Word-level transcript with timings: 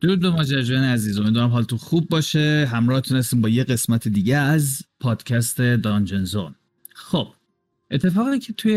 درود 0.00 0.20
به 0.20 0.30
ماجراجویان 0.30 0.84
عزیز. 0.84 1.18
امیدوارم 1.18 1.50
حالتون 1.50 1.78
خوب 1.78 2.08
باشه. 2.08 2.68
همراه 2.72 3.00
تونستیم 3.00 3.40
با 3.40 3.48
یه 3.48 3.64
قسمت 3.64 4.08
دیگه 4.08 4.36
از 4.36 4.82
پادکست 5.00 5.60
دانجن 5.60 6.24
زون. 6.24 6.54
خب 6.94 7.28
اتفاقی 7.90 8.38
که 8.38 8.52
توی 8.52 8.76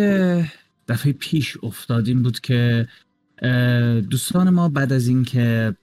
دفعه 0.87 1.13
پیش 1.13 1.57
افتادیم 1.63 2.23
بود 2.23 2.39
که 2.39 2.87
دوستان 4.10 4.49
ما 4.49 4.69
بعد 4.69 4.94
از 4.94 5.07
اینکه 5.07 5.76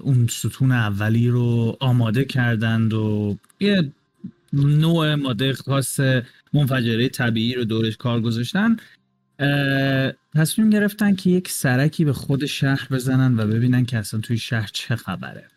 اون 0.00 0.26
ستون 0.30 0.72
اولی 0.72 1.28
رو 1.28 1.76
آماده 1.80 2.24
کردند 2.24 2.94
و 2.94 3.36
یه 3.60 3.92
نوع 4.52 5.14
ماده 5.14 5.52
خاص 5.52 6.00
منفجره 6.52 7.08
طبیعی 7.08 7.54
رو 7.54 7.64
دورش 7.64 7.96
کار 7.96 8.20
گذاشتن 8.20 8.76
تصمیم 10.34 10.70
گرفتن 10.70 11.14
که 11.14 11.30
یک 11.30 11.50
سرکی 11.50 12.04
به 12.04 12.12
خود 12.12 12.46
شهر 12.46 12.88
بزنن 12.90 13.40
و 13.40 13.46
ببینن 13.46 13.84
که 13.84 13.98
اصلا 13.98 14.20
توی 14.20 14.38
شهر 14.38 14.70
چه 14.72 14.96
خبره. 14.96 15.48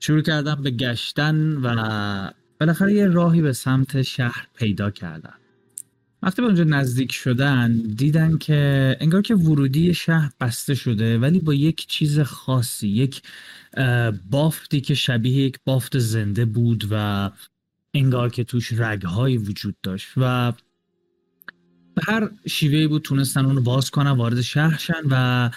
شروع 0.00 0.22
کردن 0.22 0.62
به 0.62 0.70
گشتن 0.70 1.56
و 1.56 2.30
بالاخره 2.60 2.94
یه 2.94 3.06
راهی 3.06 3.42
به 3.42 3.52
سمت 3.52 4.02
شهر 4.02 4.48
پیدا 4.54 4.90
کردن 4.90 5.34
وقتی 6.22 6.42
به 6.42 6.46
اونجا 6.46 6.64
نزدیک 6.64 7.12
شدن 7.12 7.72
دیدن 7.96 8.38
که 8.38 8.96
انگار 9.00 9.22
که 9.22 9.34
ورودی 9.34 9.94
شهر 9.94 10.30
بسته 10.40 10.74
شده 10.74 11.18
ولی 11.18 11.40
با 11.40 11.54
یک 11.54 11.86
چیز 11.86 12.20
خاصی 12.20 12.88
یک 12.88 13.22
بافتی 14.30 14.80
که 14.80 14.94
شبیه 14.94 15.32
یک 15.32 15.58
بافت 15.64 15.98
زنده 15.98 16.44
بود 16.44 16.88
و 16.90 17.30
انگار 17.94 18.30
که 18.30 18.44
توش 18.44 18.72
رگهایی 18.72 19.36
وجود 19.36 19.76
داشت 19.82 20.08
و 20.16 20.52
به 21.96 22.02
هر 22.06 22.30
شیوهی 22.46 22.86
بود 22.86 23.02
تونستن 23.02 23.44
اونو 23.46 23.60
باز 23.60 23.90
کنن 23.90 24.10
وارد 24.10 24.40
شهر 24.40 24.78
شن 24.78 25.02
و 25.10 25.50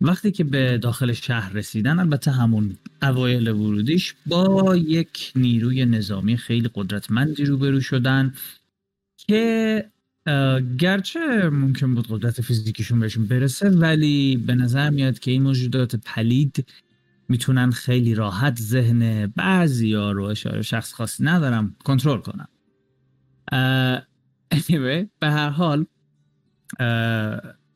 وقتی 0.00 0.32
که 0.32 0.44
به 0.44 0.78
داخل 0.78 1.12
شهر 1.12 1.52
رسیدن 1.52 1.98
البته 1.98 2.30
همون 2.30 2.76
اوایل 3.02 3.48
ورودیش 3.48 4.14
با 4.26 4.76
یک 4.76 5.32
نیروی 5.36 5.84
نظامی 5.84 6.36
خیلی 6.36 6.70
قدرتمندی 6.74 7.44
روبرو 7.44 7.80
شدن 7.80 8.34
که 9.16 9.84
گرچه 10.78 11.48
ممکن 11.50 11.94
بود 11.94 12.06
قدرت 12.10 12.40
فیزیکیشون 12.40 13.00
بهشون 13.00 13.26
برسه 13.26 13.70
ولی 13.70 14.36
به 14.36 14.54
نظر 14.54 14.90
میاد 14.90 15.18
که 15.18 15.30
این 15.30 15.42
موجودات 15.42 15.96
پلید 15.96 16.66
می‌تونن 17.28 17.70
خیلی 17.70 18.14
راحت 18.14 18.58
ذهن 18.58 19.26
بعضی 19.26 19.94
ها 19.94 20.12
رو 20.12 20.24
اشاره 20.24 20.62
شخص 20.62 20.92
خاصی 20.92 21.24
ندارم 21.24 21.76
کنترل 21.84 22.20
کنن. 22.20 22.48
Anyway, 24.54 25.08
به 25.18 25.30
هر 25.30 25.48
حال 25.48 25.86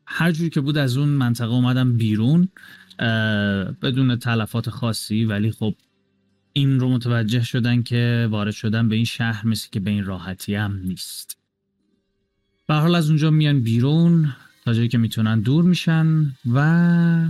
هر 0.05 0.31
جوری 0.31 0.49
که 0.49 0.61
بود 0.61 0.77
از 0.77 0.97
اون 0.97 1.09
منطقه 1.09 1.51
اومدم 1.53 1.97
بیرون 1.97 2.49
بدون 3.81 4.15
تلفات 4.15 4.69
خاصی 4.69 5.25
ولی 5.25 5.51
خب 5.51 5.75
این 6.53 6.79
رو 6.79 6.89
متوجه 6.89 7.43
شدن 7.43 7.83
که 7.83 8.27
وارد 8.31 8.53
شدن 8.53 8.89
به 8.89 8.95
این 8.95 9.05
شهر 9.05 9.47
مثل 9.47 9.67
که 9.71 9.79
به 9.79 9.91
این 9.91 10.05
راحتی 10.05 10.55
هم 10.55 10.79
نیست. 10.83 11.37
به 12.67 12.73
حال 12.73 12.95
از 12.95 13.09
اونجا 13.09 13.31
میان 13.31 13.59
بیرون 13.59 14.35
تا 14.65 14.73
جایی 14.73 14.87
که 14.87 14.97
می‌تونن 14.97 15.39
دور 15.39 15.63
میشن 15.63 16.35
و 16.53 17.29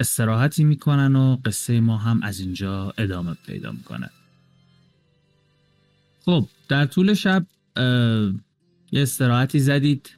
استراحتی 0.00 0.64
می‌کنن 0.64 1.16
و 1.16 1.36
قصه 1.44 1.80
ما 1.80 1.96
هم 1.96 2.22
از 2.22 2.40
اینجا 2.40 2.94
ادامه 2.98 3.36
پیدا 3.46 3.72
می‌کنه. 3.72 4.10
خب 6.24 6.48
در 6.68 6.86
طول 6.86 7.14
شب 7.14 7.46
یه 8.92 9.02
استراحتی 9.02 9.58
زدید. 9.58 10.10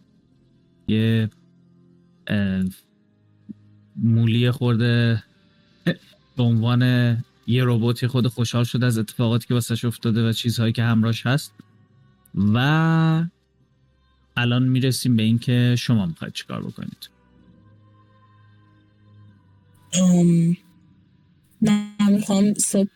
یه 0.88 1.30
مولی 3.96 4.50
خورده. 4.50 5.22
به 6.36 6.42
عنوان 6.42 6.82
یه 7.46 7.64
رباتی 7.64 8.06
خود 8.06 8.26
خوشحال 8.26 8.64
شده 8.64 8.86
از 8.86 8.98
اتفاقاتی 8.98 9.46
که 9.46 9.54
واسش 9.54 9.84
افتاده 9.84 10.28
و 10.28 10.32
چیزهایی 10.32 10.72
که 10.72 10.82
همراهش 10.82 11.26
هست. 11.26 11.54
و 12.34 13.24
الان 14.36 14.68
می‌رسیم 14.68 15.16
به 15.16 15.22
اینکه 15.22 15.76
شما 15.78 16.06
می‌خواید 16.06 16.34
چیکار 16.34 16.62
بکنید. 16.62 17.10
ام... 19.92 20.56
من 21.60 22.12
می‌خوام 22.12 22.54
صبح 22.54 22.88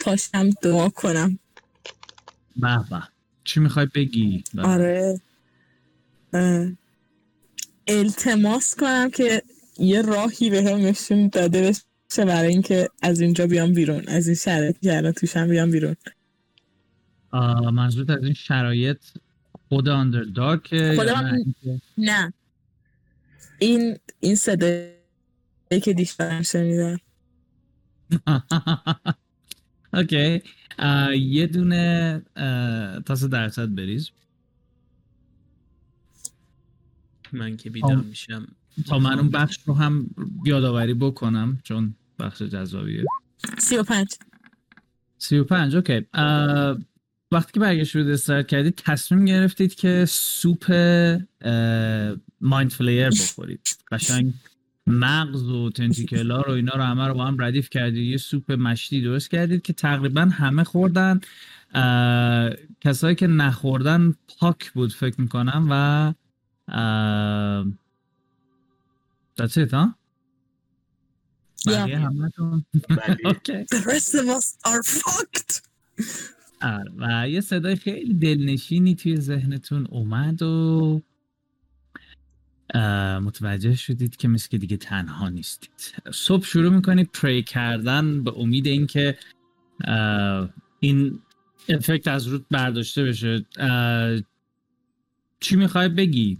پاشم 0.00 0.50
دعا 0.50 0.88
کنم. 0.88 1.38
به. 2.56 3.13
چی 3.44 3.60
می‌خوای 3.60 3.86
بگی؟ 3.94 4.44
آره. 4.58 5.20
التماس 7.86 8.74
کنم 8.74 9.10
که 9.10 9.42
یه 9.78 10.02
راهی 10.02 10.50
به 10.50 10.62
هم 10.62 10.76
نشون 10.78 11.28
داده 11.28 11.72
بشه 12.10 12.24
برای 12.24 12.48
اینکه 12.48 12.88
از 13.02 13.20
اینجا 13.20 13.46
بیام 13.46 13.72
بیرون 13.72 14.04
از 14.08 14.26
این 14.26 14.36
شرایطی 14.36 14.78
که 14.82 14.96
الان 14.96 15.12
توشم 15.12 15.48
بیام 15.48 15.70
بیرون. 15.70 15.96
منظورت 17.72 18.10
از 18.10 18.24
این 18.24 18.34
شرایط 18.34 18.98
خود 19.68 19.88
آندردارک 19.88 20.68
خود 20.96 21.08
من... 21.08 21.44
نه. 21.98 22.32
این 23.58 23.96
این 24.20 24.34
صدایی 24.34 24.90
که 25.82 25.92
دیشبم 25.92 26.42
شنیدم. 26.42 27.00
okay 29.94 30.42
یه 31.18 31.46
دونه 31.46 32.22
تاس 33.06 33.24
درصد 33.24 33.74
بریز. 33.74 34.10
من 37.32 37.56
که 37.56 37.70
بیدار 37.70 37.96
میشم. 37.96 38.46
تا 38.86 38.98
من 38.98 39.18
اون 39.18 39.30
بخش 39.30 39.58
رو 39.66 39.74
هم 39.74 40.10
یادآوری 40.44 40.94
بکنم 40.94 41.60
چون 41.64 41.94
بخش 42.18 42.42
جذابیه. 42.42 43.04
سی 43.58 43.76
و 43.76 43.82
پنج. 43.82 44.08
سی 45.18 45.38
و 45.38 45.44
پنج 45.44 45.76
okay 45.76 46.06
وقتی 47.32 47.52
که 47.52 47.60
برگشت 47.60 47.96
رو 47.96 48.08
استارت 48.08 48.46
کردید 48.46 48.74
تصمیم 48.74 49.24
گرفتید 49.24 49.74
که 49.74 50.04
سوپ 50.08 50.72
مایند 52.40 52.70
فلیر 52.70 53.08
بخورید. 53.08 53.68
قشنگ 53.92 54.32
مغز 54.86 55.42
و 55.42 55.70
تنتیکلا 55.70 56.40
رو 56.40 56.52
اینا 56.52 56.72
رو 56.72 56.82
همه 56.82 57.06
رو 57.06 57.14
با 57.14 57.24
هم 57.24 57.42
ردیف 57.42 57.70
کردید 57.70 58.08
یه 58.08 58.16
سوپ 58.16 58.52
مشتی 58.52 59.02
درست 59.02 59.30
کردید 59.30 59.62
که 59.62 59.72
تقریبا 59.72 60.20
همه 60.20 60.64
خوردن 60.64 61.20
کسایی 62.80 63.14
که 63.14 63.26
نخوردن 63.26 64.14
پاک 64.38 64.72
بود 64.72 64.92
فکر 64.92 65.20
می‌کنم 65.20 65.66
و 65.70 66.14
That's 69.36 69.56
it, 69.56 69.70
ها؟ 69.72 69.94
Yeah. 71.66 72.08
The 73.74 73.82
rest 73.86 74.14
of 74.14 74.28
us 74.28 74.56
are 74.64 74.82
fucked. 74.82 75.62
آره، 76.62 76.92
و 76.98 77.28
یه 77.28 77.40
صدای 77.40 77.76
خیلی 77.76 78.14
دلنشینی 78.14 78.94
توی 78.94 79.16
ذهنتون 79.16 79.86
اومد 79.86 80.42
و 80.42 81.02
متوجه 83.20 83.74
شدید 83.74 84.16
که 84.16 84.28
مثل 84.28 84.48
که 84.48 84.58
دیگه 84.58 84.76
تنها 84.76 85.28
نیستید. 85.28 85.94
صبح 86.12 86.44
شروع 86.44 86.72
می‌کنید 86.72 87.10
پری 87.12 87.42
کردن 87.42 88.24
به 88.24 88.32
امید 88.38 88.66
اینکه 88.66 89.18
این 90.80 91.20
افکت 91.68 92.08
از 92.08 92.26
رود 92.26 92.46
برداشته 92.50 93.04
بشه. 93.04 93.44
چی 95.40 95.56
می‌خوای 95.56 95.88
بگی؟ 95.88 96.38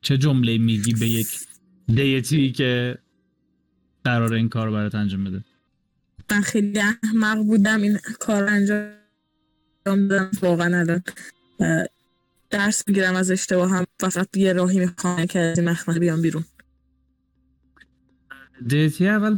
چه 0.00 0.18
جمله 0.18 0.58
میگی 0.58 0.92
به 0.92 1.08
یک 1.08 1.28
دیتی 1.86 2.52
که 2.52 2.98
قرار 4.04 4.32
این 4.32 4.48
کار 4.48 4.70
برات 4.70 4.94
انجام 4.94 5.24
بده؟ 5.24 5.44
من 6.30 6.40
خیلی 6.40 6.80
احمق 6.80 7.38
بودم 7.44 7.82
این 7.82 7.98
کار 8.20 8.44
انجام 8.44 8.92
دادم 9.86 10.30
واقعا 10.42 11.00
درس 12.50 12.88
می‌گیرم 12.88 13.16
از 13.16 13.30
اشتباه 13.30 13.70
هم. 13.70 13.84
فقط 14.00 14.36
یه 14.36 14.52
راهی 14.52 14.78
می‌خوام 14.78 15.26
که 15.26 15.38
از 15.38 15.58
این 15.58 15.68
مخمل 15.68 15.98
بیام 15.98 16.22
بیرون. 16.22 16.44
دیتی 18.66 19.08
اول 19.08 19.36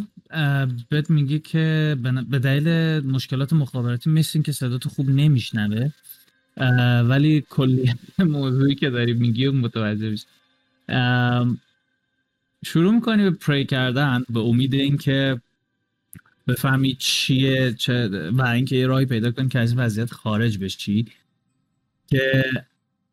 بهت 0.89 1.11
میگه 1.11 1.39
که 1.39 1.97
به 2.31 2.39
دلیل 2.39 3.01
مشکلات 3.07 3.53
مخابراتی 3.53 4.11
مثل 4.11 4.43
که 4.43 4.53
صدا 4.53 4.79
تو 4.79 4.89
خوب 4.89 5.11
نمیشنوه 5.11 5.91
ولی 7.03 7.45
کلی 7.51 7.95
موضوعی 8.19 8.75
که 8.75 8.91
داری 8.91 9.13
میگی 9.13 9.49
متوجه 9.49 10.11
بشی 10.11 10.27
شروع 12.65 12.95
می‌کنی 12.95 13.23
به 13.23 13.31
پری 13.31 13.65
کردن 13.65 14.25
به 14.31 14.41
امید 14.41 14.75
اینکه 14.75 15.41
بفهمی 16.49 16.97
چیه 16.99 17.73
چه 17.73 18.09
و 18.31 18.43
اینکه 18.43 18.77
یه 18.77 18.87
راهی 18.87 19.07
پیدا 19.07 19.31
کنی 19.31 19.49
که 19.49 19.59
از 19.59 19.71
این 19.71 19.81
وضعیت 19.81 20.13
خارج 20.13 20.59
بشی 20.59 21.07
که 22.07 22.45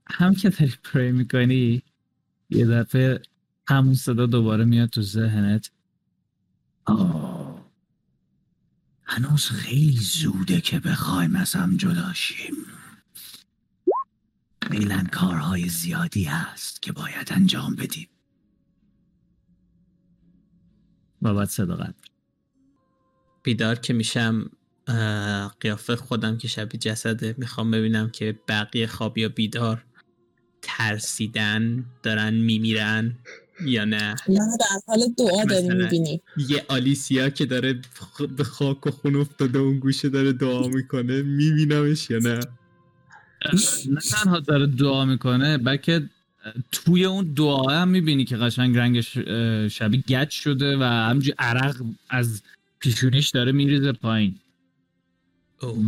هم 0.08 0.36
که 0.36 0.50
داری 0.50 0.74
پری 0.84 1.12
می‌کنی 1.12 1.84
یه 2.50 2.66
دفعه 2.66 3.22
همون 3.68 3.94
صدا 3.94 4.26
دوباره 4.26 4.66
میاد 4.66 4.90
تو 4.90 5.02
ذهنت. 5.02 5.72
هنوز 9.04 9.46
خیلی 9.46 9.98
زوده 9.98 10.62
که 10.62 10.80
بخوایم 10.80 11.36
از 11.36 11.54
هم 11.54 11.78
جدا 11.78 12.14
شیم. 12.14 12.56
فعلا 14.62 15.08
کارهای 15.12 15.70
زیادی 15.70 16.24
هست 16.24 16.82
که 16.82 16.92
باید 16.92 17.28
انجام 17.32 17.76
بدیم. 17.76 18.08
و 21.22 21.34
بعد 21.34 21.48
صداقت 21.48 21.96
بیدار 23.44 23.76
که 23.76 23.94
میشم 23.94 24.50
قیافه 25.60 25.96
خودم 25.96 26.38
که 26.38 26.48
شبیه 26.48 26.80
جسده 26.80 27.36
می‌خوام 27.38 27.72
ببینم 27.72 28.10
که 28.10 28.40
بقیه 28.48 28.88
خواب 28.88 29.18
یا 29.18 29.30
بیدار 29.30 29.86
ترسیدن 30.66 31.86
دارن 32.04 32.34
میمیرن 32.34 33.16
یا 33.66 33.86
نه 33.86 34.16
نه 34.30 34.58
در 34.60 34.80
حال 34.88 35.00
دعا 35.18 35.46
داری. 35.46 35.70
می‌بینی 35.70 36.22
یه 36.38 36.66
آلیسیا 36.68 37.30
که 37.30 37.46
داره 37.46 37.82
خ- 37.96 38.28
به 38.38 38.44
خاک 38.44 38.88
و 38.88 38.92
خون 38.92 39.16
افتاده 39.16 39.60
اون 39.60 39.80
گوشه 39.80 40.10
داره 40.10 40.34
دعا 40.34 40.68
می‌کنه 40.68 41.22
میبینمش 41.22 42.10
یا 42.10 42.18
نه 42.18 42.40
نه 43.90 44.02
تنها 44.12 44.40
داره 44.40 44.68
دعا 44.68 45.06
می‌کنه 45.06 45.58
بلکه 45.58 46.10
توی 46.72 47.06
اون 47.06 47.34
دعا 47.34 47.70
هم 47.70 47.88
می‌بینی 47.88 48.26
که 48.26 48.38
قشنگ 48.38 48.78
رنگش 48.78 49.18
شبیه 49.78 50.04
گچ 50.10 50.30
شده 50.30 50.78
و 50.78 50.84
همجوری 50.84 51.36
عرق 51.40 51.82
از 52.10 52.42
پیشونیش 52.80 53.30
داره 53.30 53.52
میریزه 53.52 53.92
پایین. 53.92 54.36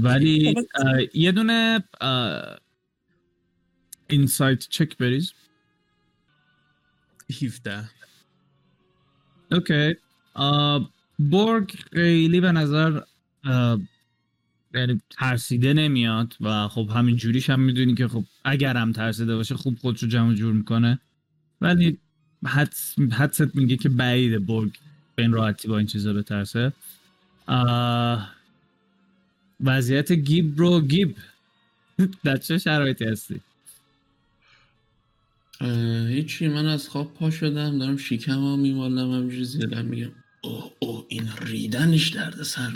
ولی 0.03 0.55
اه، 0.75 1.17
یه 1.17 1.31
دونه 1.31 1.83
اینسایت 4.09 4.59
چک 4.59 4.97
بریز 4.97 5.33
17 7.41 7.89
اوکی 9.51 9.95
برگ 11.19 11.75
خیلی 11.93 12.41
به 12.41 12.51
نظر 12.51 13.01
آه، 13.45 13.81
یعنی 14.73 15.01
ترسیده 15.09 15.73
نمیاد 15.73 16.35
و 16.41 16.67
خب 16.67 16.89
همین 16.95 17.15
جوریش 17.15 17.49
هم 17.49 17.59
می‌دونی 17.59 17.95
که 17.95 18.07
خب 18.07 18.23
اگر 18.43 18.77
هم 18.77 18.91
ترسیده 18.91 19.35
باشه 19.35 19.55
خوب 19.55 19.77
خودش 19.79 20.03
رو 20.03 20.09
جمع 20.09 20.33
جور 20.33 20.53
می‌کنه. 20.53 20.99
ولی 21.61 21.97
حدس 22.45 22.99
حدست 22.99 23.55
میگه 23.55 23.77
که 23.77 23.89
بعیده 23.89 24.39
برگ 24.39 24.77
به 25.15 25.23
این 25.23 25.31
راحتی 25.31 25.67
با 25.67 25.77
این 25.77 25.87
چیزا 25.87 26.13
بترسه. 26.13 26.73
آه، 27.47 28.35
وضعیت 29.63 30.11
گیب 30.11 30.59
رو 30.59 30.81
گیب 30.81 31.17
در 32.23 32.37
چه 32.37 32.57
شرایطی 32.57 33.05
هستی؟ 33.05 33.41
هیچی 35.61 36.47
من 36.47 36.65
از 36.65 36.89
خواب 36.89 37.13
پا 37.13 37.29
شدم 37.31 37.79
دارم 37.79 37.97
شیکم 37.97 38.39
ها 38.39 38.55
میمالم 38.55 39.11
همجوری 39.11 39.45
زیادم 39.45 39.85
میگم. 39.85 40.11
اوه 40.41 40.71
اوه 40.79 41.05
این 41.09 41.29
ریدنش 41.41 42.09
درد 42.09 42.43
سر 42.43 42.71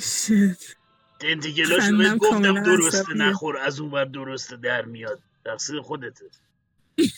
شت 0.00 0.76
تنتیکلاشو 1.20 1.80
خندم 1.80 1.98
بهت 1.98 2.16
گفتم 2.18 2.62
درسته. 2.62 3.14
نخور 3.14 3.58
از 3.58 3.80
اون 3.80 3.90
بر 3.90 4.04
درسته 4.04 4.56
در 4.56 4.84
میاد. 4.84 5.20
تقصیر 5.44 5.80
خودته. 5.80 6.24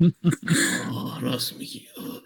آه 0.92 1.20
راست 1.20 1.56
میگی. 1.56 1.88
آه. 1.98 2.22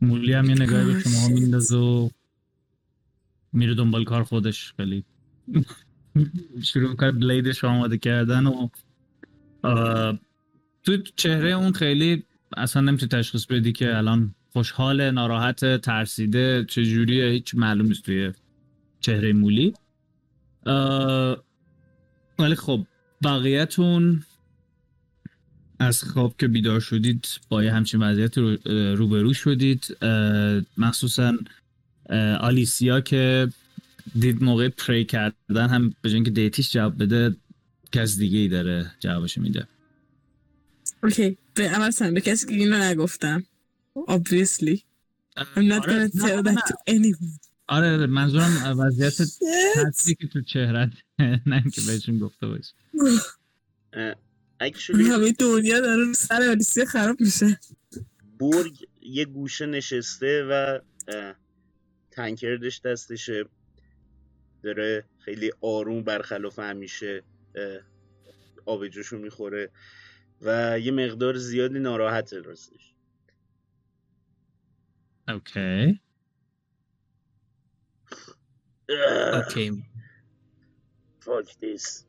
مولی 0.00 0.32
هم 0.32 0.44
یه 0.44 0.54
نگاهی 0.54 0.94
به 0.94 1.00
شما 1.00 1.28
میندازه 1.28 1.76
و 1.76 2.08
میره 3.52 3.74
دنبال 3.74 4.04
کار 4.04 4.24
خودش 4.24 4.72
خیلی 4.76 5.04
شروع 6.72 6.90
می‌کنه 6.90 7.12
بلیدش 7.12 7.64
آماده 7.64 7.98
کردن 7.98 8.46
و 8.46 8.68
تو 10.82 10.96
چهره 11.16 11.50
اون 11.50 11.72
خیلی 11.72 12.24
اصلا 12.56 12.82
نمی‌تونی 12.82 13.08
تشخیص 13.08 13.46
بدی 13.46 13.72
که 13.72 13.96
الان 13.96 14.34
خوشحال 14.52 15.10
ناراحت 15.10 15.80
ترسیده 15.80 16.64
چجوریه 16.68 17.30
هیچ 17.30 17.54
معلوم 17.54 17.86
نیست 17.86 18.02
توی 18.02 18.32
چهره 19.00 19.32
مولی. 19.32 19.74
ولی 22.38 22.54
خب 22.56 22.86
بقیهتون 23.24 24.22
از 25.78 26.02
خواب 26.02 26.34
که 26.38 26.48
بیدار 26.48 26.80
شدید 26.80 27.26
با 27.48 27.64
یه 27.64 27.72
همچین 27.72 28.02
وضعیت 28.02 28.38
رو 28.38 28.56
روبرو 28.96 29.32
شدید. 29.34 29.96
مخصوصا 30.76 31.36
آلیسیا 32.40 33.00
که 33.00 33.48
دید 34.20 34.42
موقع 34.42 34.68
پری 34.68 35.04
کردن 35.04 35.68
هم 35.68 35.94
به 36.02 36.12
اینکه 36.12 36.30
دیتیش 36.30 36.72
جواب 36.72 37.02
بده 37.02 37.36
کس 37.92 38.18
دیگه 38.18 38.38
ای 38.38 38.48
داره 38.48 38.90
جوابش 39.00 39.38
میده. 39.38 39.66
اوکی. 41.02 41.36
به 41.54 41.66
اول 41.66 41.90
سن 41.90 42.14
به 42.14 42.20
کسی 42.20 42.46
که 42.46 42.54
اینو 42.54 42.76
نگفتم. 42.78 43.44
Obviously. 44.08 44.78
I'm 45.38 45.68
not 45.68 45.82
آره، 45.82 46.08
gonna 46.08 46.10
tell 46.10 46.42
that 46.42 46.62
to 46.68 46.74
anyone. 46.94 47.38
آره 47.68 48.06
منظورم 48.06 48.78
وضعیت. 48.78 49.16
ترسی 49.74 50.14
که 50.14 50.26
تو 50.26 50.40
چهرت 50.42 50.90
نه 51.46 51.64
که 51.72 51.80
بهشون 51.86 52.18
گفته 52.18 52.46
باشی. 52.46 52.72
اکچولی 54.60 55.04
همه 55.04 55.32
دنیا 55.32 55.80
داره 55.80 56.12
سر 56.12 56.42
آلیسیا 56.50 56.84
خراب 56.84 57.20
میشه. 57.20 57.60
برگ 58.40 58.86
یه 59.02 59.24
گوشه 59.24 59.66
نشسته 59.66 60.44
و 60.50 60.80
تنکردش 62.10 62.80
دستشه. 62.80 63.44
داره 64.62 65.04
خیلی 65.18 65.52
آروم 65.60 66.02
برخلاف 66.04 66.58
همیشه 66.58 67.22
اه، 67.54 67.80
آب 68.66 68.88
جوشو 68.88 69.18
می‌خوره 69.18 69.70
و 70.42 70.80
یه 70.80 70.92
مقدار 70.92 71.36
زیادی 71.36 71.78
ناراحته 71.78 72.40
راستش. 72.40 72.94
اوکی. 75.28 76.00
اوکی. 79.34 79.84
Fuck 81.20 81.48
this. 81.62 82.05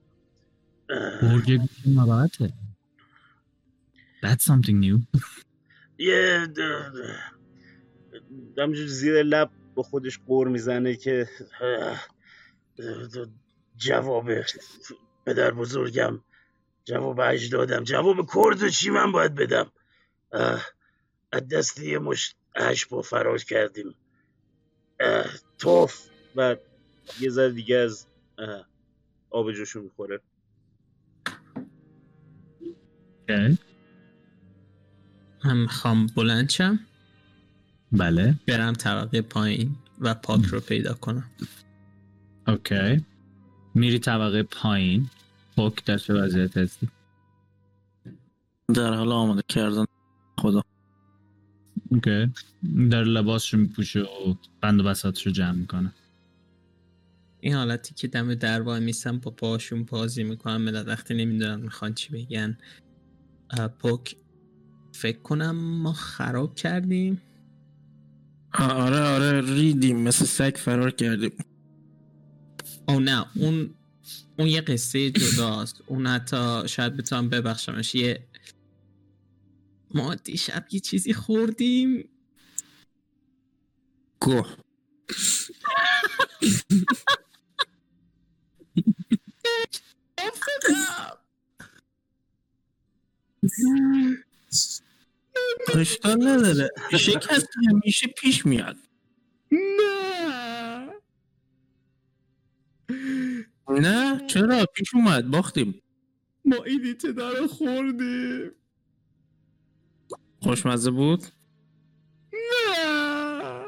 گوشی 1.21 1.59
ناراحته 1.85 2.53
That's 4.23 4.43
something 4.43 4.79
new. 4.85 5.19
یه 5.97 6.47
همجور 8.57 8.87
زیر 8.87 9.23
لب 9.23 9.51
با 9.75 9.83
خودش 9.83 10.19
قور 10.19 10.47
می‌زنه 10.47 10.95
که 10.95 11.29
جواب 13.75 14.29
پدر 15.25 15.51
بزرگم 15.51 16.21
جواب 16.85 17.19
اجدادم 17.19 17.83
جواب 17.83 18.29
کرد 18.35 18.69
چی 18.69 18.89
من 18.89 19.11
باید 19.11 19.35
بدم؟ 19.35 19.71
از 21.31 21.47
دست 21.51 21.79
یه 21.79 21.99
مشت 21.99 22.35
اشبا 22.55 23.01
فرار 23.01 23.37
کردیم. 23.37 23.95
توف 25.57 26.09
و 26.35 26.55
یه 27.19 27.29
ذره 27.29 27.51
دیگه 27.51 27.75
از 27.77 28.07
آب 29.29 29.51
جوشو 29.51 29.81
می‌خوره. 29.81 30.21
من 35.45 35.57
می‌خوام 35.57 36.07
بلند 36.07 36.49
شم. 36.49 36.79
بله. 37.91 38.35
برم 38.47 38.73
طبقه 38.73 39.21
پایین 39.21 39.75
و 39.99 40.13
پاک 40.13 40.45
رو 40.45 40.59
پیدا 40.59 40.93
کنم. 40.93 41.29
اوکی. 42.47 43.05
میری 43.75 43.99
طبقه 43.99 44.43
پایین. 44.43 45.09
پاک 45.55 45.85
در 45.85 45.97
چه 45.97 46.13
وضعیت 46.13 46.57
هستی. 46.57 46.89
در 48.73 48.93
حال 48.93 49.11
آماده 49.11 49.41
کردن 49.47 49.85
خدا. 50.39 50.63
اوکی. 51.89 52.33
در 52.89 53.03
لباسش 53.03 53.53
رو 53.53 53.59
میپوشه 53.59 54.01
و 54.01 54.35
بند 54.61 54.79
و 54.79 54.83
بساتش 54.83 55.25
رو 55.25 55.31
جمع 55.31 55.51
می‌کنه. 55.51 55.93
این 57.39 57.53
حالتی 57.53 57.93
که 57.93 58.07
دم 58.07 58.35
در 58.35 58.61
وای 58.61 58.79
میستم 58.79 59.19
با 59.19 59.31
پاشون 59.31 59.83
بازی 59.83 60.23
می‌کنم. 60.23 60.61
ملت 60.61 60.87
وقتی 60.87 61.13
نمی‌دونن 61.13 61.61
می‌خوان 61.61 61.93
چی 61.93 62.13
بگن. 62.13 62.57
پوک 63.79 64.15
فکر 64.93 65.19
کنم 65.19 65.55
ما 65.55 65.93
خراب 65.93 66.55
کردیم. 66.55 67.21
آره 68.53 69.01
آره 69.01 69.41
ریدیم 69.41 69.99
مثل 69.99 70.25
سگ 70.25 70.55
فرار 70.57 70.91
کردیم. 70.91 71.37
او 72.87 72.99
نه 72.99 73.25
اون 73.35 73.75
اون 74.39 74.47
یه 74.47 74.61
قصه 74.61 75.11
جداست. 75.11 75.81
اون 75.87 76.07
حتی 76.07 76.67
شاید 76.67 76.97
بتونم 76.97 77.29
ببخشمش. 77.29 77.95
یه 77.95 78.27
ما 79.93 80.15
دیشب 80.15 80.65
یه 80.71 80.79
چیزی 80.79 81.13
خوردیم. 81.13 82.09
گوه. 84.19 84.55
اشکال 95.75 96.27
نداره. 96.27 96.69
شکست 96.91 97.47
همیشه 97.69 98.07
پیش 98.07 98.45
میاد. 98.45 98.77
نه. 99.51 100.89
نه؟ 103.69 104.27
چرا؟ 104.27 104.65
پیش 104.75 104.95
اومد. 104.95 105.27
باختیم. 105.27 105.81
ما 106.45 106.63
این 106.63 106.97
رو 107.17 107.47
خوردیم. 107.47 108.51
خوشمزه 110.41 110.91
بود؟ 110.91 111.23
نه. 112.33 113.65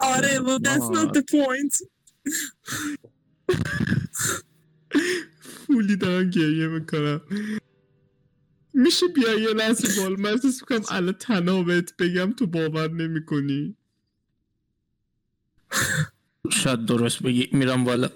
آره 0.00 0.38
well 0.38 0.60
that's 0.62 0.88
not 0.96 1.12
the 1.14 1.22
point. 1.22 1.82
کولی 5.66 5.96
دارم 5.96 6.30
گریه 6.30 6.66
می‌کنم 6.66 7.20
میشه 8.78 9.06
بیا 9.14 9.34
یه 9.38 9.48
لحظه 9.54 10.02
بال 10.02 10.20
من 10.20 10.30
احساس 10.30 10.60
می‌کنم 10.62 10.84
الان 10.90 11.12
تنابت 11.12 11.96
بگم 11.96 12.32
تو 12.32 12.46
باور 12.46 12.90
نمی‌کنی. 12.90 13.76
شاید 16.50 16.84
درست 16.86 17.22
بگی. 17.22 17.48
میرم 17.52 17.84
بالا. 17.84 18.08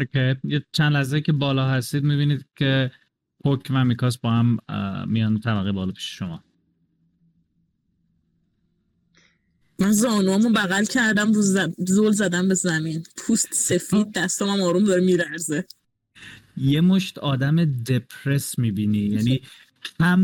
اوکی. 0.00 0.34
یه 0.44 0.64
چند 0.72 0.92
لحظه 0.92 1.20
که 1.20 1.32
بالا 1.32 1.68
هستید 1.68 2.04
می‌بینید 2.04 2.44
که 2.56 2.90
پوک 3.44 3.66
و 3.70 3.84
میکاس 3.84 4.18
با 4.18 4.30
هم 4.30 4.58
میان 5.08 5.40
طبقه 5.40 5.72
بالا 5.72 5.92
پیش 5.92 6.18
شما. 6.18 6.44
من 9.78 9.92
زانوامو 9.92 10.48
بغل 10.50 10.84
کردم 10.84 11.32
رو 11.32 11.42
ز- 11.42 11.68
زل 11.78 12.10
زدم 12.10 12.48
به 12.48 12.54
زمین. 12.54 13.04
پوست 13.16 13.54
سفید 13.54 14.12
دستام 14.12 14.48
هم 14.48 14.60
آروم 14.60 14.84
داره 14.84 15.04
می‌لرزه 15.04 15.64
یه 16.56 16.80
مشت 16.80 17.18
آدم 17.18 17.64
دپرس 17.64 18.58
می‌بینی. 18.58 18.98
یعنی 18.98 19.40
هم 20.00 20.22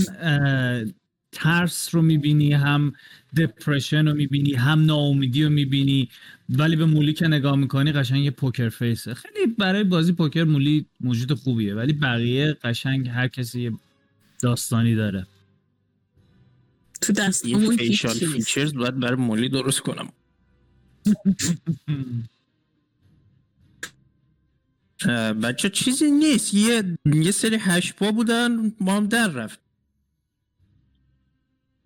ترس 1.32 1.94
رو 1.94 2.02
می‌بینی 2.02 2.52
هم 2.52 2.92
depression 3.36 4.08
رو 4.08 4.14
می‌بینی 4.14 4.54
هم 4.54 4.84
ناامیدی 4.84 5.44
رو 5.44 5.50
می‌بینی. 5.50 6.08
ولی 6.48 6.76
به 6.76 6.84
مولی 6.84 7.12
که 7.12 7.28
نگاه 7.28 7.56
می‌کنی 7.56 7.92
قشنگ 7.92 8.24
یه 8.24 8.30
poker 8.30 8.68
face 8.68 9.05
ه 9.05 9.14
خیلی 9.14 9.46
برای 9.58 9.84
بازی 9.84 10.12
پوکر 10.12 10.44
مولی 10.44 10.86
موجود 11.00 11.32
خوبیه 11.32 11.74
ولی 11.74 11.92
بقیه 11.92 12.56
قشنگ 12.64 13.08
هر 13.08 13.28
کسی 13.28 13.60
یه 13.60 13.72
داستانی 14.42 14.94
داره. 14.94 15.26
تو 17.00 17.12
یه 17.12 17.28
دستامون 17.28 17.76
facial 17.76 18.12
features 18.12 18.74
باید 18.74 19.00
برای 19.00 19.16
مولی 19.16 19.48
درست 19.48 19.80
کنم. 19.80 20.08
بچه 25.42 25.70
چیزی 25.70 26.10
نیست. 26.10 26.54
یه 26.54 26.98
یه 27.04 27.30
سری 27.30 27.56
هشپا 27.56 28.12
بودن 28.12 28.72
ما 28.80 28.96
هم 28.96 29.06
در 29.06 29.28
رفت. 29.28 29.60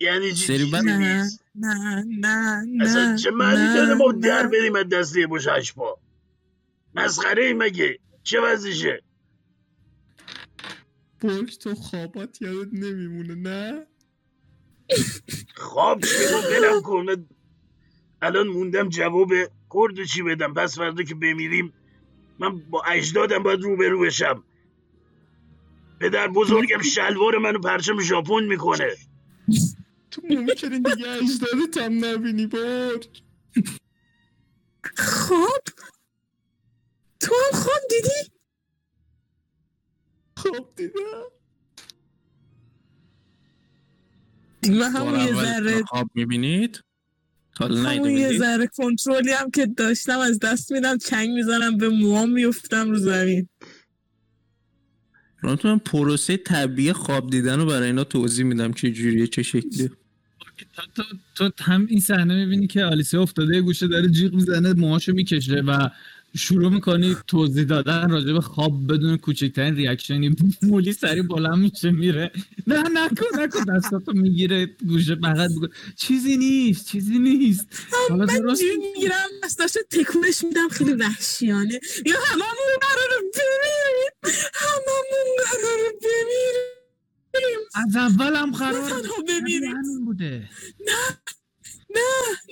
یعنی 0.01 0.33
چی 0.33 0.47
سری 0.47 0.59
چیزی 0.59 0.71
نه 0.71 0.99
نیست؟ 0.99 1.45
نه 1.55 2.05
نه 2.05 2.63
نه 2.63 2.85
اصلا 2.85 3.17
چه 3.17 3.31
معنی 3.31 3.75
داره 3.75 3.95
ما 3.95 4.13
نه. 4.13 4.21
در 4.21 4.47
بریم 4.47 4.77
از 4.77 4.89
دست 4.89 5.17
یه 5.17 5.27
مش 5.27 5.47
اشپا 5.49 5.99
مسخره 6.95 7.45
ای 7.45 7.53
مگه؟ 7.53 7.99
چه 8.23 8.41
وضعشه؟ 8.41 9.03
پوک 11.21 11.59
تو 11.59 11.75
خوابات 11.75 12.43
یادت 12.43 12.73
نمیمونه 12.73 13.35
نه؟ 13.35 13.87
خواب 15.55 16.01
چی 16.01 16.25
رو 16.33 16.43
بلم 16.43 16.83
کن. 16.83 17.05
من 17.05 17.27
الان 18.23 18.47
موندم 18.47 18.89
جواب 18.89 19.29
کرد 19.75 20.05
چی 20.05 20.23
بدم. 20.23 20.55
پس 20.55 20.79
فردا 20.79 21.03
که 21.03 21.15
بمیریم 21.15 21.73
من 22.41 22.61
با 22.71 22.83
اجدادم 22.87 23.43
باید 23.43 23.61
روبرو 23.63 24.01
بشم. 24.01 24.45
پدر 26.01 26.29
بزرگم 26.29 26.83
شلوار 26.95 27.39
منو 27.39 27.59
پرچم 27.59 28.01
ژاپن 28.01 28.45
می‌کنه. 28.45 28.97
تو 30.13 30.23
ممکنه 30.31 30.81
دیگه 30.81 31.09
اجدادت 31.11 31.79
هم 31.79 32.05
نبینی 32.05 32.47
پوک 32.47 33.23
خواب 34.99 35.65
تو 37.21 37.35
هم 37.35 37.61
خواب 37.61 37.83
دیدی؟ 37.91 38.33
خواب 40.39 40.75
دیدم. 40.77 41.25
من 44.69 44.93
همون 44.93 45.13
بار 45.13 45.19
یه 45.19 45.35
ذره 45.35 45.85
خواب 45.85 46.11
می‌بینید؟ 46.15 46.86
حالا 47.59 47.91
همون 47.91 48.11
یه 48.11 48.39
ذره 48.39 48.67
کنترلی 48.67 49.31
هم 49.31 49.51
که 49.51 49.67
داشتم 49.67 50.19
از 50.19 50.39
دست 50.39 50.73
میدم 50.73 50.99
چنگ 50.99 51.31
می‌زنم 51.31 51.77
به 51.77 51.89
موام 51.89 52.31
میفتم 52.31 52.91
رو 52.91 52.99
زمین. 52.99 53.49
من 55.43 55.79
پروسه 55.79 56.37
طبیعی 56.37 56.93
خواب 56.93 57.31
دیدن 57.31 57.59
رو 57.59 57.67
برای 57.67 57.87
اینا 57.87 58.05
توضیح 58.05 58.45
میدم 58.45 58.73
چه 58.73 58.91
جوریه 58.91 59.27
چه 59.27 59.43
شکلیه. 59.43 59.91
تو, 60.95 61.03
تو, 61.35 61.49
تو 61.49 61.65
هم 61.65 61.87
این 61.91 62.01
صحنه 62.01 62.35
می‌بینی 62.35 62.67
که 62.67 62.85
آلیسیا 62.85 63.23
افتاده 63.23 63.61
گوشه 63.61 63.87
داره 63.87 64.09
جیغ 64.09 64.35
می‌زنه 64.35 64.73
موهاشو 64.73 65.13
می‌کشه 65.13 65.63
و 65.67 65.89
شروع 66.37 66.73
می‌کنی 66.73 67.17
توضیح 67.27 67.65
دادن 67.65 68.11
راجع 68.11 68.33
به 68.33 68.41
خواب 68.41 68.93
بدون 68.93 69.17
کوچکترین 69.17 69.77
ریاکشنی 69.77 70.37
مولی 70.63 70.93
سری 70.93 71.23
بلند 71.23 71.59
میشه 71.59 71.91
میره. 71.91 72.33
نه 72.67 72.83
نکن 72.83 73.41
نکن 73.41 73.65
دستاتو 73.65 74.13
می‌گیره 74.13 74.67
گوشه 74.89 75.15
بغل 75.15 75.49
چیزی 75.97 76.37
نیست 76.37 76.89
چیزی 76.89 77.19
نیست. 77.19 77.67
حالا 78.09 78.27
من 78.27 78.39
درست 78.39 78.63
می‌گیرم 78.79 79.29
دستاشو 79.45 79.81
تکونش 79.91 80.45
میدم 80.45 80.69
خیلی 80.69 80.93
وحشیانه. 80.93 81.81
یا 82.07 82.17
هممون 82.27 82.73
قراره 82.81 83.19
بمیریم. 83.35 84.13
هممون 84.55 85.29
قراره 85.47 85.93
بمیریم. 86.03 87.61
از 87.75 87.97
اول 87.97 88.37
هم 88.37 88.51
قرار 88.51 88.91
بمیریم. 89.29 90.05
بوده. 90.05 90.49
نه. 90.81 91.19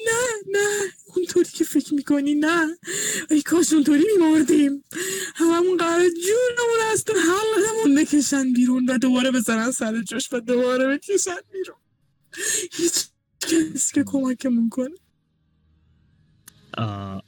نه 0.07 0.25
نه 0.53 0.93
اونطوری 1.05 1.49
که 1.49 1.65
فکر 1.65 1.95
می‌کنی 1.95 2.35
نه. 2.35 2.79
ای 3.31 3.43
کاش 3.43 3.73
اونطوری 3.73 4.05
میمردیم. 4.17 4.85
هممون 5.35 5.77
قرار 5.77 6.09
جونمون 6.09 6.93
از 6.93 7.05
تو 7.05 7.13
حلقمون 7.13 7.95
بکشن 7.95 8.53
بیرون 8.53 8.91
و 8.91 8.99
دوباره 8.99 9.31
بزنن 9.31 9.71
سر 9.71 10.03
جاش 10.03 10.33
و 10.33 10.41
دوباره 10.41 10.97
بکشن 10.97 11.37
بیرون. 11.53 11.77
هیچ 12.73 13.07
کسی 13.41 13.95
که 13.95 14.05
کمکمون 14.05 14.69
کنه. 14.69 14.95
آه، 16.79 17.23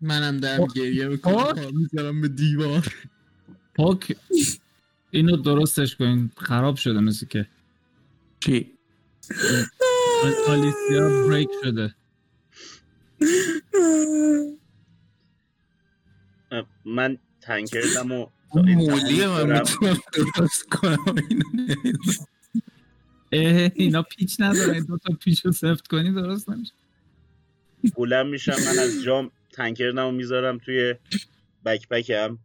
منم 0.00 0.40
دارم 0.40 0.66
گریه 0.66 1.08
می‌کنم. 1.08 1.72
می‌ذارم 1.74 2.20
به 2.20 2.28
دیوار. 2.28 2.94
پاک. 3.74 4.16
اینو 5.10 5.36
درستش 5.36 5.96
کن 5.96 6.30
خراب 6.36 6.76
شده 6.76 7.00
مثل 7.00 7.26
که. 7.26 7.46
چی؟ 8.40 8.78
آلیسیا 10.48 11.26
بریک 11.28 11.48
شده. 11.64 11.94
من 16.84 17.18
تنکردم 17.40 18.12
و 18.12 18.26
مولیه 18.54 19.28
من 19.28 19.58
می‌تونم 19.58 19.98
درست 20.36 20.68
کنم. 20.68 21.14
اینا 23.30 24.02
پیچ 24.02 24.36
نداره. 24.38 24.80
دو 24.80 24.98
تا 24.98 25.14
پیچ 25.14 25.46
رو 25.46 25.52
سفت 25.52 25.86
کنی 25.86 26.12
درست 26.12 26.50
نمیشه. 26.50 26.72
بلند 27.96 28.26
میشم 28.26 28.52
من 28.52 28.78
از 28.78 29.02
جام 29.02 29.30
تنکردم 29.52 30.06
و 30.06 30.10
می‌ذارم 30.10 30.58
توی 30.58 30.94
بکپکم 31.64 32.38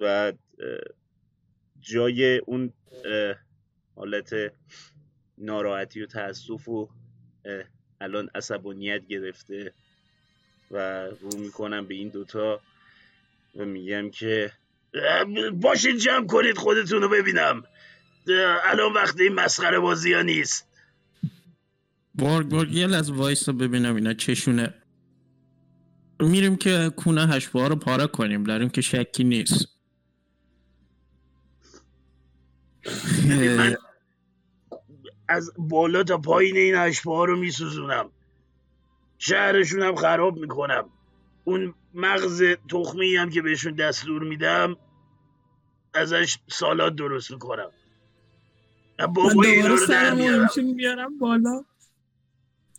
و 0.00 0.32
جای 1.80 2.38
اون 2.38 2.72
حالت 3.96 4.34
ناراحتی 5.40 6.02
و 6.02 6.06
تاسف 6.06 6.68
و 6.68 6.88
الان 8.00 8.30
عصبانیت 8.34 9.06
گرفته 9.06 9.72
و 10.70 11.06
رو 11.20 11.38
می‌کنم 11.38 11.86
به 11.86 11.94
این 11.94 12.08
دوتا 12.08 12.60
و 13.56 13.64
میگم 13.64 14.10
که 14.10 14.52
اه، 14.94 15.50
باشید 15.50 15.96
جمع 15.96 16.26
کنید 16.26 16.56
خودتون 16.58 17.02
رو 17.02 17.08
ببینم 17.08 17.62
الان 18.64 18.92
وقت 18.92 19.20
این 19.20 19.32
مسخره 19.32 19.78
بازی 19.78 20.12
ها 20.12 20.22
نیست. 20.22 20.66
بارگ 22.14 22.48
بارگ 22.48 22.72
یه 22.72 22.86
لحظه 22.86 23.12
وایسا 23.12 23.52
ببینم 23.52 23.94
اینا 23.94 24.14
چشونه. 24.14 24.74
میریم 26.20 26.56
که 26.56 26.90
کونه 26.96 27.26
هشپا 27.26 27.66
رو 27.66 27.76
پاره 27.76 28.06
کنیم 28.06 28.44
در 28.44 28.58
این 28.58 28.68
که 28.68 28.80
شکی 28.80 29.24
نیست. 29.24 29.68
من 33.28 33.76
از 35.28 35.52
بالا 35.58 36.02
تا 36.02 36.18
پایین 36.18 36.56
این 36.56 36.74
اشپه 36.74 37.10
ها 37.10 37.24
رو 37.24 37.36
میسوزونم. 37.36 38.10
شهرشون 39.18 39.82
هم 39.82 39.94
خراب 39.96 40.38
می‌کنم. 40.38 40.88
اون 41.44 41.74
مغز 41.94 42.42
تخمی 42.68 43.16
هم 43.16 43.30
که 43.30 43.42
بهشون 43.42 43.72
دستور 43.74 44.22
میدم 44.22 44.76
ازش 45.94 46.38
سالاد 46.48 46.96
درست 46.96 47.30
می‌کنم. 47.30 47.70
من 48.98 49.06
بابا 49.06 49.42
اینا 49.42 49.54
دوباره 49.54 49.68
رو 49.68 49.86
در 49.86 49.86
سرمو 49.86 50.16
میارم. 50.16 50.48
میارم 50.74 51.18
بالا. 51.18 51.64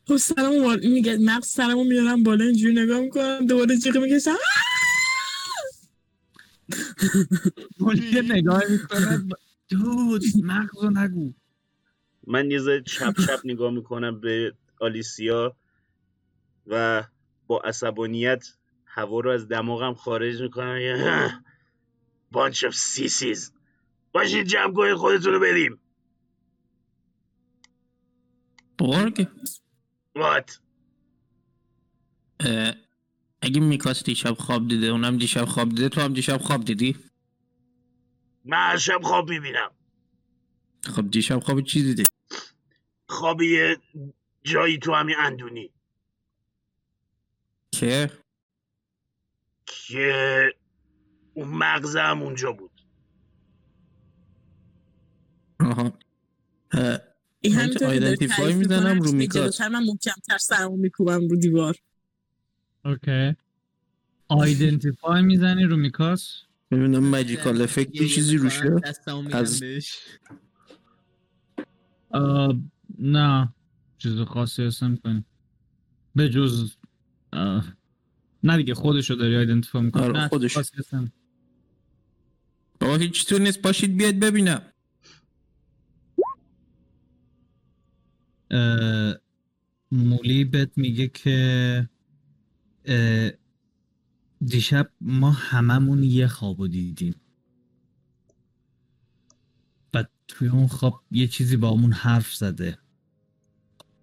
خب 0.08 0.18
سرمو 0.18 0.78
میگه 0.84 1.18
مغز 1.18 1.48
سرمو 1.48 1.84
میارم 1.84 2.24
بالا 2.24 2.46
اینجوری 2.46 2.74
نگاه 2.74 3.00
می‌کنم 3.00 3.46
دوباره 3.46 3.78
جیغ 3.78 3.98
می‌کشم. 3.98 4.36
یه 8.14 8.22
نگاه 8.22 8.62
می‌کنه 8.70 9.26
دود 9.70 10.24
مغز 10.44 10.84
رو 10.84 10.90
نگو. 10.90 11.34
من 12.30 12.52
یه 12.52 12.60
ذره 12.60 12.82
چپ 12.82 13.14
چپ 13.28 13.42
نگاه 13.44 13.72
می‌کنم 13.72 14.20
به 14.20 14.54
آلیسیا 14.82 15.56
و 16.68 17.04
با 17.48 17.60
عصبانیت 17.60 18.48
هوا 18.86 19.20
رو 19.20 19.32
از 19.32 19.48
دماغم 19.48 19.94
خارج 19.94 20.42
می‌کنم. 20.42 21.44
bunch 22.32 22.64
of 22.64 22.76
sissies 22.76 23.54
باشید 24.12 24.48
جمع 24.48 24.74
کنید 24.74 24.96
خودتون 24.96 25.34
رو 25.34 25.40
بریم 25.40 25.80
بارگ 28.78 29.28
وات 30.16 30.62
اگه 33.42 33.62
میکاس 33.62 34.04
دیشب 34.04 34.34
خواب 34.34 34.68
دیده 34.68 34.88
اونم 34.88 35.18
دیشب 35.18 35.46
خواب 35.46 35.70
دیده. 35.70 35.90
تو 35.90 36.02
هم 36.02 36.14
دیشب 36.14 36.38
خواب 36.38 36.66
دیدی؟ 36.66 36.96
من 38.46 38.58
هر 38.58 38.78
شب 38.78 39.00
خواب 39.04 39.30
می‌بینم. 39.30 39.72
خب 40.84 41.12
دیشب 41.12 41.40
خواب 41.40 41.62
چی 41.62 41.84
دیدی؟ 41.84 42.04
خواب 43.10 43.42
یه 43.42 43.78
جایی 44.44 44.78
تو 44.78 44.94
همین 44.94 45.16
اندونی. 45.20 45.72
که 47.72 48.12
که 49.66 50.54
اون 51.34 51.48
مغزم 51.48 52.22
اونجا 52.22 52.52
بود. 52.52 52.72
آها. 55.60 55.94
اه، 56.72 57.00
این 57.42 57.56
من 57.56 57.62
همینطور 57.62 57.94
که 57.94 58.00
داری 58.00 58.16
identify 58.16 58.36
تعریف 58.36 58.56
می‌کنم 58.56 59.00
رو. 59.02 59.28
جلوتر 59.28 59.68
من 59.68 59.84
محکمتر 59.84 60.38
سرمو 60.38 60.78
میکوبم 60.78 61.28
رو 61.28 61.36
دیوار. 61.36 61.76
اوکی. 62.86 63.36
آیدنتیفای 64.28 65.22
می‌زنی 65.22 65.64
رو 65.64 65.78
میکاس 65.78 66.42
ببینم 66.72 67.04
ماجیکال 67.04 67.62
افکت 67.62 67.92
چیزی 67.92 68.38
روشه. 68.38 68.72
از- 69.34 69.64
نه 73.00 73.54
چیز 73.98 74.20
خاصی 74.20 74.64
هست 74.64 74.80
کنی 74.80 75.26
به 76.16 76.30
جز 76.30 76.76
آه، 77.34 77.74
نه 78.44 78.58
دیگه 78.58 78.74
خودشو 78.74 79.16
داری 79.16 79.36
آیدنتیفای 79.38 79.82
می‌کنی. 79.82 80.04
آره، 80.04 80.28
خودش. 80.28 80.58
بابا 82.80 82.96
هیچ 82.96 83.26
تو 83.26 83.40
نیست 83.40 83.62
پاشید 83.62 83.98
بیاد 83.98 84.16
ببینم. 84.16 84.62
مولی 89.92 90.44
بهت 90.44 90.78
میگه 90.78 91.08
که 91.08 91.90
دیشب 94.46 94.92
ما 95.02 95.32
هممون 95.32 96.04
یه 96.04 96.28
خوابو 96.28 96.68
دیدیم. 96.68 97.16
و 99.94 100.06
توی 100.28 100.48
اون 100.48 100.68
خواب 100.68 101.04
یه 101.12 101.28
چیزی 101.28 101.58
با 101.58 101.74
همون 101.74 101.94
حرف 101.94 102.36
زده. 102.36 102.78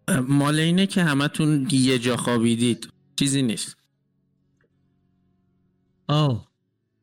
مال 0.08 0.58
اینه 0.58 0.86
که 0.86 1.04
همتون 1.04 1.68
یه 1.70 1.98
جا 1.98 2.16
خوابیدید. 2.16 2.88
چیزی 3.16 3.42
نیست. 3.42 3.76
آه. 6.06 6.48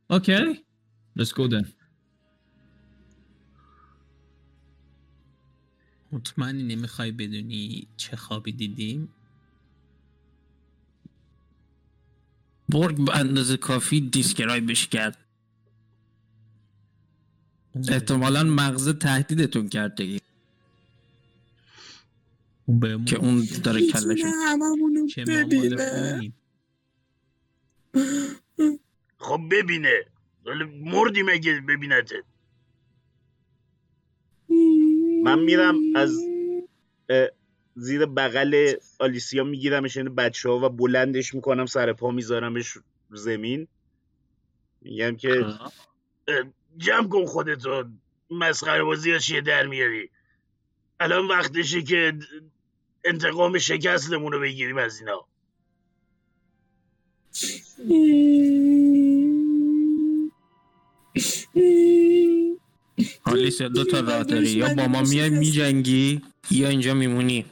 اوکی. 0.10 0.64
Let's 1.20 1.30
go 1.30 1.50
then. 1.50 1.68
مطمئنی 6.12 6.64
نمی‌خوای 6.64 7.12
بدونی 7.12 7.88
چه 7.98 8.16
خوابی 8.16 8.52
دیدیم؟ 8.52 9.10
برگ 12.70 13.06
به 13.06 13.16
اندازه 13.16 13.58
کافی 13.58 14.02
دیسکرایبش 14.02 14.88
کرد. 14.88 15.18
احتمالا 17.90 18.44
مغز 18.44 18.90
تهدیدتون 18.90 19.70
کرد 19.70 19.96
دیگه. 19.96 20.20
اون 22.66 22.80
بهمون 22.80 23.06
که 23.06 23.18
اون 23.18 23.44
داره 23.64 23.88
که 23.88 24.00
مال 24.60 25.08
ببینه. 25.28 26.34
خب 29.18 29.42
ببینه. 29.52 30.06
ولی 30.46 30.64
مردی 30.64 31.24
مگه 31.24 31.62
ببینته؟ 31.62 32.24
من 35.24 35.40
میرم 35.40 35.76
از 35.96 36.20
زیر 37.76 38.06
بغل 38.06 38.74
آلیسیا 39.00 39.44
میگیرمش 39.44 39.98
این 39.98 40.16
بچه 40.16 40.50
ها 40.50 40.60
و 40.60 40.70
بلندش 40.70 41.34
می‌کنم 41.34 41.66
سر 41.66 41.94
پا 41.94 42.12
میذارمش 42.12 42.78
زمین. 43.12 43.68
میگم 44.82 45.16
که 45.16 45.46
جمع 46.78 47.08
کن 47.08 47.26
خودتو 47.26 47.84
مسخره 48.30 48.84
بازی 48.84 49.12
ها 49.12 49.18
چیه 49.18 49.42
در 49.42 49.68
میاری؟ 49.68 50.10
الان 51.00 51.28
وقتشه 51.28 51.82
که 51.82 52.14
انتقام 53.06 53.58
شکستمون 53.60 54.32
رو 54.32 54.40
بگیریم 54.40 54.78
از 54.78 55.00
اینا. 55.00 55.28
آلیسیا 63.26 63.68
دو 63.68 63.84
تا 63.84 64.00
راه 64.00 64.24
داری 64.24 64.50
یا 64.50 64.74
با 64.74 64.88
ما 64.88 65.02
میای 65.02 65.30
میجنگی 65.30 66.22
یا 66.52 66.70
اینجا 66.70 66.94
میمونی. 66.94 67.46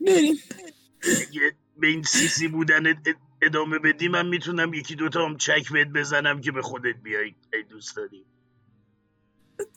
بریم. 0.00 0.38
به 1.80 1.86
این 1.86 2.02
سیسی 2.02 2.48
بودن 2.48 3.02
ادامه 3.42 3.78
بدی 3.78 4.08
من 4.08 4.26
می‌تونم 4.26 4.74
یکی 4.74 4.94
دوتا 4.94 5.26
هم 5.26 5.36
چک 5.36 5.72
بهت 5.72 5.88
بزنم 5.88 6.40
که 6.40 6.52
به 6.52 6.62
خودت 6.62 6.96
بیای 7.02 7.34
ای 7.52 7.62
دوست 7.62 7.96
داری. 7.96 8.24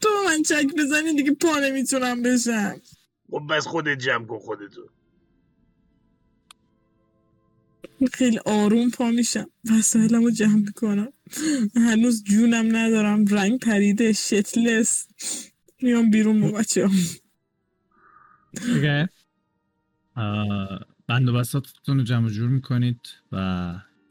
تو 0.02 0.10
من 0.26 0.44
چک 0.44 0.76
بزنی 0.78 1.16
دیگه 1.16 1.32
پا 1.32 1.60
نمی‌تونم 1.60 2.22
بشم 2.22 2.82
خب 3.32 3.42
بس 3.50 3.68
خودت 3.68 4.00
جمع 4.00 4.26
کن 4.26 4.40
خودتو. 4.40 4.90
خیلی 8.14 8.40
آروم 8.46 8.90
پا 8.90 9.12
میشم. 9.12 9.50
وسایلم 9.72 10.24
رو 10.24 10.32
جمع 10.32 10.56
می‌کنم. 10.56 11.14
هنوز 11.76 12.24
جونم 12.24 12.76
ندارم. 12.76 13.26
رنگ 13.26 13.60
پریده. 13.60 14.14
شتلس 14.14 15.08
میام 15.82 16.12
بیرون 16.12 16.42
با 16.42 16.52
بچه 16.52 16.90
آه، 20.16 20.86
بند 21.08 21.30
و 21.30 21.34
بساتتون 21.34 21.98
رو 21.98 22.04
جمع 22.04 22.26
و 22.26 22.30
جور 22.30 22.50
می‌کنید 22.50 23.00
و 23.32 23.36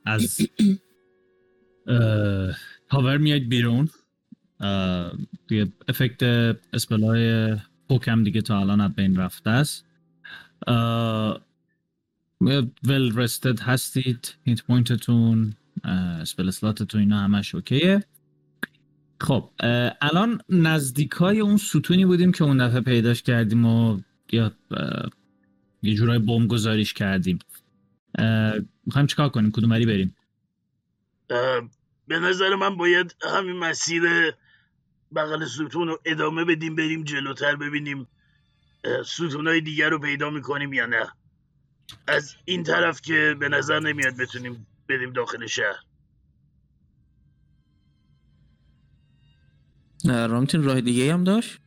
از 0.05 0.41
تاور 2.91 3.19
میاید 3.19 3.49
بیرون. 3.49 3.91
دیگه 5.49 5.73
افکت 5.89 6.23
اسپلای 6.73 7.57
پوکم 7.89 8.25
دیگه 8.25 8.43
تا 8.43 8.61
الان 8.61 8.81
از 8.81 8.95
بین 8.95 9.17
رفته 9.17 9.51
است. 9.51 9.87
well 12.85 13.17
rested 13.17 13.61
هستید 13.61 14.35
hit 14.45 14.63
point 14.63 15.20
تون 15.20 15.55
spell 15.85 16.49
slot 16.49 16.78
تون 16.78 17.01
اینا 17.01 17.19
همش 17.19 17.55
okay 17.55 17.88
ه. 17.88 18.05
خب 19.21 19.51
الان 20.01 20.41
نزدیکای 20.49 21.41
اون 21.41 21.57
ستونی 21.57 22.05
بودیم 22.07 22.33
که 22.33 22.45
اون 22.45 22.69
دفعه 22.69 22.81
پیداش 22.81 23.23
کردیم 23.23 23.65
و 23.65 24.01
یا 24.33 24.53
یه 25.83 25.95
جورای 25.95 26.19
بمب 26.19 26.49
گذاریش 26.49 26.95
کردیم 26.95 27.39
می‌خوایم 28.87 29.07
چیکار 29.07 29.29
کنیم؟ 29.29 29.51
کدوم 29.51 29.71
وری 29.71 29.87
بریم؟ 29.87 30.17
به 32.09 32.19
نظر 32.19 32.55
من 32.55 32.77
باید 32.77 33.17
همین 33.37 33.57
مسیر 33.57 34.03
بغل 35.17 35.47
ستون 35.47 35.89
رو 35.89 36.01
ادامه 36.05 36.45
بدیم 36.45 36.77
بریم 36.77 37.05
جلوتر 37.05 37.57
ببینیم 37.57 38.07
ستون 39.07 39.47
های 39.47 39.61
دیگر 39.61 39.91
رو 39.91 39.99
پیدا 39.99 40.31
می‌کنیم 40.31 40.73
یا 40.73 40.87
نه. 40.87 41.07
از 42.07 42.35
این 42.45 42.63
طرف 42.63 43.01
که 43.01 43.37
به 43.41 43.49
نظر 43.49 43.81
نمیاد 43.81 44.17
بتونیم 44.17 44.67
بریم 44.89 45.13
داخل 45.13 45.47
شهر. 45.47 45.77
نه، 50.05 50.27
رامتین 50.27 50.65
راه 50.65 50.81
دیگه 50.81 51.15
هم 51.15 51.25
داشت؟ 51.25 51.59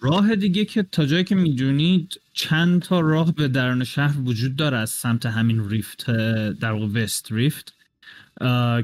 راه 0.00 0.36
دیگه 0.36 0.64
که 0.64 0.82
تا 0.82 1.06
جایی 1.06 1.24
که 1.24 1.34
می‌دونید 1.34 2.20
چند 2.32 2.82
تا 2.82 3.00
راه 3.00 3.32
به 3.34 3.48
درون 3.48 3.84
شهر 3.84 4.20
وجود 4.20 4.56
داره 4.56 4.78
از 4.78 4.90
سمت 4.90 5.26
همین 5.26 5.68
ریفت 5.68 6.10
در 6.50 6.72
واقع 6.72 6.86
وست 6.86 7.32
ریفت. 7.32 7.74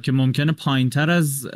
که 0.03 0.13
ممکنه 0.13 0.53
پایین 0.53 0.91
تر 0.91 1.11
از 1.11 1.47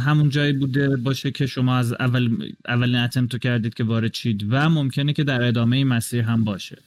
همون 0.00 0.28
جایی 0.28 0.52
بوده 0.52 0.96
باشه 0.96 1.30
که 1.30 1.46
شما 1.46 1.76
از 1.76 1.92
اول 1.92 2.52
اولین 2.68 2.96
اتمتو 2.96 3.38
کردید 3.38 3.74
که 3.74 3.84
وارد 3.84 4.14
شید 4.14 4.46
و 4.50 4.68
ممکنه 4.68 5.12
که 5.12 5.24
در 5.24 5.42
ادامه 5.42 5.76
این 5.76 5.88
مسیر 5.88 6.22
هم 6.22 6.44
باشه. 6.44 6.82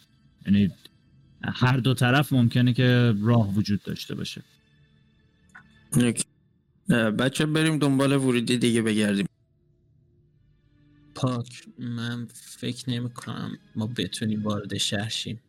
یعنی 0.45 0.71
هر 1.43 1.77
دو 1.77 1.93
طرف 1.93 2.33
ممکنه 2.33 2.73
که 2.73 3.13
راه 3.21 3.53
وجود 3.53 3.83
داشته 3.83 4.15
باشه. 4.15 4.41
بچه 7.19 7.45
بریم 7.45 7.79
دنبال 7.79 8.13
ورودی 8.13 8.57
دیگه 8.57 8.81
بگردیم. 8.81 9.25
پاک 11.15 11.63
من 11.79 12.27
فکر 12.33 12.89
نمی 12.89 13.09
کنم 13.09 13.57
ما 13.75 13.87
بتونیم 13.87 14.43
وارد 14.43 14.77
شهر 14.77 15.09
شیم. 15.09 15.39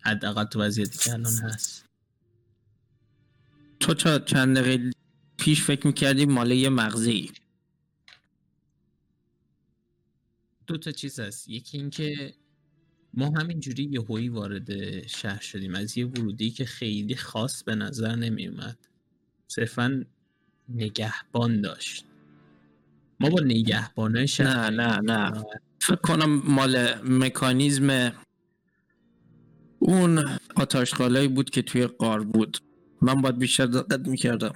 حداقل 0.00 0.44
تو 0.44 0.60
وضعیتی 0.60 0.98
که 0.98 1.12
الان 1.12 1.32
هست. 1.42 1.83
تو 3.84 3.94
تا 3.94 4.18
چند 4.18 4.58
دقیقه 4.58 4.90
پیش 5.36 5.62
فکر 5.62 5.86
می‌کردی 5.86 6.26
مال 6.26 6.50
یه 6.50 6.68
مغزه 6.68 7.10
ای 7.10 7.30
دو 10.66 10.76
تا 10.76 10.92
چیز 10.92 11.20
هست. 11.20 11.48
یکی 11.48 11.78
اینکه 11.78 12.34
ما 13.14 13.32
همینجوری 13.38 13.84
یهویی 13.84 14.28
وارد 14.28 15.06
شهر 15.06 15.40
شدیم. 15.40 15.74
از 15.74 15.98
یه 15.98 16.06
ورودی 16.06 16.50
که 16.50 16.64
خیلی 16.64 17.16
خاص 17.16 17.62
به 17.62 17.74
نظر 17.74 18.14
نمی 18.14 18.48
اومد 18.48 18.78
صرفا 19.48 20.04
نگهبان 20.68 21.60
داشت. 21.60 22.04
ما 23.20 23.30
با 23.30 23.40
نگهبانای 23.40 24.28
شهر 24.28 24.70
نه 24.70 24.86
نه 24.86 25.00
نه. 25.00 25.44
فکر 25.80 25.96
کنم 25.96 26.42
مال 26.44 26.94
مکانیزم 27.02 28.12
اون 29.78 30.38
آتاشخالایی 30.56 31.28
بود 31.28 31.50
که 31.50 31.62
توی 31.62 31.86
قار 31.86 32.24
بود. 32.24 32.58
من 33.04 33.22
باید 33.22 33.38
بیشتر 33.38 33.66
دقت 33.66 34.08
می‌کردم 34.08 34.52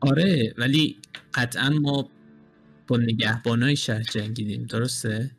آره 0.00 0.54
ولی 0.58 0.96
قطعا 1.34 1.70
ما 1.70 2.10
با 2.88 2.96
نگهبانای 2.96 3.76
شهر 3.76 4.02
جنگیدیم 4.02 4.66
درسته؟ 4.66 5.30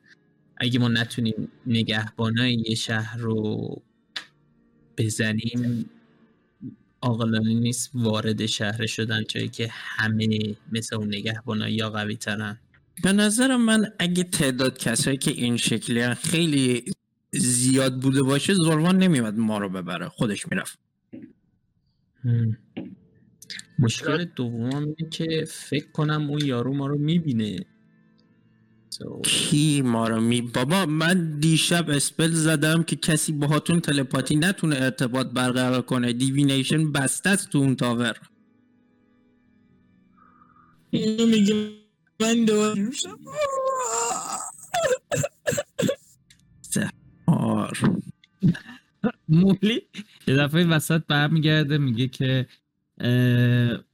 اگه 0.57 0.79
ما 0.79 0.87
نتونیم 0.87 1.47
نگهبانای 1.67 2.63
یه 2.69 2.75
شهر 2.75 3.17
رو 3.17 3.81
بزنیم 4.97 5.89
عاقلانه 7.01 7.53
نیست 7.53 7.91
وارد 7.93 8.45
شهر 8.45 8.85
شدن 8.85 9.23
جایی 9.23 9.49
که 9.49 9.67
همه 9.71 10.55
مثل 10.71 10.95
اون 10.95 11.07
نگهبانای 11.07 11.73
یا 11.73 11.89
قوی 11.89 12.15
ترن 12.15 12.59
به 13.03 13.13
نظر 13.13 13.55
من 13.55 13.85
اگه 13.99 14.23
تعداد 14.23 14.77
کسایی 14.77 15.17
که 15.17 15.31
این 15.31 15.57
شکلی 15.57 16.13
خیلی 16.13 16.85
زیاد 17.33 18.01
بوده 18.01 18.23
باشه 18.23 18.53
زروان 18.53 18.97
نمیومد 18.97 19.37
ما 19.37 19.57
رو 19.57 19.69
ببره. 19.69 20.09
خودش 20.09 20.45
می‌رفت. 20.51 20.79
مشکل 23.79 24.25
دومم 24.25 24.95
اینه 24.97 25.09
که 25.11 25.45
فکر 25.49 25.91
کنم 25.91 26.29
اون 26.29 26.45
یارو 26.45 26.73
ما 26.73 26.87
رو 26.87 26.97
می‌بینه. 26.97 27.65
So, 28.95 29.21
کی 29.23 29.81
ما 29.81 30.07
رو 30.07 30.21
می 30.21 30.41
بابا 30.41 30.85
من 30.85 31.39
دیشب 31.39 31.89
spell 31.89 32.31
زدم 32.31 32.83
که 32.83 32.95
کسی 32.95 33.31
باهاتون 33.31 33.79
تلپاتی 33.79 34.35
نتونه 34.35 34.75
ارتباط 34.75 35.27
برقرار 35.27 35.81
کنه. 35.81 36.13
divination 36.13 36.91
بسته 36.91 37.29
است 37.29 37.49
تو 37.49 37.57
اون 37.57 37.75
tower. 37.75 38.17
اینو 40.89 41.25
میگه 41.25 41.69
من 42.19 42.45
دوباره 42.45 42.89
میشم 47.69 48.01
آر 49.03 49.13
مولی 49.29 49.81
یه 50.27 50.35
دفعه 50.35 50.65
وسط 50.65 51.01
برمیگرده 51.07 51.77
میگه 51.77 52.07
که 52.07 52.47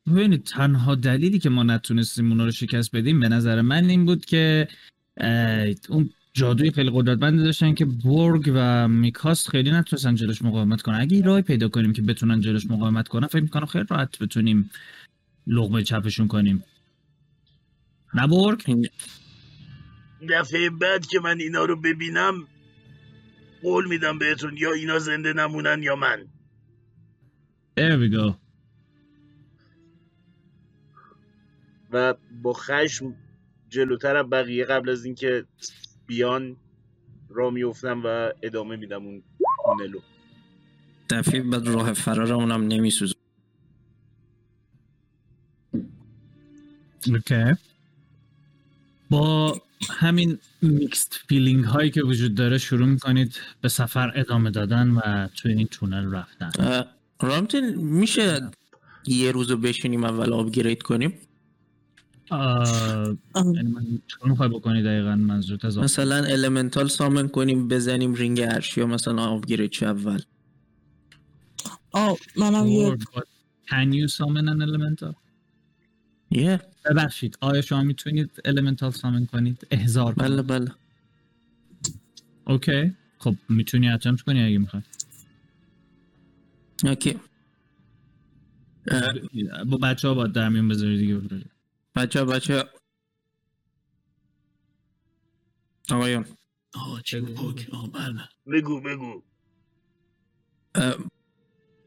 ببینید 0.07 0.43
تنها 0.43 0.95
دلیلی 0.95 1.39
که 1.39 1.49
ما 1.49 1.63
نتونستیم 1.63 2.31
اونا 2.31 2.45
رو 2.45 2.51
شکست 2.51 2.95
بدیم 2.95 3.19
به 3.19 3.29
نظر 3.29 3.61
من 3.61 3.85
این 3.89 4.05
بود 4.05 4.25
که 4.25 4.67
اون 5.89 6.09
جادوی 6.33 6.71
خیلی 6.71 6.91
قدرتمندی 6.93 7.43
داشتن 7.43 7.73
که 7.73 7.85
بورگ 7.85 8.51
و 8.55 8.87
میکاست 8.87 9.49
خیلی 9.49 9.71
نتونستن 9.71 10.15
جلوش 10.15 10.41
مقاومت 10.41 10.81
کنن. 10.81 11.01
اگه 11.01 11.21
راهی 11.21 11.41
پیدا 11.41 11.69
کنیم 11.69 11.93
که 11.93 12.01
بتونن 12.01 12.41
جلوش 12.41 12.65
مقاومت 12.65 13.07
کنن 13.07 13.27
فکر 13.27 13.41
می‌کنم 13.41 13.65
خیلی 13.65 13.85
راحت 13.89 14.19
بتونیم 14.19 14.69
لغمه 15.47 15.83
چپشون 15.83 16.27
کنیم. 16.27 16.63
نه 18.13 18.27
بورگ؟ 18.27 18.89
دفعه 20.29 20.69
بعد 20.69 21.05
که 21.05 21.19
من 21.19 21.39
اینا 21.39 21.65
رو 21.65 21.81
ببینم 21.81 22.47
قول 23.61 23.87
میدم 23.87 24.19
بهتون 24.19 24.57
یا 24.57 24.71
اینا 24.71 24.99
زنده 24.99 25.33
نمونن 25.33 25.83
یا 25.83 25.95
من. 25.95 26.27
There 27.79 27.97
we 27.97 28.09
go. 28.09 28.35
و 31.91 32.13
با 32.41 32.53
خشم 32.53 33.15
جلوتر 33.69 34.15
از 34.15 34.29
بقیه 34.29 34.65
قبل 34.65 34.89
از 34.89 35.05
اینکه 35.05 35.45
بیان 36.07 36.57
را 37.29 37.49
میفتم 37.49 38.01
و 38.05 38.31
ادامه 38.41 38.75
میدم 38.75 39.05
اون 39.05 39.23
تونلو 39.65 39.99
دفعه 41.09 41.41
بعد 41.41 41.67
راه 41.67 41.93
فرارمونم 41.93 42.67
نمیسوز 42.67 43.13
okay 47.07 47.53
با 49.09 49.61
همین 49.89 50.37
mixed 50.61 51.19
feeling 51.29 51.63
هایی 51.63 51.91
که 51.91 52.01
وجود 52.01 52.35
داره 52.35 52.57
شروع 52.57 52.87
می‌کنید 52.87 53.39
به 53.61 53.69
سفر 53.69 54.11
ادامه 54.15 54.51
دادن 54.51 54.89
و 54.89 55.27
توی 55.27 55.53
این 55.53 55.67
تونل 55.67 56.11
رفتن. 56.11 56.83
رامتین 57.21 57.75
میشه 57.75 58.51
یه 59.07 59.31
روزو 59.31 59.57
بشینیم 59.57 60.03
اول 60.03 60.33
upgrade 60.33 60.83
کنیم؟ 60.83 61.13
یعنی 63.35 63.69
من 63.71 63.99
چون 64.07 64.29
می‌خوای 64.29 64.49
بکنی 64.49 64.83
دقیقا؟ 64.83 65.15
منظورت 65.15 65.65
از 65.65 65.77
مثلا 65.77 66.15
elemental 66.15 66.87
summon 66.87 67.27
کنیم 67.27 67.67
بزنیم 67.67 68.13
رینگ 68.13 68.41
ارشیا 68.41 68.85
مثلا 68.85 69.23
upgrade 69.23 69.71
شه 69.71 69.85
اول؟ 69.85 70.21
آه 71.91 72.17
منم 72.37 72.67
یه 72.67 72.97
Can 73.69 73.91
you 73.91 74.07
summon 74.17 74.47
an 74.47 74.59
elemental? 74.67 75.13
یه 76.31 76.61
ببخشید. 76.89 77.37
آیا 77.41 77.61
شما 77.61 77.81
می‌تونید 77.83 78.31
elemental 78.47 78.95
summon 78.95 79.29
کنید؟ 79.31 79.67
احضار 79.71 80.13
کنید. 80.13 80.31
بله 80.31 80.41
بله. 80.41 80.71
okay. 82.45 82.95
خب 83.19 83.35
می‌تونی 83.49 83.89
attempt 83.89 84.21
کنی 84.21 84.43
اگه 84.43 84.57
می‌خوای. 84.57 84.83
اوکی. 86.83 87.19
با 89.69 89.77
بچه 89.77 90.07
ها 90.07 90.13
باید 90.13 90.31
در 90.31 90.49
میون 90.49 90.67
بذاری 90.67 90.97
دیگه. 90.97 91.17
پروژه. 91.19 91.45
بچه 91.95 92.25
بچه 92.25 92.63
آقایون 95.91 96.25
آه 96.73 97.01
چه 97.05 97.21
پوک 97.21 97.67
آه 97.71 97.91
بله. 97.91 98.21
بگو 98.47 98.81
بگو. 98.81 99.21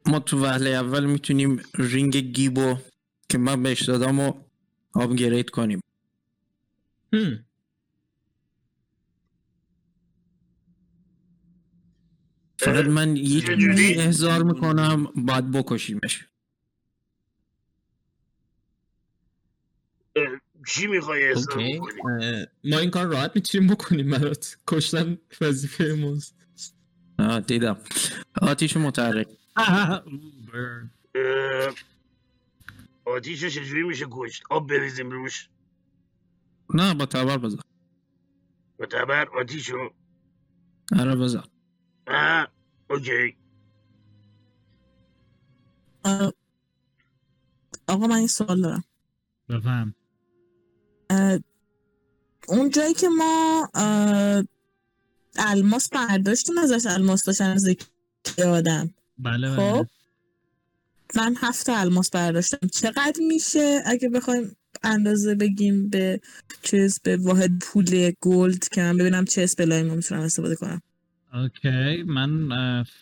ما 0.07 0.21
تو 0.21 0.43
وهله 0.45 0.71
اول 0.71 1.07
می‌تونیم 1.07 1.63
رینگ 1.75 2.17
گیبو 2.17 2.77
که 3.29 3.39
من 3.39 3.63
بهش 3.63 3.83
دادم 3.83 4.21
و 4.21 4.33
آپگرید 4.95 5.51
کنیم. 5.51 5.81
هم. 7.13 7.45
فقط 12.59 12.85
من 12.85 13.17
یه؟ 13.17 13.41
جوری 13.41 13.95
احضار 13.95 14.43
می‌کنم 14.43 15.05
باید 15.05 15.51
بکشیمش. 15.51 16.27
چی 20.67 20.87
می‌خوای 20.87 21.35
ما 22.65 22.79
این 22.79 22.91
کار 22.91 23.07
راحت 23.07 23.33
می‌تونیم 23.35 23.69
بکنیم 23.69 24.11
برات. 24.11 24.57
کشتن 24.67 25.19
وظیفه 25.41 25.95
ماست. 25.95 26.35
آه 27.19 27.41
دیدم. 27.41 27.79
آتیش 28.43 28.77
متحرک. 28.77 29.29
آتیش 33.05 33.45
چجوری 33.45 33.83
میشه 33.83 34.07
کشت؟ 34.11 34.43
آب 34.51 34.69
بریزیم 34.69 35.11
روش. 35.11 35.49
نه 36.75 36.95
با 36.95 37.07
تبر 37.07 37.39
بزن 37.39 37.59
با 38.79 38.87
تبر؟ 38.87 39.29
آتیش 39.41 39.69
رو. 39.69 39.95
آره 40.99 41.17
بزن 41.17 41.43
آه، 42.07 42.49
اوکی. 42.91 43.37
آه، 46.05 46.33
آقا 47.89 48.07
من 48.07 48.17
این 48.17 48.27
سوال 48.27 48.63
دارم. 48.63 48.85
بفهم. 49.49 49.95
اون 52.49 52.71
جایی 52.71 52.95
که 52.95 53.09
ما 53.09 53.69
الماس 55.39 55.89
برداشتیم 55.89 56.59
ازش 56.59 56.87
الماس 56.87 57.25
داشتن 57.25 57.51
از 57.51 57.67
یک 57.69 57.87
آدم. 58.47 58.95
بله 59.19 59.51
خب؟ 59.51 59.57
بله. 59.57 59.89
من 61.17 61.35
هفت 61.39 61.67
تا 61.67 61.77
الماس 61.77 62.11
برداشتم. 62.11 62.69
چقدر 62.73 63.21
میشه 63.29 63.83
اگه 63.87 64.09
بخوایم 64.09 64.57
اندازه 64.83 65.35
بگیم 65.35 65.89
به 65.89 66.21
چیز 66.63 67.01
به 67.03 67.17
واحد 67.17 67.59
پول 67.59 68.13
گلد 68.21 68.69
که 68.69 68.83
من 68.83 68.97
ببینم 68.97 69.25
چه 69.25 69.43
اسپلایی 69.43 69.83
می‌تونم 69.83 70.21
استفاده 70.21 70.57
کنم؟ 70.57 70.83
اوکی 71.35 72.03
من 72.03 72.49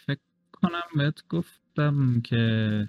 فکر 0.06 0.18
کنم 0.52 0.82
بهت 0.96 1.14
گفتم 1.28 2.20
که 2.24 2.88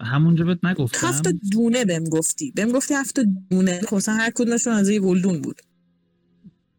همونجا 0.00 0.44
بهت 0.44 0.64
نگفتم. 0.64 1.06
هفت 1.06 1.28
دونه 1.52 1.84
بهم 1.84 2.04
گفتی. 2.04 2.50
بهم 2.50 2.72
گفتی 2.72 2.94
هفت 2.94 3.20
دونه. 3.50 3.80
خب 3.80 3.96
مثلا 3.96 4.14
هر 4.14 4.30
کدومشون 4.30 4.72
از 4.72 4.88
یه 4.88 5.00
گلدون 5.00 5.40
بود. 5.40 5.60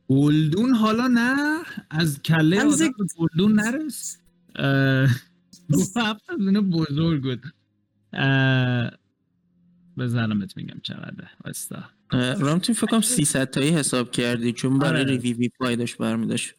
گلدون 0.08 0.76
حالا 0.76 1.08
نه 1.08 1.60
از 1.90 2.22
کله 2.22 2.66
از 2.66 2.82
آدم 2.82 2.94
گلدون 3.18 3.60
نرس. 3.60 4.18
اه، 4.56 5.10
گفت 5.74 5.98
هفت 6.08 6.32
دونه 6.38 6.62
بزرگ 6.62 7.22
بود. 7.24 7.44
بزنمت 9.98 10.58
میگم 10.58 10.80
چقدر 10.84 11.28
واستا 11.46 11.84
اه، 12.12 12.34
رامتین 12.34 12.76
فکر 12.76 12.88
کنم 12.88 13.02
300 13.02 13.50
تایی 13.50 13.70
حساب 13.70 14.12
کردی 14.12 14.54
چون 14.54 14.80
برای 14.80 15.02
آره. 15.02 15.12
ریویوی 15.12 15.50
پایداش 15.50 15.96
برمیداشت. 15.96 16.54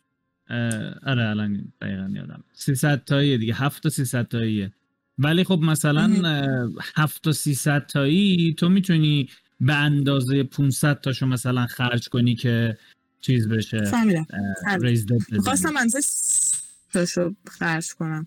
اه، 0.50 0.94
آره 1.02 1.28
الان 1.28 1.72
دقیقا 1.80 2.10
یادم. 2.14 2.44
300 2.52 3.04
تاییه 3.04 3.38
دیگه 3.38 3.54
7 3.54 3.82
تا 3.82 3.88
300 3.88 4.28
تاییه. 4.28 4.72
ولی 5.18 5.44
خب 5.44 5.58
مثلا 5.62 6.06
مهم. 6.06 6.24
اه، 6.24 6.70
7 6.96 7.22
تا 7.22 7.32
300 7.32 7.86
تایی 7.86 8.54
تو 8.54 8.68
می‌تونی 8.68 9.28
به 9.60 9.74
اندازه 9.74 10.42
500 10.42 11.00
تاشو 11.00 11.26
مثلا 11.26 11.66
خرج 11.66 12.08
کنی 12.08 12.34
که 12.34 12.78
چیز 13.20 13.48
بشه 13.48 13.84
فهمیدم 13.84 14.26
خواستم 15.44 15.76
انزه 15.76 15.98
تاشو 16.92 17.34
خرج 17.46 17.94
کنم. 17.94 18.26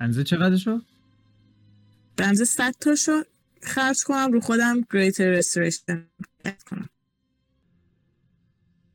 انزه 0.00 0.24
چقدر 0.24 0.56
انزه 2.18 2.44
100 2.44 2.74
تاشو 2.80 3.22
خرج 3.62 3.96
کنم 4.06 4.32
رو 4.32 4.40
خودم 4.40 4.80
greater 4.82 5.42
restoration 5.42 5.98
کنم. 6.70 6.88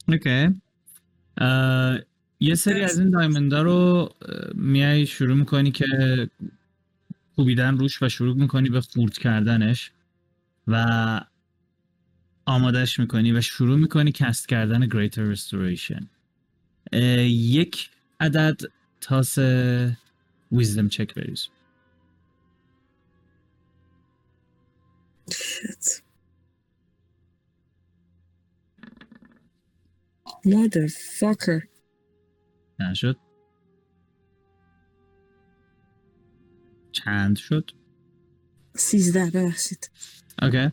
okay. 0.08 0.62
یه 2.40 2.56
سری 2.56 2.82
از 2.82 3.00
این 3.00 3.10
diamond 3.10 3.55
ا 3.55 3.62
رو 3.62 4.10
میای 4.56 5.06
شروع 5.06 5.36
می‌کنی 5.36 5.72
که 5.72 5.86
کوبیدن 7.36 7.78
روش 7.78 8.04
و 8.04 8.10
شروع 8.10 8.36
می‌کنی 8.36 8.70
به 8.70 8.82
خورد 8.82 9.14
کردنش 9.14 9.92
و 10.68 11.22
آمادش 12.46 13.00
می‌کنی 13.00 13.32
و 13.32 13.42
شروع 13.42 13.78
می‌کنی 13.78 14.12
cast 14.12 14.48
کردن 14.48 14.90
Restoration. 15.36 16.04
اه، 16.94 17.24
یک 17.24 17.90
عدد 18.20 18.62
تاس 19.02 19.38
wisdom 20.52 20.88
check 20.88 21.13
بریز. 21.14 21.48
Shit. 25.63 26.02
Motherfucker. 30.45 31.67
نشد 32.80 33.17
چند 36.91 37.38
شد 37.38 37.71
سیزده 38.76 39.32
ببخشید 39.32 39.91
okay 40.41 40.72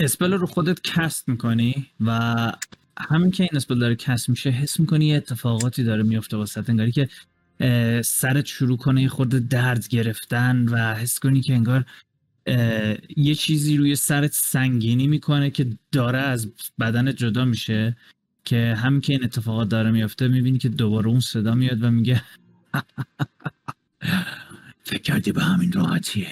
spell 0.00 0.32
رو 0.32 0.46
خودت 0.46 0.80
cast 0.82 1.28
می‌کنی 1.28 1.90
و 2.00 2.52
همین 2.98 3.30
که 3.30 3.42
این 3.42 3.56
اسپل 3.56 3.78
داره 3.78 3.96
کست 3.96 4.28
میشه 4.28 4.50
حس 4.50 4.80
می‌کنی 4.80 5.06
یه 5.06 5.16
اتفاقاتی 5.16 5.84
داره 5.84 6.02
میفته 6.02 6.36
واسه 6.36 6.64
انگاری 6.68 6.92
که 6.92 7.08
سرت 8.02 8.46
شروع 8.46 8.76
کنه 8.76 9.02
یه 9.02 9.08
خورده 9.08 9.40
درد 9.40 9.88
گرفتن 9.88 10.68
و 10.68 10.94
حس 10.94 11.18
کنی 11.18 11.40
که 11.40 11.54
انگار 11.54 11.84
یه 13.16 13.34
چیزی 13.34 13.76
روی 13.76 13.96
سرت 13.96 14.32
سنگینی 14.32 15.06
می‌کنه 15.06 15.50
که 15.50 15.66
داره 15.92 16.18
از 16.18 16.52
بدن 16.80 17.14
جدا 17.14 17.44
میشه 17.44 17.96
که 18.44 18.74
همین 18.78 19.00
که 19.00 19.12
این 19.12 19.24
اتفاقات 19.24 19.68
داره 19.68 19.90
میفته 19.90 20.28
می‌بینی 20.28 20.58
که 20.58 20.68
دوباره 20.68 21.08
اون 21.08 21.20
صدا 21.20 21.54
میاد 21.54 21.82
و 21.82 21.90
میگه 21.90 22.22
فکر 24.84 25.02
کردی 25.02 25.32
به 25.32 25.42
همین 25.42 25.72
راحتیه. 25.72 26.28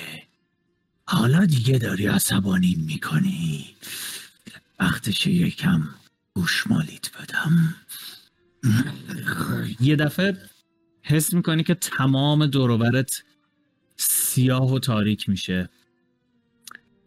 حالا 1.06 1.46
دیگه 1.46 1.78
داری 1.78 2.06
عصبانی 2.06 2.84
می‌کنی. 2.86 3.66
وقتش 4.80 5.26
یکم 5.26 5.88
گوشمالیت 6.34 7.10
بدم. 7.16 7.74
یه 9.80 9.96
دفعه 9.96 10.36
حس 11.02 11.34
می‌کنی 11.34 11.64
که 11.64 11.74
تمام 11.74 12.46
دوروبرت 12.46 13.22
سیاه 13.96 14.72
و 14.72 14.78
تاریک 14.78 15.28
میشه. 15.28 15.68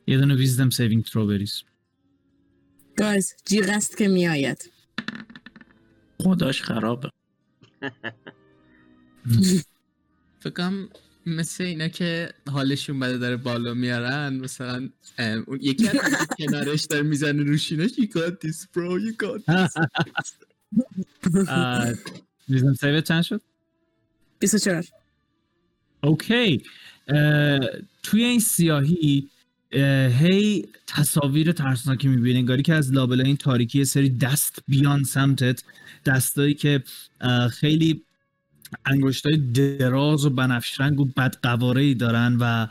یه 0.07 0.17
دونه 0.17 0.35
wisdom 0.35 0.69
saving 0.69 1.03
throw 1.03 1.27
بریز. 1.27 1.63
guys 2.97 3.35
جیغ 3.45 3.69
است 3.69 3.97
که 3.97 4.07
میآید. 4.07 4.71
خداش 6.23 6.61
خرابه. 6.61 7.09
فکرم 10.43 10.89
مثل 11.25 11.63
اینا 11.63 11.87
که 11.87 12.33
حالشون 12.51 12.99
بده 12.99 13.17
داره 13.17 13.37
بالا 13.37 13.73
میارن 13.73 14.39
مثلا 14.39 14.89
اون 15.47 15.59
یکی 15.61 15.87
از 15.87 15.97
کنارش 16.39 16.85
داره 16.85 17.03
می‌زنه 17.03 17.43
روشینش 17.43 17.91
you 17.91 18.03
got 18.03 18.31
this 18.47 18.67
bro 18.73 18.99
you 18.99 19.15
got 19.23 19.41
this. 19.53 19.71
wisdom 22.49 22.73
save 22.73 23.01
چند 23.01 23.23
شد؟ 23.23 23.41
24 24.39 24.85
okay 26.03 26.63
توی 28.03 28.23
این 28.23 28.39
سیاهی 28.39 29.29
اه، 29.29 29.32
هی 30.19 30.65
تصاویر 30.87 31.51
ترسناکی 31.51 32.07
می‌بینی 32.07 32.39
انگاری 32.39 32.63
که 32.63 32.73
از 32.73 32.93
لابلای 32.93 33.27
این 33.27 33.37
تاریکی 33.37 33.85
سری 33.85 34.09
دست 34.09 34.59
بیان 34.67 35.03
سمتت. 35.03 35.63
دستایی 36.05 36.53
که 36.53 36.83
خیلی 37.51 38.01
انگشتای 38.85 39.37
دراز 39.37 40.25
و 40.25 40.29
بنفش 40.29 40.81
رنگ 40.81 40.99
و 40.99 41.05
بدقواره 41.05 41.81
ای 41.81 41.93
دارن 41.93 42.37
و 42.39 42.67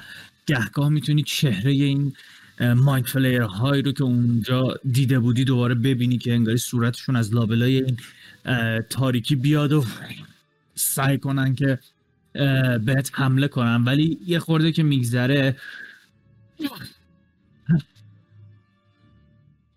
گهگاه 0.46 0.88
می‌تونی 0.88 1.22
چهره 1.22 1.70
این 1.70 2.12
مایند 2.60 3.06
فلیر 3.06 3.42
هایی 3.42 3.82
رو 3.82 3.92
که 3.92 4.04
اونجا 4.04 4.74
دیده 4.92 5.18
بودی 5.18 5.44
دوباره 5.44 5.74
ببینی 5.74 6.18
که 6.18 6.32
انگاری 6.32 6.58
صورتشون 6.58 7.16
از 7.16 7.34
لابلای 7.34 7.76
این 7.76 7.96
تاریکی 8.90 9.36
بیاد 9.36 9.72
و 9.72 9.84
سعی 10.74 11.18
کنن 11.18 11.54
که 11.54 11.78
بهت 12.84 13.10
حمله 13.12 13.48
کنن. 13.48 13.84
ولی 13.84 14.18
یه 14.26 14.38
خورده 14.38 14.72
که 14.72 14.82
میگذره 14.82 15.56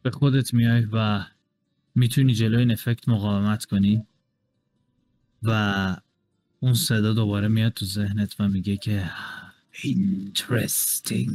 به 0.03 0.11
خودت 0.11 0.53
میای 0.53 0.87
و 0.91 1.25
می‌تونی 1.95 2.33
جلوی 2.33 2.59
این 2.59 2.71
افکت 2.71 3.09
مقاومت 3.09 3.65
کنی 3.65 4.05
و 5.43 5.95
اون 6.59 6.73
صدا 6.73 7.13
دوباره 7.13 7.47
میاد 7.47 7.71
تو 7.71 7.85
ذهنت 7.85 8.35
و 8.39 8.47
میگه 8.47 8.77
که 8.77 9.11
interesting. 9.83 11.31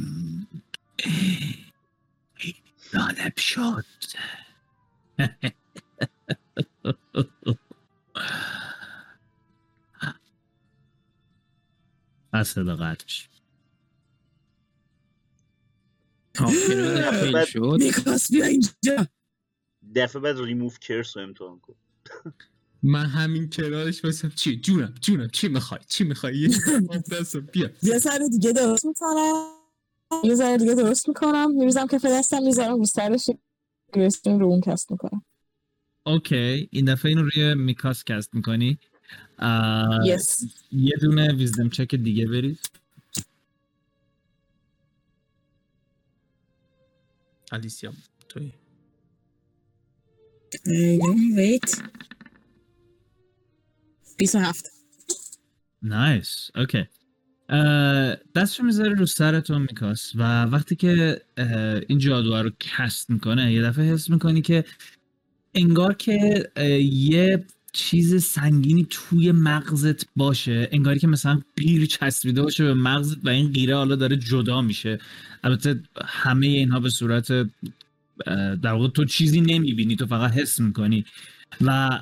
جالب 2.93 3.37
شد 3.37 3.85
از 12.33 12.47
صدا 12.47 12.75
قطع 12.75 13.05
میکاس 17.79 18.31
بیا 18.31 18.45
اینجا. 18.45 19.07
دفعه 19.95 20.21
بعد 20.21 20.39
ریموف 20.39 20.79
کرس 20.79 21.17
رو 21.17 21.23
امتحان 21.23 21.59
کن. 21.59 21.75
من 22.83 23.05
همین 23.05 23.49
کنارش 23.49 24.01
باشم 24.01 24.29
چی؟ 24.29 24.59
جونم 24.59 24.93
جونم. 25.01 25.29
چی 25.29 25.47
می‌خوای؟ 25.47 25.81
چی 25.87 26.03
می‌خوای؟ 26.03 26.37
یه 26.37 26.49
بیا. 27.53 27.69
یه 27.83 27.99
سر 27.99 28.19
دیگه 28.31 28.51
درست 28.51 28.85
می‌کنم. 28.85 29.45
یه 30.23 30.35
ذره 30.35 30.57
دیگه 30.57 30.75
درست 30.75 31.07
می‌کنم. 31.07 31.51
میریزم 31.51 31.87
که 31.87 31.99
دستم 32.05 32.43
می‌ذارم 32.43 32.77
رو 32.77 32.85
سرش 32.85 33.29
گرستین 33.93 34.39
رو 34.39 34.45
اون 34.45 34.61
کست 34.61 34.91
می‌کنم. 34.91 35.25
اوکی. 36.05 36.69
این 36.71 36.85
دفعه 36.85 37.09
اینو 37.09 37.23
روی 37.23 37.55
میکاس 37.55 38.03
کست 38.03 38.35
می‌کنی. 38.35 38.79
یس 40.05 40.43
یه 40.71 40.97
دونه 41.01 41.33
ویزدم 41.33 41.69
چک 41.69 41.95
دیگه 41.95 42.27
بریز 42.27 42.59
الیسیا 47.51 47.93
توی 48.29 48.51
with 51.35 51.81
27 54.17 54.71
nice 55.81 56.49
okay 56.55 56.85
دستشو 58.35 58.63
می‌ذاره 58.63 58.93
رو 58.93 59.05
سرتون 59.05 59.61
میکاس 59.61 60.11
و 60.15 60.43
وقتی 60.43 60.75
که 60.75 61.21
این 61.87 61.99
جادوها 61.99 62.41
رو 62.41 62.51
cast 62.59 63.09
می‌کنه 63.09 63.53
یه 63.53 63.61
دفعه 63.61 63.93
حس 63.93 64.09
می‌کنی 64.09 64.41
که 64.41 64.65
انگار 65.53 65.93
که 65.93 66.51
یه 66.91 67.45
چیز 67.73 68.23
سنگینی 68.23 68.87
توی 68.89 69.31
مغزت 69.31 70.05
باشه 70.15 70.69
انگاری 70.71 70.99
که 70.99 71.07
مثلا 71.07 71.41
قیر 71.57 71.85
چسبیده 71.85 72.41
باشه 72.41 72.63
به 72.63 72.73
مغزت 72.73 73.17
و 73.25 73.29
این 73.29 73.51
قیره 73.53 73.75
حالا 73.75 73.95
داره 73.95 74.17
جدا 74.17 74.61
میشه. 74.61 74.99
البته 75.43 75.83
همه 76.05 76.47
اینها 76.47 76.79
به 76.79 76.89
صورت 76.89 77.31
در 78.61 78.73
واقع 78.73 78.87
تو 78.87 79.05
چیزی 79.05 79.41
نمی‌بینی 79.41 79.95
تو 79.95 80.05
فقط 80.05 80.31
حس 80.31 80.59
می‌کنی. 80.59 81.05
و 81.61 81.99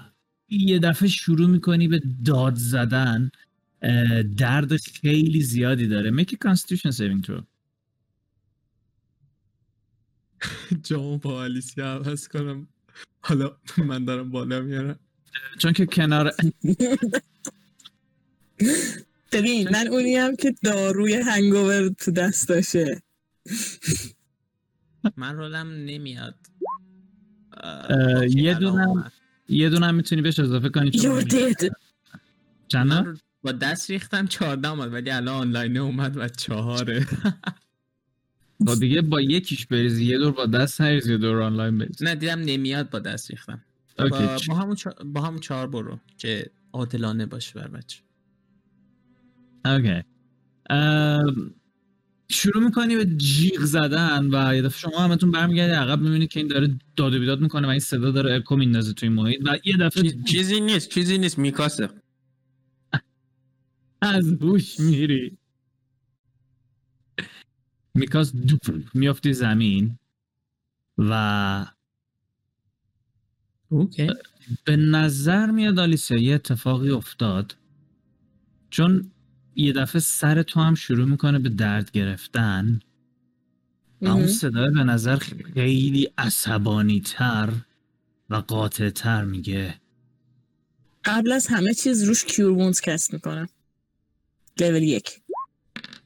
یه 0.50 0.80
دفعه 0.80 1.08
شروع 1.08 1.50
می‌کنی 1.50 1.88
به 1.88 2.02
داد 2.26 2.56
زدن 2.56 3.32
درد 4.38 4.78
خیلی 4.78 5.42
زیادی 5.42 5.88
داره. 5.88 6.12
A 6.12 6.26
constitution 6.26 6.92
saving 6.92 7.26
throw. 7.28 7.44
جامو 10.84 11.18
با 11.18 11.44
الیسیا 11.44 11.94
عوض 11.94 12.28
کنم. 12.28 12.68
حالا 13.22 13.58
من 13.78 14.06
دارم 14.06 14.30
بالا 14.32 14.62
میارم. 14.62 15.00
چون 15.58 15.74
که 15.74 15.86
کنار 15.86 16.34
ببین 19.32 19.70
من 19.70 19.88
اونیم 19.88 20.36
که 20.36 20.56
داروی 20.64 21.14
هنگوور 21.14 21.90
تو 21.90 22.12
دستاشه 22.12 23.02
من 25.18 25.36
رولم 25.36 25.68
نمیاد. 25.68 26.36
یه 28.30 28.54
دونم-. 28.54 29.12
یه 29.50 29.70
دونه 29.70 29.86
هم 29.86 29.96
می‌تونی 29.96 30.22
بهش 30.22 30.40
اضافه 30.40 30.70
کنی 30.70 30.92
چون 30.92 31.26
چند 32.68 33.20
با 33.44 33.52
دست 33.52 33.92
ریختم 33.92 34.28
چهارده 34.28 34.70
اومد 34.70 34.94
ولی 34.94 35.12
الان 35.12 35.36
آنلاین 35.36 35.78
اومد 35.78 36.18
و 36.18 36.28
چهاره. 36.28 37.08
با 38.60 38.76
دیگه 38.76 39.02
با 39.02 39.22
یکیش 39.22 39.66
بریزی 39.66 40.06
یه 40.06 40.18
دور 40.18 40.32
با 40.32 40.46
دست 40.46 40.82
نریزی 40.82 41.12
یه 41.12 41.18
دور 41.18 41.42
آنلاین 41.42 41.78
بریزی. 41.78 42.06
نه 42.06 42.16
دیدم 42.16 42.40
نمیاد 42.40 42.90
با 42.90 43.00
دست 43.00 43.32
ریختم. 43.32 43.62
با, 44.00 44.18
اوکی 44.18 44.48
با 44.48 44.56
همون 44.56 44.76
چهار 44.76 44.96
با 45.06 45.22
همون 45.22 45.40
چهار 45.40 45.68
برو 45.68 46.00
که 46.18 46.52
عادلانه 46.74 47.26
باشه 47.26 47.60
بر 47.60 47.68
بچه. 47.68 48.02
اوکی. 49.66 50.04
ام، 50.70 51.54
شروع 52.30 52.64
می‌کنی 52.64 52.96
به 52.96 53.06
جیغ 53.06 53.60
زدن 53.62 54.30
و 54.34 54.56
یه 54.56 54.62
دفعه 54.62 54.80
شما 54.92 55.00
همتون 55.00 55.32
برمیگردی 55.32 55.74
عقب 55.74 56.00
می‌بینید 56.02 56.30
که 56.30 56.40
این 56.40 56.50
داره 56.50 56.80
داد 56.96 57.14
و 57.14 57.20
بیداد 57.20 57.42
می‌کنه 57.42 57.68
و 57.68 57.70
این 57.70 57.80
صدا 57.80 58.12
داره 58.12 58.36
اکو 58.36 58.56
میندازه 58.56 58.94
توی 58.94 59.10
محیط 59.10 59.42
و 59.46 59.58
یه 59.66 59.78
دفعه 59.78 60.04
چی- 60.04 60.24
چیزی 60.24 60.60
نیست 60.60 60.90
چیزی 60.90 61.18
نیست 61.18 61.40
میکاسه. 61.40 61.90
از 64.02 64.34
هوش 64.42 64.80
میری. 64.80 65.38
میکاس 67.96 68.36
دوپ 68.36 68.86
میافتی 68.94 69.34
زمین 69.34 70.00
و 70.98 71.66
okay. 73.70 74.08
به 74.66 74.76
نظر 74.76 75.52
میاد 75.52 75.80
آلیسیا 75.80 76.18
یه 76.18 76.36
اتفاقی 76.36 76.90
افتاد. 76.90 77.56
چون 78.70 79.12
یه 79.56 79.74
دفعه 79.74 80.00
سر 80.00 80.44
تو 80.44 80.60
هم 80.60 80.76
شروع 80.76 81.06
می‌کنه 81.10 81.40
به 81.40 81.50
درد 81.50 81.92
گرفتن. 81.92 82.80
و 84.02 84.08
اون. 84.08 84.28
صدای 84.28 84.72
به 84.72 84.84
نظر 84.84 85.16
خیلی 85.54 86.10
عصبانی 86.18 87.02
تر 87.02 87.54
و 88.30 88.36
قاطع 88.36 88.90
تر 88.90 89.26
میگه. 89.26 89.76
قبل 91.06 91.32
از 91.32 91.48
همه 91.48 91.74
چیز 91.74 92.04
روش 92.04 92.26
Cure 92.26 92.50
Wounds 92.50 92.82
cast 92.82 93.14
می‌کنم 93.14 93.50
لول 94.60 94.84
یک. 94.84 95.10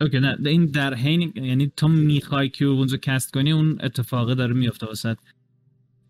okay 0.01 0.19
نه 0.19 0.37
این 0.45 0.65
در 0.65 0.93
حین 0.93 1.33
یعنی 1.35 1.71
تو 1.77 1.87
می‌خوای 1.87 2.49
cure 2.49 2.83
رو 2.83 2.97
cast 2.97 3.33
کنی 3.33 3.51
اون 3.51 3.77
اتفاقه 3.81 4.35
داره 4.35 4.53
میفته 4.53 4.85
واسه. 4.85 5.17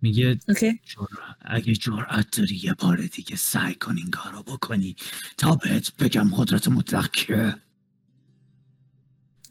میگه 0.03 0.35
جر... 0.35 1.05
اگه 1.41 1.73
جرأت 1.73 2.37
داری 2.37 2.55
یه 2.63 2.73
بار 2.73 2.97
دیگه 2.97 3.35
سعی 3.35 3.75
کن 3.75 3.97
این 3.97 4.11
کارو 4.11 4.43
بکنی 4.43 4.95
تا 5.37 5.55
بهت 5.55 5.97
بگم 5.97 6.35
قدرت 6.35 6.67
مطلق 6.67 7.11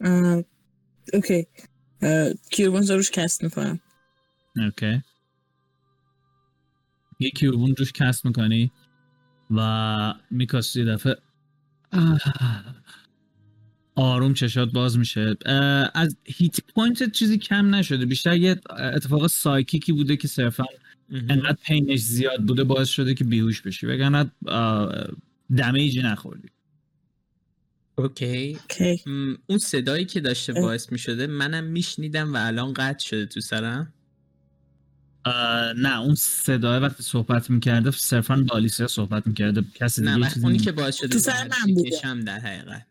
آه، 0.01 0.43
okay. 1.13 1.47
رو 2.89 2.95
روش 2.95 3.11
cast 3.11 3.43
می‌کنم. 3.43 3.79
okay. 4.55 5.01
یه 7.19 7.29
Cure 7.29 7.47
Wounds 7.47 7.75
روش 7.75 7.91
cast 7.91 8.25
می‌کنی 8.25 8.71
و 9.51 10.13
میکاسی 10.31 10.79
یه 10.79 10.85
دفعه. 10.85 11.17
آه. 11.91 12.19
آروم 13.95 14.33
چشات 14.33 14.71
باز 14.71 14.97
میشه. 14.97 15.35
از 15.93 16.17
hit 16.25 16.59
point 16.75 17.11
چیزی 17.11 17.37
کم 17.37 17.75
نشده. 17.75 18.05
بیشتر 18.05 18.37
یه 18.37 18.61
اتفاق 18.79 19.27
psychic 19.27 19.83
ی 19.83 19.91
بوده 19.91 20.17
که 20.17 20.27
صرفا 20.27 20.65
انقدر 21.29 21.57
pain 21.65 21.88
ش 21.88 21.99
زیاد 21.99 22.43
بوده 22.45 22.63
باعث 22.63 22.89
شده 22.89 23.13
که 23.13 23.23
بیهوش 23.23 23.61
بشی. 23.61 23.85
وگرنه 23.85 24.31
damage 25.57 25.95
ی 25.95 26.01
نخوردی. 26.01 26.49
okay. 27.95 28.59
م، 29.05 29.33
اون 29.47 29.59
صدایی 29.59 30.05
که 30.05 30.19
داشته. 30.19 30.53
باعث 30.53 30.91
می 30.91 30.99
شده 30.99 31.27
منم 31.27 31.63
میشنیدم 31.63 32.33
و 32.33 32.37
الان 32.47 32.73
قطع 32.73 33.07
شده 33.07 33.25
تو 33.25 33.41
سرم. 33.41 33.93
نه 35.77 35.99
اون 35.99 36.15
صدای 36.15 36.79
وقتی 36.79 37.03
صحبت 37.03 37.49
می‌کرده 37.49 37.91
صرفا 37.91 38.35
با 38.35 38.55
آلیسیا 38.55 38.87
صحبت 38.87 39.27
می‌کرده. 39.27 39.63
کسی 39.75 40.01
نه 40.01 40.15
دیگه 40.15 40.29
چیزی 40.29 40.45
اونی 40.45 40.57
که 40.57 40.71
باعث 40.71 40.97
شده 40.97 41.07
تو 41.07 41.19
سر 41.19 41.47
من 41.47 41.73
بوده. 41.73 42.23
در 42.25 42.39
حقیقت. 42.39 42.85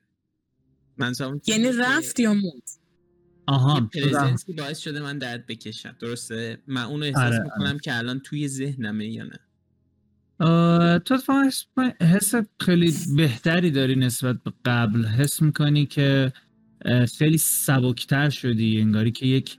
منظورم 0.98 1.40
یعنی 1.46 1.72
رفت 1.72 2.20
یا 2.20 2.34
موند؟ 2.34 2.62
آها 3.46 3.80
پرزنسی 3.80 4.52
باعث 4.52 4.78
شده 4.78 5.00
من 5.00 5.18
درد 5.18 5.46
بکشم. 5.46 5.96
درسته؟ 6.00 6.58
من 6.66 6.82
اونو 6.82 7.04
احساس 7.04 7.22
آره، 7.24 7.42
می‌کنم 7.42 7.78
که 7.78 7.96
الان 7.96 8.20
توی 8.20 8.48
ذهنمه 8.48 9.06
یا 9.06 9.24
نه. 9.24 9.38
تو 10.98 11.14
اتفاقا 11.14 11.50
حس 12.00 12.34
خیلی 12.60 12.94
بهتری 13.16 13.70
داری 13.70 13.96
نسبت 13.96 14.42
به 14.42 14.52
قبل. 14.64 15.04
حس 15.04 15.42
می‌کنی 15.42 15.86
که 15.86 16.32
خیلی 17.18 17.38
سبکتر 17.38 18.30
شدی 18.30 18.80
انگاری 18.80 19.12
که 19.12 19.26
یک 19.26 19.58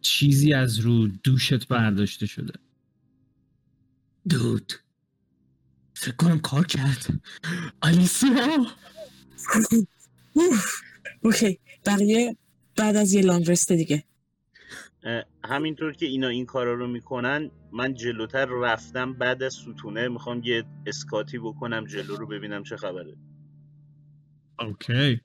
چیزی 0.00 0.52
از 0.54 0.78
رو 0.78 1.08
دوشت 1.08 1.68
برداشته 1.68 2.26
شده. 2.26 2.52
دود 4.28 4.72
فکر 5.94 6.16
کنم 6.16 6.38
کار 6.38 6.66
کرد. 6.66 7.20
آلیسیا. 7.80 8.66
اوکی. 11.22 11.58
بقیه 11.86 12.36
بعد 12.76 12.96
از 12.96 13.12
یه 13.12 13.22
لانگ 13.22 13.50
رست 13.50 13.72
دیگه. 13.72 14.04
همینطور 15.44 15.92
که 15.92 16.06
اینا 16.06 16.28
این 16.28 16.46
کارا 16.46 16.74
رو 16.74 16.86
می‌کنن 16.86 17.50
من 17.72 17.94
جلوتر 17.94 18.46
رفتم 18.62 19.12
بعد 19.12 19.42
از 19.42 19.54
ستونه 19.54 20.08
می‌خوام 20.08 20.42
یه 20.44 20.64
اسکاتی 20.86 21.38
بکنم 21.38 21.86
جلو 21.86 22.16
رو 22.16 22.26
ببینم 22.26 22.62
چه 22.62 22.76
خبره. 22.76 23.16
اوکی. 24.58 25.20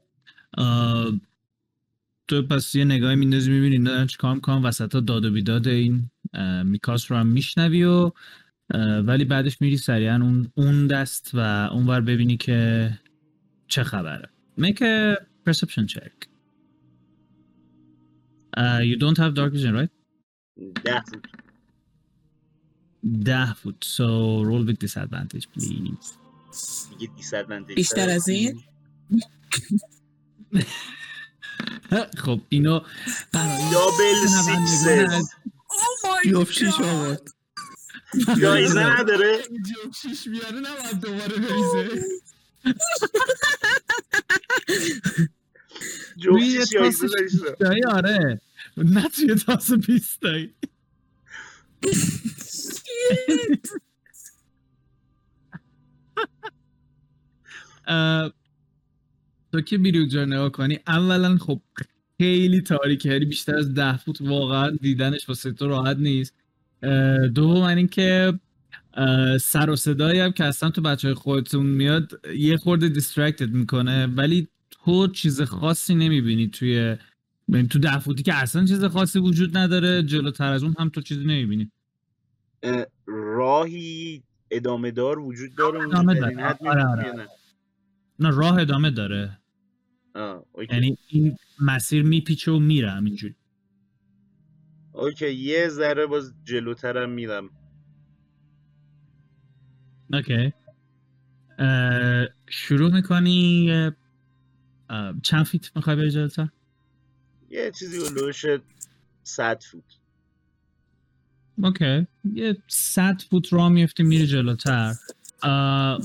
تو 2.27 2.41
پس 2.41 2.75
یه 2.75 2.85
نگاهی 2.85 3.15
میندازی 3.15 3.51
می‌بینی 3.51 3.75
اینا 3.75 3.91
دارن 3.91 4.07
چیکار 4.07 4.35
می‌کنن؟ 4.35 4.63
وسط 4.63 4.91
داد 4.91 5.25
و 5.25 5.31
بیداد 5.31 5.67
این 5.67 6.09
میکاس 6.63 7.11
رو 7.11 7.17
هم 7.17 7.27
میشنوی 7.27 7.83
و 7.83 8.11
ولی 9.03 9.25
بعدش 9.25 9.61
میری 9.61 9.77
سریعا 9.77 10.15
اون 10.15 10.51
اون 10.55 10.87
دست 10.87 11.31
و 11.33 11.39
اونور 11.71 12.01
ببینی 12.01 12.37
که 12.37 12.89
چه 13.67 13.83
خبره؟ 13.83 14.29
Make 14.59 14.81
a 14.81 15.17
perception 15.49 15.87
check. 15.87 16.27
Uh, 18.57 18.79
you 18.89 18.95
don't 19.03 19.17
have 19.17 19.33
dark 19.35 19.51
vision 19.53 19.73
right? 19.79 19.91
ده 20.83 21.01
فوت. 21.01 21.23
ده 23.23 23.53
فوت. 23.53 23.85
So 23.85 24.07
roll 24.49 24.63
with 24.67 24.79
disadvantage 24.85 25.45
please. 25.53 26.17
دیگه 26.89 27.13
دیسادوانتیج 27.15 27.75
بیشتر 27.75 28.09
از 28.09 28.29
این؟ 28.29 28.61
خب 32.23 32.41
اینو 32.49 32.79
برای 33.33 33.71
دابل 33.71 34.25
سیکسز 34.27 35.29
جفت 36.31 36.51
شیش 36.51 36.79
آورد. 36.79 37.21
جایزه 38.41 38.83
نداره. 38.99 39.41
شیش 40.01 40.27
بیاره 40.27 40.59
نباید 40.59 40.99
دوباره 41.01 41.35
بریزه. 41.37 42.01
روی 46.23 46.65
تاس 46.65 47.01
آره 47.87 48.41
نه 48.77 49.09
توی 49.09 49.35
تاس 49.35 49.71
بیستایی 49.71 50.55
اه، 57.87 58.33
تو 59.51 59.61
که 59.61 59.77
میری 59.77 59.99
اونجا 59.99 60.25
نگاه 60.25 60.49
کنی 60.51 60.79
اولا 60.87 61.37
خب 61.37 61.61
خیلی 62.17 62.61
تاریکه 62.61 63.09
یعنی 63.09 63.25
بیشتر 63.25 63.55
از 63.55 63.73
ده 63.73 63.97
فوت 63.97 64.21
واقعا 64.21 64.69
دیدنش 64.69 65.29
واسه 65.29 65.51
تو 65.51 65.67
راحت 65.67 65.97
نیست 65.97 66.33
دوم 67.33 67.63
اینکه 67.63 68.33
اه، 68.33 68.39
سر 69.41 69.69
و 69.69 69.75
صدایی 69.75 70.19
هم 70.19 70.31
که 70.31 70.43
اصلا 70.43 70.69
تو 70.69 70.81
بچه 70.81 71.07
های 71.07 71.15
خودتون 71.15 71.65
میاد 71.65 72.21
یه 72.37 72.57
خورده 72.57 72.89
دیسترکتد 72.89 73.49
می‌کنه 73.49 74.07
ولی 74.07 74.47
تو 74.71 75.07
چیز 75.07 75.41
خاصی 75.41 75.95
نمی‌بینی 75.95 76.47
توی 76.47 76.97
ببین 77.51 77.67
تو 77.67 77.79
ده 77.79 77.99
فوتی 77.99 78.23
که 78.23 78.33
اصلا 78.33 78.65
چیز 78.65 78.83
خاصی 78.83 79.19
وجود 79.19 79.57
نداره 79.57 80.03
جلوتر 80.03 80.51
از 80.51 80.63
اون 80.63 80.75
هم 80.79 80.89
تو 80.89 81.01
چیزی 81.01 81.25
نمی‌بینی 81.25 81.71
اه، 82.63 82.85
راهی 83.07 84.23
ادامه 84.51 84.91
دار 84.91 85.19
وجود 85.19 85.55
داره 85.55 85.81
ادامه 85.81 86.19
داره. 86.19 86.55
آره، 86.59 86.85
آره. 86.85 87.05
یا 87.07 87.27
نه؟ 88.19 88.29
راه 88.29 88.59
ادامه 88.59 88.91
داره. 88.91 89.37
یعنی 90.71 90.97
این 91.07 91.37
مسیر 91.61 92.03
میپیچه 92.03 92.51
و 92.51 92.59
میره 92.59 92.91
همینجوری 92.91 93.35
okay 94.91 95.31
یه 95.31 95.67
ذره 95.69 96.05
باز 96.05 96.33
جلوترم 96.43 97.09
میرم 97.09 97.49
okay. 100.13 100.53
شروع 102.49 102.91
می‌کنی 102.91 103.71
چند 105.23 105.45
feet 105.45 105.75
می‌خوای 105.75 105.95
بری 105.95 106.11
جلوتر؟ 106.11 106.49
یه 107.49 107.71
چیزی 107.71 107.97
هلوش 107.97 108.45
100 109.23 109.63
فوت. 109.63 109.83
اوکی. 111.57 112.07
یه 112.33 112.57
صد 112.67 113.21
فوت 113.21 113.53
راه 113.53 113.69
میفتی 113.69 114.03
میری 114.03 114.27
جلوتر. 114.27 114.93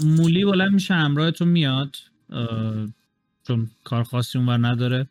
مولی 0.04 0.44
بلند 0.44 0.72
میشه 0.72 0.94
همراه 0.94 1.30
تو 1.30 1.44
میاد. 1.44 1.96
چون 3.46 3.70
کار 3.84 4.04
خاصی 4.04 4.38
اونور 4.38 4.68
نداره. 4.68 5.06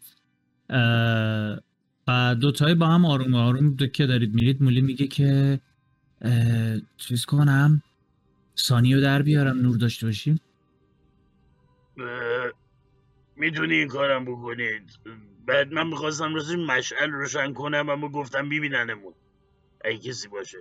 و 2.07 2.35
دوتایی 2.41 2.75
با 2.75 2.87
هم 2.87 3.05
آروم 3.05 3.35
آروم 3.35 3.77
که 3.77 4.05
دارید 4.05 4.33
میرید 4.33 4.63
مولی 4.63 4.81
میگه 4.81 5.07
که 5.07 5.59
چیز 6.97 7.25
کنم. 7.25 7.81
سانیو 8.61 9.01
در 9.01 9.21
بیارم 9.21 9.57
نور 9.57 9.77
داشته 9.77 10.05
باشیم. 10.05 10.39
می‌تونی 13.35 13.75
این 13.75 13.87
کارم 13.87 14.25
بکنید 14.25 14.99
بعد 15.45 15.73
من 15.73 15.87
می‌خواستم 15.87 16.35
راستش 16.35 16.55
مشعل 16.55 17.11
روشن 17.11 17.53
کنم 17.53 17.89
اما 17.89 18.09
گفتم 18.09 18.47
میبیننمون. 18.47 19.13
اگه 19.85 19.97
کسی 19.97 20.27
باشه. 20.27 20.57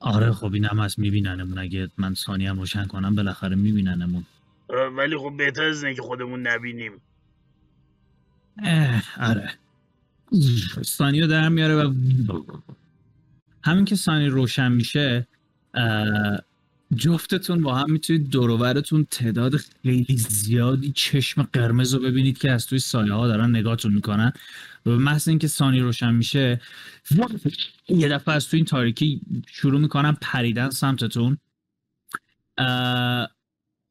آره 0.00 0.32
خب 0.32 0.52
اینم 0.54 0.80
هست 0.80 0.98
میبیننمون. 0.98 1.58
اگه 1.58 1.88
من 1.98 2.14
ثانی 2.14 2.46
هم 2.46 2.58
روشن 2.58 2.84
کنم 2.84 3.14
بالاخره 3.14 3.56
میبیننمون. 3.56 4.24
ولی 4.96 5.16
خب 5.16 5.36
بهتر 5.36 5.64
از 5.64 5.84
که 5.84 6.02
خودمون 6.02 6.46
نبینیم. 6.46 6.92
اه، 8.62 9.02
آره. 9.20 9.50
سانی 10.82 11.20
رو 11.20 11.26
در 11.26 11.48
میاره 11.48 11.74
و 11.74 11.94
همین 13.64 13.84
که 13.84 13.96
سانی 13.96 14.26
روشن 14.26 14.72
میشه 14.72 15.26
جفتتون 16.96 17.62
با 17.62 17.74
هم 17.74 17.90
می‌تونید 17.90 18.30
دوروبرتون 18.30 19.06
تعداد 19.10 19.56
خیلی 19.56 20.16
زیادی 20.16 20.92
چشم 20.92 21.42
قرمز 21.42 21.94
رو 21.94 22.00
ببینید 22.00 22.38
که 22.38 22.50
از 22.50 22.66
توی 22.66 22.78
سایه 22.78 23.12
ها 23.12 23.26
دارن 23.26 23.56
نگاهتون 23.56 23.94
می‌کنن. 23.94 24.32
و 24.86 24.90
به 24.90 24.96
محض 24.96 25.28
اینکه 25.28 25.48
سانی 25.48 25.80
روشن 25.80 26.14
میشه 26.14 26.60
یه 27.88 28.08
دفعه 28.08 28.34
از 28.34 28.48
توی 28.48 28.56
این 28.56 28.66
تاریکی 28.66 29.20
شروع 29.46 29.80
می‌کنن 29.80 30.12
پریدن 30.12 30.70
سمتتون. 30.70 31.38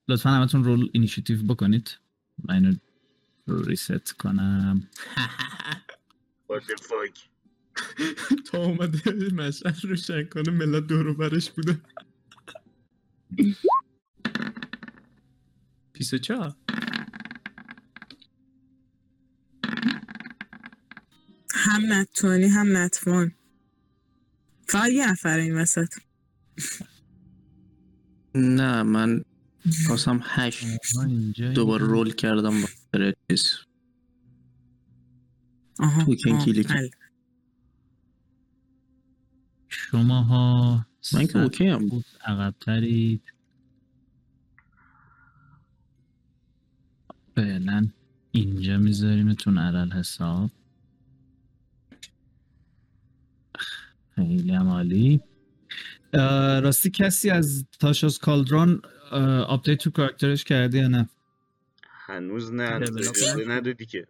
لطفا 0.07 0.29
همتون 0.29 0.63
roll 0.63 0.89
initiative 0.91 1.43
بکنید. 1.43 1.97
من 2.43 2.55
اینو 2.55 2.75
reset 3.47 4.11
کنم. 4.11 4.87
What 6.49 6.61
the 6.63 6.75
تا 8.45 8.65
اومده 8.65 9.33
مشعل 9.33 9.73
روشن 9.83 10.23
کنه 10.23 10.51
ملت 10.51 10.87
دورو 10.87 11.13
برش 11.13 11.51
بوده. 11.51 11.81
بیست 15.93 16.13
و 16.13 16.17
چهار. 16.17 16.55
هم 21.53 21.93
نتونی 21.93 22.47
هم 22.47 22.77
نتوان. 22.77 23.31
فقط 24.67 24.89
یه 24.89 25.11
نفر 25.11 25.37
این 25.37 25.57
وسط. 25.57 25.93
نه 28.35 28.83
من 28.83 29.23
خواستم 29.87 30.19
هشت 30.23 30.65
دوباره 31.55 31.85
رول 31.85 32.13
کردم 32.13 32.61
با 32.61 32.67
چیز 33.31 33.57
آها 35.79 36.01
آه، 36.01 36.45
کلیک. 36.45 36.67
بله. 39.77 40.01
شما 40.01 40.21
ها 40.23 40.85
من 41.13 41.27
که 41.27 41.39
اوکی 41.39 41.67
هم 41.67 42.03
عقبترید. 42.25 43.21
فعلا 47.35 47.87
اینجا 48.31 48.77
میذاریمتون 48.77 49.57
علی‌الحساب. 49.57 50.51
خیلی 54.15 54.51
هم 54.51 54.67
عالی. 54.67 55.21
راستی 56.63 56.89
کسی 56.89 57.29
از 57.29 57.65
Tasha's 57.79 58.19
Cauldron 58.19 58.81
update 59.47 59.79
تو 59.79 59.91
کاراکترش 59.91 60.43
کرده 60.43 60.77
یا 60.77 60.87
نه؟ 60.87 61.09
هنوز 61.83 62.53
نه. 62.53 62.79
ندادی 63.47 63.85
که. 63.85 64.07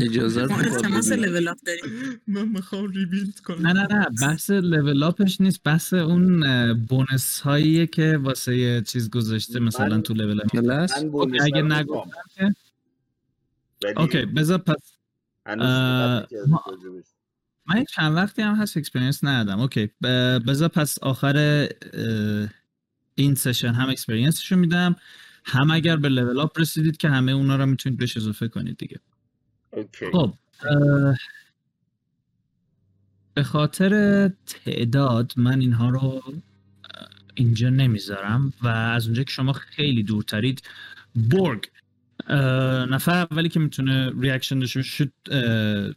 اجازه 0.00 0.46
بدی. 0.46 1.16
level 1.16 1.48
up 1.48 1.56
داریم. 1.66 2.20
من 2.26 2.48
می‌خوام 2.48 2.90
rebuild 2.90 3.40
کنم. 3.40 3.66
نه 3.66 3.72
نه 3.72 3.86
نه 3.94 4.06
بحث 4.22 4.50
level 4.50 5.02
up 5.02 5.21
ش 5.21 5.40
نیست. 5.40 5.62
بحث 5.64 5.94
اون 5.94 6.74
bonus 6.74 7.40
هاییه 7.40 7.86
که 7.86 8.16
واسه 8.16 8.56
یه 8.56 8.82
چیز 8.82 9.10
گذاشته 9.10 9.60
مثلا 9.60 10.00
تو 10.00 10.14
level 10.14 10.40
up 10.40 10.50
کلاس 10.52 10.92
اگه 11.40 11.62
نگفتم 11.62 12.10
می‌خوام. 12.36 12.54
که 13.80 14.00
okay 14.00 14.26
بذار 14.26 14.58
پس. 14.58 14.92
من 17.66 17.76
یه 17.76 17.84
چند 17.94 18.16
وقتی 18.16 18.42
هم 18.42 18.54
هست 18.54 18.76
experience 18.76 19.24
ندادم. 19.24 19.60
okay 19.60 19.90
بذار 20.46 20.68
پس 20.68 20.98
آخر 20.98 21.68
این 23.14 23.34
session 23.34 23.72
هم 23.72 23.88
experience 23.88 24.40
شو 24.40 24.56
میدم. 24.56 24.96
هم 25.44 25.70
اگر 25.70 25.96
به 25.96 26.08
level 26.08 26.40
up 26.40 26.60
رسیدید 26.60 26.96
که 26.96 27.08
همه 27.08 27.32
اونا 27.32 27.56
رو 27.56 27.66
می‌تونید 27.66 27.98
بهش 27.98 28.16
اضافه 28.16 28.48
کنید 28.48 28.76
دیگه. 28.76 29.00
okay. 29.78 30.06
خب 30.12 30.34
به 33.34 33.42
خاطر 33.42 33.92
تعداد 34.46 35.32
من 35.36 35.60
اینها 35.60 35.88
رو 35.88 36.22
اینجا 37.34 37.70
نمی‌ذارم 37.70 38.52
و 38.62 38.68
از 38.68 39.06
اونجا 39.06 39.22
که 39.22 39.30
شما 39.30 39.52
خیلی 39.52 40.02
دورترید 40.02 40.62
برگ. 41.14 41.64
اه، 42.26 42.86
نفر 42.86 43.26
اولی 43.30 43.48
که 43.48 43.60
می‌تونه 43.60 44.12
reaction 44.20 44.58
داشته 44.58 44.82
باشه 44.82 45.12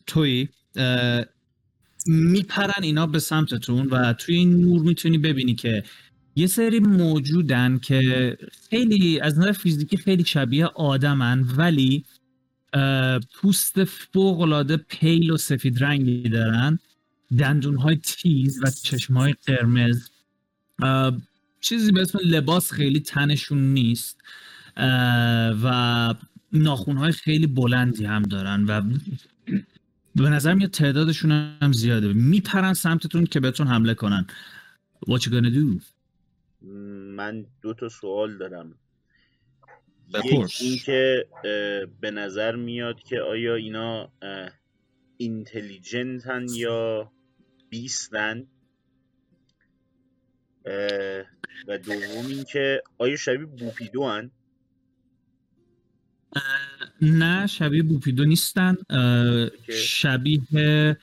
توی 0.07 0.47
میپرن 2.05 2.83
اینا 2.83 3.07
به 3.07 3.19
سمتتون 3.19 3.87
و 3.87 4.13
توی 4.13 4.35
این 4.35 4.61
نور 4.61 4.81
می‌تونی 4.81 5.17
ببینی 5.17 5.55
که 5.55 5.83
یه 6.35 6.47
سری 6.47 6.79
موجودن 6.79 7.77
که 7.77 8.37
خیلی 8.69 9.19
از 9.19 9.39
نظر 9.39 9.51
فیزیکی 9.51 9.97
خیلی 9.97 10.25
شبیه 10.25 10.65
آدمن 10.65 11.41
ولی 11.57 12.05
پوست 13.33 13.83
فوق 13.83 14.75
pale 14.75 15.31
و 15.31 15.37
سفید 15.37 15.83
رنگی 15.83 16.29
دارن. 16.29 16.79
دندون 17.37 17.75
های 17.75 17.95
تیز 17.95 18.63
و 18.63 18.69
چشم 18.83 19.13
های 19.13 19.35
قرمز 19.45 20.09
چیزی 21.61 21.91
به 21.91 22.01
اسم 22.01 22.19
لباس 22.23 22.71
خیلی 22.71 22.99
تنشون 22.99 23.73
نیست. 23.73 24.21
و 25.63 26.13
ناخون 26.53 26.97
های 26.97 27.11
خیلی 27.11 27.47
بلندی 27.47 28.05
هم 28.05 28.21
دارن 28.21 28.65
و 28.65 28.81
به 30.15 30.29
نظر 30.29 30.53
میاد 30.53 30.69
تعدادشون 30.69 31.31
هم 31.31 31.71
زیاده. 31.71 32.13
میپرن 32.13 32.73
سمتتون 32.73 33.25
که 33.25 33.39
بهتون 33.39 33.67
حمله 33.67 33.93
کنن. 33.93 34.25
What 35.09 35.19
you 35.19 35.29
gonna 35.29 35.53
do? 35.53 35.81
من 37.17 37.45
دو 37.61 37.73
تا 37.73 37.89
سوال 37.89 38.37
دارم. 38.37 38.75
یک 40.19 40.57
اینکه 40.61 41.27
به 42.01 42.11
نظر 42.11 42.55
میاد 42.55 43.03
که 43.03 43.21
آیا 43.21 43.55
اینا 43.55 44.11
اینتلیجنتن 45.17 46.45
یا 46.55 47.11
بیستن؟ 47.69 48.47
و 51.67 51.77
دوم 51.77 52.27
اینکه 52.27 52.83
آیا 52.97 53.15
شبیه 53.15 53.45
بوپیدو 53.45 54.07
هن 54.07 54.31
نه 57.01 57.47
شبیه 57.47 57.83
بوپیدو 57.83 58.25
نیستن. 58.25 58.77
شبیه 59.69 60.97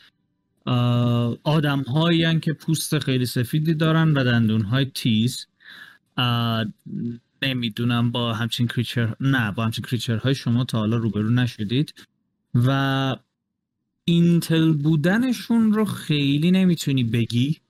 آدم 1.44 1.80
هایی 1.80 2.40
که 2.40 2.52
پوست 2.52 2.98
خیلی 2.98 3.26
سفیدی 3.26 3.74
دارن 3.74 4.12
و 4.12 4.24
دندون 4.24 4.60
های 4.60 4.84
تیز 4.84 5.46
نمی‌دونم 7.42 8.12
با 8.12 8.34
همچین 8.34 8.66
کریچر 8.66 9.14
نه 9.20 9.52
با 9.52 9.64
همچین 9.64 9.84
کریچر 9.84 10.16
های 10.16 10.34
شما 10.34 10.64
تا 10.64 10.78
حالا 10.78 10.96
روبرو 10.96 11.30
نشدید. 11.30 11.94
و 12.54 13.16
اینتل 14.04 14.72
بودنشون 14.72 15.72
رو 15.72 15.84
خیلی 15.84 16.50
نمی‌تونی 16.50 17.04
بگی. 17.04 17.60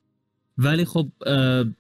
ولی 0.58 0.84
خب 0.84 1.12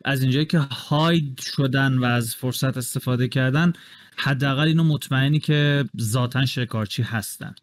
از 0.04 0.22
اینجایی 0.22 0.46
که 0.46 0.58
هاید 0.58 1.40
شدن 1.40 1.98
و 1.98 2.04
از 2.04 2.34
فرصت 2.34 2.76
استفاده 2.76 3.28
کردن 3.28 3.72
حداقل 4.16 4.68
اینو 4.68 4.84
مطمئنی 4.84 5.40
که 5.40 5.84
ذاتا 6.00 6.46
شکارچی 6.46 7.02
هستن. 7.02 7.54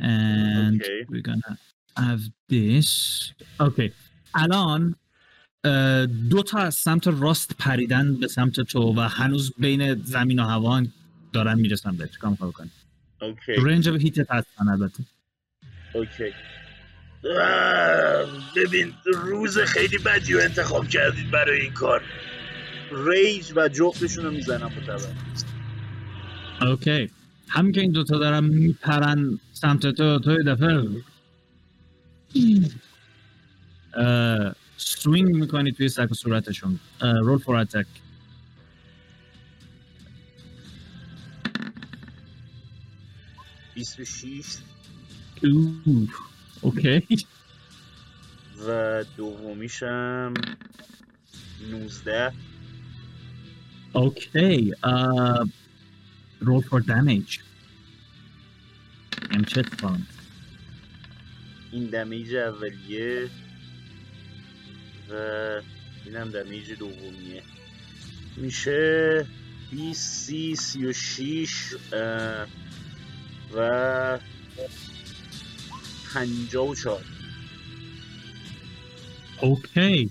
And 0.00 0.80
Okay. 0.80 1.04
we're 1.10 1.26
gonna 1.30 1.54
have 1.96 2.22
this. 2.52 2.88
Okay. 3.60 3.90
الان 4.34 4.94
دو 6.30 6.42
تا 6.46 6.58
از 6.58 6.74
سمت 6.74 7.06
راست 7.06 7.56
پریدن 7.58 8.14
به 8.14 8.28
سمت 8.28 8.60
تو 8.60 8.94
و 8.96 9.00
هنوز 9.00 9.52
بین 9.58 9.94
زمین 9.94 10.40
و 10.40 10.44
هوا 10.44 10.82
دارن 11.32 11.58
می‌رسن 11.58 11.96
به 11.96 12.08
چیکار 12.08 12.30
می‌خوای 12.30 12.50
بکنی؟ 12.50 12.70
okay. 13.20 13.52
رنج 13.52 13.88
به 13.88 13.98
hit 13.98 14.22
ت 14.22 14.30
هستن 14.30 14.68
البته. 14.68 15.04
okay. 15.94 16.32
ببین 18.56 18.94
روز 19.04 19.58
خیلی 19.58 19.98
بدی 19.98 20.32
رو 20.32 20.40
انتخاب 20.40 20.88
کردید 20.88 21.30
برای 21.30 21.60
این 21.60 21.72
کار. 21.72 22.02
rage 23.06 23.52
و 23.56 23.68
جفتشون 23.68 24.24
رو 24.24 24.30
می‌زنم 24.30 24.72
متوجه 24.82 25.08
okay. 26.62 27.10
همین 27.48 27.72
که 27.72 27.80
این 27.80 27.92
دوتا 27.92 28.18
دارن 28.18 28.44
میپرن 28.44 29.38
سمت 29.52 29.86
تو 29.86 30.18
تو 30.18 30.42
دفعه. 30.42 30.88
swing 34.78 35.34
می‌کنی 35.34 35.72
توی 35.72 35.88
سر 35.88 36.10
و 36.10 36.14
صورتشون 36.14 36.80
roll 37.00 37.38
for 37.38 37.56
attack 37.56 37.86
26 43.74 44.44
okay. 46.60 47.02
و 48.68 49.04
دومیشم 49.16 50.34
19 51.70 52.32
okay 53.92 54.72
roll 56.40 56.60
for 56.60 56.80
damage 56.80 57.38
ام 59.30 59.44
چه 59.44 59.64
این 61.72 61.84
damage 61.86 62.34
اولیه. 62.34 63.30
و 65.10 65.14
اینم 66.06 66.30
damage 66.30 66.72
دومیه. 66.72 67.42
میشه 68.36 69.26
20 69.70 70.00
30 70.00 70.56
36 70.56 71.48
اه، 71.92 72.46
و 73.54 74.18
54 76.14 77.04
okay. 79.40 80.10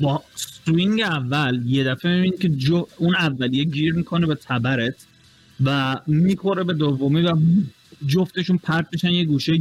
با 0.00 0.24
swing 0.34 1.00
اول 1.00 1.62
یه 1.66 1.84
دفعه 1.84 2.12
می‌بینی 2.12 2.36
که 2.36 2.48
جو 2.48 2.86
اون 2.96 3.16
اولیه 3.16 3.64
گیر 3.64 3.94
می‌کنه 3.94 4.26
به 4.26 4.34
تبرت 4.34 5.06
و 5.64 6.00
می‌خوره 6.06 6.64
به 6.64 6.74
دومی 6.74 7.22
و 7.22 7.36
جفتشون 8.06 8.58
پرت 8.58 8.86
میشن 8.92 9.10
یه 9.10 9.24
گوشه 9.24 9.60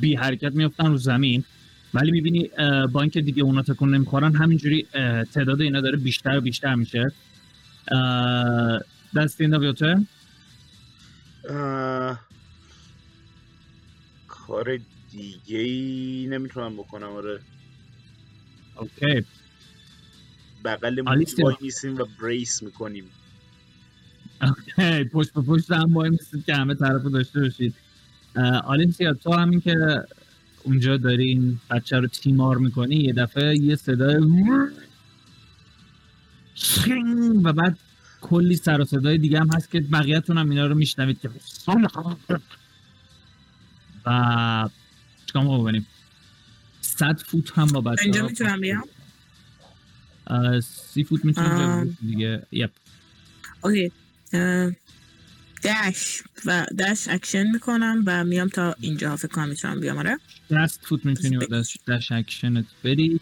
بی 0.00 0.14
حرکت 0.14 0.52
میفتن 0.52 0.86
رو 0.86 0.96
زمین. 0.96 1.44
ولی 1.96 2.10
می‌بینی 2.10 2.50
با 2.92 3.00
اینکه 3.00 3.20
دیگه 3.20 3.42
اونا 3.42 3.62
تکون 3.62 3.94
نمی‌خورن 3.94 4.34
همینجوری 4.34 4.86
تعداد 5.34 5.60
اینا 5.60 5.80
داره 5.80 5.96
بیشتر 5.96 6.38
و 6.38 6.40
بیشتر 6.40 6.74
میشه. 6.74 7.04
دست 9.16 9.40
این 9.40 9.54
اه، 11.50 12.20
کار 14.28 14.78
دیگه 15.10 15.58
ای 15.58 16.26
نمی‌تونم 16.30 16.76
بکنم 16.76 17.08
آره. 17.08 17.40
okay. 18.76 19.24
بغل 20.64 21.02
آلیسیا. 21.06 21.44
وایمیسیم 21.44 21.96
و 21.96 22.04
brace 22.22 22.62
می‌کنیم. 22.62 23.04
okay 24.42 25.04
پشت 25.04 25.32
به 25.32 25.42
پشت 25.42 25.72
هم 25.72 25.94
وای 25.94 26.18
که 26.46 26.54
همه 26.54 26.74
طرف 26.74 27.02
داشته 27.02 27.40
باشید. 27.40 27.74
آلیسیا 28.64 29.14
تو 29.14 29.32
همین 29.32 29.60
که 29.60 29.74
اونجا 30.66 30.96
داری 30.96 31.28
این 31.28 31.60
بچه 31.70 31.96
رو 31.96 32.06
تیمار 32.06 32.58
می‌کنی 32.58 32.96
یه 32.96 33.12
دفعه 33.12 33.56
یه 33.56 33.76
صدای 33.76 34.16
و 37.44 37.52
بعد 37.52 37.78
کلی 38.20 38.56
سر 38.56 38.80
و 38.80 38.84
صدای 38.84 39.18
دیگه 39.18 39.40
هم 39.40 39.48
هست 39.54 39.70
که 39.70 39.80
بقیه‌تون 39.80 40.38
هم 40.38 40.50
اینا 40.50 40.66
رو 40.66 40.74
میشنوید 40.74 41.20
که 41.20 41.28
و 44.06 44.68
چیکار 45.26 45.42
ما 45.42 45.58
بکنیم 45.58 45.86
صد 46.80 47.18
فوت 47.18 47.58
هم 47.58 47.66
با 47.66 47.80
بچه 47.80 48.02
اینجا 48.02 48.26
می‌تونم 48.26 48.60
بیام؟ 48.60 48.84
سی 50.60 51.04
فوت 51.04 51.24
می‌تونیم 51.24 51.50
آه. 51.52 51.84
دیگه. 51.84 52.46
یپ. 52.52 52.70
اوکی. 53.64 53.92
dash 55.64 56.22
و 56.46 56.66
dash 56.78 57.08
action 57.08 57.46
می‌کنم 57.50 58.02
و 58.06 58.24
میام 58.24 58.48
تا 58.48 58.74
اینجا. 58.80 59.16
فکر 59.16 59.28
کنم 59.28 59.48
می‌تونم 59.48 59.80
بیام 59.80 59.98
آره. 59.98 60.18
60 60.50 60.86
فوت 60.86 61.06
می‌تونی 61.06 61.38
با 61.38 61.46
دست 61.46 61.90
dash 61.90 62.12
action 62.12 62.57
ت 62.57 62.64
بری. 62.84 63.20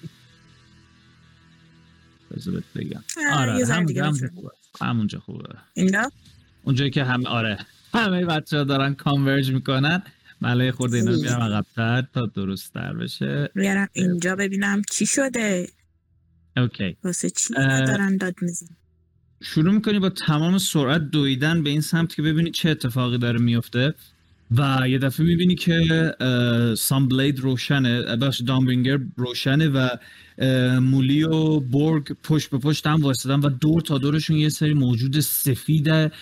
بذار 2.37 2.55
بهت 2.55 2.64
بگم. 2.76 3.05
آره 3.32 3.64
ذره 3.64 3.76
همونجا. 3.76 4.12
خوبه. 4.35 4.51
همونجا 4.80 5.18
خوبه. 5.20 5.49
اینجا؟ 5.74 6.12
اونجایی 6.62 6.91
که 6.91 7.05
همه 7.05 7.28
آره. 7.28 7.59
همه 7.95 8.24
بچه 8.24 8.57
ها 8.57 8.64
دارن 8.64 8.95
converge 8.95 9.51
می‌کنن. 9.53 10.03
حالا 10.40 10.57
یه 10.57 10.72
خورده 10.72 10.97
اینا 10.97 11.12
بیارم 11.12 11.43
عقبتر 11.43 12.03
تا 12.03 12.26
درست 12.26 12.74
تر 12.74 12.93
بشه. 12.93 13.51
بیارم 13.55 13.89
اینجا 13.93 14.37
ببینم 14.37 14.82
چی 14.91 15.07
شده. 15.07 15.68
okay. 16.57 16.97
واسه 17.05 17.30
چی 17.30 17.55
دارن 17.55 18.16
داد 18.16 18.35
میزن 18.43 18.76
شروع 19.45 19.74
می‌کنی 19.74 19.99
با 19.99 20.09
تمام 20.09 20.59
سرعت 20.59 21.11
دویدن 21.11 21.62
به 21.62 21.70
این 21.70 21.80
سمت 21.80 22.14
که 22.14 22.22
ببینی 22.22 22.51
چه 22.51 22.70
اتفاقی 22.70 23.18
داره 23.18 23.40
میفته 23.40 23.95
و 24.51 24.88
یه 24.88 24.99
دفعه 24.99 25.26
می‌بینی 25.26 25.55
که 25.55 26.14
سام 26.78 27.09
بلید 27.09 27.40
روشنه 27.40 28.16
بخش 28.16 28.40
دامبرینگر 28.40 28.99
روشنه 29.16 29.68
و 29.68 29.88
مولی 30.80 31.22
و 31.22 31.61
بورگ 31.61 32.12
پشت 32.22 32.51
به 32.51 32.59
پشت 32.59 32.86
هم 32.86 33.03
وایستادن 33.03 33.40
و 33.40 33.49
دور 33.49 33.80
تا 33.80 33.99
دورشون 33.99 34.36
یه 34.36 34.49
سری 34.49 34.74
موجود 34.74 35.20
سفید 35.20 36.12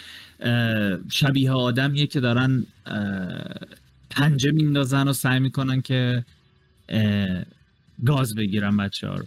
شبیه 1.11 1.51
آدمیه 1.51 2.07
که 2.07 2.21
دارن 2.21 2.67
پنجه 4.11 4.51
میندازن 4.51 5.09
و 5.09 5.13
سعی 5.13 5.41
می‌کنن 5.41 5.81
که 5.81 6.25
گاز 8.07 8.35
بگیرن 8.35 8.77
بچه 8.77 9.09
ها 9.09 9.15
رو 9.15 9.27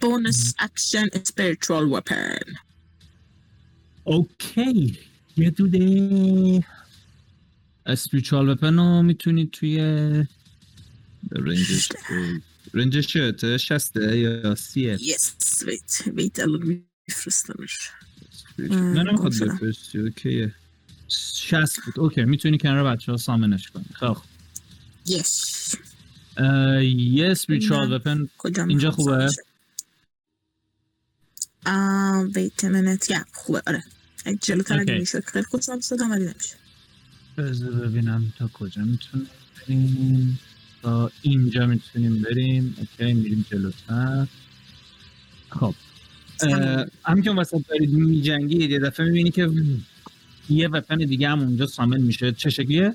bonus 0.00 0.54
action 0.58 1.06
spiritual 1.06 1.94
weapon. 1.94 2.56
okay 4.04 4.98
یه 5.36 5.50
دونه 5.50 6.64
spiritual 7.86 8.48
weapon 8.48 8.76
رو 8.76 9.02
می‌تونی 9.02 9.46
توی 9.46 9.78
range 11.32 11.72
ش 11.72 11.88
range 12.74 12.97
ش 12.97 13.06
چه 13.06 13.58
شصته 13.58 14.18
یا 14.18 14.54
سیه؟ 14.54 14.98
Yes 14.98 15.62
wait 15.62 16.04
wait 16.04 16.38
الان 16.38 16.82
میفرستمش 17.08 17.90
نه 18.58 19.12
گم 19.12 19.30
شدم. 19.30 19.56
بفرستی 19.56 19.98
okay 19.98 20.54
ه. 21.08 21.32
شصت 21.32 21.80
بود. 21.84 22.00
okay 22.00 22.24
می‌تونی 22.24 22.58
کنار 22.58 22.84
بچه 22.84 23.12
ها 23.12 23.18
summon 23.18 23.57
ش 23.57 23.70
کنی. 23.70 23.84
خب. 23.94 24.16
اه، 26.36 26.84
یه 26.84 27.30
اسپریچوال 27.30 27.88
نه. 27.88 27.94
وپن 27.94 28.28
اینجا 28.68 28.90
خوبه؟ 28.90 29.28
آه 31.66 32.28
a 32.28 32.64
minute. 32.64 33.04
yeah 33.12 33.24
خوبه. 33.32 33.62
آره. 33.66 33.84
اگه 34.24 34.38
جلوتر 34.42 34.80
اگه. 34.80 34.98
می‌شد. 34.98 35.24
خیلی 35.24 35.44
خوب 35.44 35.60
سام 35.60 35.80
صدام 35.80 36.10
ولی 36.10 36.24
نمیشه 36.24 36.54
بذار 37.38 37.70
ببینم 37.70 38.32
تا 38.38 38.48
کجا 38.48 38.82
می‌تونیم 38.82 39.28
بریم. 39.68 40.38
تا 40.82 41.10
اینجا 41.22 41.66
می‌تونیم 41.66 42.22
بریم. 42.22 42.76
اوکی 42.78 43.12
میریم 43.14 43.46
جلوتر. 43.50 44.26
خب. 45.50 45.74
همین 47.04 47.22
که 47.22 47.30
اون 47.30 47.38
وسط 47.38 47.66
دارید 47.68 47.90
میجنگید 47.90 48.70
یه 48.70 48.78
دفعه 48.78 49.06
می‌بینی 49.06 49.30
که 49.30 49.50
یه 50.50 50.68
وپن 50.68 50.96
دیگه 50.96 51.28
هم 51.28 51.40
اونجا 51.40 51.66
سامن 51.66 52.00
میشه. 52.00 52.32
چه 52.32 52.50
شکلیه؟ 52.50 52.94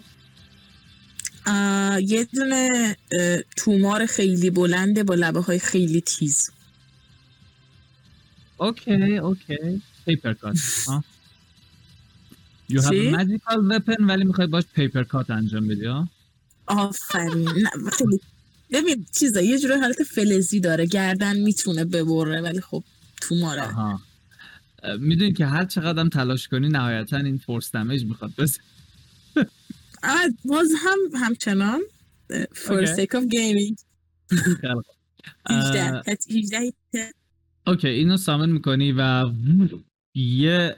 یه 2.01 2.28
دونه 2.34 2.95
تومار 3.57 4.05
خیلی 4.05 4.49
بلنده 4.49 5.03
با 5.03 5.15
لبه 5.15 5.41
های 5.41 5.59
خیلی 5.59 6.01
تیز. 6.01 6.49
okay 8.61 9.17
okay 9.17 9.82
paper 10.05 10.34
cut 10.34 10.55
You 12.72 12.82
have 12.82 12.91
a 12.91 13.12
magical 13.18 13.59
weapon 13.72 13.99
ولی 13.99 14.24
می‌خوای 14.24 14.47
باش 14.47 14.64
paper 14.75 15.03
cut 15.03 15.29
انجام 15.30 15.68
بدی 15.68 15.86
ها؟ 15.86 16.07
آفرین. 16.68 17.49
نه 17.49 17.91
خیلی. 17.91 18.20
ببین 18.72 19.05
چیزا 19.12 19.41
یه 19.41 19.59
جوری 19.59 19.74
حالت 19.74 20.03
فلزی 20.03 20.59
داره. 20.59 20.86
گردن 20.86 21.38
می‌تونه 21.38 21.86
ببره 21.86 22.41
ولی 22.41 22.62
خب 22.62 22.84
توماره 23.22 23.62
آها. 23.62 24.01
می‌دونی 24.99 25.34
که 25.34 25.45
هر 25.45 25.66
چقدر 25.66 25.99
هم 25.99 26.09
تلاش 26.09 26.47
کنی 26.47 26.70
نهایتا 26.70 27.18
این 27.18 27.38
force 27.38 27.71
damage 27.71 28.05
می‌خواد 28.05 28.32
بس 28.38 28.59
باز 30.45 30.70
هم 30.78 30.97
همچنان 31.16 31.82
for 32.53 32.72
اوکی. 32.72 32.95
sake 32.95 33.09
of 33.20 33.24
gaming. 33.24 33.76
خیلی 34.62 34.74
خوب. 34.74 34.86
18 35.49 35.93
اه، 35.93 36.03
18 36.30 36.74
اوکی 37.68 37.88
اینو 37.88 38.18
سامن 38.18 38.49
می‌کنی 38.49 38.91
و 38.97 39.30
یه 40.16 40.76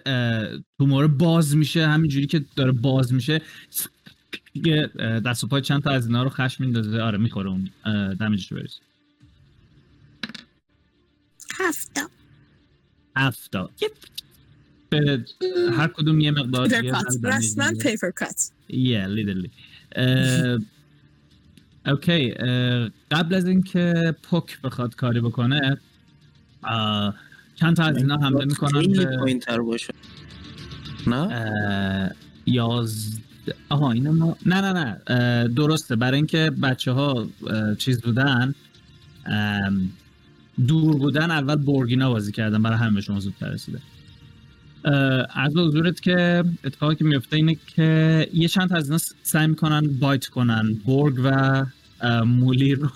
تومور 0.79 1.07
باز 1.07 1.55
میشه 1.55 1.87
همینجوری 1.87 2.27
که 2.27 2.45
داره 2.55 2.71
باز 2.71 3.13
میشه. 3.13 3.41
یه 4.55 4.87
دست 5.25 5.43
و 5.43 5.47
پای 5.47 5.61
چند 5.61 5.83
تا 5.83 5.89
از 5.89 6.05
اینا 6.05 6.23
رو 6.23 6.29
خش 6.29 6.59
میندازه. 6.59 7.01
آره 7.01 7.17
می‌خوره 7.17 7.49
اون 7.49 7.69
دمیجش 8.13 8.51
رو 8.51 8.57
برسه. 8.57 8.81
هفته 11.59 12.01
هفتا. 13.15 13.69
به 14.89 15.25
هر 15.77 15.87
کدوم 15.87 16.19
یه 16.19 16.31
مقدار 16.31 16.83
یه 16.83 16.93
رسما. 17.23 17.71
پیپر 17.81 18.11
کات 18.11 18.51
literally. 18.69 19.49
اه، 19.95 20.59
اوکی 21.85 22.31
قبل 23.11 23.35
از 23.35 23.45
اینکه 23.45 24.15
پوک 24.23 24.61
بخواد 24.61 24.95
کاری 24.95 25.19
بکنه 25.19 25.77
چند 27.55 27.75
تا 27.75 27.83
از 27.83 27.97
اینا 27.97 28.17
حمله 28.17 28.45
می‌کنن 28.45 28.81
به 28.93 29.17
پایین 29.17 29.39
تر 29.39 29.61
باشه. 29.61 29.93
نه؟ 31.07 32.11
یاز 32.45 33.19
آها 33.69 33.91
اینا 33.91 34.11
ما 34.11 34.37
نه 34.45 34.61
نه 34.61 34.73
نه 34.73 35.47
درسته. 35.47 35.95
برای 35.95 36.15
اینکه 36.15 36.51
بچه 36.61 36.91
ها 36.91 37.27
چیز 37.77 38.01
بودن 38.01 38.55
دور 40.67 40.97
بودن 40.97 41.31
اول 41.31 41.55
بورگینا 41.55 42.09
بازی 42.09 42.31
کردن 42.31 42.61
برای 42.61 42.77
همه 42.77 43.01
شما 43.01 43.19
زودتر 43.19 43.49
رسیده. 43.49 43.79
اه، 44.85 45.27
از 45.33 45.57
حضورت 45.57 46.01
که 46.01 46.43
اتفاقی 46.63 46.95
که 46.95 47.05
میفته 47.05 47.35
اینه 47.35 47.57
که 47.75 48.29
یه 48.33 48.47
چند 48.47 48.69
تا 48.69 48.75
از 48.75 48.85
اینا 48.85 48.99
سعی 49.23 49.47
می‌کنن 49.47 49.87
بایت 49.99 50.25
کنن. 50.25 50.73
بورگ 50.85 51.19
و 51.23 51.65
مولی 52.25 52.75
رو 52.75 52.87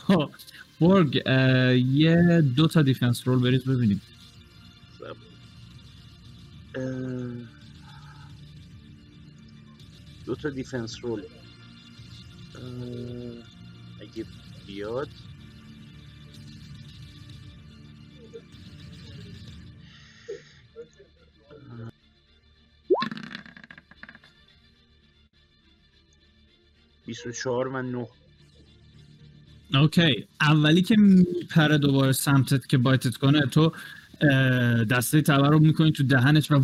برگ 0.82 1.16
یه 1.92 2.42
دو 2.56 2.68
تا 2.68 2.82
دیفنس 2.82 3.28
رول 3.28 3.40
بریز 3.40 3.64
ببینیم 3.64 4.02
دو 10.26 10.36
تا 10.36 10.50
دیفنس 10.50 11.04
رول 11.04 11.24
اگه 14.02 14.26
بیاد. 14.68 15.10
بیست 27.06 27.28
و 27.28 27.32
چهار 27.32 27.68
و 27.68 27.82
نه. 27.82 28.08
اوکی. 29.74 30.26
اولی 30.42 30.82
که 30.82 30.96
میپره 30.98 31.78
دوباره 31.78 32.12
سمتت 32.12 32.68
که 32.68 32.78
بایتت 32.78 33.18
کنه 33.18 33.42
تو 33.42 33.72
دسته 34.90 35.22
تبر 35.22 35.50
رو 35.50 35.60
می‌کنی 35.60 35.92
تو 35.92 36.04
دهنش 36.04 36.52
و 36.52 36.62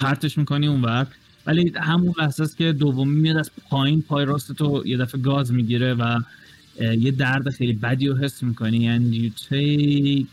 پرتش 0.00 0.38
می‌کنی 0.38 0.66
اونور 0.66 1.06
ولی 1.46 1.72
همون 1.76 2.14
لحظه 2.18 2.42
است 2.42 2.56
که 2.56 2.72
دومی 2.72 3.20
میاد 3.20 3.36
از 3.36 3.50
پایین 3.68 4.02
پای 4.02 4.24
راست 4.24 4.52
تو 4.52 4.82
یه 4.86 4.96
دفعه 4.96 5.20
گاز 5.20 5.52
می‌گیره 5.52 5.94
و 5.94 6.20
یه 6.80 7.10
درد 7.10 7.50
خیلی 7.50 7.72
بدی 7.72 8.06
رو 8.08 8.16
حس 8.16 8.42
می‌کنی. 8.42 8.98
And 8.98 9.14
you 9.14 9.30
take 9.48 10.26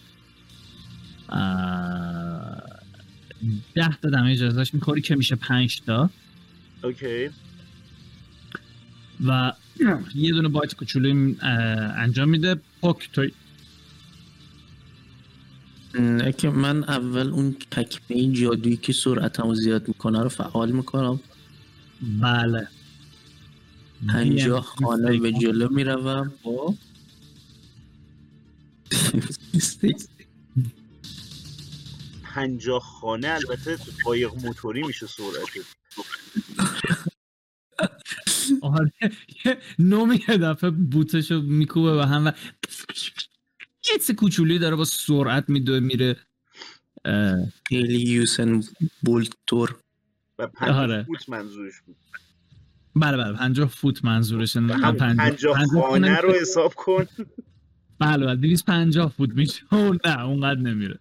ده 3.76 3.98
تا 4.02 4.10
دمیج 4.10 4.44
ازش 4.44 4.74
می‌خوری 4.74 5.02
که 5.02 5.16
میشه 5.16 5.36
پنج 5.36 5.82
تا. 5.82 6.10
اوکی. 6.84 7.30
و 9.26 9.54
یه 10.16 10.32
دونه 10.32 10.48
بایت 10.48 10.76
کوچولوی 10.76 11.36
اه، 11.42 11.50
انجام 11.98 12.30
میده. 12.30 12.56
پاک 12.82 13.10
تو 13.14 13.28
نه 16.00 16.32
که 16.32 16.50
من 16.50 16.84
اول 16.84 17.30
اون 17.30 17.56
تکمه 17.72 18.32
جادویی 18.32 18.78
که 18.78 18.94
سرعتمو 18.94 19.56
زیاد 19.56 19.88
می‌کنه 19.88 20.24
رو 20.24 20.30
فعال 20.30 20.72
می‌کنم. 20.72 21.20
بله. 22.22 22.68
پنجاه 24.08 24.64
DM 24.64 24.84
خانه 24.84 25.20
به 25.20 25.32
جلو 25.32 25.70
می‌روم. 25.70 26.34
با. 26.44 26.76
پنجاه 32.24 32.82
خانه 32.82 33.28
البته 33.28 33.78
قایق 34.04 34.32
موتوری 34.46 34.84
میشه 34.84 35.08
سرعت 35.08 35.66
آره. 38.62 38.92
یه 39.46 39.58
نومی 39.80 40.20
یه 40.30 40.38
دفعه 40.38 40.70
بوتشو 40.70 41.42
میکوبه 41.42 41.96
به 41.96 42.06
هم 42.06 42.26
و 42.28 42.32
یه 43.92 44.00
چه 44.08 44.14
کوچولی 44.14 44.60
داره 44.60 44.76
با 44.76 44.86
سرعت 44.86 45.50
میدوه 45.50 45.80
میره 45.80 46.16
خیلی 47.68 48.10
یوسن 48.10 48.62
بولت 49.02 49.30
تور 49.48 49.76
و 50.40 50.48
پنجاه 50.48 50.78
آره. 50.78 51.04
فوت 51.04 51.30
منظورش 51.30 51.82
بود. 51.82 51.96
بله 52.96 53.18
بله. 53.18 53.34
پنجاه 53.34 53.68
فوت 53.68 54.06
منظورشه. 54.06 54.60
و 54.60 54.64
نه 54.64 54.78
هم 54.78 54.96
پنجاه 54.96 55.66
خانه. 55.66 56.18
رو 56.18 56.34
حساب 56.34 56.74
کن. 56.74 57.08
بله 58.00 58.26
بله. 58.26 58.36
دویست 58.36 58.66
پنجاه 58.66 59.14
فوت 59.18 59.30
میشه. 59.30 59.62
نه 60.06 60.22
اونقدر 60.22 60.60
نمیره. 60.60 61.00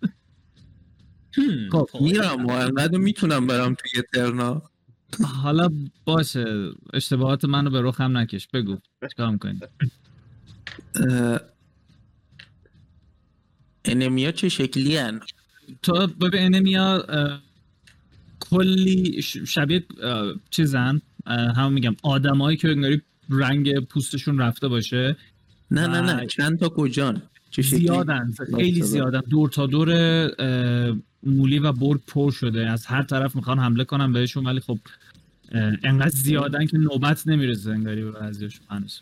خب 1.72 1.88
میرم. 2.00 2.46
و 2.46 2.50
انقدر 2.50 2.98
می‌تونم 2.98 3.46
برم 3.46 3.74
توی 3.74 4.02
ترنا. 4.14 4.69
حالا 5.42 5.68
باشه 6.04 6.70
اشتباهات 6.94 7.44
منو 7.44 7.70
به 7.70 7.82
رخم 7.82 8.18
نکش 8.18 8.48
بگو 8.48 8.78
چیکار 9.10 9.30
می‌کنی 9.30 9.60
انمیا 13.84 14.32
چه 14.32 14.48
شکلی 14.48 14.96
هن؟ 14.96 15.20
تو 15.82 16.06
ببین 16.06 16.42
انمیا 16.42 17.04
کلی 18.40 19.22
شبیه 19.22 19.84
چیزن 20.50 21.00
همون 21.26 21.72
میگم 21.72 21.96
آدمایی 22.02 22.56
که 22.56 22.68
انگاری 22.68 23.02
رنگ 23.30 23.80
پوستشون 23.80 24.38
رفته 24.38 24.68
باشه 24.68 25.16
نه 25.70 25.86
نه. 25.86 26.00
نه 26.00 26.26
چند 26.26 26.58
تا 26.58 26.68
کجان 26.68 27.22
زیادن 27.62 28.32
خیلی؟ 28.56 28.82
زیادن 28.82 29.20
دور 29.30 29.48
تا 29.48 29.66
دور 29.66 29.90
مولی 31.22 31.58
و 31.58 31.72
برد 31.72 32.00
پر 32.06 32.30
شده. 32.30 32.70
از 32.70 32.86
هر 32.86 33.02
طرف 33.02 33.36
می‌خوان 33.36 33.58
حمله 33.58 33.84
کنن 33.84 34.12
بهشون 34.12 34.46
ولی 34.46 34.60
خب 34.60 34.78
انقدر 35.82 36.08
زیادن 36.16 36.66
که 36.66 36.78
نوبت 36.78 37.28
نمی‌رسه 37.28 37.70
انگاری 37.70 38.02
به 38.04 38.10
بعضیشون 38.10 38.66
هنوز. 38.70 39.00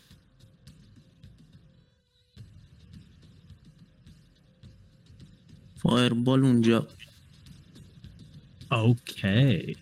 fireball 5.77 6.43
اونجا. 6.43 6.87
okay. 8.71 9.77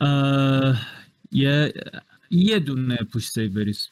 اه، 0.00 0.86
یه 1.32 1.72
یه 2.30 2.58
دونه 2.58 2.96
push 2.96 3.28
save 3.28 3.52
بریز. 3.52 3.88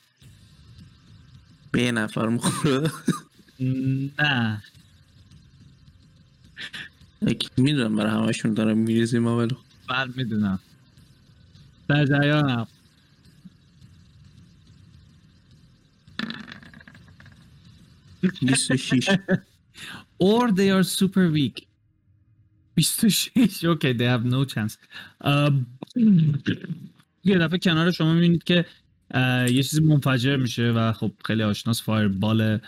به 1.73 1.83
یه 1.83 1.93
نفر 1.93 2.29
می‌خوره 2.29 2.91
نه. 4.19 4.63
می‌دونم 7.57 7.97
برای 7.97 8.11
همشون 8.11 8.55
دارم 8.55 8.79
میریزیم 8.79 9.27
اول 9.27 9.49
بله 9.89 10.13
می‌دونم. 10.17 10.59
در 11.89 12.07
جریانم. 12.07 12.67
26 18.43 19.09
or 20.23 20.51
they 20.51 20.71
are 20.71 20.83
super 20.83 21.31
weak. 21.37 21.67
26 22.75 23.65
okay 23.65 23.95
they 23.95 24.07
have 24.19 24.25
no 24.33 24.45
chance. 24.55 24.77
اه، 25.21 25.51
یه 27.25 27.39
دفعه 27.39 27.59
کنار 27.59 27.91
شما 27.91 28.15
می‌بینید 28.15 28.45
که 28.45 28.67
اه، 29.11 29.51
یه 29.53 29.63
چیزی 29.63 29.81
منفجر 29.83 30.37
میشه 30.37 30.71
و 30.71 30.93
خب 30.93 31.13
خیلی 31.25 31.43
آشناس 31.43 31.83
fireball 31.83 32.59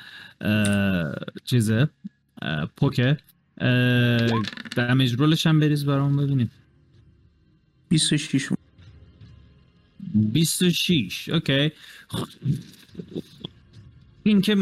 چیزه 1.45 1.89
اه، 2.43 2.67
پوکه. 2.77 3.17
damage 4.77 5.15
roll 5.15 5.36
ش 5.36 5.47
هم 5.47 5.61
بریز 5.61 5.85
برام 5.85 6.17
ببینیم. 6.17 6.51
26 7.89 8.49
26 10.15 11.29
okay. 11.29 11.73
این 14.23 14.41
که 14.41 14.57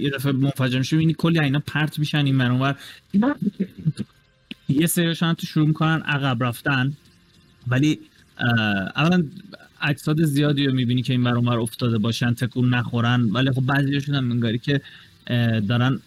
یه 0.00 0.10
دفعه 0.10 0.32
منفجر 0.32 0.78
میشه 0.78 0.96
می‌بینی 0.96 1.14
کلی 1.18 1.38
اینا 1.38 1.62
پرت 1.66 1.98
میشن 1.98 2.26
این 2.26 2.38
ور 2.38 2.50
اونور. 2.50 2.76
یه 4.68 4.86
سریاشون 4.86 5.34
تو 5.34 5.46
شروع 5.46 5.66
می‌کنن 5.66 6.02
عقب 6.02 6.44
رفتن. 6.44 6.92
ولی 7.68 7.98
اولا 8.96 9.24
اجساد 9.82 10.24
زیادی 10.24 10.66
رو 10.66 10.74
می‌بینی 10.74 11.02
که 11.02 11.12
این 11.12 11.26
اونور 11.26 11.58
افتاده 11.58 11.98
باشن 11.98 12.34
تکون 12.34 12.74
نخورن. 12.74 13.30
ولی 13.30 13.50
خب 13.50 13.66
بعضیشون 13.66 14.14
هم 14.14 14.30
انگاری 14.30 14.58
که 14.58 14.80
دارن 15.68 16.00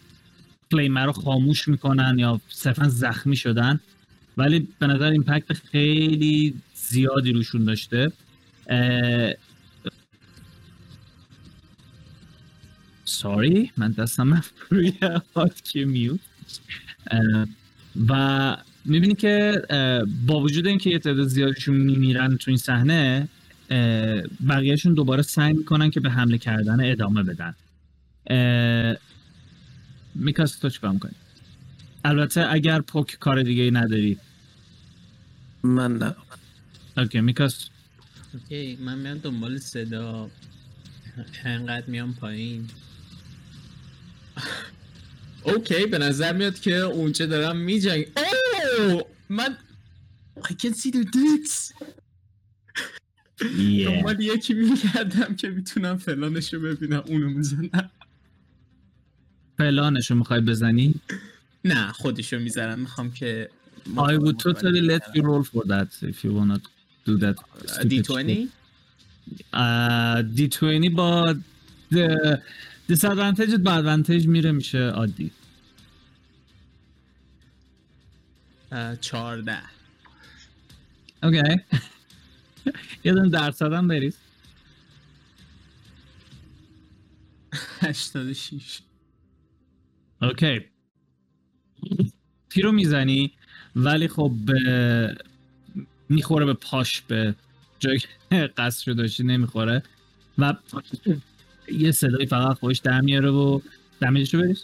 فلیمر 0.71 1.05
رو 1.05 1.11
خاموش 1.11 1.67
می‌کنن 1.67 2.15
یا 2.19 2.41
صرفا 2.49 2.87
زخمی 2.87 3.35
شدن. 3.35 3.79
ولی 4.37 4.67
به 4.79 4.87
نظر 4.87 5.11
ایمپکت 5.11 5.53
خیلی 5.53 6.53
زیادی 6.75 7.31
روشون 7.31 7.63
داشته. 7.63 8.11
ساری 13.05 13.71
من 13.77 13.91
دستم 13.91 14.43
روی 14.69 14.93
میوت. 15.75 16.19
اه، 17.11 17.47
و 18.09 18.57
می‌بینی 18.85 19.15
که 19.15 19.61
با 20.27 20.39
وجود 20.39 20.67
اینکه 20.67 20.89
یه 20.89 20.99
تعداد 20.99 21.27
زیادشون 21.27 21.75
میمیرن 21.75 22.37
تو 22.37 22.51
این 22.51 22.57
صحنه 22.57 23.27
بقیهشون 24.49 24.93
دوباره 24.93 25.21
سعی 25.21 25.53
می‌کنن 25.53 25.89
که 25.89 25.99
به 25.99 26.09
حمله 26.09 26.37
کردن 26.37 26.91
ادامه 26.91 27.23
بدن. 27.23 27.55
میکاس 30.15 30.55
تو 30.55 30.69
چیکار 30.69 30.91
می‌کنی؟ 30.91 31.15
البته 32.05 32.51
اگر 32.51 32.81
پوک 32.81 33.17
کار 33.19 33.43
دیگه 33.43 33.63
ای 33.63 33.71
نداری. 33.71 34.17
من 35.63 35.97
نه. 35.97 36.15
اوکی 36.97 37.21
میکاس 37.21 37.69
اوکی 38.33 38.75
من 38.81 38.97
میام 38.97 39.17
دنبال 39.17 39.57
صدا. 39.57 40.29
انقدر 41.45 41.85
میام 41.87 42.13
پایین. 42.13 42.69
اوکی 45.43 45.85
به 45.85 45.97
نظر 45.97 46.33
میاد 46.33 46.59
که 46.59 46.75
اونچه 46.75 47.25
دارم 47.25 47.57
میجنگ. 47.57 48.05
اوه! 48.17 49.03
من 49.29 49.57
I 50.41 50.53
can 50.53 50.73
see 50.73 50.91
the 50.91 51.03
dicks. 51.03 51.73
Yeah. 53.41 53.85
دنبال 53.85 54.21
یکی 54.21 54.53
میگردم 54.53 55.35
که 55.35 55.49
می‌تونم 55.49 55.97
فلانش 55.97 56.53
رو 56.53 56.59
ببینم 56.59 57.03
اونو 57.07 57.29
می‌زنم. 57.29 57.91
فلانشو 59.61 60.15
می‌خوای 60.15 60.41
بزنی؟ 60.41 60.95
نه 61.65 61.91
خودشو 61.91 62.39
می‌ذارم. 62.39 62.79
می‌خوام 62.79 63.11
که 63.11 63.49
I 63.85 64.17
would 64.17 64.37
totally 64.39 64.81
let 64.91 65.03
you 65.15 65.21
roll 65.23 65.43
for 65.43 65.63
that 65.67 65.89
if 66.11 66.23
you 66.23 66.31
wanna 66.33 66.57
do 67.07 67.17
that 67.17 67.35
دی 67.87 68.03
stupid 68.03 68.25
20 68.25 68.53
Uh, 69.53 70.23
D20 70.37 70.89
با 70.95 71.35
disadvantage 72.91 73.55
با 73.55 73.81
advantage 73.81 74.27
میره 74.27 74.51
میشه 74.51 74.79
عادی. 74.79 75.31
چارده 79.01 79.57
اوکی 81.23 81.41
یه 83.05 83.13
دونه 83.13 83.29
درصد 83.29 83.73
هم 83.73 83.87
بریز. 83.87 84.17
86 87.81 88.81
okay. 90.21 90.61
تیرو 92.49 92.71
می‌زنی 92.71 93.31
ولی 93.75 94.07
خب 94.07 94.31
به- 94.45 95.17
می‌خوره 96.09 96.45
به 96.45 96.53
پاش 96.53 97.01
به 97.01 97.35
جایی 97.79 97.99
که 97.99 98.07
قصد 98.57 98.81
شده 98.83 98.93
داشتی 98.93 99.23
نمی‌خوره. 99.23 99.83
و 100.37 100.53
یه 101.71 101.91
صدایی 101.91 102.25
فقط 102.25 102.57
خوش 102.57 102.77
در 102.79 103.01
میاره 103.01 103.29
و 103.29 103.59
damage 103.99 104.25
ش 104.25 104.33
رو 104.33 104.41
بریز. 104.41 104.63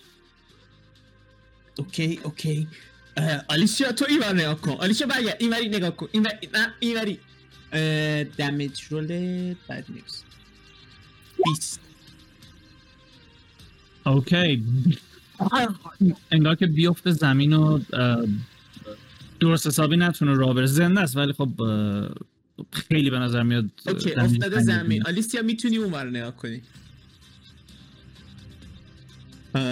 okay 1.78 2.20
okay. 2.24 2.68
اه، 3.18 3.41
آلیسیا 3.49 3.91
تو 3.91 4.05
این 4.10 4.24
نگاه 4.24 4.62
کن. 4.62 4.72
آلیسیا 4.72 5.08
برگرد. 5.08 5.38
این 5.39 5.49
وری 5.49 5.70
نگاه 5.70 5.95
کن. 5.95 6.08
این 6.12 6.24
وری 6.24 6.49
نه 6.53 6.74
این 6.80 6.97
وری. 6.97 7.20
اه، 7.72 8.24
damage 8.24 8.82
roll 8.89 9.08
بد 9.70 9.86
نیست. 9.89 10.26
20 11.45 11.80
okay. 14.05 14.64
انگار 16.32 16.56
که 16.56 16.68
بیفته 16.68 17.12
زمین 17.12 17.54
و 17.54 17.80
درست 19.40 19.68
حسابی 19.68 19.98
نتونه 19.98 20.34
راه 20.34 20.54
بره. 20.54 20.66
زنده 20.66 21.00
است 21.00 21.18
ولی 21.18 21.34
خب 21.34 21.50
خیلی 22.72 23.10
به 23.10 23.20
نظر 23.20 23.44
میاد 23.44 23.66
okay 23.88 24.10
زمین 24.10 24.20
افتاده 24.20 24.62
زمین. 24.62 25.08
آلیسیا 25.08 25.42
می‌تونی 25.42 25.78
اون 25.78 25.94
رو 25.94 26.10
نگاه 26.10 26.36
کنی؟ 26.36 26.62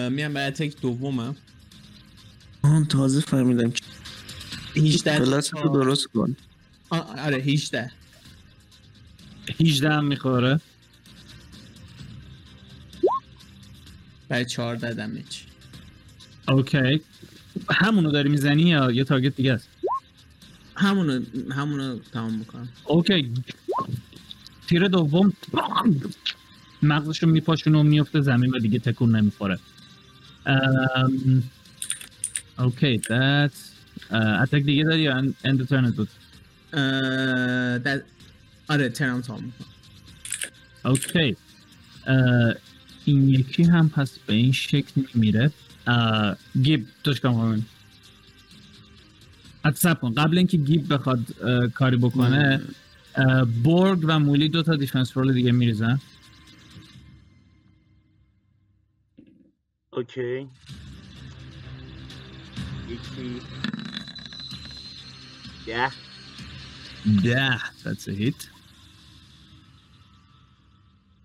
میام 0.09 0.34
برای 0.34 0.47
attack 0.47 0.81
دومم. 0.82 1.36
آن 2.61 2.86
تازه 2.86 3.22
فهمیدم 3.22 3.72
که 3.72 3.82
18 4.76 5.18
کلاس 5.18 5.53
رو 5.53 5.70
درست 5.70 6.07
کن. 6.07 6.36
آره 6.89 7.38
18 7.38 7.91
18 9.59 9.91
هم 9.93 10.05
می‌خوره. 10.05 10.59
برای 14.30 14.45
14 14.45 14.93
damage. 14.93 15.38
okay. 16.47 17.01
همونو 17.69 18.11
داری 18.11 18.29
می‌زنی 18.29 18.61
یا 18.61 18.91
یه 18.91 19.03
target 19.03 19.36
دیگه 19.35 19.53
است؟ 19.53 19.69
همونو 20.75 21.21
همونو 21.51 21.99
تمام 22.13 22.33
می‌کنم. 22.33 22.69
okay. 22.83 23.31
تیر 24.67 24.87
دوم 24.87 25.33
مغزش 26.81 27.23
رو 27.23 27.29
میپاشونه 27.29 27.77
و 27.77 27.83
میفته 27.83 28.21
زمین 28.21 28.55
و 28.55 28.59
دیگه 28.59 28.79
تکون 28.79 29.15
نمی‌خوره. 29.15 29.59
اوکی 32.59 32.97
دت 32.97 33.51
اتک 34.11 34.61
دیگه 34.63 34.83
داری 34.83 35.01
یا 35.01 35.15
اند 35.43 35.67
ترنت 35.67 35.95
بود؟ 35.95 36.09
آره 38.67 38.89
ترم 38.89 39.21
تمام 39.21 39.53
اوکی. 40.85 41.35
این 43.05 43.29
یکی 43.29 43.63
هم 43.63 43.89
پس 43.89 44.19
به 44.19 44.33
این 44.33 44.51
شکل 44.51 45.01
میره 45.13 45.51
گیب 46.61 46.88
توش 47.03 47.19
کام. 47.19 47.65
سب 49.75 50.01
کن 50.01 50.13
قبل 50.13 50.38
اینکه 50.38 50.57
گیب 50.57 50.93
بخواد 50.93 51.19
کاری 51.73 51.97
بکنه 51.97 52.61
بورگ 53.63 53.99
و 54.07 54.19
مولی 54.19 54.49
دو 54.49 54.63
تا 54.63 54.75
دیفنس 54.75 55.17
رول 55.17 55.33
دیگه 55.33 55.51
میریزن. 55.51 55.99
اوکی. 59.93 60.47
یکی. 62.89 63.41
ده. 65.65 65.91
ده 67.23 67.57
that's 67.83 68.07
a 68.07 68.21
hit. 68.21 68.47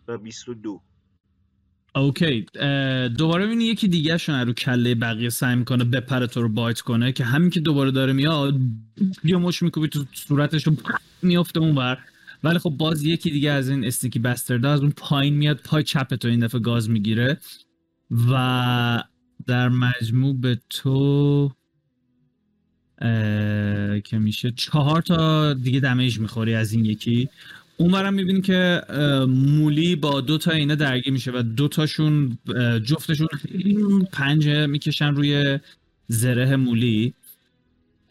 و 0.09 0.19
بیست 0.19 0.49
و 0.49 0.55
دو. 0.55 0.83
اوکی 1.95 2.47
دوباره 3.19 3.47
ببینی 3.47 3.65
یکی 3.65 3.89
دیگه 3.89 4.19
شون 4.19 4.47
رو 4.47 4.53
کله 4.53 4.95
بقیه 4.95 5.29
سعی 5.29 5.57
می‌کنه 5.57 5.85
بپره 5.85 6.27
تو 6.27 6.43
رو 6.43 6.49
بایت 6.49 6.81
کنه 6.81 7.13
که 7.13 7.25
همین 7.25 7.51
که 7.51 7.61
دوباره 7.61 7.91
داره 7.91 8.13
میاد 8.13 8.55
یا 9.25 9.39
مش 9.39 9.63
میکوبی 9.63 9.89
تو 9.89 10.05
صورتش 10.13 10.67
رو 10.67 10.77
میفته 11.23 11.61
اونور 11.61 11.99
ولی 12.45 12.59
خب 12.59 12.71
باز 12.71 13.05
یکی 13.05 13.31
دیگه 13.31 13.51
از 13.51 13.69
این 13.69 13.85
استیکی 13.85 14.19
بسترده 14.19 14.69
از 14.69 14.81
اون 14.81 14.91
پایین 14.91 15.35
میاد 15.35 15.57
پای 15.65 15.83
چپ 15.83 16.15
تو 16.15 16.29
این 16.29 16.41
دفعه 16.41 16.61
گاز 16.61 16.91
می‌گیره 16.91 17.39
و 18.31 19.05
در 19.47 19.69
مجموع 19.69 20.35
به 20.35 20.59
تو 20.71 21.51
که 24.05 24.19
میشه 24.19 24.51
چهار 24.51 25.03
تا 25.03 25.53
دیگه 25.53 25.81
دمیج 25.81 26.19
می‌خوری 26.19 26.55
از 26.55 26.73
این 26.73 26.85
یکی. 26.85 27.29
اونورم 27.81 28.15
می‌بینی 28.15 28.41
که 28.41 28.83
مولی 29.29 29.97
با 29.97 30.21
دو 30.21 30.39
تا 30.39 30.51
اینا 30.51 30.75
درگیر 30.75 31.13
میشه 31.13 31.31
و 31.31 31.43
دو 31.43 31.69
تاشون 31.69 32.39
جفتشون 32.85 33.29
پنجه 34.13 34.67
می‌کشن 34.67 35.15
روی 35.15 35.59
زره 36.09 36.57
مولی. 36.57 37.15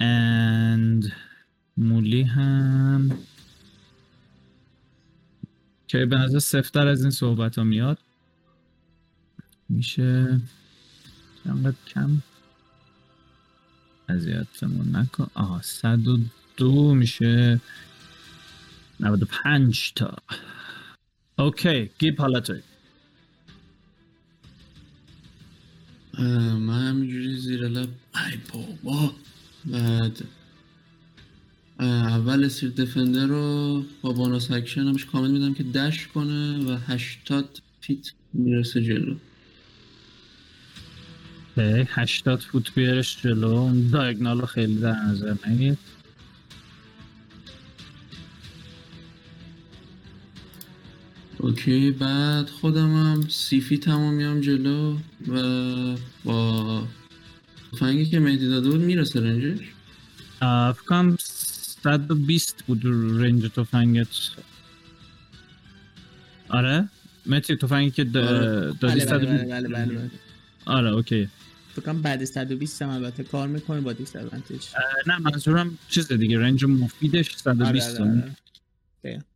And 0.01 1.11
مولی 1.78 2.22
هم 2.22 3.11
که 5.88 6.05
به 6.05 6.17
نظر 6.17 6.39
سفتر 6.39 6.88
از 6.88 7.01
این 7.01 7.11
صحبت 7.11 7.57
ها 7.57 7.63
میاد. 7.63 7.97
میشه 9.70 10.41
چقدر 11.43 11.74
کم 11.88 12.22
اذیتمون 14.09 14.95
نکن. 14.95 15.28
آها 15.34 15.61
صد 15.61 16.07
و 16.07 16.20
دو 16.57 16.93
میشه. 16.93 17.61
95 19.00 19.93
تا. 19.95 20.18
اوکی 21.38 21.89
گیب 22.00 22.22
حالا 22.22 22.39
توی. 22.39 22.62
من 26.60 26.88
همینجوری 26.88 27.38
زیر 27.38 27.68
لب 27.68 27.89
ای 28.16 28.38
بابا. 28.54 29.14
بعد 29.66 30.24
اول 31.80 32.43
استریت 32.43 32.76
دفندر 32.76 33.26
رو 33.26 33.84
با 34.02 34.14
باناس 34.14 34.52
اکشن 34.52 34.82
همش 34.82 35.06
کامل 35.06 35.32
میدم 35.32 35.54
که 35.54 35.64
دش 35.64 36.08
کنه 36.08 36.58
و 36.58 36.78
80 36.88 37.62
فیت 37.82 38.12
می‌رسه 38.34 38.82
جلو. 38.82 39.16
80 41.88 42.39
فوت 42.39 42.74
بیارش 42.76 43.22
جلو. 43.22 43.89
دایگنال 43.91 44.39
رو 44.41 44.45
خیلی 44.45 44.76
در 44.76 44.93
نظر 44.93 45.36
نگیر. 45.47 45.78
اوکی 51.40 51.92
بعد 51.92 52.50
خودم 52.50 52.94
هم 52.94 53.28
سی 53.30 53.62
فیت 53.62 53.88
هم 53.88 54.14
میام 54.14 54.42
جلو 54.42 54.98
و 55.28 55.96
با 56.24 56.84
تفنگی 57.72 58.06
که 58.06 58.20
مهدی 58.20 58.50
داده 58.50 58.70
بود 58.70 58.82
می‌رسه 58.82 59.20
رنجش؟ 59.20 59.60
آه، 60.42 60.74
فکر 60.74 60.84
کنم 60.84 61.16
120 61.20 62.64
بود 62.68 62.82
رنج 63.22 63.52
تفنگت. 63.56 64.08
آره؟ 66.50 66.90
متری 67.26 67.58
تفنگی 67.58 67.92
که 67.92 68.02
آره. 68.02 68.12
دادی 68.12 68.76
بله 68.82 68.92
بله 68.94 69.06
120 69.06 69.44
بله 69.44 69.68
بله 69.68 69.68
بله 69.70 69.86
بله 69.86 70.10
آره 70.66 70.90
اوکی. 70.90 71.30
فکر 71.76 71.82
کنم 71.86 72.02
بعد 72.02 72.24
120 72.24 72.82
هم 72.82 72.90
البته 72.90 73.24
کار 73.24 73.48
می‌کنه 73.48 73.82
با 73.82 73.94
دیس 73.94 74.16
ادوانتج 74.16 74.66
نه 75.08 75.20
منظورم 75.20 75.78
چیز 75.90 76.12
دیگه 76.12 76.40
رنج 76.40 76.66
مفیدش 76.66 77.36
120 77.38 78.02
آره، 78.02 78.10
آره 78.10 78.12
آره، 78.12 78.34
آره. 79.06 79.29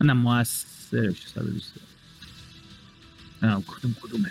نه 0.00 0.12
موثرش 0.12 1.26
120 1.26 1.72
نه 3.42 3.62
کدوم 3.66 3.96
کدومه؟ 4.02 4.30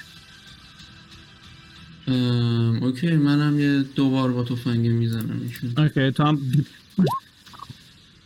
ام، 2.08 2.84
اوکی 2.84 3.16
منم 3.16 3.60
یه 3.60 3.84
دوبار 3.84 4.32
با 4.34 4.44
تفنگ 4.44 4.88
می‌زنم 4.88 5.42
ایشون. 5.42 5.74
اوکی 5.78 6.12
تو 6.12 6.24
هم 6.24 6.52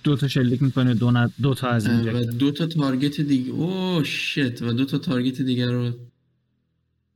دو 0.03 0.15
تا 0.17 0.27
شلیک 0.27 0.63
می‌کنه 0.63 0.93
دو, 0.93 1.11
ن- 1.11 1.31
دو 1.41 1.53
تا 1.53 1.69
از 1.69 1.87
این 1.87 2.09
و. 2.09 2.23
دو 2.31 2.51
تا 2.51 2.65
تارگت 2.67 3.21
دیگه 3.21 3.51
اوه 3.51 4.03
شت 4.03 4.61
و 4.61 4.73
دو 4.73 4.85
تا 4.85 4.97
تارگت 4.97 5.41
دیگه 5.41 5.71
رو 5.71 5.91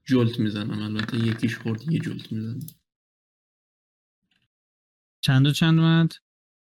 جلت 0.06 0.40
می‌زنم. 0.40 0.82
البته 0.82 1.18
یکیش 1.20 1.58
خورد 1.58 1.92
یه 1.92 2.00
جلت 2.00 2.32
می‌زنم. 2.32 2.60
چند 5.22 5.48
و 5.48 5.52
چند 5.52 5.80
اومد؟ 5.80 6.14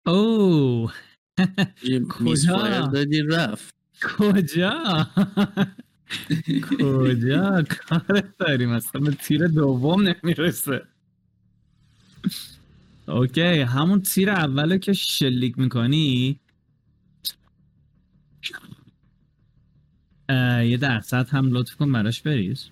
اوه 0.06 0.94
کجا؟ 2.10 2.88
دادی 2.88 3.22
رفت. 3.22 3.76
کجا؟ 4.18 5.08
کجا؟ 6.80 7.64
کارت 7.64 8.38
داریم؟ 8.38 8.70
اصلا 8.70 9.02
به 9.02 9.12
تیر 9.12 9.48
دوم 9.48 10.02
نمی‌رسه. 10.02 10.82
اوکی 13.08 13.60
همون 13.60 14.02
تیر 14.02 14.30
اوله 14.30 14.80
که 14.80 14.94
شلیک 14.94 15.60
می‌کنی. 15.60 16.40
یه 20.70 20.78
درصد 20.82 21.30
هم 21.30 21.50
لطف 21.52 21.76
کن 21.76 21.92
براش 21.92 22.22
بریز. 22.22 22.70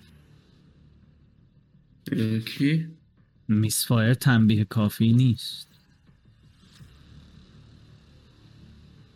کی؟ 2.46 2.88
میسفایر 3.48 4.14
تنبیه 4.14 4.66
کافی 4.66 5.14
نیست. 5.14 5.73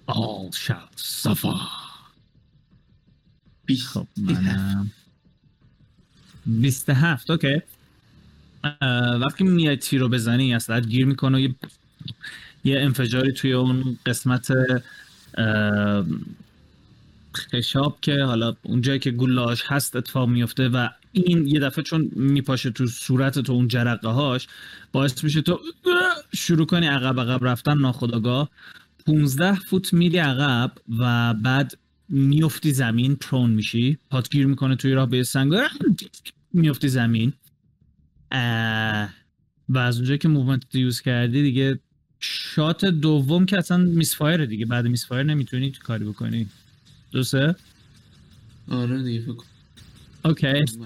All 0.07 0.51
shall 0.51 0.89
suffer. 0.95 1.57
بیست 3.65 3.87
خب 3.87 4.07
منم. 4.17 4.91
27 6.45 7.31
اوکی. 7.31 7.61
وقتی 9.21 9.43
میای 9.43 9.77
تیر 9.77 10.01
رو 10.01 10.09
بزنی 10.09 10.55
اصلا 10.55 10.79
گیر 10.79 11.05
می‌کنه 11.05 11.37
و 11.37 11.39
یه 11.39 11.55
یه 12.63 12.79
انفجاری 12.81 13.31
توی 13.33 13.53
اون 13.53 13.97
قسمت 14.05 14.47
خشاب 17.37 17.97
که 18.01 18.23
حالا 18.23 18.55
اونجایی 18.63 18.99
که 18.99 19.11
گلاش 19.11 19.63
هست 19.67 19.95
اتفاق 19.95 20.29
میفته 20.29 20.69
و 20.69 20.89
این 21.11 21.47
یه 21.47 21.59
دفعه 21.59 21.83
چون 21.83 22.11
میپاشه 22.15 22.71
تو 22.71 22.87
صورت 22.87 23.39
تو 23.39 23.53
اون 23.53 23.67
جرقه 23.67 24.09
هاش 24.09 24.47
باعث 24.91 25.23
میشه 25.23 25.41
تو 25.41 25.59
شروع 26.35 26.65
کنی 26.65 26.87
عقب 26.87 27.19
عقب 27.19 27.45
رفتن 27.45 27.77
ناخداگاه 27.77 28.49
15 29.07 29.55
فوت 29.55 29.93
میری 29.93 30.17
عقب 30.17 30.71
و 30.99 31.33
بعد 31.33 31.77
میفتی 32.09 32.73
زمین 32.73 33.15
پرون 33.15 33.49
میشی. 33.49 33.97
پات 34.09 34.29
گیر 34.29 34.47
می‌کنه 34.47 34.75
توی 34.75 34.93
راه 34.93 35.09
به 35.09 35.23
سنگ. 35.23 35.53
میفتی 36.53 36.87
زمین. 36.87 37.33
و 39.69 39.77
از 39.77 39.95
اونجایی 39.97 40.17
که 40.17 40.27
موومنت 40.27 40.75
یوز 40.75 41.01
کردی 41.01 41.43
دیگه 41.43 41.79
شات 42.19 42.85
دوم 42.85 43.45
که 43.45 43.57
اصلا 43.57 43.77
میسفایر 43.77 44.45
دیگه. 44.45 44.65
بعد 44.65 44.87
میسفایر 44.87 45.23
نمی‌تونی 45.23 45.71
کاری 45.71 46.05
بکنی. 46.05 46.47
درسته؟ 47.13 47.55
آره 48.67 49.03
دیگه 49.03 49.21
فکر. 49.21 49.43
اوکی. 50.25 50.77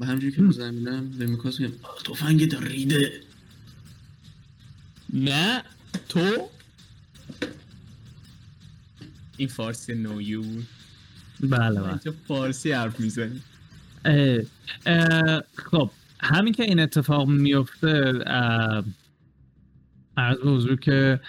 به 0.00 0.06
همجوری 0.06 0.32
که 0.32 0.50
زمینم 0.50 1.10
به 1.10 1.26
میکاس 1.26 1.60
میگم 1.60 1.74
تفنگ 2.04 2.48
تا 2.48 2.58
ریده 2.58 3.12
نه 5.12 5.62
تو 6.08 6.48
این 9.38 9.48
فارسی 9.48 9.94
نویو 9.94 10.42
بله 11.40 11.80
بله. 11.80 11.98
تو 11.98 12.12
فارسی 12.28 12.72
حرف 12.72 13.00
می‌زنی. 13.00 13.40
خب 15.54 15.90
همین 16.20 16.52
که 16.54 16.62
این 16.62 16.80
اتفاق 16.80 17.28
میفته 17.28 18.12
به 20.16 20.36
حضور 20.42 20.76
که 20.76 21.20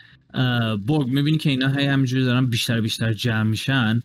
برگ 0.88 1.08
می‌بینی 1.08 1.38
که 1.38 1.50
اینا 1.50 1.68
هی 1.68 1.86
همینجوری 1.86 2.24
دارن 2.24 2.46
بیشتر 2.46 2.82
بیشتر 2.82 3.14
جمع 3.14 3.44
میشن 3.44 4.02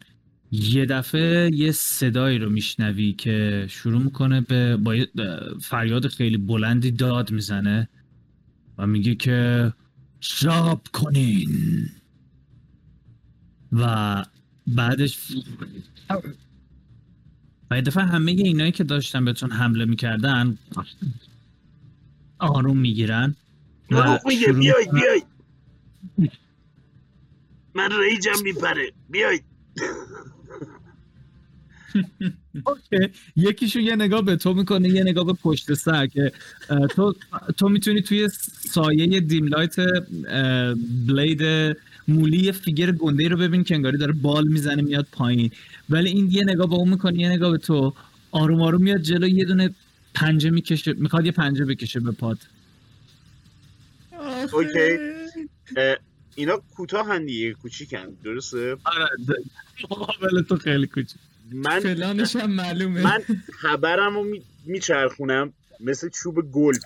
یه 0.53 0.87
دفعه 0.87 1.51
یه 1.55 1.73
صدایی 1.73 2.39
رو 2.39 2.51
میشنوی 2.51 3.13
که 3.13 3.67
شروع 3.69 4.03
می‌کنه 4.03 4.41
به 4.41 4.77
با 4.77 4.97
فریاد 5.63 6.09
خیلی 6.09 6.37
بلندی 6.37 6.91
داد 6.91 7.31
می‌زنه 7.31 7.89
و 8.79 8.87
میگه 8.87 9.15
که 9.15 9.73
شاب 10.21 10.83
کنین. 10.93 11.89
و 13.75 14.25
بعدش 14.67 15.19
و 17.71 17.77
یه 17.77 17.83
دفعه 17.83 18.05
همه 18.05 18.33
اینایی 18.33 18.73
که 18.73 18.85
داشتن 18.85 19.25
بهتون 19.25 19.51
حمله 19.51 19.85
می‌کردن 19.85 20.59
آروم 22.39 22.79
می‌گیرن 22.79 23.35
دروغ 23.91 24.27
میگه 24.27 24.53
بیاید 24.53 24.89
می‌کنن- 24.93 25.01
بیاید 25.01 25.25
من 27.75 27.89
ریجم 28.01 28.43
میپره. 28.45 28.93
بیاید 29.11 29.45
اوکی. 32.67 33.09
یکیشون 33.37 33.83
یه 33.83 33.97
نگاه 33.97 34.23
به 34.23 34.37
تو 34.37 34.55
می‌کنه 34.55 34.89
یه 34.89 35.03
نگاه 35.03 35.25
به 35.27 35.33
پشت 35.33 35.75
سر 35.75 36.07
که 36.07 36.33
تو 36.91 37.15
تو 37.57 37.69
می‌تونی 37.69 38.03
توی 38.03 38.29
سایه 38.71 39.21
دیم 39.21 39.47
لایت 39.47 39.79
اه، 39.79 40.75
بلید 41.07 41.43
مولی 42.09 42.39
یه 42.39 42.53
فیگر 42.53 42.91
گنده 42.91 43.29
رو 43.29 43.37
ببین 43.37 43.65
که 43.65 43.75
انگاری 43.75 43.99
داره 43.99 44.13
بال 44.13 44.49
می‌زنه 44.49 44.83
میاد 44.83 45.07
پایین. 45.13 45.51
ولی 45.91 46.09
این 46.09 46.31
یه 46.31 46.45
نگاه 46.45 46.67
به 46.67 46.75
اون 46.75 46.89
می‌کنه 46.89 47.19
یه 47.19 47.29
نگاه 47.29 47.51
به 47.51 47.59
تو. 47.59 47.95
آروم 48.31 48.63
آروم 48.63 48.83
میاد 48.83 49.01
جلو 49.01 49.29
یه 49.29 49.45
دونه 49.45 49.71
پنجه 50.15 50.51
می‌کشه 50.51 50.93
می‌خواد 50.93 51.27
یه 51.27 51.33
پنجه 51.33 51.65
بکشه 51.65 52.01
به 52.01 52.13
پات 52.13 52.39
اوکی. 54.53 54.99
اینا 56.35 56.63
کوتاه 56.77 57.07
هن 57.07 57.27
دیگه 57.27 57.53
کوچیکن. 57.53 58.07
درسته؟ 58.25 58.77
آره 58.85 59.09
مقابل 59.91 60.43
تو 60.43 60.57
خیلی 60.57 60.87
کوچیک. 60.87 61.19
من 61.53 61.81
فلانش 61.81 62.37
هم 62.37 62.51
معلومه. 62.51 63.03
من 63.03 63.23
خبرم 63.53 64.15
رو 64.15 64.37
میچرخونم 64.67 65.53
مثل 65.81 66.09
چوب 66.09 66.53
گلف. 66.53 66.83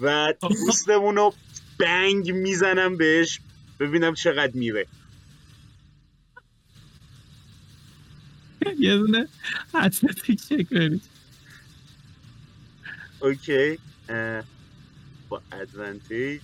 و 0.00 0.34
دوستمون 0.66 1.16
رو 1.16 1.34
بنگ 1.78 2.32
می‌زنم 2.32 2.96
بهش. 2.96 3.40
ببینم 3.80 4.14
چقدر 4.14 4.52
میره. 4.54 4.86
یه 8.78 8.98
دونه 8.98 9.28
اتلتیک 9.74 10.42
چک 10.48 10.68
برید. 10.68 11.02
اوکی. 13.20 13.78
با 15.28 15.42
ادوانتیج 15.52 16.40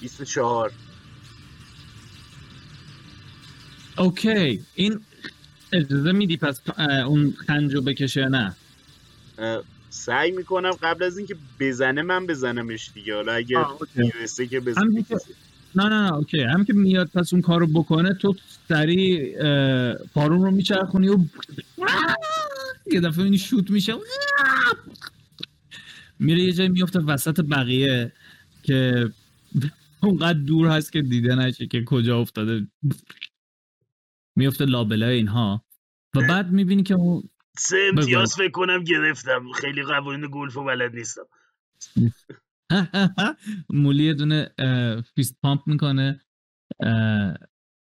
24 0.00 0.72
اوکی. 3.98 4.64
این 4.74 5.04
اجازه 5.72 6.12
میدی 6.12 6.36
پس 6.36 6.60
اون 6.78 7.34
خنجو 7.46 7.82
بکشه 7.82 8.20
یا 8.20 8.28
نه؟ 8.28 8.56
سعی 9.90 10.30
می‌کنم 10.30 10.70
قبل 10.70 11.04
از 11.04 11.18
اینکه 11.18 11.36
بزنه 11.60 12.02
من 12.02 12.26
بزنمش 12.26 12.90
دیگه. 12.94 13.14
حالا 13.14 13.32
اگه. 13.32 13.66
می‌رسه 13.94 14.46
که 14.46 14.60
بزنه. 14.60 14.84
همین 14.84 15.06
نه 15.74 15.84
نه 15.84 16.02
نه 16.02 16.12
اوکی. 16.14 16.42
هم 16.42 16.64
که 16.64 16.72
میاد 16.72 17.10
پس 17.14 17.32
اون 17.32 17.42
کارو 17.42 17.66
بکنه 17.66 18.14
تو 18.14 18.34
سریع 18.68 19.36
اه، 19.40 19.94
پارون 19.94 20.42
رو 20.42 20.50
میچرخونی 20.50 21.08
و 21.08 21.18
یه 22.92 23.00
دفعه 23.00 23.24
این 23.24 23.36
شوت 23.36 23.70
میشه. 23.70 23.94
میره 26.18 26.40
یه 26.40 26.52
جایی 26.52 26.68
میفته 26.68 26.98
وسط 26.98 27.40
بقیه 27.40 28.12
که 28.62 29.10
اونقدر 30.02 30.38
دور 30.38 30.68
هست 30.68 30.92
که 30.92 31.02
دیده 31.02 31.34
نشه 31.34 31.66
که 31.66 31.84
کجا 31.84 32.20
افتاده. 32.20 32.66
میفته 34.36 34.64
لابلای 34.64 35.16
اینها. 35.16 35.64
و 36.14 36.20
بعد 36.20 36.52
می‌بینی 36.52 36.82
که 36.82 36.94
اون 36.94 37.22
سه 37.58 37.90
امتیاز 37.94 38.34
فکر 38.34 38.50
کنم 38.50 38.84
گرفتم. 38.84 39.52
خیلی 39.52 39.82
قوانین 39.82 40.30
گلف 40.32 40.56
و 40.56 40.64
بلد 40.64 40.94
نیستم. 40.94 41.22
مولی 43.70 44.04
یه 44.04 44.14
دونه 44.14 44.54
فیست 45.14 45.38
پامپ 45.42 45.60
می‌کنه 45.66 46.20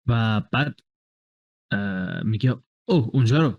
و 0.07 0.41
بعد 0.53 0.81
میگه 2.25 2.57
اوه 2.89 3.11
اونجا 3.13 3.43
رو. 3.43 3.59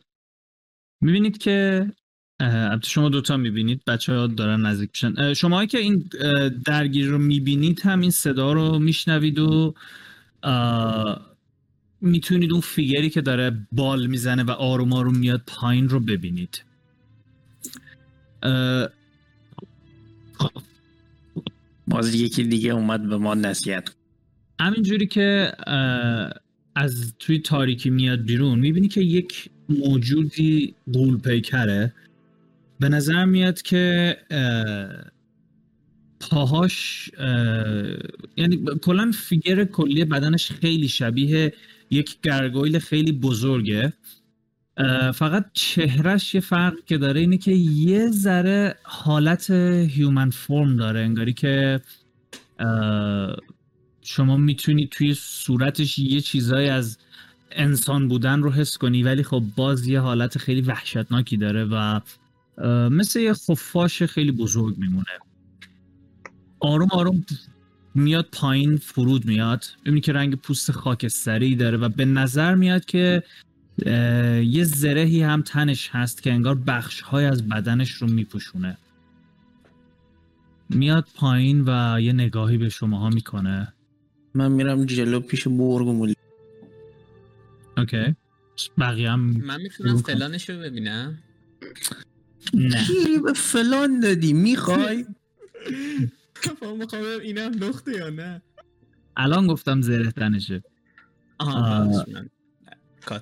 می‌بینید 1.02 1.38
که 1.38 1.88
البته 2.39 2.89
شما 2.89 3.10
دوتا 3.10 3.38
می‌بینید 3.38 3.86
بچه 3.86 4.14
ها 4.14 4.28
دارن 4.28 4.62
نزدیک 4.66 4.89
میشن. 4.89 5.34
شما 5.34 5.66
که 5.66 5.78
این 5.78 6.10
اه، 6.22 6.50
درگیری 6.50 7.08
رو 7.08 7.18
می‌بینید 7.18 7.82
هم 7.82 8.02
این 8.02 8.12
صدا 8.12 8.54
رو 8.54 8.80
میشنوید 8.80 9.39
و 9.39 9.74
می‌تونید 12.02 12.52
اون 12.52 12.62
فیگری 12.62 13.10
که 13.10 13.22
داره 13.22 13.68
بال 13.72 14.08
می‌زنه 14.08 14.43
و 14.43 14.52
آروم 14.52 14.93
آروم 14.93 15.18
میاد 15.18 15.41
پایین 15.47 15.89
رو 15.89 15.99
ببینید. 15.99 16.64
اه، 18.43 18.89
باز 21.88 22.16
یکی 22.16 22.43
دیگه 22.43 22.72
اومد 22.72 23.10
به 23.10 23.18
ما 23.18 23.34
نصیحت. 23.34 23.95
همینجوری 24.60 25.08
که 25.08 25.52
از 26.76 27.14
توی 27.20 27.39
تاریکی 27.39 27.89
میاد 27.89 28.22
بیرون 28.22 28.60
می‌بینی 28.60 28.88
که 28.88 29.02
یک 29.02 29.49
موجودی 29.70 30.76
غول 30.93 31.18
پیکره 31.18 31.93
به 32.80 32.89
نظر 32.89 33.26
میاد 33.26 33.62
که 33.62 34.18
اه، 34.32 35.12
پاهاش 36.20 37.10
اه، 37.18 37.97
یعنی 38.38 38.66
کلا 38.82 39.12
فیگر 39.12 39.66
کلی 39.66 40.06
بدنش 40.06 40.52
خیلی 40.52 40.88
شبیه 40.88 41.54
یک 41.92 42.22
گرگویل 42.22 42.80
خیلی 42.80 43.12
بزرگه. 43.12 43.94
فقط 45.14 45.46
چهرش 45.54 46.36
یه 46.36 46.42
فرق 46.42 46.74
که 46.86 46.98
داره 46.98 47.20
اینه 47.20 47.38
که 47.38 47.52
یه 47.52 48.08
ذره 48.12 48.76
حالت 48.84 49.52
هیومن 49.52 50.30
فرم 50.30 50.78
داره 50.78 51.00
انگاری 51.00 51.34
که 51.34 51.82
شما 54.02 54.38
می‌تونی 54.38 54.88
توی 54.88 55.14
صورتش 55.14 56.00
یه 56.00 56.22
چیزایی 56.22 56.70
از 56.70 56.98
انسان 57.52 58.08
بودن 58.08 58.42
رو 58.42 58.52
حس 58.52 58.78
کنی 58.78 59.04
ولی 59.04 59.24
خب 59.24 59.44
باز 59.56 59.88
یه 59.88 60.00
حالت 60.00 60.38
خیلی 60.38 60.62
وحشتناکی 60.62 61.38
داره 61.38 61.66
و 61.66 62.00
مثل 62.89 63.20
یه 63.20 63.34
خفاش 63.34 64.04
خیلی 64.04 64.32
بزرگ 64.32 64.78
میمونه. 64.78 65.06
آروم 66.60 66.88
آروم. 66.92 67.26
میاد 67.96 68.28
پایین 68.32 68.78
فرود 68.78 69.26
میاد. 69.26 69.66
ببینی 69.86 70.02
که 70.02 70.14
رنگ 70.14 70.36
پوست 70.36 70.72
خاکستری 70.72 71.56
داره 71.56 71.78
و 71.78 71.89
به 71.89 72.06
نظر 72.06 72.56
میاد 72.56 72.86
که 72.86 73.24
یه 74.46 74.64
زرهی 74.64 75.22
هم 75.22 75.42
تنش 75.42 75.89
هست 75.92 76.24
که 76.24 76.34
انگار 76.34 76.56
بخش 76.56 77.02
های 77.02 77.26
از 77.26 77.50
بدنش 77.50 77.92
رو 77.92 78.08
میپوشونه. 78.08 78.78
میاد 80.70 81.08
پایین 81.16 81.64
و 81.68 82.02
یه 82.02 82.14
نگاهی 82.14 82.58
به 82.58 82.70
شماها 82.70 83.10
می‌کنه. 83.10 83.74
من 84.34 84.52
میرم 84.52 84.86
جلو 84.86 85.20
پیش 85.20 85.48
برگ 85.48 85.88
و 85.88 85.94
مولی 85.94 86.16
اوکی. 87.78 88.16
بقیه 88.78 89.12
هم 89.12 89.20
من 89.20 89.62
می‌تونم. 89.62 89.98
فلانش 89.98 90.50
رو 90.50 90.60
ببینم؟ 90.60 91.18
نه. 92.54 92.88
گیری 92.88 93.20
به 93.20 93.34
فلان 93.34 94.00
دادی. 94.00 94.34
می‌خوای؟ 94.34 95.06
می‌خوام 96.50 97.04
اینا 97.24 97.48
لخته 97.48 97.92
یا 97.92 98.10
نه؟ 98.10 98.42
الان 99.18 99.48
گفتم 99.48 99.82
زره 99.82 100.12
تنشه. 100.12 100.64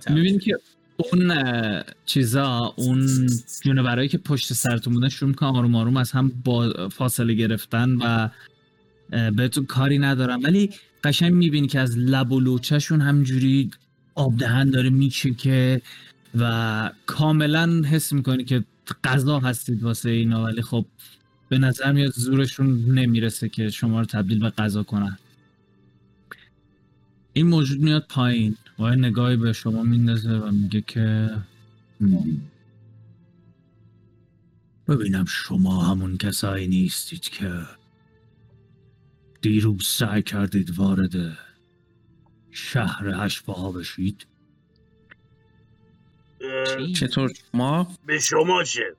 می‌بینی 0.10 0.40
که 0.40 0.58
اون 0.98 1.34
چیزا 2.06 2.74
اون 2.78 3.28
جونورایی 3.64 4.10
که 4.10 4.18
پشت 4.18 4.54
سرتون 4.54 4.94
بودن 4.94 5.10
شروع 5.10 5.30
می‌کنن 5.30 5.50
آروم 5.50 5.76
آروم 5.76 5.98
از 5.98 6.12
هم 6.12 6.32
با 6.46 6.90
فاصله 6.90 7.34
گرفتن 7.34 7.90
و 8.02 8.30
بهتون 9.32 9.66
کاری 9.66 10.00
ندارن 10.00 10.42
ولی 10.42 10.70
قشنگ 11.04 11.34
می‌بینی 11.34 11.68
که 11.68 11.80
از 11.80 11.98
لب 11.98 12.32
و 12.32 12.40
لوچهشون 12.40 13.02
همجوری 13.02 13.72
آب 14.16 14.38
دهن 14.38 14.70
داره 14.70 14.90
میچکه 14.90 15.82
و 16.40 16.92
کاملا 17.06 17.82
حس 17.86 18.14
می‌کنی 18.14 18.44
که 18.44 18.64
غذا 19.04 19.40
هستید 19.40 19.84
واسه 19.84 20.10
اینا. 20.10 20.44
ولی 20.44 20.62
خب 20.62 20.86
به 21.50 21.58
نظر 21.58 21.92
میاد 21.92 22.14
زورشون 22.14 22.86
نمی‌رسه 22.86 23.50
که 23.50 23.70
شما 23.70 24.00
رو 24.00 24.06
تبدیل 24.06 24.40
به 24.40 24.50
غذا 24.50 24.84
کنن 24.84 25.18
این 27.34 27.48
موجود 27.48 27.82
میاد 27.82 28.06
پایین 28.10 28.56
و 28.80 28.84
یه 28.84 28.90
نگاهی 28.96 29.38
به 29.38 29.54
شما 29.54 29.84
میندازه 29.84 30.32
و 30.32 30.52
میگه 30.52 30.82
که 30.82 31.30
"هم. 32.02 32.42
ببینم 34.88 35.26
شما 35.26 35.84
همون 35.84 36.18
کسایی 36.18 36.68
نیستید 36.68 37.22
که 37.22 37.62
دیروز 39.42 39.88
سعی 39.88 40.22
کردید 40.24 40.80
وارد 40.80 41.38
شهر 42.52 43.26
هشتپاها 43.26 43.72
بشید؟ 43.72 44.28
چطور 46.96 47.32
ما 47.54 47.96
به 48.06 48.20
شما 48.20 48.64
چه 48.64 48.96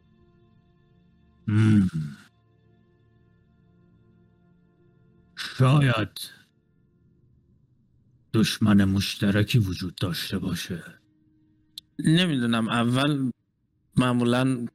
شاید 5.61 6.21
دشمن 8.35 8.85
مشترکی 8.85 9.59
وجود 9.59 9.95
داشته 9.95 10.39
باشه. 10.39 10.85
نمی‌دونم. 11.99 12.69
اول 12.69 13.31
معمولا 13.97 14.67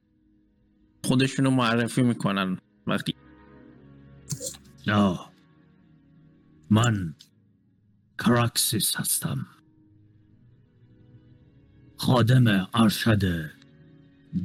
خودشونو 1.04 1.50
معرفی 1.50 2.02
می‌کنن 2.02 2.58
وقتی 2.88 3.16
نه 4.88 5.20
من 6.70 7.16
کراکسیس 8.20 8.96
هستم. 8.96 9.48
خادم 11.98 12.70
ارشد 12.74 13.52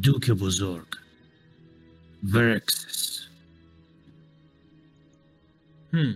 دوک 0.03 0.31
بزرگ 0.31 0.87
ورکسیس. 2.25 3.30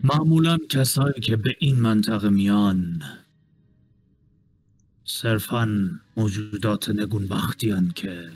معمولا 0.05 0.59
کسایی 0.69 1.21
که 1.21 1.37
به 1.37 1.57
این 1.59 1.81
منطقه 1.81 2.29
میان 2.29 3.03
صرفا 5.05 5.91
موجودات 6.17 6.89
نگونبختی 6.89 7.75
که 7.95 8.31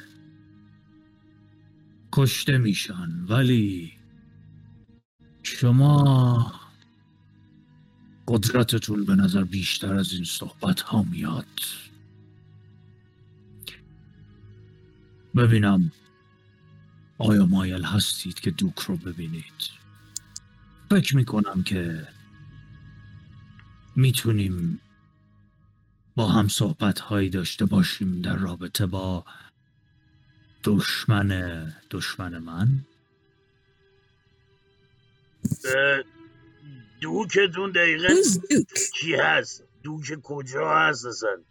کشته 2.12 2.58
میشن 2.58 3.24
ولی 3.28 3.92
شما 5.42 6.52
قدرتتون 8.28 9.04
به 9.04 9.14
نظر 9.14 9.44
بیشتر 9.44 9.94
از 9.94 10.12
این 10.12 10.24
صحبت 10.24 10.80
ها 10.80 11.02
میاد. 11.02 11.60
ببینم 15.36 15.92
آیا 17.18 17.46
مایل 17.46 17.82
هستید 17.84 18.40
که 18.40 18.50
دوک 18.50 18.78
رو 18.78 18.96
ببینید. 18.96 19.77
فکر 20.90 21.16
می‌کنم 21.16 21.62
که 21.62 22.08
می‌تونیم 23.96 24.80
با 26.16 26.28
هم 26.28 26.48
صحبت 26.48 27.00
هایی 27.00 27.30
داشته 27.30 27.66
باشیم 27.66 28.22
در 28.22 28.36
رابطه 28.36 28.86
با 28.86 29.24
دشمن 30.64 31.72
دشمن 31.90 32.38
من 32.38 32.86
دوکتون 37.00 37.72
دقیقا 37.72 38.08
Duke? 38.08 38.90
کی 38.94 39.14
هست 39.14 39.64
دوک 39.82 40.20
کجا 40.22 40.78
هست 40.78 41.06
اصلا 41.06 41.44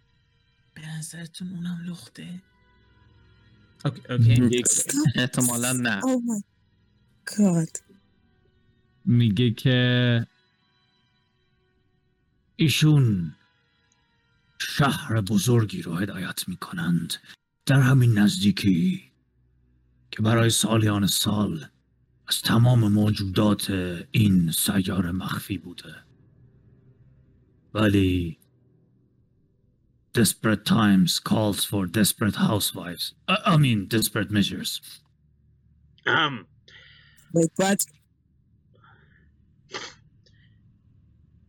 به 0.75 0.81
نظرتون 0.97 1.49
اونم 1.49 1.85
لخته 1.87 2.43
اوکی 3.85 4.01
اوکی. 4.11 4.63
احتمالا 5.15 5.73
نه 5.73 6.01
Oh. 6.01 7.86
میگه 9.07 9.51
که 9.51 10.27
ایشون 12.55 13.35
شهر 14.59 15.21
بزرگی 15.21 15.81
رو 15.81 15.95
هدایت 15.95 16.47
می‌کنند 16.47 17.13
در 17.65 17.81
همین 17.81 18.17
نزدیکی 18.17 19.11
که 20.11 20.21
برای 20.21 20.49
سالیان 20.49 21.07
سال 21.07 21.65
از 22.27 22.41
تمام 22.41 22.91
موجودات 22.91 23.71
این 24.11 24.51
سیاره 24.51 25.11
مخفی 25.11 25.57
بوده. 25.57 25.95
ولی 27.73 28.37
desperate 30.17 30.65
times 30.65 31.19
calls 31.19 31.63
for 31.63 31.85
desperate 31.85 32.35
housewives. 32.35 33.13
I, 33.27 33.35
I 33.53 33.57
mean 33.57 33.87
desperate 33.87 34.31
measures. 34.31 34.81
هم 36.07 36.45
Wait, 37.33 37.51
what? 37.57 37.96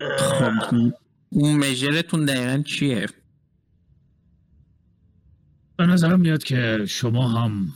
خب 0.00 0.92
اون 1.28 1.56
مژرتون 1.56 2.24
دقیقا 2.24 2.62
چیه؟ 2.62 3.06
به 5.76 5.86
نظرم 5.86 6.20
میاد 6.20 6.42
که 6.42 6.86
شما 6.88 7.28
هم 7.28 7.72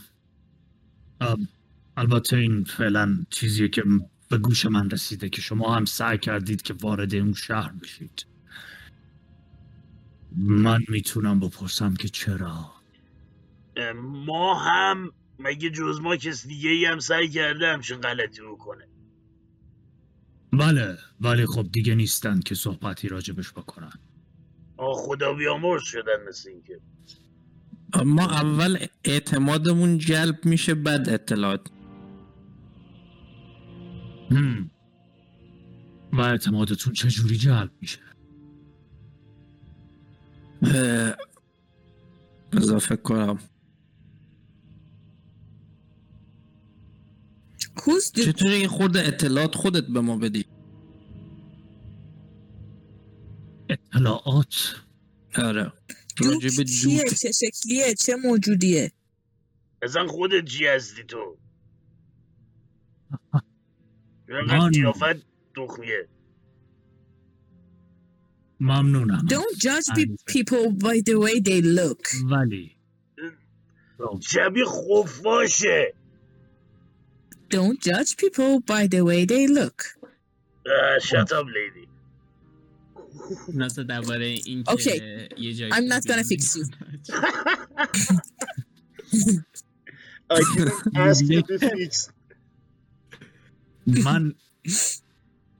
البته 1.97 2.37
این 2.37 2.63
فعلا 2.63 3.17
چیزیه 3.29 3.67
که 3.67 3.83
به 4.29 4.37
گوش 4.37 4.65
من 4.65 4.89
رسیده 4.89 5.29
که 5.29 5.41
شما 5.41 5.75
هم 5.75 5.85
سعی 5.85 6.17
کردید 6.17 6.61
که 6.61 6.73
وارد 6.81 7.15
اون 7.15 7.33
شهر 7.33 7.71
بشید. 7.71 8.25
من 10.37 10.79
می‌تونم 10.87 11.39
بپرسم 11.39 11.93
که 11.93 12.09
چرا؟ 12.09 12.71
ما 14.03 14.59
هم 14.59 15.11
مگه 15.39 15.69
جز 15.69 15.99
ما 16.01 16.15
کس 16.15 16.47
دیگه 16.47 16.69
ای 16.69 16.85
هم 16.85 16.99
سعی 16.99 17.29
کرده 17.29 17.67
همچین 17.67 18.01
غلطی 18.01 18.41
بکنه؟ 18.41 18.87
بله 20.59 20.97
ولی 21.21 21.45
خب 21.45 21.71
دیگه 21.71 21.95
نیستن 21.95 22.39
که 22.39 22.55
صحبتی 22.55 23.07
راجبش 23.07 23.51
بکنن. 23.51 23.93
آه 24.77 24.93
خدا 24.95 25.33
بیامرز 25.33 25.83
شدن 25.83 26.27
مثل 26.27 26.49
اینکه 26.49 26.79
ما 28.05 28.23
اول 28.25 28.77
اعتمادمون 29.03 29.97
جلب 29.97 30.45
میشه 30.45 30.73
بعد 30.75 31.09
اطلاعات. 31.09 31.69
هم. 34.31 34.69
و 36.13 36.21
اعتمادتون 36.21 36.93
چجوری 36.93 37.37
جلب 37.37 37.71
میشه؟ 37.81 37.99
اه، 40.63 41.15
بذار 42.51 42.79
فکر 42.79 42.95
کنم. 43.01 43.39
چطوری 48.25 48.59
یه 48.59 48.67
خورده 48.67 49.07
اطلاعات 49.07 49.55
خودت 49.55 49.83
به 49.87 50.01
ما 50.01 50.17
بدی 50.17 50.45
اطلاعات 53.69 54.55
آره 55.35 55.73
راجع 56.19 56.49
به 56.57 56.63
دوک 56.63 56.67
چیه؟ 56.67 57.03
دوک 57.03 57.13
چه 57.13 57.31
شکلیه؟ 57.31 57.93
چه 57.99 58.15
موجودیه؟ 58.15 58.91
اصلا 59.81 60.07
خودت 60.07 60.45
چی 60.45 60.67
هستی 60.67 61.03
تو 61.03 61.37
من- 64.47 64.69
قیافت 64.69 65.25
تخمیه 65.55 66.07
ممنونم 68.59 69.27
Don't 69.29 69.55
judge 69.57 69.91
عزیزم. 69.91 70.15
people 70.29 70.71
by 70.79 71.01
the 71.09 71.15
way 71.19 71.39
they 71.41 71.61
look. 71.61 72.07
ولی 72.31 72.71
شبیه 74.21 74.65
خفاشه 74.65 75.93
Don't 77.53 77.79
judge 77.79 78.17
people 78.17 78.51
by 78.61 78.87
the 78.87 79.01
way 79.01 79.25
they 79.25 79.45
look. 79.47 79.79
شتاب 81.01 81.47
لیدی 81.47 81.87
ناسا 83.53 83.83
درباره 83.83 84.25
این 84.25 84.63
که 84.63 84.71
Okay. 84.71 85.39
یه 85.39 85.53
جایی 85.53 85.71
I'm 85.71 85.87
not 85.87 86.03
gonna 86.03 86.23
fix 86.23 86.55
you. 86.55 86.65
I 90.31 90.39
didn't 90.55 90.97
ask 90.97 91.25
you 91.25 91.41
to 91.41 91.59
fix 91.59 92.09
من 93.87 94.33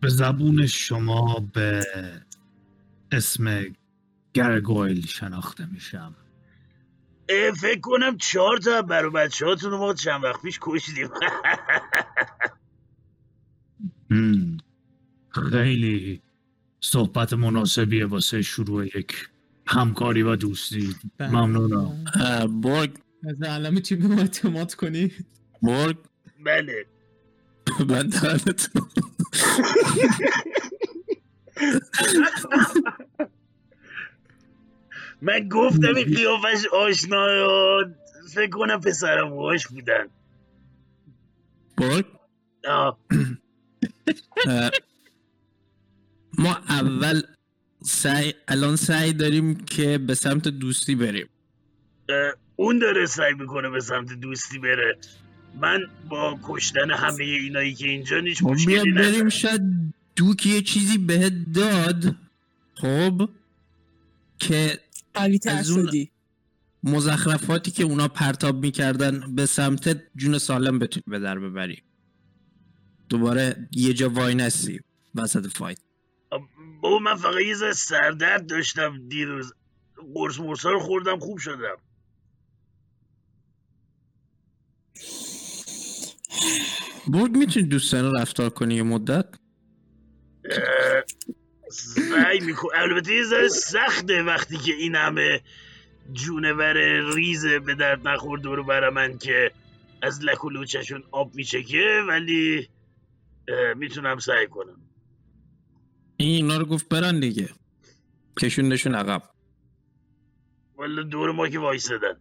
به 0.02 0.10
زبون 0.10 0.68
شما 0.68 1.50
به 1.54 1.86
اسم 3.12 3.76
گرگویل 4.34 5.06
شناخته 5.06 5.66
میشم 5.66 6.16
فکر 7.62 7.80
کنم 7.80 8.18
چهار 8.18 8.58
تا 8.58 8.82
برای 8.82 9.12
بچه 9.12 9.46
هاتون 9.46 9.72
رو 9.72 9.78
ما 9.78 9.94
چند 9.94 10.24
وقت 10.24 10.41
پیش 10.41 10.60
کشیدیم. 10.62 11.10
خیلی 15.30 16.22
صحبت 16.82 17.34
مناسبیه 17.34 18.05
واسه 18.05 18.41
شروع 18.41 18.86
یک 18.86 19.30
همکاری 19.68 20.22
و 20.22 20.36
دوستی. 20.36 20.95
ممنونم. 21.20 22.05
اه، 22.16 22.47
برگ. 22.47 22.97
از 23.30 23.41
علمه 23.41 23.82
چی 23.82 23.95
به 23.95 24.07
ما 24.07 24.22
اعتماد 24.22 24.74
کنی؟ 24.74 25.11
برگ. 25.61 25.97
بله. 26.45 26.86
من 27.89 28.07
دهنت 28.07 28.70
من 35.22 35.49
گفتم 35.49 35.95
این 35.95 36.16
قیافش 36.16 36.66
آشنا 36.74 37.26
فکر 38.34 38.49
کنم 38.49 38.82
پسرم 38.82 39.30
باش 39.30 39.68
بودن. 39.68 40.07
برگ. 41.78 42.05
آه. 42.68 42.99
ما 46.38 46.56
اول 46.70 47.22
سعی 47.84 48.34
الان 48.48 48.76
سعی 48.76 49.14
داریم 49.14 49.56
که 49.56 49.98
به 49.98 50.16
سمت 50.16 50.48
دوستی 50.48 50.96
بریم. 50.96 51.30
اون 52.56 52.80
داره 52.80 53.06
سعی 53.06 53.34
می‌کنه 53.34 53.70
به 53.70 53.80
سمت 53.82 54.14
دوستی 54.14 54.60
بره. 54.60 54.98
من 55.62 55.80
با 56.10 56.39
کشتن 56.44 56.91
همه 56.91 57.24
اینایی 57.24 57.74
که 57.74 57.88
اینجا 57.88 58.18
ما 58.18 58.22
بیا 58.22 58.52
مشکلی 58.54 58.91
بریم 58.91 58.98
ندارم. 58.98 59.30
شاید 59.30 59.62
دوک 60.16 60.46
یه 60.46 60.62
چیزی 60.62 60.98
بهت 60.98 61.34
داد. 61.54 62.16
خب 62.76 63.30
که 64.39 64.80
از 65.46 65.72
اون- 65.72 66.08
مزخرفاتی 66.84 67.72
که 67.72 67.84
اونا 67.84 68.08
پرتاب 68.08 68.66
می‌کردن 68.66 69.36
به 69.36 69.46
سمت 69.46 70.02
جون 70.16 70.38
سالم 70.38 70.80
بتونی 70.80 71.04
به 71.08 71.20
در 71.20 71.39
ببری. 71.39 71.84
دوباره 73.14 73.68
یه 73.72 73.93
جا 73.93 74.09
وای 74.09 74.36
نستی 74.36 74.80
وسط 75.16 75.47
فایت. 75.47 75.80
بابا 76.82 76.99
من 76.99 77.16
فقط 77.16 77.41
یه 77.41 77.55
ذره 77.55 77.74
سردرد 77.74 78.47
داشتم 78.47 79.07
دیروز. 79.07 79.53
قرص 80.14 80.39
مرسا 80.39 80.72
رو 80.72 80.80
خوردم 80.80 81.20
خوب 81.20 81.38
شدم. 81.38 81.78
برگ 87.07 87.38
می‌تونی 87.38 87.66
دوستانه 87.66 88.22
رفتار 88.22 88.49
کنی 88.49 88.76
یه 88.76 88.84
مدت؟ 88.84 89.26
سعی 91.70 92.39
میکن 92.39 92.70
البته 92.76 93.14
یه 93.14 93.24
ذره 93.24 93.47
سخته 93.47 94.24
وقتی 94.24 94.57
که 94.57 94.74
این 94.74 94.95
همه 94.95 95.41
جونور 96.14 96.74
ریز 97.16 97.45
به 97.45 97.76
درد 97.76 98.07
نخور 98.07 98.39
دور 98.39 98.64
بر 98.64 98.89
من 98.89 99.18
که 99.18 99.51
از 100.01 100.24
لک 100.24 100.45
و 100.45 100.49
آب 101.11 101.36
میچکه 101.36 102.03
ولی 102.07 102.70
می‌تونم 103.78 104.20
سعی 104.20 104.48
کنم. 104.48 104.82
این 106.18 106.36
اینا 106.36 106.58
رو 106.58 106.66
گفت 106.66 106.89
برن 106.89 107.20
دیگه. 107.20 107.50
کشوندشون 108.39 108.96
عقب. 108.96 109.24
ولی 110.80 111.04
دور 111.04 111.32
ما 111.32 111.48
که 111.48 111.60
وایسادن. 111.60 112.14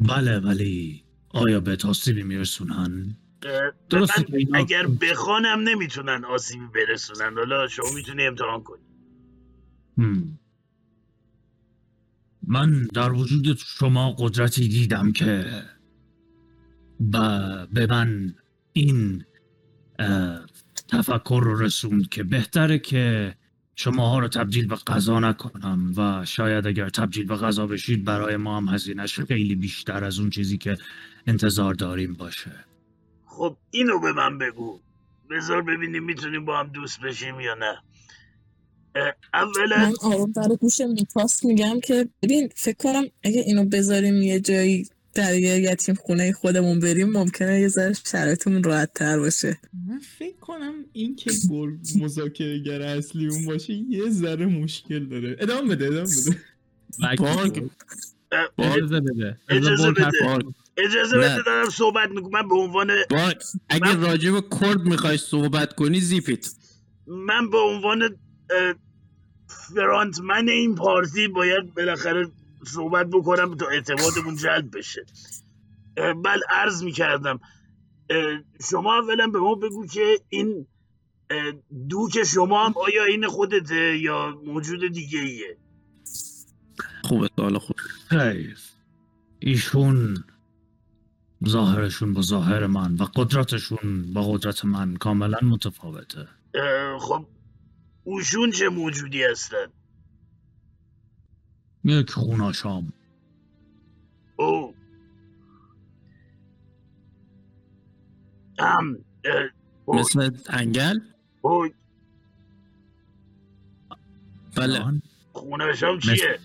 بله 0.00 0.38
ولی 0.38 1.04
آیا 1.28 1.60
به 1.60 1.78
آسیبی 1.88 2.22
میرسونن؟ 2.22 3.16
اینا- 4.32 4.58
اگر 4.58 4.86
بخوانم 4.86 5.60
نمی‌تونن 5.68 6.24
آسیبی 6.24 6.66
برسونن. 6.74 7.34
حالا 7.34 7.68
شما 7.68 7.86
می‌تونی 7.94 8.26
امتحان 8.26 8.62
کنی. 8.62 8.82
هم. 9.98 10.38
من 12.48 12.82
در 12.94 13.12
وجود 13.12 13.56
شما 13.56 14.12
قدرتی 14.18 14.68
دیدم 14.68 15.12
که 15.12 15.62
و 17.12 17.66
به 17.66 17.86
من 17.86 18.34
این 18.76 19.24
تفکر 20.88 21.40
رو 21.44 21.58
رسوند 21.58 22.08
که 22.08 22.22
بهتره 22.22 22.78
که 22.78 23.34
شماها 23.74 24.18
رو 24.18 24.28
تبدیل 24.28 24.66
به 24.66 24.76
غذا 24.76 25.20
نکنم 25.20 25.92
و 25.96 26.24
شاید 26.24 26.66
اگر 26.66 26.88
تبدیل 26.88 27.26
به 27.26 27.36
غذا 27.36 27.66
بشید 27.66 28.04
برای 28.04 28.36
ما 28.36 28.56
هم 28.56 28.68
هزینهش 28.68 29.20
خیلی 29.20 29.54
بیشتر 29.54 30.04
از 30.04 30.18
اون 30.18 30.30
چیزی 30.30 30.58
که 30.58 30.76
انتظار 31.26 31.74
داریم 31.74 32.14
باشه. 32.14 32.52
خب 33.26 33.56
اینو 33.70 34.00
به 34.00 34.12
من 34.12 34.38
بگو. 34.38 34.80
بذار 35.30 35.62
ببینیم 35.62 36.04
می‌تونیم 36.04 36.44
با 36.44 36.58
هم 36.58 36.68
دوست 36.68 37.00
بشیم 37.00 37.40
یا 37.40 37.54
نه. 37.54 37.82
اولا 39.34 39.76
من 39.76 39.94
آروم 40.02 40.32
در 40.32 40.48
گوش 40.60 40.80
میگم 41.44 41.80
که 41.80 42.08
ببین 42.22 42.48
فکر 42.54 42.76
کنم 42.76 43.04
اگه 43.22 43.40
اینو 43.40 43.64
بذاریم 43.64 44.22
یه 44.22 44.40
جایی 44.40 44.88
در 45.16 45.38
یه 45.38 45.58
یتیم 45.72 45.94
خونه 45.94 46.32
خودمون 46.32 46.80
بریم 46.80 47.10
ممکنه 47.10 47.60
یه 47.60 47.68
ذره 47.68 47.92
شرایطمون 48.06 48.62
راحت 48.62 48.92
تر 48.94 49.18
باشه. 49.18 49.58
من 49.88 49.98
فکر 50.18 50.36
کنم 50.40 50.72
این 50.92 51.16
که 51.16 51.30
گل 51.50 51.70
مذاکره 52.00 52.58
گر 52.58 52.82
اصلی 52.82 53.26
اون 53.28 53.44
باشه 53.46 53.72
یه 53.72 54.10
ذره 54.10 54.46
مشکل 54.46 55.06
داره. 55.06 55.36
ادامه 55.40 55.76
بده 55.76 55.86
ادامه 55.86 56.04
بده. 57.50 57.70
اجازه 58.58 59.00
بده. 59.00 59.38
اجازه 59.48 59.90
بده. 59.90 60.10
اجازه. 60.76 61.18
بده 61.18 61.42
دارم 61.46 61.70
صحبت 61.70 62.08
می‌کنم. 62.10 62.30
من 62.42 62.48
به 62.48 62.54
عنوان 62.54 62.90
اگه 63.68 63.94
من- 63.96 64.00
راجع 64.02 64.30
به 64.30 64.42
کرد 64.60 64.80
می‌خوای 64.80 65.16
صحبت 65.16 65.74
کنی 65.74 66.00
زیپیت. 66.00 66.48
من 67.06 67.50
به 67.50 67.58
عنوان 67.58 68.16
فرانتمن 69.74 70.48
این 70.48 70.74
پارتی 70.74 71.28
باید 71.28 71.74
بالاخره 71.74 72.28
صحبت 72.66 73.06
بکنم 73.06 73.54
تا 73.54 73.66
اعتمادمون 73.66 74.36
جلب 74.36 74.76
بشه. 74.78 75.06
بل 75.96 76.40
عرض 76.50 76.82
می‌کردم. 76.82 77.40
شما 78.70 78.98
اولا 78.98 79.26
به 79.26 79.38
ما 79.38 79.54
بگو 79.54 79.86
که 79.86 80.20
این 80.28 80.66
دوک 81.88 82.24
شما 82.24 82.66
هم 82.66 82.74
آیا 82.76 83.04
این 83.04 83.28
خودته 83.28 83.98
یا 83.98 84.40
موجود 84.44 84.92
دیگه 84.92 85.18
ایه؟ 85.18 85.56
خوبه 87.04 87.30
سوال 87.36 87.58
خوب. 87.58 87.76
حیف 88.10 88.70
ایشون 89.38 90.24
ظاهرشون 91.48 92.12
با 92.12 92.22
ظاهر 92.22 92.66
من 92.66 92.94
و 92.94 93.04
قدرتشون 93.04 94.12
با 94.12 94.32
قدرت 94.32 94.64
من 94.64 94.96
کاملا 94.96 95.38
متفاوته. 95.42 96.28
خب 97.00 97.26
اوشون 98.04 98.50
چه 98.50 98.68
موجودی 98.68 99.24
هستن؟ 99.24 99.66
یک 101.86 102.10
خوناشام. 102.10 102.92
او 104.36 104.74
ام 108.58 108.98
مثل 109.88 110.30
انگل؟ 110.48 111.00
او 111.40 111.68
بله. 114.56 114.78
جان؟ 114.78 115.02
خونشام 115.32 115.98
چیه؟ 115.98 116.38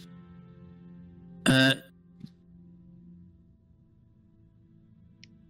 اه، 1.46 1.74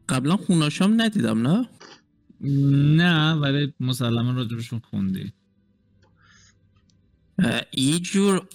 قبلا 0.09 0.37
خوناشام 0.37 1.01
ندیدم 1.01 1.47
نه؟ 1.47 1.69
نه 2.95 3.33
ولی 3.33 3.73
مسلما 3.79 4.31
راجبشون 4.31 4.79
خوندی. 4.79 5.33
یه 7.73 7.99
جور 7.99 8.47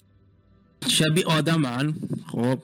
شبیه 0.88 1.24
آدمن 1.26 1.94
خب؟ 2.26 2.62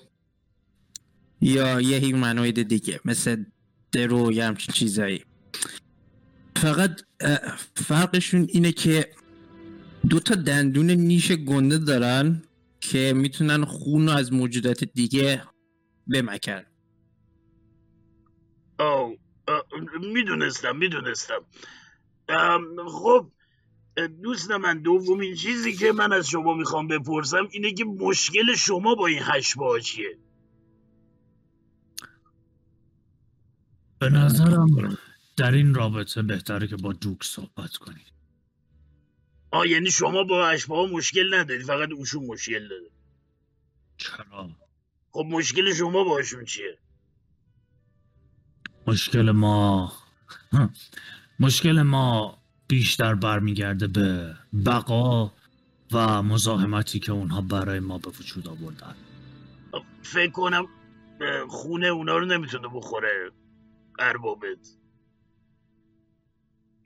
یا 1.40 1.80
یه 1.80 1.98
هیومنوید 1.98 2.62
دیگه 2.62 3.00
مثل 3.04 3.44
درو 3.92 4.32
یا 4.32 4.46
همچین 4.46 4.74
چیزایی. 4.74 5.24
فقط 6.56 7.00
فرقشون 7.76 8.46
اینه 8.48 8.72
که 8.72 9.10
دو 10.08 10.20
تا 10.20 10.34
دندون 10.34 10.90
نیش 10.90 11.32
گنده 11.32 11.78
دارن 11.78 12.42
که 12.80 13.12
می‌تونن 13.16 13.64
خون 13.64 14.06
رو 14.08 14.12
از 14.12 14.32
موجودات 14.32 14.84
دیگه 14.84 15.42
بمکن. 16.06 16.62
او 18.78 19.16
می‌دونستم 20.12 20.76
می‌دونستم. 20.76 21.40
خب 22.88 23.32
دوست 23.96 24.50
من 24.50 24.82
دومین 24.82 25.34
چیزی 25.34 25.72
که 25.76 25.92
من 25.92 26.12
از 26.12 26.28
شما 26.28 26.54
می‌خوام 26.54 26.88
بپرسم 26.88 27.48
اینه 27.50 27.72
که 27.72 27.84
مشکل 27.84 28.54
شما 28.54 28.94
با 28.94 29.06
این 29.06 29.18
هشبا 29.22 29.78
چیه؟ 29.80 30.18
به 33.98 34.08
نظرم 34.10 34.98
در 35.36 35.52
این 35.52 35.74
رابطه 35.74 36.22
بهتره 36.22 36.66
که 36.66 36.76
با 36.76 36.92
دوک 36.92 37.24
صحبت 37.24 37.76
کنی 37.76 38.04
آه 39.50 39.68
یعنی 39.68 39.90
شما 39.90 40.24
با 40.24 40.48
هشبا 40.48 40.86
مشکل 40.86 41.34
ندارید 41.34 41.66
فقط 41.66 41.92
اوشون 41.92 42.26
مشکل 42.26 42.68
داره. 42.68 42.90
چرا؟ 43.96 44.50
خب 45.10 45.26
مشکل 45.30 45.74
شما 45.74 46.04
باشون 46.04 46.44
چیه؟ 46.44 46.78
مشکل 48.86 49.30
ما 49.30 49.92
مشکل 51.40 51.82
ما 51.82 52.41
بیشتر 52.72 53.14
برمیگرده 53.14 53.86
به 53.86 54.34
بقا 54.66 55.32
و 55.92 56.22
مزاحمتی 56.22 56.98
که 56.98 57.12
اونها 57.12 57.40
برای 57.40 57.80
ما 57.80 57.98
به 57.98 58.10
وجود 58.10 58.48
آوردن. 58.48 58.94
فکر 60.02 60.30
کنم 60.30 60.66
خونه 61.48 61.86
اونا 61.86 62.18
رو 62.18 62.26
نمی‌تونه 62.26 62.68
بخوره 62.74 63.30
اربابت. 63.98 64.76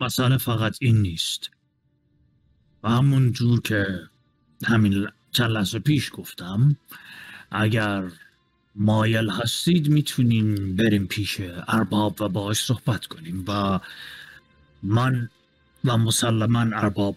مسئله 0.01 0.39
فقط 0.39 0.77
این 0.81 0.97
نیست. 0.97 1.51
و 2.83 2.89
همون 2.89 3.33
جور 3.33 3.61
که 3.61 3.87
همین 4.65 5.09
چند 5.33 5.51
لحظه 5.51 5.79
پیش 5.79 6.11
گفتم 6.15 6.77
اگر 7.51 8.11
مایل 8.75 9.31
هستید 9.31 9.89
می‌تونیم 9.89 10.77
بریم 10.77 11.07
پیش 11.07 11.41
ارباب 11.69 12.23
و 12.23 12.29
باهاش 12.29 12.65
صحبت 12.65 13.07
کنیم 13.07 13.45
و 13.49 13.81
من 14.83 15.31
و 15.87 15.97
مسلما 15.97 16.61
ارباب 16.61 17.17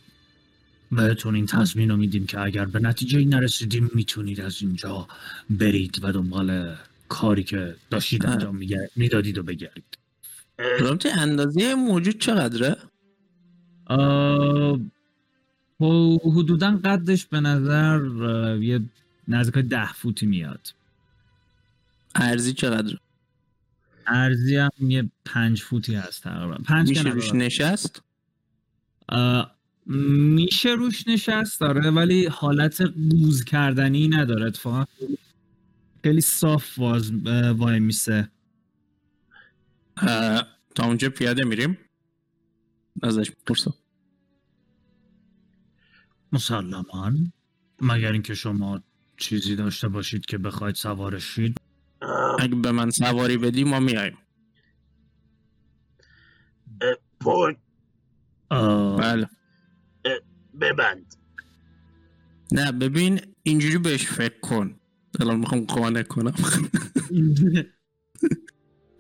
بهتون 0.92 1.36
این 1.36 1.46
تضمین 1.46 1.90
رو 1.90 1.98
میدیم 1.98 2.26
که 2.26 2.40
اگر 2.40 2.66
به 2.66 2.80
نتیجه 2.80 3.26
نرسیدیم 3.26 3.92
می‌تونید 3.94 4.42
از 4.42 4.62
اینجا 4.62 5.08
برید 5.50 6.00
و 6.04 6.12
دنبال 6.12 6.76
کاری 7.10 7.44
که 7.44 7.76
داشتید. 7.90 8.26
انجام 8.26 8.60
می‌دادید 8.96 9.38
و 9.38 9.44
بگردید 9.44 9.98
اه، 10.60 10.78
رابطه 10.78 11.10
اندازه 11.10 11.76
موجود 11.76 12.18
چقدره؟ 12.20 12.78
آه، 13.86 14.80
حدودا 16.24 16.80
قدش 16.84 17.26
به 17.26 17.40
نظر 17.40 18.02
یه 18.62 18.82
نزدیک 19.28 19.66
ده 19.66 19.94
فوتی 19.94 20.26
میاد 20.26 20.74
ارزی 22.16 22.54
چقدره؟ 22.54 23.00
ارزی 24.08 24.56
هم 24.56 24.72
یه 24.80 25.10
پنج 25.26 25.62
فوتی 25.62 25.96
هست 25.96 26.24
تقریبا 26.24 26.56
پنج 26.56 26.90
میشه 26.90 27.10
روش 27.10 27.34
نشست؟ 27.34 28.02
میشه 29.86 30.70
روش 30.70 31.08
نشست 31.08 31.62
داره 31.62 31.92
ولی 31.92 32.26
حالت 32.26 32.82
بوز 32.82 33.44
کردنی 33.44 34.08
نداره 34.08 34.46
اتفاقا. 34.46 34.86
خیلی 36.04 36.22
صاف 36.22 36.80
واز 36.80 37.12
وای 37.58 37.80
میسه. 37.80 38.30
تا 40.76 40.86
اونجا 40.86 41.10
پیاده 41.10 41.46
میریم؟ 41.46 41.78
ازش 43.04 43.32
پرسم 43.46 43.74
مسلما 46.32 47.12
مگر 47.82 48.12
اینکه 48.12 48.34
شما 48.34 48.84
چیزی 49.18 49.56
داشته 49.56 49.88
باشید 49.88 50.26
که 50.26 50.38
بخواید 50.38 50.76
سوارش 50.76 51.24
شید؟ 51.24 51.58
اه، 52.02 52.36
اگه 52.40 52.56
به 52.56 52.72
من 52.72 52.90
سواری 52.90 53.38
بدی 53.38 53.64
ما 53.64 53.80
میایم 53.80 54.18
بله. 58.50 59.30
ببند. 60.62 61.16
نه 62.52 62.72
ببین 62.72 63.22
اینجوری 63.44 63.78
بهش 63.78 64.06
فکر 64.06 64.40
کن. 64.40 64.80
الان 65.20 65.40
می‌خوام 65.40 65.66
قانع 65.66 66.04
کنم. 66.04 66.34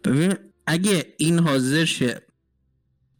ببین 0.03 0.33
اگه 0.67 1.15
این 1.17 1.39
حاضر 1.39 1.85
شه 1.85 2.21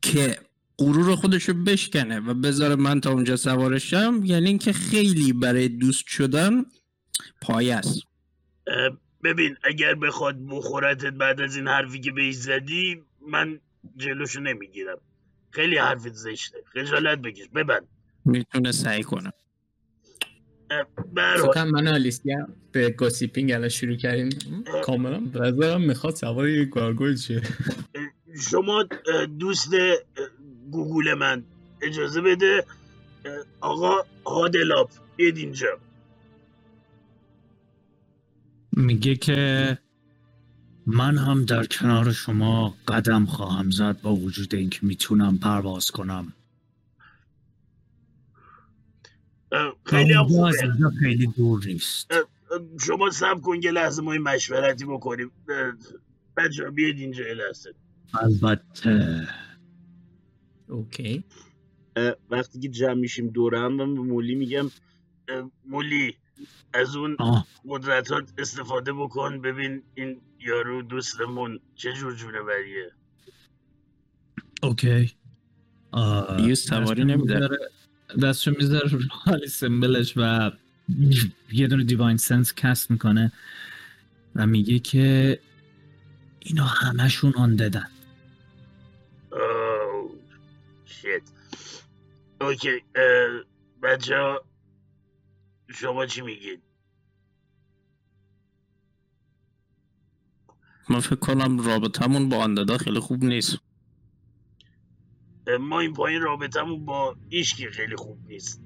که 0.02 0.38
غرور 0.78 1.16
خودشو 1.16 1.54
بشکنه 1.54 2.20
و 2.20 2.34
بذاره 2.34 2.76
من 2.76 3.02
تا 3.02 3.12
اونجا 3.12 3.36
سوارشم 3.36 4.22
یعنی 4.24 4.48
اینکه 4.48 4.74
خیلی 4.74 5.34
برای 5.34 5.68
دوست 5.68 6.08
شدن 6.08 6.66
پایه 7.42 7.76
است. 7.76 8.02
ببین 9.24 9.56
اگر 9.64 9.96
بخواد 9.96 10.36
بخورتت 10.48 11.14
بعد 11.14 11.42
از 11.42 11.56
این 11.56 11.68
حرفی 11.68 12.00
که 12.00 12.12
بهش 12.12 12.36
زدی 12.36 13.04
من 13.28 13.60
جلوشو 13.98 14.40
نمی‌گیرم. 14.40 14.98
خیلی 15.52 15.78
حرفت 15.78 16.14
زشته. 16.14 16.58
خجالت 16.74 17.20
بکش 17.20 17.48
ببند. 17.56 17.88
می‌تونه 18.26 18.72
سعی 18.72 19.02
حال، 19.02 19.32
فکر 21.38 21.64
من 21.64 21.88
آلیسیا 21.88 22.48
به 22.72 22.90
گوسیپینگ 22.90 23.52
الان 23.52 23.70
شروع 23.70 23.96
کردیم. 23.96 24.30
کاملا 24.84 25.20
به 25.20 25.40
نظرم 25.40 25.82
می‌خواد 25.82 26.16
سوار 26.16 26.50
یه 26.50 26.66
گارگویل 26.66 27.18
شه. 27.18 27.42
شما 28.52 28.84
دوست 29.40 29.74
گوگل 30.72 31.14
من 31.14 31.44
اجازه 31.82 32.22
بده. 32.22 32.66
آقا 33.62 34.06
هادلاپ 34.26 34.92
بیاد 35.16 35.38
اینجا. 35.38 35.80
میگه 38.72 39.16
که 39.16 39.78
من 40.91 41.18
هم 41.18 41.45
در 41.45 41.66
کنار 41.66 42.11
شما 42.11 42.76
قدم 42.88 43.26
خواهم 43.26 43.72
زد 43.72 44.02
با 44.02 44.16
وجود 44.16 44.56
اینکه 44.56 44.80
می‌تونم 44.82 45.38
پرواز 45.38 45.91
کنم. 45.91 46.34
اه، 49.52 49.76
خیلی 49.86 50.14
هم 50.14 50.26
از 50.26 50.56
اینجا 50.61 50.91
خیلی 50.99 51.28
دور 51.28 51.64
نیست. 51.66 52.11
شما 52.82 53.10
سب 53.10 53.41
کن 53.41 53.61
یه 53.64 53.72
لحظه 53.72 54.02
ما 54.02 54.14
مشورتی 54.14 54.86
بکنیم. 54.86 55.32
بچه 56.38 56.70
بیاد 56.70 56.95
اینجا 56.95 57.28
یه 57.28 57.34
لحظه. 57.34 57.74
البته. 58.22 59.28
اوکی. 60.68 61.24
اه، 61.95 62.14
وقتی 62.30 62.60
که 62.60 62.70
جمع 62.70 62.94
میشیم 62.94 63.28
دوره 63.28 63.60
هم 63.60 63.74
من 63.74 63.95
به 63.95 64.02
مولی 64.02 64.36
میگم 64.36 64.72
مولی 65.66 66.16
از 66.74 66.95
اون 66.95 67.16
آه. 67.20 67.48
قدرتات 67.68 68.34
استفاده 68.38 68.94
بکن. 68.94 69.41
ببین 69.41 69.84
این 69.95 70.22
یارو 70.40 70.82
دوستمون. 70.82 71.60
چه 71.76 71.94
جور 71.94 72.16
جونه 72.16 72.41
بریه؟ 72.41 72.91
اوکی. 74.64 75.11
یوز 76.40 76.60
سواری 76.60 77.03
نمیده. 77.03 77.49
دستشو 78.24 78.52
می‌ذاره 78.52 78.90
رو 78.90 78.99
حالی 79.10 79.48
سمبلش 79.48 80.14
و 80.18 80.52
یه 81.52 81.68
دونه 81.68 81.84
دیواین 81.84 82.18
سنس 82.18 82.53
کست 82.53 82.91
می‌کنه 82.91 83.32
و 84.36 84.48
میگه 84.48 84.80
که 84.80 85.40
اینا 86.40 86.64
همشون 86.66 87.34
آن 87.38 87.56
ددن 87.56 87.88
شیت. 90.86 91.22
اوکی 92.41 92.84
بچه 93.84 94.18
ها 94.18 94.45
شما 95.70 96.06
چی 96.06 96.22
میگید؟ 96.22 96.61
من 100.90 100.99
فکر 100.99 101.16
کنم 101.16 101.60
رابطمون 101.60 102.30
با 102.30 102.38
آندادا 102.38 102.78
خیلی 102.78 102.99
خوب 102.99 103.24
نیست. 103.24 103.57
ما 105.60 105.80
این 105.80 105.94
پایین 105.94 106.22
رابطمون 106.22 106.86
با 106.86 107.16
ایشکی 107.30 107.68
خیلی 107.68 107.95
خوب 107.95 108.18
نیست. 108.28 108.61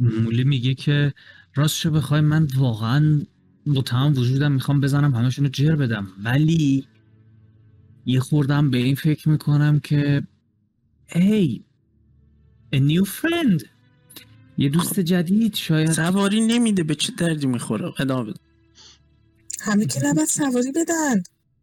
مولی 0.00 0.44
میگه 0.44 0.74
که 0.74 1.14
راستشو 1.54 1.90
بخوای 1.90 2.20
من 2.20 2.48
واقعا 2.56 3.22
با 3.66 3.82
تمام 3.82 4.12
وجودم 4.12 4.52
می‌خوام 4.52 4.80
بزنم 4.80 5.14
همشون 5.14 5.44
رو 5.44 5.50
جر 5.50 5.76
بدم. 5.76 6.06
ولی 6.24 6.86
یه 8.06 8.20
خوردم 8.20 8.70
به 8.70 8.78
این 8.78 8.94
فکر 8.94 9.28
می‌کنم 9.28 9.80
که 9.80 10.22
ای 11.14 11.64
a 12.74 12.78
new 12.78 13.04
friend 13.06 13.66
یه 14.58 14.68
دوست 14.68 15.00
جدید 15.00 15.54
شاید. 15.54 15.90
سواری 15.90 16.40
نمیده 16.40 16.82
به 16.82 16.94
چه 16.94 17.12
دردی 17.18 17.46
می‌خوره؟ 17.46 17.92
ادامه 18.00 18.30
بده. 18.30 18.40
همه 19.62 19.86
که 19.86 20.00
نباید 20.04 20.28
سواری 20.28 20.72
بدن. 20.72 21.22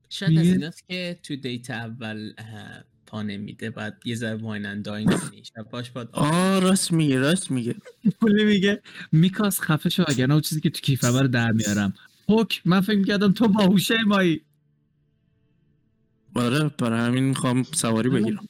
شاید 0.09 0.39
از 0.39 0.45
ایناست 0.45 0.87
که 0.87 1.19
تو 1.23 1.35
دیت 1.35 1.69
اول 1.69 2.33
اه، 2.37 2.83
پا 3.05 3.23
نمیده 3.23 3.69
بعد 3.69 4.01
یه 4.05 4.15
ذره 4.15 4.35
واین 4.35 4.65
اند 4.65 4.85
داین 4.85 5.09
کنی. 5.09 5.43
باش 5.71 5.91
باید 5.91 6.07
آه 6.11 6.59
راست 6.59 6.91
میگه 6.91 7.19
راست 7.19 7.51
میگه. 7.51 7.75
مولی 8.21 8.43
میگه 8.43 8.81
میکاس 9.11 9.61
خفه 9.61 9.89
شو 9.89 10.03
اگر 10.07 10.27
نه 10.27 10.33
اون 10.33 10.41
چیزی 10.41 10.61
که 10.61 10.69
تو 10.69 10.81
کیفه 10.81 11.07
رو 11.07 11.27
در 11.27 11.51
میارم. 11.51 11.93
پوک 12.27 12.61
من 12.65 12.81
فکر 12.81 12.97
می‌کردم 12.97 13.31
تو 13.31 13.47
باهوشه 13.47 13.97
مایی. 14.07 14.41
آره 16.35 16.69
برای 16.69 16.99
همین 16.99 17.23
می‌خوام 17.23 17.63
سواری 17.63 18.09
بگیرم. 18.09 18.47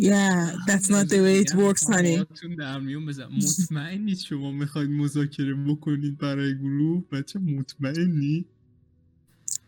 Yeah, 0.00 0.54
that's 0.68 0.88
not 0.94 1.08
the 1.08 1.20
way 1.26 1.36
it 1.44 1.52
works, 1.54 1.84
honey. 1.92 2.24
در 2.58 2.80
میون 2.80 3.06
بزن. 3.06 3.24
مطمئنید 3.24 4.18
شما 4.18 4.52
می‌خواید 4.52 4.90
مذاکره 4.90 5.54
بکنید 5.54 6.18
برای 6.18 6.58
گروه؟ 6.58 7.04
بچه 7.12 7.38
مطمئنی؟ 7.38 8.46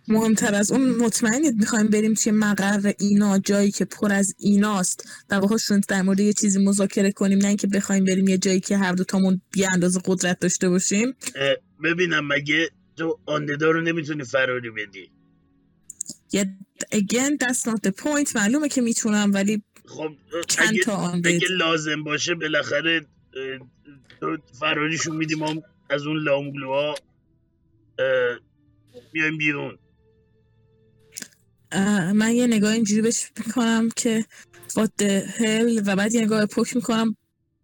مهمتر 0.08 0.54
از 0.54 0.72
اون 0.72 0.96
مطمئنید 0.96 1.54
می‌خوایم 1.56 1.86
بریم 1.86 2.14
توی 2.14 2.32
مقر 2.32 2.92
اینا 2.98 3.38
جایی 3.38 3.70
که 3.70 3.84
پر 3.84 4.12
از 4.12 4.34
ایناست. 4.38 5.08
و 5.30 5.40
باهاشون 5.40 5.80
در 5.88 6.02
مورد 6.02 6.20
یه 6.20 6.32
چیزی 6.32 6.64
مذاکره 6.64 7.12
کنیم 7.12 7.38
نه 7.38 7.48
اینکه 7.48 7.66
بخوایم 7.66 8.04
بریم 8.04 8.28
یه 8.28 8.38
جایی 8.38 8.60
که 8.60 8.76
هر 8.76 8.92
دو 8.92 9.04
تامون 9.04 9.40
بی 9.50 9.64
اندازه 9.64 10.00
قدرت 10.04 10.38
داشته 10.38 10.68
باشیم. 10.68 11.08
اه، 11.36 11.56
ببینم 11.84 12.26
مگه 12.26 12.70
تو 12.96 13.18
آنددا 13.26 13.70
رو 13.70 13.80
نمی‌تونی 13.80 14.24
فراری 14.24 14.70
بدی؟ 14.70 15.10
یه 16.32 16.56
again 16.94 17.36
that's 17.44 17.60
not 17.70 17.80
the 17.86 17.92
point. 18.02 18.36
معلومه 18.36 18.68
که 18.68 18.80
می‌تونم 18.80 19.30
ولی 19.34 19.62
خب 19.90 20.12
چند 20.48 20.68
اگه, 20.68 20.82
تا 20.82 21.08
اگه 21.24 21.48
لازم 21.50 22.04
باشه 22.04 22.34
بالاخره 22.34 23.06
فراریشون 24.60 25.16
میدیم 25.16 25.38
ما 25.38 25.50
هم 25.50 25.62
از 25.90 26.06
اون 26.06 26.16
لامگلوها 26.16 26.94
میایم 29.12 29.38
بیرون. 29.38 29.78
من 32.14 32.32
یه 32.32 32.46
نگاه 32.46 32.72
اینجوری 32.72 33.02
بهش 33.02 33.30
می‌کنم 33.46 33.88
که 33.96 34.24
what 34.70 34.88
the 35.02 35.26
hell 35.38 35.82
و 35.86 35.96
بعد 35.96 36.14
یه 36.14 36.24
نگاه 36.24 36.46
پک 36.46 36.76
می‌کنم 36.76 37.16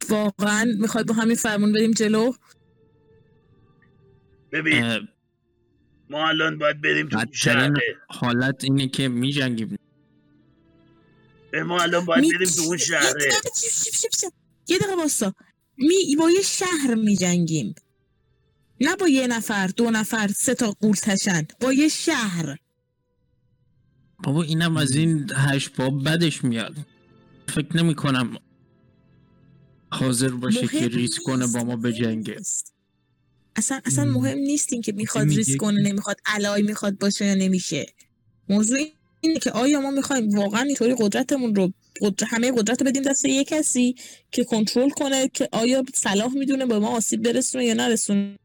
واقعا 0.08 0.64
می‌خواد 0.78 1.06
با 1.06 1.14
همین 1.14 1.36
فرمون 1.36 1.72
بریم 1.72 1.90
جلو؟ 1.90 2.32
ببین 4.52 4.84
اه، 4.84 5.00
ما 6.10 6.28
الان 6.28 6.58
باید 6.58 6.80
بریم 6.80 7.08
تو 7.08 7.18
شهره 7.32 7.96
حالت 8.08 8.64
اینه 8.64 8.88
که 8.88 9.08
میجنگیم. 9.08 9.76
ما 11.62 11.82
الان 11.82 12.04
باید 12.04 12.20
می- 12.20 12.32
بریم 12.32 12.48
تو 12.48 12.62
اون 12.62 12.78
یه 12.78 12.84
شهره. 12.84 13.32
یه 14.68 14.78
دقیقه 14.78 14.96
باستا 14.96 15.34
می 15.78 16.16
با 16.18 16.30
یه 16.30 16.42
شهر 16.42 16.94
می 16.94 17.16
جنگیم. 17.16 17.74
نه 18.80 18.96
با 18.96 19.08
یه 19.08 19.26
نفر 19.26 19.66
دو 19.66 19.90
نفر 19.90 20.30
سه 20.36 20.54
تا 20.54 20.70
قولتشن 20.70 21.46
با 21.60 21.72
یه 21.72 21.88
شهر. 21.88 22.56
بابا 24.22 24.42
اینم 24.42 24.76
از 24.76 24.96
این 24.96 25.30
هشت 25.34 25.76
باب 25.76 26.08
بدش 26.08 26.44
میاد. 26.44 26.76
فکر 27.48 27.76
نمی 27.76 27.94
کنم 27.94 28.38
حاضر 29.90 30.28
باشه 30.28 30.66
که 30.66 30.76
مهم 30.76 30.88
ریسک 30.88 31.22
کنه 31.22 31.46
با 31.46 31.64
ما 31.64 31.76
بجنگه. 31.76 32.40
اصلا 33.56 33.80
اصلا. 33.84 34.04
مهم 34.04 34.38
نیست 34.38 34.72
این 34.72 34.82
که 34.82 34.92
می‌خواد 34.92 35.28
ریسک 35.28 35.56
کنه 35.56 35.82
نمی‌خواد 35.82 36.16
علای 36.26 36.62
می‌خواد 36.62 36.98
باشه 36.98 37.26
یا 37.26 37.34
نمیشه. 37.34 37.86
موضوع 38.48 38.78
اینه 39.20 39.38
که 39.38 39.50
آیا 39.50 39.80
ما 39.80 39.90
می‌خوایم 39.90 40.30
واقعا 40.38 40.62
اینطوری 40.62 40.94
قدرتمون 40.98 41.54
رو 41.54 41.72
قدر... 42.00 42.26
همه 42.30 42.52
قدرت 42.52 42.82
رو 42.82 42.86
بدیم 42.86 43.02
دست 43.02 43.24
یه 43.24 43.44
کسی 43.44 43.94
که 44.30 44.44
کنترل 44.44 44.90
کنه 44.90 45.28
که 45.28 45.48
آیا 45.52 45.84
صلاح 45.94 46.34
می‌دونه 46.34 46.66
به 46.66 46.78
ما 46.78 46.96
آسیب 46.96 47.22
برسونه 47.22 47.64
یا 47.64 47.74
نرسونه؟ 47.74 48.38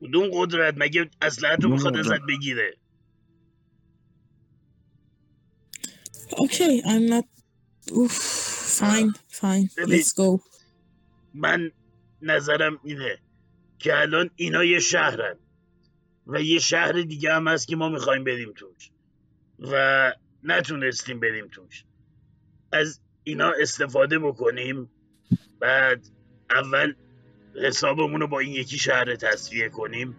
کدوم 0.00 0.30
قدرت؟ 0.32 0.74
مگه 0.76 1.10
اسلحه 1.22 1.56
رو 1.56 1.68
می‌خواد؟ 1.70 1.96
ازت 1.96 2.20
بگیره؟ 2.28 2.74
اوکی 6.38 6.82
I'm 6.82 7.10
not 7.10 7.24
fine 8.78 9.12
fine 9.30 9.68
ببین. 9.76 10.02
let's 10.02 10.08
go. 10.08 10.40
من 11.34 11.70
نظرم 12.22 12.80
اینه 12.84 13.18
که 13.78 13.98
الان 13.98 14.30
اینا 14.36 14.64
یه 14.64 14.78
شهرن 14.78 15.36
و 16.26 16.42
یه 16.42 16.58
شهر 16.58 16.92
دیگه 16.92 17.32
هم 17.34 17.48
هست 17.48 17.68
که 17.68 17.76
ما 17.76 17.88
می‌خوایم 17.88 18.24
بریم 18.24 18.52
توش. 18.56 18.90
و 19.58 20.12
نتونستیم 20.42 21.20
بریم 21.20 21.48
توش. 21.48 21.84
از 22.72 23.00
اینا 23.24 23.52
استفاده 23.60 24.18
بکنیم 24.18 24.90
بعد 25.60 26.06
اول 26.50 26.94
حسابمون 27.62 28.20
رو 28.20 28.28
با 28.28 28.38
این 28.38 28.52
یکی 28.52 28.78
شهر 28.78 29.14
تصفیه 29.14 29.68
کنیم. 29.68 30.16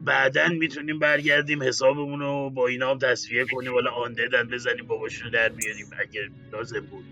بعدا 0.00 0.48
می‌تونیم 0.48 0.98
برگردیم 0.98 1.62
حسابمون 1.62 2.20
رو 2.20 2.50
با 2.50 2.66
اینا 2.66 2.90
هم 2.90 2.98
تصفیه 2.98 3.44
کنیم. 3.44 3.74
ولی 3.74 3.88
آن 3.88 4.12
ددن 4.12 4.48
بزنیم 4.48 4.86
باباشون 4.86 5.24
رو 5.24 5.30
در 5.30 5.48
بیاریم 5.48 5.90
اگر 6.00 6.28
لازم 6.52 6.80
بود. 6.80 7.04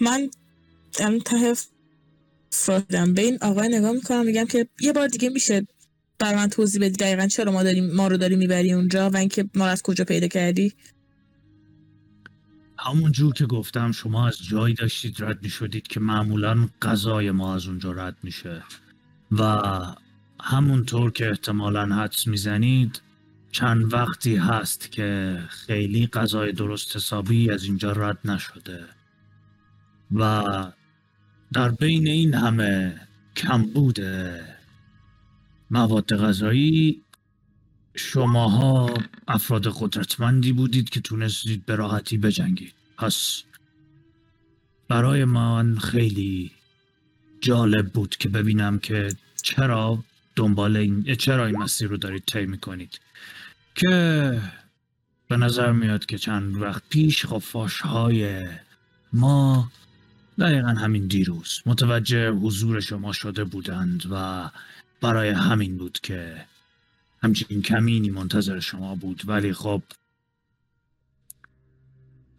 من 0.00 0.30
الان 1.00 1.20
ته 1.20 1.54
به 3.14 3.22
این 3.22 3.38
آقای 3.42 3.68
نگاه 3.68 3.92
می‌کنم 3.92 4.26
میگم 4.26 4.46
که 4.46 4.68
یه 4.80 4.92
بار 4.92 5.08
دیگه 5.08 5.28
میشه 5.28 5.66
بر 6.20 6.34
من 6.34 6.48
توضیح 6.48 6.80
بدی 6.80 6.96
دقیقا 6.96 7.26
چرا 7.26 7.52
ما 7.52 7.62
داریم 7.62 7.94
ما 7.94 8.08
رو 8.08 8.16
داری 8.16 8.36
می‌بری 8.36 8.72
اونجا 8.72 9.10
و 9.10 9.16
اینکه 9.16 9.48
ما 9.54 9.64
رو 9.66 9.72
از 9.72 9.82
کجا 9.82 10.04
پیدا 10.04 10.26
کردی؟ 10.26 10.72
همون 12.78 13.12
جور 13.12 13.32
که 13.32 13.46
گفتم 13.46 13.92
شما 13.92 14.28
از 14.28 14.38
جایی 14.42 14.74
داشتید 14.74 15.16
رد 15.18 15.42
می 15.42 15.48
شدید 15.50 15.88
که 15.88 16.00
معمولا 16.00 16.68
غذای 16.82 17.30
ما 17.30 17.54
از 17.54 17.66
اونجا 17.66 17.92
رد 17.92 18.16
میشه. 18.22 18.62
و 19.32 19.60
همونطور 20.40 21.10
که 21.10 21.28
احتمالا 21.28 21.86
حدس 21.86 22.26
می‌زنید 22.26 23.02
چند 23.52 23.92
وقتی 23.92 24.36
هست 24.36 24.92
که 24.92 25.38
خیلی 25.48 26.06
غذای 26.06 26.52
درست 26.52 26.96
حسابی 26.96 27.50
از 27.50 27.64
اینجا 27.64 27.92
رد 27.92 28.18
نشده. 28.24 28.84
و 30.14 30.44
در 31.52 31.68
بین 31.68 32.06
این 32.06 32.34
همه 32.34 33.00
کمبود 33.36 34.00
مواد 35.70 36.16
غذایی 36.16 37.02
شماها 37.94 38.94
افراد 39.28 39.66
قدرتمندی 39.80 40.52
بودید 40.52 40.88
که 40.88 41.00
تونستید 41.00 41.66
به 41.66 41.76
راحتی 41.76 42.18
بجنگید. 42.18 42.74
پس 42.98 43.42
برای 44.88 45.24
من 45.24 45.78
خیلی 45.78 46.50
جالب 47.40 47.92
بود 47.92 48.16
که 48.16 48.28
ببینم 48.28 48.78
که 48.78 49.08
چرا 49.42 50.04
دنبال 50.36 50.76
این 50.76 51.14
چرا 51.14 51.46
این 51.46 51.58
مسیر 51.58 51.88
رو 51.88 51.96
دارید 51.96 52.24
طی 52.26 52.46
می‌کنید. 52.46 53.00
که 53.74 54.40
به 55.28 55.36
نظر 55.36 55.72
میاد 55.72 56.06
که 56.06 56.18
چند 56.18 56.56
وقت 56.56 56.82
پیش 56.88 57.26
خفاش 57.26 57.80
های 57.80 58.46
ما 59.12 59.70
دقیقا 60.38 60.68
همین 60.68 61.06
دیروز 61.06 61.62
متوجه 61.66 62.30
حضور 62.30 62.80
شما 62.80 63.12
شده 63.12 63.44
بودند 63.44 64.02
و 64.10 64.50
برای 65.00 65.28
همین 65.28 65.76
بود 65.76 65.98
که 66.02 66.44
همچنین 67.22 67.62
کمینی 67.62 68.10
منتظر 68.10 68.60
شما 68.60 68.94
بود 68.94 69.22
ولی 69.26 69.52
خب 69.52 69.82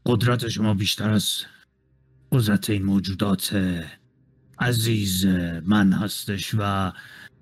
قدرت 0.05 0.47
شما 0.47 0.73
بیشتر 0.73 1.09
از 1.09 1.45
قدرت 2.31 2.69
این 2.69 2.83
موجودات 2.83 3.73
عزیز 4.59 5.25
من 5.65 5.93
هستش 5.93 6.55
و 6.57 6.91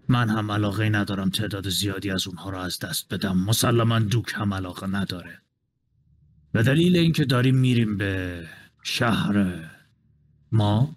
من 0.10 0.30
هم 0.30 0.52
علاقه 0.52 0.90
ندارم 0.90 1.30
تعداد 1.30 1.70
زیادی 1.70 2.12
از 2.12 2.28
اونها 2.28 2.50
را 2.50 2.64
از 2.64 2.80
دست 2.80 3.14
بدم. 3.14 3.38
مسلما 3.38 4.00
دوک 4.00 4.34
هم 4.36 4.54
علاقه 4.54 4.88
نداره. 4.88 5.42
به 6.52 6.64
دلیل 6.64 6.98
اینکه 6.98 7.26
داریم 7.26 7.56
میریم 7.56 7.98
به 7.98 8.44
شهر 8.84 9.64
ما 10.52 10.96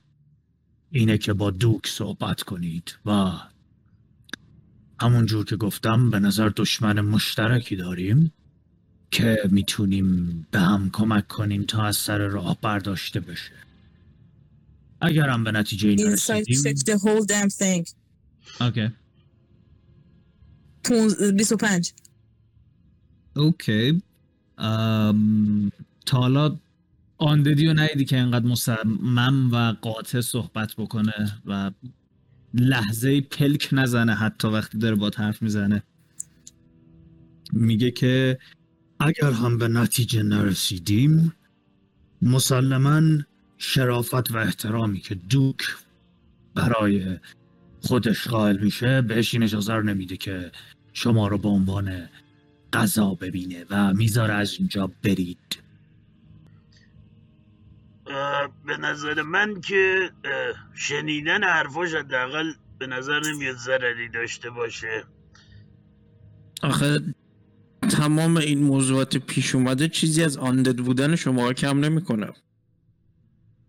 اینه 0.91 1.19
که 1.19 1.33
با 1.33 1.51
دوک 1.51 1.87
صحبت 1.87 2.43
کنید 2.43 2.99
و 3.07 3.33
همون 5.03 5.27
جور 5.27 5.45
که 5.45 5.57
گفتم 5.57 6.11
به 6.11 6.19
نظر 6.19 6.51
دشمن 6.57 7.01
مشترکی 7.01 7.77
داریم 7.77 8.33
که 9.11 9.39
می‌تونیم 9.51 10.47
به 10.51 10.61
هم 10.61 10.91
کمک 10.93 11.29
کنیم 11.29 11.63
تا 11.63 11.83
از 11.83 11.97
سر 11.97 12.19
راه 12.19 12.59
برداشته 12.63 13.21
بشه. 13.21 13.53
اگر 15.01 15.29
هم 15.29 15.45
به 15.45 15.53
نتیجه 15.53 15.89
این 15.89 16.13
رسیدیم 16.13 16.63
اوکی 18.61 18.91
پونز- 20.85 21.23
25 21.37 21.93
اوکی 23.37 24.03
ام، 24.59 25.71
تا 26.07 26.19
حالا 26.19 26.57
رو 27.19 27.75
ندیدی 27.75 28.05
که 28.05 28.17
اینقدر 28.17 28.47
مصمم 28.47 29.51
و 29.53 29.73
قاطع 29.73 30.21
صحبت 30.21 30.75
بکنه 30.79 31.41
و 31.47 31.71
لحظه 32.55 33.21
پلک 33.21 33.69
نزنه 33.73 34.15
حتی 34.15 34.49
وقتی 34.49 34.79
داره 34.79 34.97
با 34.97 35.11
حرف 35.17 35.43
می‌زنه. 35.43 35.83
میگه 37.53 37.91
که 37.91 38.39
اگر 39.01 39.31
هم 39.31 39.59
به 39.59 39.69
نتیجه 39.69 40.23
نرسیدیم 40.23 41.33
مسلما 42.23 43.23
شرافت 43.59 44.31
و 44.31 44.37
احترامی 44.37 45.01
که 45.01 45.15
دوک 45.15 45.77
برای 46.55 47.19
خودش 47.81 48.29
قائل 48.29 48.59
میشه 48.65 49.03
بهش 49.03 49.35
این 49.35 49.43
اجازه 49.43 49.75
رو 49.75 49.83
نمیده 49.83 50.17
که 50.17 50.53
شما 50.93 51.29
رو 51.29 51.39
به 51.39 51.49
عنوان 51.49 52.09
غذا 52.73 53.15
ببینه 53.15 53.65
و 53.71 53.95
می‌ذاره 53.95 54.35
از 54.35 54.55
اینجا 54.59 54.91
برید. 55.03 55.62
به 58.67 58.77
نظر 58.77 59.23
من 59.23 59.61
که 59.61 60.11
شنیدن 60.75 61.45
حرفاش 61.45 61.95
حداقل 61.95 62.53
به 62.79 62.87
نظر 62.87 63.21
نمیاد 63.21 63.57
ضرری 63.57 64.09
داشته 64.09 64.51
باشه 64.51 65.05
آخه 66.63 67.15
تمام 67.91 68.37
این 68.37 68.63
موضوعات 68.63 69.17
پیش 69.17 69.55
اومده 69.55 69.89
چیزی 69.89 70.23
از 70.23 70.37
آندد 70.37 70.77
بودن 70.77 71.17
شما 71.17 71.53
کم 71.53 71.81
نمی‌کنه 71.81 72.33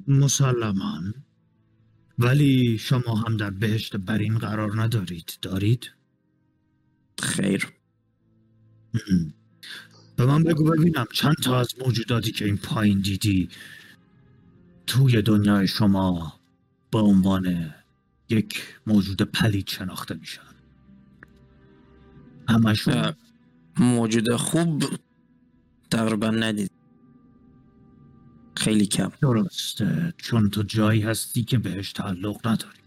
مسلما 0.08 1.02
ولی 2.20 2.78
شما 2.78 3.16
هم 3.16 3.38
در 3.38 3.50
بهشت 3.50 3.98
برین 3.98 4.38
قرار 4.38 4.82
ندارید 4.82 5.34
دارید؟ 5.42 5.92
خیر. 7.20 7.68
به 10.16 10.26
من 10.26 10.44
بگو 10.44 10.64
ببینم 10.64 11.06
چند 11.14 11.36
تا 11.44 11.60
از 11.60 11.68
موجوداتی 11.86 12.32
که 12.32 12.46
این 12.46 12.58
پایین 12.58 13.02
دیدی 13.02 13.50
توی 14.88 15.22
دنیای 15.22 15.68
شما 15.68 16.40
به 16.92 17.00
عنوان 17.00 17.74
یک 18.30 18.80
موجود 18.88 19.22
پلید 19.22 19.68
شناخته 19.68 20.16
میشن. 20.16 20.42
همشون. 22.50 23.14
موجود 23.78 24.36
خوب 24.36 24.84
تقریبا 25.92 26.30
ندید. 26.30 26.72
خیلی 28.58 28.86
کم. 28.86 29.12
درسته 29.22 30.14
چون 30.18 30.50
تو 30.50 30.64
جایی 30.64 31.02
هستی 31.02 31.44
که 31.44 31.58
بهش 31.58 31.92
تعلق 31.92 32.48
نداری. 32.48 32.80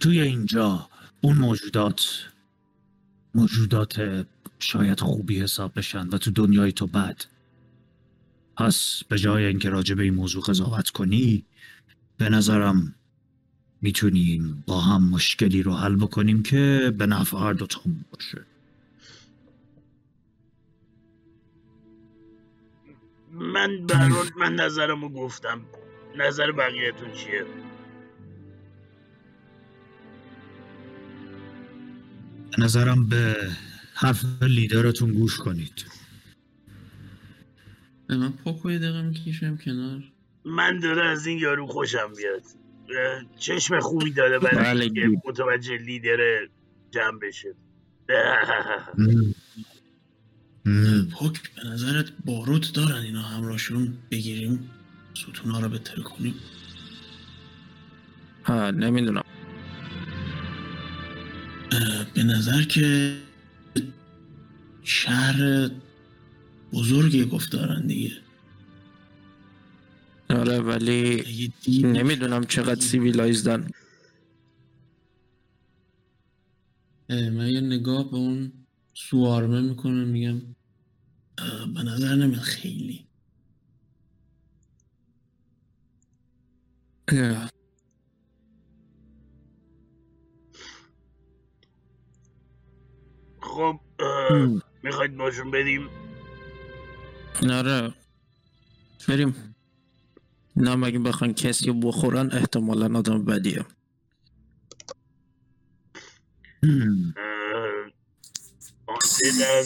توی 0.00 0.20
اینجا 0.20 0.88
اون 1.20 1.38
موجودات 1.38 2.24
موجودات 3.34 4.26
شاید 4.58 5.00
خوبی 5.00 5.40
حساب 5.40 5.72
بشن 5.76 6.08
و 6.08 6.18
تو 6.18 6.30
دنیای 6.30 6.72
تو 6.72 6.86
بد. 6.86 7.22
پس 8.56 9.02
به 9.08 9.18
جای 9.18 9.44
اینکه 9.44 9.70
راجع 9.70 9.94
به 9.94 10.02
این 10.02 10.14
موضوع 10.14 10.42
قضاوت 10.42 10.90
کنی 10.90 11.44
به 12.16 12.28
نظرم 12.28 12.94
می‌تونیم 13.82 14.64
با 14.66 14.80
هم 14.80 15.08
مشکلی 15.08 15.62
رو 15.62 15.74
حل 15.74 15.96
بکنیم 15.96 16.42
که 16.42 16.92
به 16.98 17.06
نفع 17.06 17.38
هر 17.38 17.52
دوتامون 17.52 18.04
باشه. 18.10 18.46
من 23.32 23.86
برون 23.86 24.26
من 24.38 24.54
نظرمو 24.54 25.08
گفتم. 25.08 25.60
نظر 26.18 26.52
بقیهتون 26.52 27.12
چیه؟ 27.12 27.44
به 32.50 32.64
نظرم 32.64 33.06
به 33.06 33.36
حرف 33.94 34.24
لیدرتون 34.42 35.12
گوش 35.12 35.36
کنید. 35.36 35.84
من 38.08 38.32
پاکو 38.32 38.70
یه 38.70 38.78
دقیقه 38.78 39.02
می‌کشم 39.02 39.56
کنار. 39.56 40.02
من 40.44 40.78
داره 40.78 41.06
از 41.06 41.26
این 41.26 41.38
یارو 41.38 41.66
خوشم 41.66 42.12
بیاد 42.16 42.42
چشم 43.38 43.80
خوبی 43.80 44.10
داره 44.10 44.38
برای 44.38 44.64
بله، 44.64 44.84
اینکه 44.84 45.08
گود. 45.08 45.18
متوجه 45.26 45.76
لیدر 45.76 46.48
جمع 46.90 47.18
بشه. 47.22 47.54
پاک 51.12 51.54
به 51.54 51.68
نظرت 51.68 52.12
باروت 52.24 52.72
دارن 52.74 53.02
اینا 53.02 53.22
همراهشون؟ 53.22 53.94
بگیریم 54.10 54.70
ستونا 55.14 55.60
رو 55.60 55.68
بتر 55.68 56.02
کنیم. 56.02 56.34
ها 58.44 58.70
نمی‌دونم. 58.70 59.22
به 62.14 62.22
نظر 62.22 62.62
که 62.62 63.16
شهر 64.82 65.70
بزرگی 66.72 67.24
گفت 67.24 67.52
دارن 67.52 67.86
دیگه. 67.86 68.12
آره 70.30 70.58
ولی 70.58 71.24
نمی‌دونم 71.68 72.44
چقدر 72.44 72.80
سیویلایزدن. 72.80 73.70
من 77.08 77.48
یه 77.50 77.60
نگاه 77.60 78.10
به 78.10 78.16
اون 78.16 78.52
سوارمه 78.94 79.60
می‌کنم 79.60 80.08
میگم 80.08 80.42
به 81.74 81.82
نظر 81.82 82.14
نمیاد 82.14 82.40
خیلی. 82.40 83.06
اه، 87.08 87.50
خب. 93.40 93.80
می‌خواید 94.82 95.16
باشون 95.16 95.50
بریم 95.50 95.88
آره. 97.42 97.94
بریم. 99.08 99.54
نه 100.56 100.76
مگه 100.76 100.98
بخوان 100.98 101.34
کسی 101.34 101.72
بخورن 101.72 102.30
احتمالا 102.32 102.98
آدم 102.98 103.24
بدیه. 103.24 103.64
آنتدن 108.86 109.64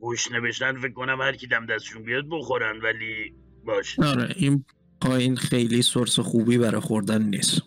گوش 0.00 0.32
نوشتن 0.32 0.80
فکر 0.80 0.92
کنم 0.92 1.20
هر 1.20 1.36
کی 1.36 1.46
دم 1.46 1.66
دستشون 1.66 2.02
بیاد 2.02 2.24
بخورن 2.30 2.80
ولی 2.80 3.34
باش 3.64 3.98
آره 3.98 4.34
این 4.36 4.64
پایین 5.00 5.36
خیلی 5.36 5.82
سورس 5.82 6.20
خوبی 6.20 6.58
برای 6.58 6.80
خوردن 6.80 7.22
نیست. 7.22 7.62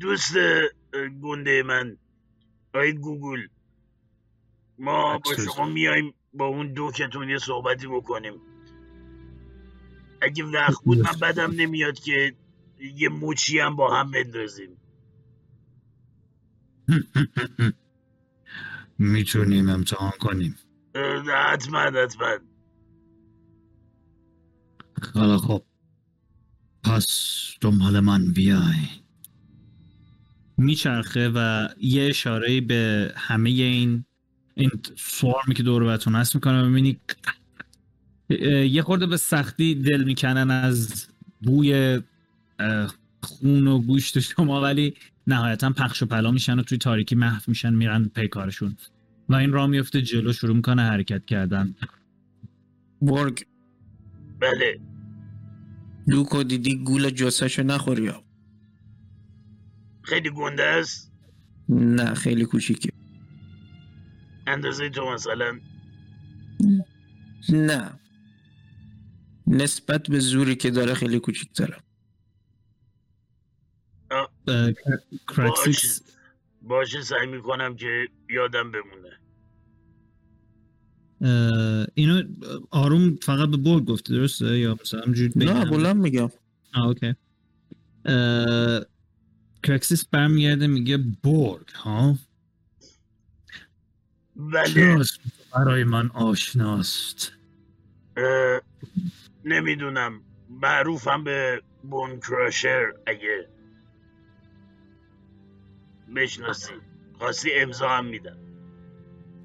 دوست 0.00 0.34
گنده 1.22 1.62
من 1.62 1.96
آید 2.74 2.96
گوگل 2.96 3.46
ما 4.78 5.18
با 5.18 5.34
شما 5.34 5.64
میایم 5.64 6.14
با 6.36 6.46
اون 6.46 6.72
دوکتون 6.72 7.28
یه 7.28 7.38
صحبتی 7.38 7.86
بکنیم. 7.86 8.34
اگه 10.22 10.44
وقت 10.44 10.84
بود 10.84 10.98
من 10.98 11.18
بدم 11.22 11.52
نمیاد 11.56 11.98
که 11.98 12.34
یه 12.96 13.08
موچی 13.08 13.58
هم 13.58 13.76
با 13.76 13.96
هم 13.96 14.10
بندازیم. 14.10 14.76
می‌تونیم 18.98 19.68
امتحان 19.68 20.12
کنیم. 20.20 20.56
حتما 21.52 21.78
حتما. 21.78 22.38
حالا 25.14 25.38
خب. 25.38 25.62
پس 26.84 27.06
دنبال 27.60 28.00
من 28.00 28.32
بیای. 28.32 28.88
میچرخه 30.56 31.28
و 31.34 31.68
یه 31.80 32.08
اشاره 32.08 32.60
به 32.60 33.12
همه 33.16 33.50
این 33.50 34.04
این 34.56 34.70
سوارمی 34.96 35.54
که 35.54 35.62
دور 35.62 35.82
هست 35.90 36.34
می‌کنه 36.34 36.62
و 36.62 36.66
می‌بینی 36.66 37.00
یه 38.70 38.82
خورده 38.82 39.06
به 39.06 39.16
سختی 39.16 39.74
دل 39.74 40.04
می‌کنن 40.04 40.50
از 40.50 41.06
بوی 41.42 42.00
خون 43.22 43.66
و 43.66 43.78
گوشت 43.78 44.18
شما 44.18 44.60
ولی 44.60 44.94
نهایتا 45.26 45.70
پخش 45.70 46.02
و 46.02 46.06
پلا 46.06 46.30
میشن 46.30 46.58
و 46.58 46.62
توی 46.62 46.78
تاریکی 46.78 47.14
محو 47.14 47.42
میشن 47.46 47.74
میرن 47.74 48.04
پی 48.04 48.28
کارشون. 48.28 48.76
و 49.28 49.34
این 49.34 49.52
راه 49.52 49.66
میفته 49.66 50.02
جلو 50.02 50.32
شروع 50.32 50.56
می‌کنه 50.56 50.82
حرکت 50.82 51.26
کردن. 51.26 51.74
برگ 53.02 53.46
بله. 54.40 54.80
دوکو 56.08 56.42
دیدی 56.42 56.76
گول 56.84 57.10
جسشو 57.10 57.62
نخوری. 57.62 58.12
خیلی 60.02 60.30
گنده 60.30 60.62
است. 60.62 61.12
نه 61.68 62.14
خیلی 62.14 62.44
کوچیکی 62.44 62.90
اندازه 64.46 64.90
تو 64.90 65.10
مثلا. 65.10 65.60
نه. 67.48 68.00
نسبت 69.46 70.08
به 70.08 70.18
زوری 70.18 70.56
که 70.56 70.70
داره 70.70 70.94
خیلی 70.94 71.20
کوچیک 71.20 71.50
داره 71.54 71.76
کرکسیکس 75.28 76.02
باشه. 76.62 77.02
سعی 77.02 77.26
می‌کنم 77.26 77.76
که 77.76 78.08
یادم 78.30 78.72
بمونه. 78.72 79.12
اه، 81.20 81.86
اینو 81.94 82.22
آروم 82.70 83.16
فقط 83.16 83.48
به 83.48 83.56
برگ 83.56 83.84
گفته 83.84 84.14
درسته؟ 84.14 84.58
یا 84.58 84.76
مثلا 84.80 85.00
همجوری 85.00 85.32
نه؟ 85.36 85.64
بلند 85.64 85.96
میگم. 85.96 86.30
آه، 86.74 86.86
اوکی. 86.86 87.14
کرکسیس 89.62 90.04
برمیگرده 90.04 90.66
میگه 90.66 90.96
برگ 90.96 91.68
ها؟ 91.74 92.18
بله 94.36 95.04
برای 95.54 95.84
من 95.84 96.10
آشناست؟ 96.10 97.32
نمی‌دونم. 99.44 100.20
معروفم 100.50 101.24
به 101.24 101.62
بون 101.90 102.20
کراشر 102.20 102.92
اگه 103.06 103.48
بشناسی. 106.16 106.72
خواستی 107.18 107.52
امضا 107.52 107.88
هم 107.88 108.06
میدم. 108.06 108.36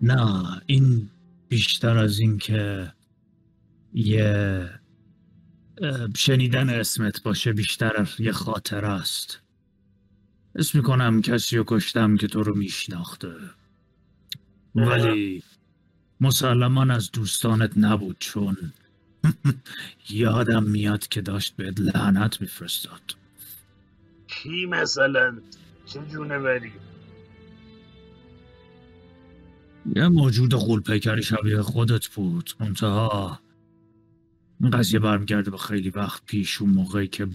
نه 0.01 0.61
این 0.65 1.09
بیشتر 1.49 1.97
از 1.97 2.19
این 2.19 2.37
که 2.37 2.93
یه 3.93 4.69
شنیدن 6.17 6.69
اسمت 6.69 7.23
باشه 7.23 7.53
بیشتر 7.53 8.09
یه 8.19 8.31
خاطر 8.31 8.85
است. 8.85 9.41
اسم 10.55 10.77
می‌کنم 10.77 11.21
کسی 11.21 11.57
رو 11.57 11.63
کشتم 11.67 12.17
که 12.17 12.27
تو 12.27 12.43
رو 12.43 12.57
میشناخته. 12.57 13.33
ولی 14.75 15.43
مسلما 16.21 16.83
از 16.93 17.11
دوستانت 17.11 17.71
نبود 17.77 18.15
چون 18.19 18.57
یادم 20.09 20.63
میاد 20.63 21.07
که 21.07 21.21
داشت 21.21 21.55
بهت 21.55 21.79
لعنت 21.79 22.41
میفرستاد. 22.41 23.01
کی 24.27 24.65
مثلا؟ 24.65 25.37
چه 25.85 25.99
جونه 26.11 26.39
بری؟ 26.39 26.71
یه 29.95 30.07
موجود 30.07 30.53
غولپیکری 30.53 31.23
شبیه 31.23 31.61
خودت 31.61 32.07
بود. 32.07 32.51
منتها 32.59 33.39
این 34.61 34.69
قضیه 34.71 34.99
برمیگرده 34.99 35.51
به 35.51 35.57
خیلی 35.57 35.89
وقت 35.89 36.25
پیش 36.25 36.61
اون 36.61 36.69
موقعی 36.69 37.07
که 37.07 37.27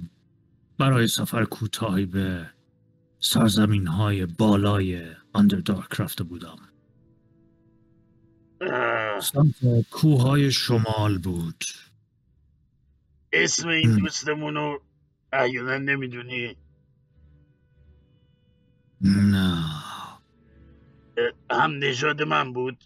برای 0.78 1.06
سفر 1.06 1.44
کوتاهی 1.44 2.06
به 2.06 2.50
سرزمین 3.20 3.86
های 3.86 4.26
بالای 4.26 5.10
اندردارک 5.34 6.00
رفته 6.00 6.24
بودم. 6.24 6.58
سمت 9.22 9.88
کوههای 9.90 10.52
شمال 10.52 11.18
بود. 11.18 11.64
اسم 13.32 13.68
این. 13.68 13.96
دوستمونو 13.96 14.78
احیانا 15.32 15.78
نمی‌دونی؟ 15.78 16.56
نه. 19.00 19.64
هم 21.50 21.78
نژاد 21.78 22.22
من 22.22 22.52
بود. 22.52 22.84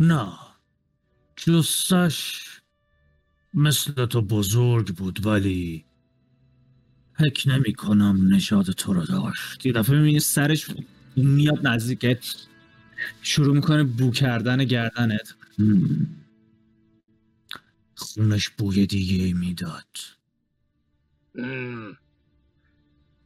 نه. 0.00 0.32
جستش 1.36 2.42
مثل 3.54 4.06
تو 4.06 4.22
بزرگ 4.22 4.96
بود 4.96 5.26
ولی 5.26 5.84
فکر 7.18 7.48
نمی 7.48 7.72
کنم 7.74 8.34
نشاد 8.34 8.70
تو 8.70 8.92
رو 8.92 9.04
داشت. 9.04 9.66
یه 9.66 9.72
دفعه 9.72 9.96
می‌بینی 9.96 10.20
سرش 10.20 10.66
میاد 11.16 11.66
نزدیکت 11.66 12.24
شروع 13.22 13.54
می‌کنه 13.54 13.84
بو 13.84 14.10
کردن 14.10 14.64
گردنت. 14.64 15.34
خونش 17.94 18.48
بوی 18.48 18.86
دیگه 18.86 19.34
می‌داد. 19.34 19.96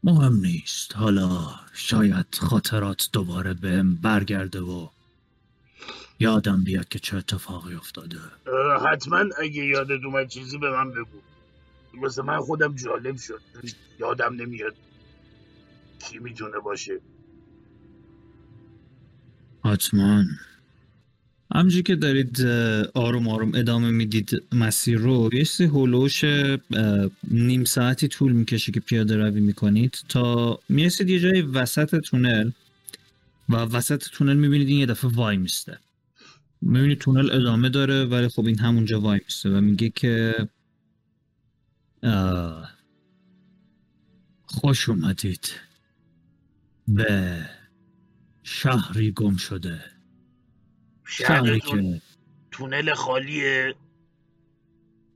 مهم 0.04 0.36
نیست. 0.36 0.96
حالا 0.96 1.46
شاید 1.72 2.26
خاطرات 2.40 3.08
دوباره 3.12 3.54
بهم 3.54 3.94
برگرده 3.94 4.60
و 4.60 4.88
یادم 6.20 6.64
بیاد 6.64 6.88
که 6.88 6.98
چه 6.98 7.16
اتفاقی 7.16 7.74
افتاده. 7.74 8.18
حتما 8.92 9.24
اگه 9.42 9.64
یادت 9.64 10.04
اومد 10.04 10.28
چیزی 10.28 10.58
به 10.58 10.70
من 10.70 10.90
بگو. 10.90 11.20
واسه 11.94 12.22
من 12.22 12.40
خودم 12.40 12.74
جالب 12.74 13.16
شد. 13.16 13.40
یادم 13.98 14.34
نمیاد 14.34 14.74
کی 15.98 16.18
می‌تونه 16.18 16.58
باشه. 16.58 17.00
حتما. 19.65 20.24
همجوری 21.55 21.82
که 21.82 21.97
دارید 21.97 22.47
آروم 22.95 23.28
آروم 23.28 23.55
ادامه 23.55 23.91
می‌دید 23.91 24.43
مسیر 24.53 24.99
رو 24.99 25.31
یه 25.32 25.45
سری 25.45 25.66
هلوش 25.66 26.24
نیم 27.31 27.65
ساعتی 27.65 28.09
طول 28.09 28.32
می‌کشه 28.32 28.73
که 28.73 28.81
پیاده 28.81 29.16
روی 29.16 29.41
می‌کنید 29.41 29.99
تا 30.09 30.59
می‌رسید 30.69 31.11
یه 31.11 31.20
جای 31.20 31.43
وسط 31.43 31.97
تونل 31.97 32.51
و 33.49 33.57
وسط 33.57 34.09
تونل 34.09 34.37
می‌بینید 34.37 34.69
این 34.69 34.78
یه 34.78 34.87
دفعه 34.87 35.11
وای 35.11 35.37
میسته. 35.37 35.78
می‌بینید 36.62 36.99
تونل 36.99 37.31
ادامه 37.31 37.69
داره 37.69 38.05
ولی 38.05 38.28
خب 38.28 38.47
این 38.47 38.59
همونجا 38.59 39.01
وای 39.01 39.20
میسته 39.24 39.51
و 39.51 39.61
میگه 39.61 39.91
که 39.91 40.35
خوش 44.47 44.89
اومدید. 44.89 45.53
به 46.89 47.41
شهری 48.52 49.12
گم 49.12 49.36
شده. 49.36 49.81
شهری 51.05 51.60
که 51.60 52.02
تونل 52.51 52.94
خالیه. 52.94 53.74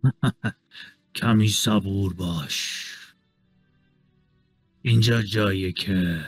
کمی 1.15 1.49
صبور 1.49 2.15
باش. 2.15 2.91
اینجا 4.83 5.23
جایی 5.23 5.73
که 5.73 6.25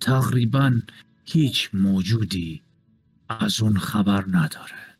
تقریبا 0.00 0.80
هیچ 1.24 1.70
موجودی 1.72 2.62
از 3.28 3.60
اون 3.60 3.78
خبر 3.78 4.24
نداره. 4.28 4.96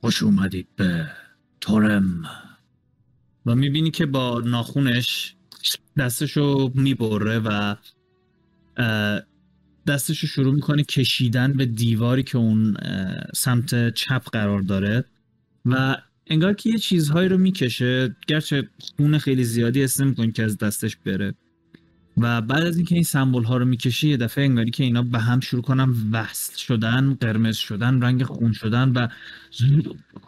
خوش 0.00 0.22
اومدید 0.22 0.68
به 0.76 1.10
تورم. 1.60 2.24
و 3.46 3.54
می‌بینی 3.54 3.90
که 3.90 4.06
با 4.06 4.40
ناخونش 4.40 5.36
دستشو 5.96 6.70
می‌بره 6.74 7.38
و 7.38 7.76
اه، 9.86 9.94
دستشو 9.94 10.26
شروع 10.26 10.54
می‌کنه 10.54 10.84
کشیدن 10.84 11.52
به 11.52 11.66
دیواری 11.66 12.22
که 12.22 12.38
اون 12.38 12.76
سمت 13.34 13.94
چپ 13.94 14.30
قرار 14.30 14.60
داره 14.60 15.04
و 15.64 15.96
انگار 16.26 16.54
که 16.54 16.70
یه 16.70 16.78
چیزهایی 16.78 17.28
رو 17.28 17.38
می‌کشه. 17.38 18.16
گرچه 18.26 18.68
خون 18.96 19.18
خیلی 19.18 19.44
زیادی 19.44 19.82
حس 19.82 20.00
نمی‌کنی 20.00 20.32
که 20.32 20.44
از 20.44 20.58
دستش 20.58 20.96
بره. 20.96 21.34
و 22.16 22.40
بعد 22.40 22.62
از 22.62 22.76
اینکه 22.76 22.94
این 22.94 23.04
سمبل 23.04 23.44
ها 23.44 23.56
رو 23.56 23.64
می‌کشه 23.64 24.08
یه 24.08 24.16
دفعه 24.16 24.44
انگاری 24.44 24.70
که 24.70 24.84
اینا 24.84 25.02
به 25.02 25.18
هم 25.18 25.40
شروع 25.40 25.62
کنن 25.62 25.94
وصل 26.12 26.56
شدن 26.56 27.14
قرمز 27.14 27.56
شدن 27.56 28.02
رنگ 28.02 28.22
خون 28.22 28.52
شدن 28.52 28.88
و 28.88 29.08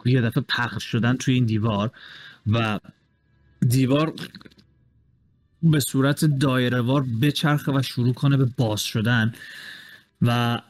یه 0.05 0.21
دفعه 0.21 0.43
پخش 0.49 0.83
شدن 0.83 1.15
توی 1.15 1.33
این 1.33 1.45
دیوار. 1.45 1.91
و 2.47 2.79
دیوار 3.69 4.13
به 5.63 5.79
صورت 5.79 6.25
دایرهوار 6.25 7.05
بچرخه 7.21 7.71
و 7.71 7.81
شروع 7.81 8.13
کنه 8.13 8.37
به 8.37 8.45
باز 8.57 8.81
شدن 8.81 9.33
و 10.21 10.61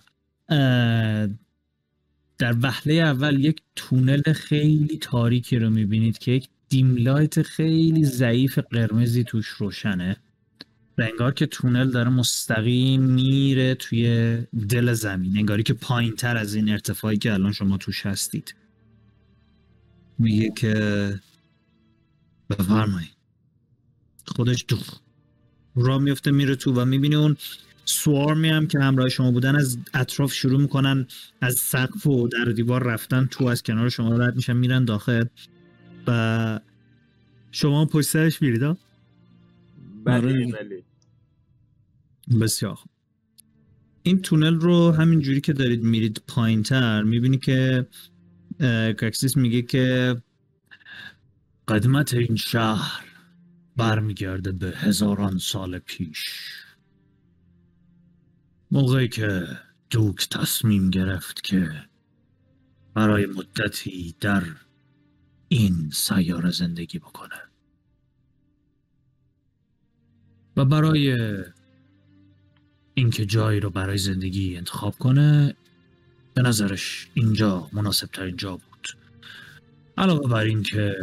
در 2.37 2.55
وهله 2.61 2.93
اول 2.93 3.45
یک 3.45 3.61
تونل 3.75 4.33
خیلی 4.33 4.97
تاریکی 4.97 5.59
رو 5.59 5.69
می‌بینید 5.69 6.17
که 6.17 6.31
یک 6.31 6.49
دیملایت 6.69 7.41
خیلی 7.41 8.05
ضعیف 8.05 8.59
قرمزی 8.59 9.23
توش 9.23 9.47
روشنه 9.47 10.17
و 10.97 11.01
انگار 11.01 11.33
که 11.33 11.45
تونل 11.45 11.91
داره 11.91 12.09
مستقیم 12.09 13.01
میره 13.01 13.75
توی 13.75 14.37
دل 14.69 14.93
زمین 14.93 15.37
انگاری 15.37 15.63
که 15.63 15.73
پایین 15.73 16.15
تر 16.15 16.37
از 16.37 16.55
این 16.55 16.69
ارتفاعی 16.69 17.17
که 17.17 17.33
الان 17.33 17.51
شما 17.51 17.77
توش 17.77 18.05
هستید. 18.05 18.55
میگه 20.19 20.51
که 20.55 21.19
بفرمایید. 22.49 23.14
خودش 24.27 24.63
تو 24.63 24.77
را 25.75 25.99
میفته 25.99 26.31
میره 26.31 26.55
تو 26.55 26.73
و 26.73 26.85
می‌بینی 26.85 27.15
اون 27.15 27.37
سوارمی 27.85 28.49
هم 28.49 28.67
که 28.67 28.79
همراه 28.79 29.09
شما 29.09 29.31
بودن 29.31 29.55
از 29.55 29.77
اطراف 29.93 30.33
شروع 30.33 30.61
می‌کنن 30.61 31.07
از 31.41 31.55
سقف 31.55 32.07
و 32.07 32.27
در 32.27 32.45
دیوار 32.45 32.83
رفتن 32.83 33.27
تو 33.31 33.45
از 33.45 33.63
کنار 33.63 33.89
شما 33.89 34.17
رد 34.17 34.35
میشن 34.35 34.57
میرن 34.57 34.85
داخل 34.85 35.25
و 36.07 36.59
شما 37.51 37.85
پشت 37.85 38.07
سرش 38.07 38.41
میرید 38.41 38.63
ها؟ 38.63 38.77
بله 40.03 40.15
آره. 40.15 40.45
بله 40.45 40.83
بسیار 42.41 42.75
خوب. 42.75 42.91
این 44.03 44.21
تونل 44.21 44.55
رو 44.55 44.91
همین 44.91 45.19
جوری 45.19 45.41
که 45.41 45.53
دارید 45.53 45.83
میرید 45.83 46.21
پایین 46.27 46.63
تر 46.63 47.03
می‌بینی 47.03 47.37
که 47.37 47.87
اه، 48.59 48.93
کاکسیس 48.93 49.37
میگه 49.37 49.61
که 49.61 50.15
قدمت 51.67 52.13
این 52.13 52.35
شهر 52.35 53.14
برمیگرده 53.77 54.51
به 54.51 54.73
هزاران 54.75 55.37
سال 55.37 55.79
پیش. 55.79 56.29
موقعی 58.71 59.07
که 59.07 59.47
دوک 59.89 60.29
تصمیم 60.29 60.89
گرفت 60.89 61.43
که 61.43 61.85
برای 62.93 63.25
مدتی 63.25 64.15
در 64.19 64.43
این 65.47 65.89
سیاره 65.93 66.51
زندگی 66.51 66.99
بکنه. 66.99 67.41
و 70.57 70.65
برای 70.65 71.17
اینکه 72.93 73.25
جایی 73.25 73.59
رو 73.59 73.69
برای 73.69 73.97
زندگی 73.97 74.57
انتخاب 74.57 74.97
کنه 74.97 75.55
به 76.33 76.41
نظرش 76.41 77.09
اینجا 77.13 77.69
مناسب 77.73 78.07
ترین 78.07 78.35
جا 78.35 78.51
بود. 78.51 78.87
علاوه 79.97 80.29
بر 80.29 80.43
اینکه 80.43 80.95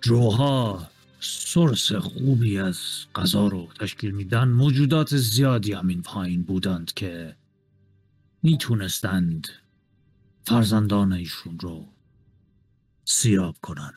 جوها 0.00 0.90
سرس 1.24 1.92
خوبی 1.92 2.58
از 2.58 2.78
غذا 3.14 3.48
رو 3.48 3.68
تشکیل 3.80 4.10
میدن. 4.10 4.48
موجودات 4.48 5.16
زیادی 5.16 5.72
هم 5.72 5.88
این 5.88 6.02
پایین 6.02 6.42
بودند 6.42 6.92
که 6.92 7.36
می‌تونستند 8.42 9.48
فرزندان 10.46 11.12
ایشون 11.12 11.58
رو 11.58 11.88
سیراب 13.04 13.56
کنن. 13.62 13.92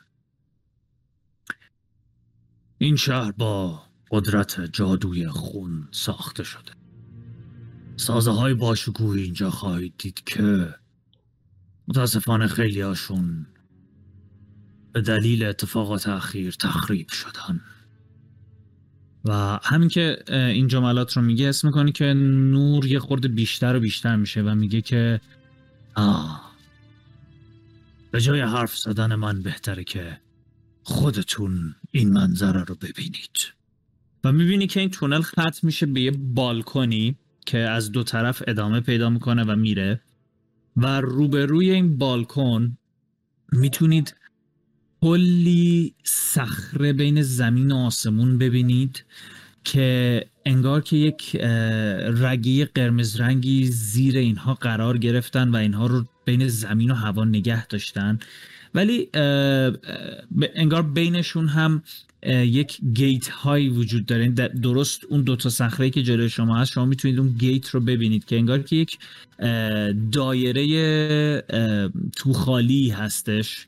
این 2.77 2.95
شهر 2.95 3.31
با 3.31 3.83
قدرت 4.11 4.61
جادوی 4.61 5.27
خون 5.27 5.87
ساخته 5.91 6.43
شده. 6.43 6.71
سازه 7.97 8.31
های 8.31 8.53
باشکوهی 8.53 9.23
اینجا 9.23 9.49
خواهید 9.49 9.93
دید 9.97 10.23
که 10.25 10.75
متاسفانه 11.87 12.47
خیلی 12.47 12.81
هاشون 12.81 13.47
به 14.93 15.01
دلیل 15.01 15.43
اتفاقات 15.43 16.07
اخیر 16.07 16.51
تخریب 16.51 17.09
شدن. 17.09 17.61
و 19.25 19.59
همین 19.63 19.89
که 19.89 20.23
این 20.29 20.67
جملات 20.67 21.17
رو 21.17 21.21
میگه 21.23 21.49
اسم 21.49 21.67
می‌کنی 21.67 21.91
که 21.91 22.05
نور 22.13 22.85
یه 22.85 22.99
خورده 22.99 23.27
بیشتر 23.27 23.75
و 23.75 23.79
بیشتر 23.79 24.15
میشه 24.15 24.41
و 24.41 24.55
میگه 24.55 24.81
که 24.81 25.21
آه 25.95 26.55
به 28.11 28.21
جای 28.21 28.41
حرف 28.41 28.77
زدن 28.77 29.15
من 29.15 29.41
بهتره 29.41 29.83
که 29.83 30.21
خودتون 30.83 31.75
این 31.91 32.13
منظره 32.13 32.63
رو 32.63 32.75
ببینید. 32.75 33.37
و 34.23 34.31
می‌بینی 34.31 34.67
که 34.67 34.79
این 34.79 34.89
تونل 34.89 35.21
ختم 35.21 35.53
میشه 35.63 35.85
به 35.85 36.01
یه 36.01 36.11
بالکنی 36.11 37.17
که 37.45 37.57
از 37.57 37.91
دو 37.91 38.03
طرف 38.03 38.43
ادامه 38.47 38.79
پیدا 38.81 39.09
می‌کنه 39.09 39.43
و 39.43 39.55
میره. 39.55 40.01
و 40.75 41.01
روبروی 41.01 41.71
این 41.71 41.97
بالکن 41.97 42.77
می‌تونید 43.51 44.15
کلی 45.01 45.93
صخره 46.03 46.93
بین 46.93 47.21
زمین 47.21 47.71
و 47.71 47.75
آسمون 47.75 48.37
ببینید 48.37 49.03
که 49.63 50.25
انگار 50.45 50.81
که 50.81 50.97
یک 50.97 51.35
رگه 52.05 52.65
قرمز 52.65 53.19
رنگی 53.19 53.65
زیر 53.65 54.17
اینها 54.17 54.53
قرار 54.53 54.97
گرفتن 54.97 55.49
و 55.49 55.55
اینها 55.55 55.87
رو 55.87 56.05
بین 56.25 56.47
زمین 56.47 56.91
و 56.91 56.95
هوا 56.95 57.25
نگه 57.25 57.67
داشتن. 57.67 58.19
ولی 58.75 59.09
انگار 60.55 60.81
بینشون 60.83 61.47
هم 61.47 61.83
یک 62.27 62.77
گیت 62.93 63.27
هایی 63.27 63.69
وجود 63.69 64.05
داره. 64.05 64.29
درست 64.29 65.05
اون 65.09 65.21
دوتا 65.21 65.49
صخره 65.49 65.89
که 65.89 66.03
جلوی 66.03 66.29
شما 66.29 66.57
هست 66.57 66.71
شما 66.71 66.85
می‌تونید 66.85 67.19
اون 67.19 67.35
گیت 67.39 67.69
رو 67.69 67.79
ببینید 67.79 68.25
که 68.25 68.35
انگار 68.35 68.59
که 68.59 68.75
یک 68.75 68.97
دایره 70.11 71.43
توخالی 72.15 72.89
هستش. 72.89 73.67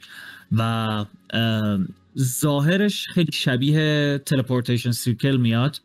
و 0.52 0.62
اه، 0.62 1.80
ظاهرش 2.18 3.08
خیلی 3.08 3.32
شبیه 3.32 4.22
تلپورتیشن 4.26 4.92
سیرکل 4.92 5.38
میاد. 5.38 5.82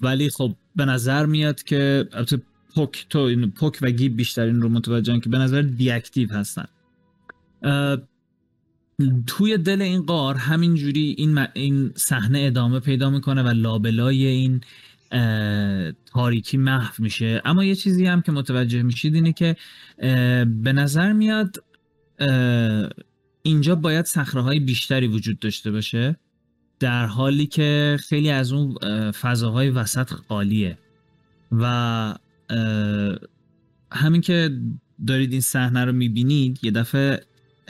ولی 0.00 0.30
خب 0.30 0.54
به 0.76 0.84
نظر 0.84 1.26
میاد 1.26 1.62
که 1.62 2.08
البته 2.12 2.40
پوک 2.74 3.06
تو 3.10 3.18
این 3.18 3.50
پوک 3.50 3.78
و 3.82 3.90
گیب 3.90 4.16
بیشتر 4.16 4.42
این 4.42 4.62
رو 4.62 4.68
متوجهن 4.68 5.20
که 5.20 5.28
به 5.28 5.38
نظر 5.38 5.62
دیاکتیو 5.62 6.32
هستن. 6.32 6.64
توی 9.26 9.58
دل 9.58 9.82
این 9.82 10.02
غار 10.02 10.34
همینجوری 10.34 11.14
این 11.18 11.46
این 11.54 11.92
صحنه 11.94 12.38
ادامه 12.40 12.80
پیدا 12.80 13.10
می‌کنه 13.10 13.42
و 13.42 13.48
لابلای 13.48 14.26
این 14.26 14.60
تاریکی 16.06 16.56
محو 16.56 16.92
میشه. 16.98 17.42
اما 17.44 17.64
یه 17.64 17.74
چیزی 17.74 18.06
هم 18.06 18.22
که 18.22 18.32
متوجه 18.32 18.82
میشید 18.82 19.14
اینه 19.14 19.32
که 19.32 19.56
به 20.62 20.72
نظر 20.72 21.12
میاد 21.12 21.64
اینجا 23.42 23.74
باید 23.74 24.04
صخره 24.04 24.60
بیشتری 24.60 25.06
وجود 25.06 25.38
داشته 25.38 25.70
باشه 25.70 26.16
در 26.80 27.06
حالی 27.06 27.46
که 27.46 27.96
خیلی 28.00 28.30
از 28.30 28.52
اون 28.52 28.74
اه، 28.82 29.10
فضاهای 29.10 29.70
وسط 29.70 30.12
خالیه. 30.12 30.78
و 31.52 32.14
همین 33.92 34.20
که 34.20 34.60
دارید 35.06 35.32
این 35.32 35.40
صحنه 35.40 35.84
رو 35.84 35.92
می‌بینید 35.92 36.58
یه 36.62 36.70
دفعه 36.70 37.22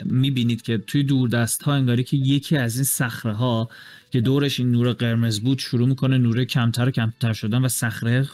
می‌بینید 0.05 0.61
که 0.61 0.77
توی 0.77 1.03
دوردست 1.03 1.63
ها 1.63 1.73
انگاری 1.73 2.03
که 2.03 2.17
یکی 2.17 2.57
از 2.57 2.75
این 2.75 2.83
صخره 2.83 3.33
ها 3.33 3.69
که 4.11 4.21
دورش 4.21 4.59
این 4.59 4.71
نور 4.71 4.93
قرمز 4.93 5.39
بود 5.39 5.59
شروع 5.59 5.87
می‌کنه 5.87 6.17
نور 6.17 6.43
کمتر 6.43 6.87
و 6.87 6.91
کمتر 6.91 7.33
شدن 7.33 7.65
و 7.65 7.67
صخره 7.67 8.29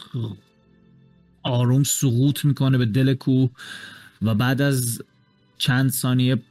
آروم 1.42 1.82
سقوط 1.82 2.44
می‌کنه 2.44 2.78
به 2.78 2.86
دل 2.86 3.14
کوه. 3.14 3.50
و 4.22 4.34
بعد 4.34 4.62
از 4.62 5.02
چند 5.58 5.90
ثانیه. 5.90 6.42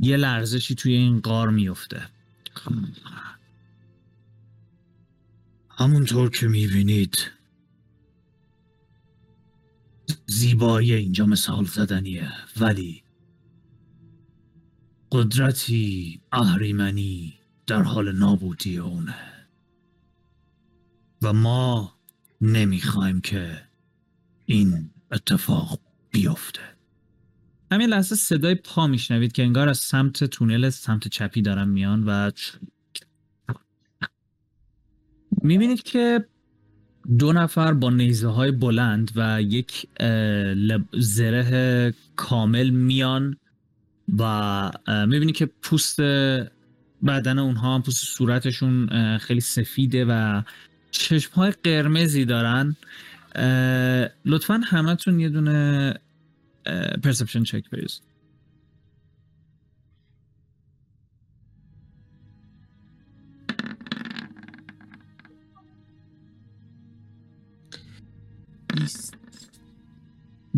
یه 0.00 0.16
لرزشی 0.16 0.74
توی 0.74 0.92
این 0.92 1.20
غار 1.20 1.50
میفته 1.50 2.08
همونطور 5.70 6.30
که 6.30 6.48
می‌بینید 6.48 7.30
زیبایی 10.26 10.92
اینجا 10.92 11.26
مثال 11.26 11.64
زدنیه 11.64 12.32
ولی 12.56 13.02
قدرتی 15.12 16.20
اهریمنی 16.32 17.34
در 17.66 17.82
حال 17.82 18.12
نابودی 18.12 18.78
اونه. 18.78 19.14
و 21.22 21.32
ما 21.32 21.98
نمی‌خوایم 22.40 23.20
که 23.20 23.67
این 24.50 24.90
اتفاق 25.12 25.80
بیفته. 26.10 26.60
همین 27.72 27.88
لحظه 27.88 28.16
صدای 28.16 28.54
پا 28.54 28.86
میشنوید 28.86 29.32
که 29.32 29.42
انگار 29.42 29.68
از 29.68 29.78
سمت 29.78 30.24
تونل 30.24 30.70
سمت 30.70 31.08
چپی 31.08 31.42
دارن 31.42 31.68
میان 31.68 32.04
و 32.06 32.30
می‌بینید 35.42 35.82
که 35.82 36.26
دو 37.18 37.32
نفر 37.32 37.72
با 37.72 37.90
نیزه 37.90 38.28
های 38.28 38.50
بلند 38.50 39.10
و 39.16 39.42
یک 39.42 39.86
زره 40.92 41.94
کامل 42.16 42.70
میان 42.70 43.36
و 44.18 44.70
می‌بینید 44.88 45.36
که 45.36 45.46
پوست 45.46 46.00
بدن 47.06 47.38
اونها 47.38 47.74
هم 47.74 47.82
پوست 47.82 48.04
صورتشون 48.04 48.88
خیلی 49.18 49.40
سفیده 49.40 50.04
و 50.04 50.42
چشم 50.90 51.32
های 51.34 51.50
قرمزی 51.50 52.24
دارن. 52.24 52.76
لطفا 54.24 54.60
همتون 54.64 55.20
یه 55.20 55.28
دونه 55.28 55.94
پرسپشن 57.04 57.42
چک 57.42 57.70
بریز. 57.70 58.00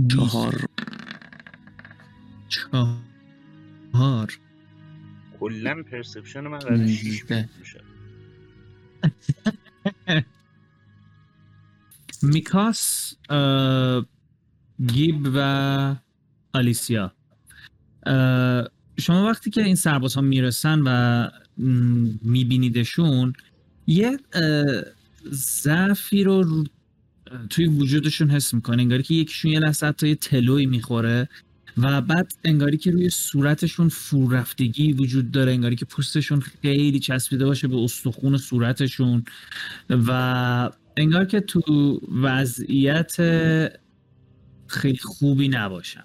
چهار. 0.09 0.65
چهار. 2.49 4.39
کلا 5.41 5.83
پرسپشن 5.83 6.41
من 6.41 6.59
قرار 6.59 6.87
شیش 6.87 7.25
ده. 7.25 7.49
میشه 7.59 7.81
میکاس 12.23 13.15
گیب 14.87 15.29
و 15.35 15.97
آلیسیا. 16.53 17.13
شما 18.99 19.27
وقتی 19.27 19.51
که 19.51 19.63
این 19.63 19.75
سرباز 19.75 20.15
ها 20.15 20.21
می‌رسن 20.21 20.83
و 20.87 21.29
میبینیدشون 22.23 23.33
یه 23.87 24.19
ضعفی 25.33 26.25
رو 26.25 26.65
توی 27.51 27.67
وجودشون 27.67 28.31
حس 28.31 28.55
می‌کنه. 28.55 28.83
انگاری 28.83 29.03
که 29.03 29.15
یکیشون 29.15 29.51
یه 29.51 29.59
لحظه 29.59 29.87
حتی 29.87 30.09
یه 30.09 30.15
تلوی 30.15 30.67
می‌خوره 30.67 31.29
و 31.77 32.01
بعد 32.01 32.33
انگاری 32.45 32.77
که 32.77 32.91
روی 32.91 33.11
صورتشون 33.11 33.89
فوررفتگی 33.89 34.93
وجود 34.93 35.31
داره. 35.31 35.53
انگاری 35.53 35.77
که 35.77 35.85
پوستشون 35.85 36.41
خیلی 36.41 36.99
چسبیده 36.99 37.45
باشه 37.45 37.69
به 37.69 37.77
استخون 37.77 38.37
صورتشون 38.37 39.25
و 39.91 40.71
انگار 41.01 41.25
که 41.25 41.41
تو 41.41 41.61
وضعیت 42.23 43.17
خیلی 44.67 44.99
خوبی 44.99 45.49
نباشن. 45.49 46.05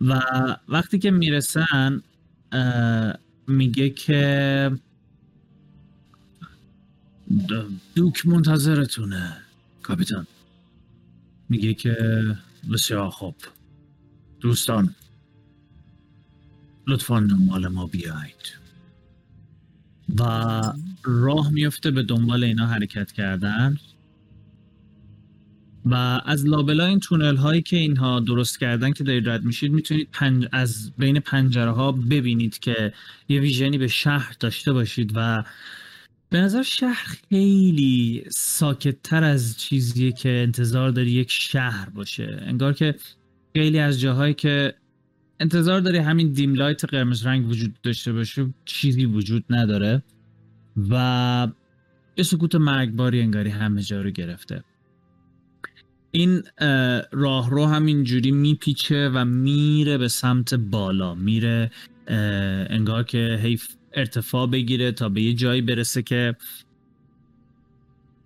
و 0.00 0.20
وقتی 0.68 0.98
که 0.98 1.10
می‌رسن 1.10 2.02
میگه 3.48 3.90
که 3.90 4.70
دوک 7.94 8.26
منتظرتونه 8.26 9.36
کاپیتان. 9.82 10.26
میگه 11.48 11.74
که 11.74 11.96
بسیار 12.72 13.10
خوب. 13.10 13.34
دوستان 14.40 14.94
لطفا 16.86 17.20
دنبال 17.20 17.68
ما 17.68 17.86
بیایید. 17.86 18.56
و 20.18 20.22
راه 21.06 21.50
میفته 21.50 21.90
به 21.90 22.02
دنبال 22.02 22.44
اینا 22.44 22.66
حرکت 22.66 23.12
کردن. 23.12 23.76
و 25.84 26.20
از 26.24 26.46
لابلا 26.46 26.86
این 26.86 27.00
تونل 27.00 27.36
هایی 27.36 27.62
که 27.62 27.76
اینها 27.76 28.20
درست 28.20 28.60
کردن 28.60 28.92
که 28.92 29.04
دارید 29.04 29.28
رد 29.28 29.44
میشید 29.44 29.72
می‌تونید 29.72 30.08
پنج... 30.12 30.48
از 30.52 30.92
بین 30.98 31.20
پنجره 31.20 31.70
ها 31.70 31.92
ببینید 31.92 32.58
که 32.58 32.92
یه 33.28 33.40
ویژنی 33.40 33.78
به 33.78 33.88
شهر 33.88 34.36
داشته 34.40 34.72
باشید 34.72 35.12
و 35.14 35.44
به 36.30 36.40
نظر 36.40 36.62
شهر 36.62 37.18
خیلی 37.28 38.24
ساکت 38.30 39.02
تر 39.02 39.24
از 39.24 39.58
چیزیه 39.58 40.12
که 40.12 40.28
انتظار 40.28 40.90
داری 40.90 41.10
یک 41.10 41.30
شهر 41.30 41.88
باشه. 41.88 42.42
انگار 42.46 42.72
که 42.72 42.94
خیلی 43.56 43.78
از 43.78 44.00
جاهایی 44.00 44.34
که 44.34 44.74
انتظار 45.40 45.80
داری 45.80 45.98
همین 45.98 46.32
دیم 46.32 46.54
لایت 46.54 46.84
قرمز 46.84 47.26
رنگ 47.26 47.48
وجود 47.48 47.74
داشته 47.82 48.12
باشه 48.12 48.54
چیزی 48.64 49.04
وجود 49.04 49.44
نداره. 49.50 50.02
و 50.90 51.48
یه 52.16 52.24
سکوت 52.24 52.54
مرگباری 52.54 53.20
انگاری 53.20 53.50
همه 53.50 53.82
جا 53.82 54.02
رو 54.02 54.10
گرفته. 54.10 54.64
این 56.10 56.42
اه، 56.58 57.02
راهرو 57.12 57.66
همینجوری 57.66 58.30
میپیچه 58.30 59.08
و 59.08 59.24
میره 59.24 59.98
به 59.98 60.08
سمت 60.08 60.54
بالا. 60.54 61.14
میره 61.14 61.70
انگار 62.70 63.02
که 63.02 63.38
هی 63.42 63.58
ارتفاع 63.92 64.46
بگیره 64.46 64.92
تا 64.92 65.08
به 65.08 65.22
یه 65.22 65.34
جایی 65.34 65.60
برسه 65.60 66.02
که 66.02 66.36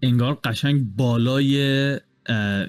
انگار 0.02 0.38
قشنگ 0.44 0.96
بالای 0.96 2.00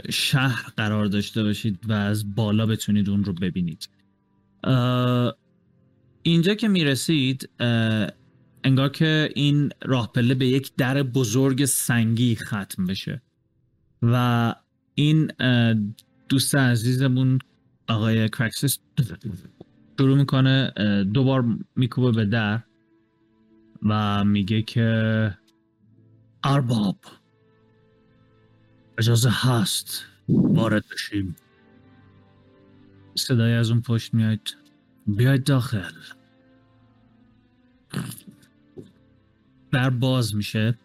شهر 0.10 0.74
قرار 0.78 1.06
داشته 1.06 1.44
باشید 1.44 1.80
و 1.88 1.94
از 1.94 2.36
بالا 2.36 2.66
بتونید 2.66 3.10
اون 3.10 3.24
رو 3.24 3.34
ببینید. 3.34 3.90
اینجا 6.24 6.54
که 6.54 6.68
می‌رسید 6.68 7.50
انگار 8.64 8.90
که 8.90 9.30
این 9.36 9.70
راه 9.84 10.12
پله 10.12 10.34
به 10.34 10.48
یک 10.48 10.72
در 10.78 11.04
بزرگ 11.04 11.66
سنگی 11.66 12.36
ختم 12.36 12.86
بشه. 12.86 13.22
و 14.02 14.56
این 14.96 15.32
دوست 16.30 16.56
عزیزمون 16.56 17.40
آقای 17.88 18.30
کرکسیس 18.30 18.80
شروع 20.00 20.18
می‌کنه 20.18 20.72
دوبار 21.14 21.46
میکوبه 21.76 22.12
به 22.12 22.26
در 22.26 22.64
و 23.84 24.24
میگه 24.24 24.62
که 24.62 25.38
ارباب 26.44 26.98
اجازه 28.98 29.30
هست 29.30 30.06
وارد 30.30 30.84
بشیم. 30.92 31.36
صدای 33.16 33.54
از 33.54 33.72
اون 33.72 33.82
پشت 33.82 34.14
میاد 34.14 34.50
بیاید 35.08 35.44
داخل. 35.44 35.92
در 39.72 39.90
باز 39.90 40.36
میشه 40.36 40.78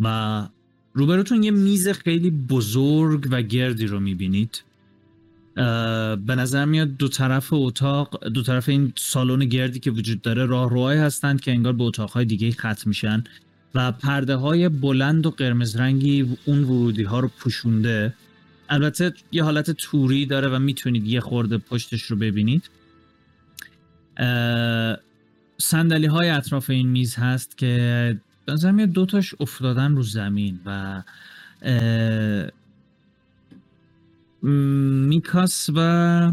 و 0.00 0.48
روبروتون 0.92 1.42
یه 1.42 1.50
میز 1.50 1.88
خیلی 1.88 2.30
بزرگ 2.30 3.28
و 3.30 3.42
گردی 3.42 3.86
رو 3.86 4.00
می‌بینید. 4.00 4.62
به 6.26 6.34
نظر 6.36 6.64
میاد 6.64 6.88
دو 6.88 7.08
طرف 7.08 7.48
اتاق 7.52 8.28
دو 8.28 8.42
طرف 8.42 8.68
این 8.68 8.92
سالن 8.96 9.44
گردی 9.44 9.78
که 9.78 9.90
وجود 9.90 10.22
داره 10.22 10.46
راهروهایی 10.46 11.00
هستند 11.00 11.40
که 11.40 11.50
انگار 11.50 11.72
به 11.72 11.84
اتاقهای 11.84 12.24
دیگه 12.24 12.50
ختم 12.50 12.82
میشن 12.86 13.24
و 13.74 13.92
پرده 13.92 14.36
های 14.36 14.68
بلند 14.68 15.26
و 15.26 15.30
قرمز 15.30 15.76
رنگی 15.76 16.36
اون 16.44 16.64
ورودی 16.64 17.02
ها 17.02 17.20
رو 17.20 17.28
پوشونده. 17.38 18.14
البته 18.68 19.14
یه 19.32 19.44
حالت 19.44 19.70
توری 19.70 20.26
داره 20.26 20.48
و 20.48 20.58
می‌تونید 20.58 21.06
یه 21.06 21.20
خورده 21.20 21.58
پشتش 21.58 22.02
رو 22.02 22.16
ببینید. 22.16 22.70
صندلی 25.60 26.06
های 26.06 26.30
اطراف 26.30 26.70
این 26.70 26.88
میز 26.88 27.16
هست 27.16 27.58
که 27.58 28.20
زمین 28.54 28.86
دوتاش 28.86 29.34
افتادن 29.40 29.96
رو 29.96 30.02
زمین 30.02 30.60
و 30.66 31.02
میکاس 35.08 35.70
و 35.74 36.32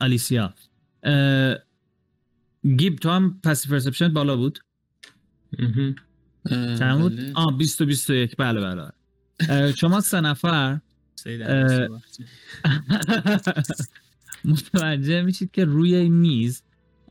آلیسیا 0.00 0.54
گیب 2.76 2.96
تو 2.96 3.10
هم 3.10 3.40
پسی 3.44 3.68
پرسپشن 3.68 4.08
بالا 4.08 4.36
بود 4.36 4.58
چند 6.48 7.00
بود؟ 7.00 7.16
بله. 7.16 7.32
آه 7.34 7.58
20 7.58 7.80
و 7.80 7.86
21 7.86 8.36
بله 8.36 8.60
بله 8.60 8.90
شما 9.72 10.00
سه 10.00 10.20
نفر. 10.20 10.80
متوجه 14.44 15.22
میشید 15.22 15.50
که 15.50 15.64
روی 15.64 16.08
میز 16.08 16.62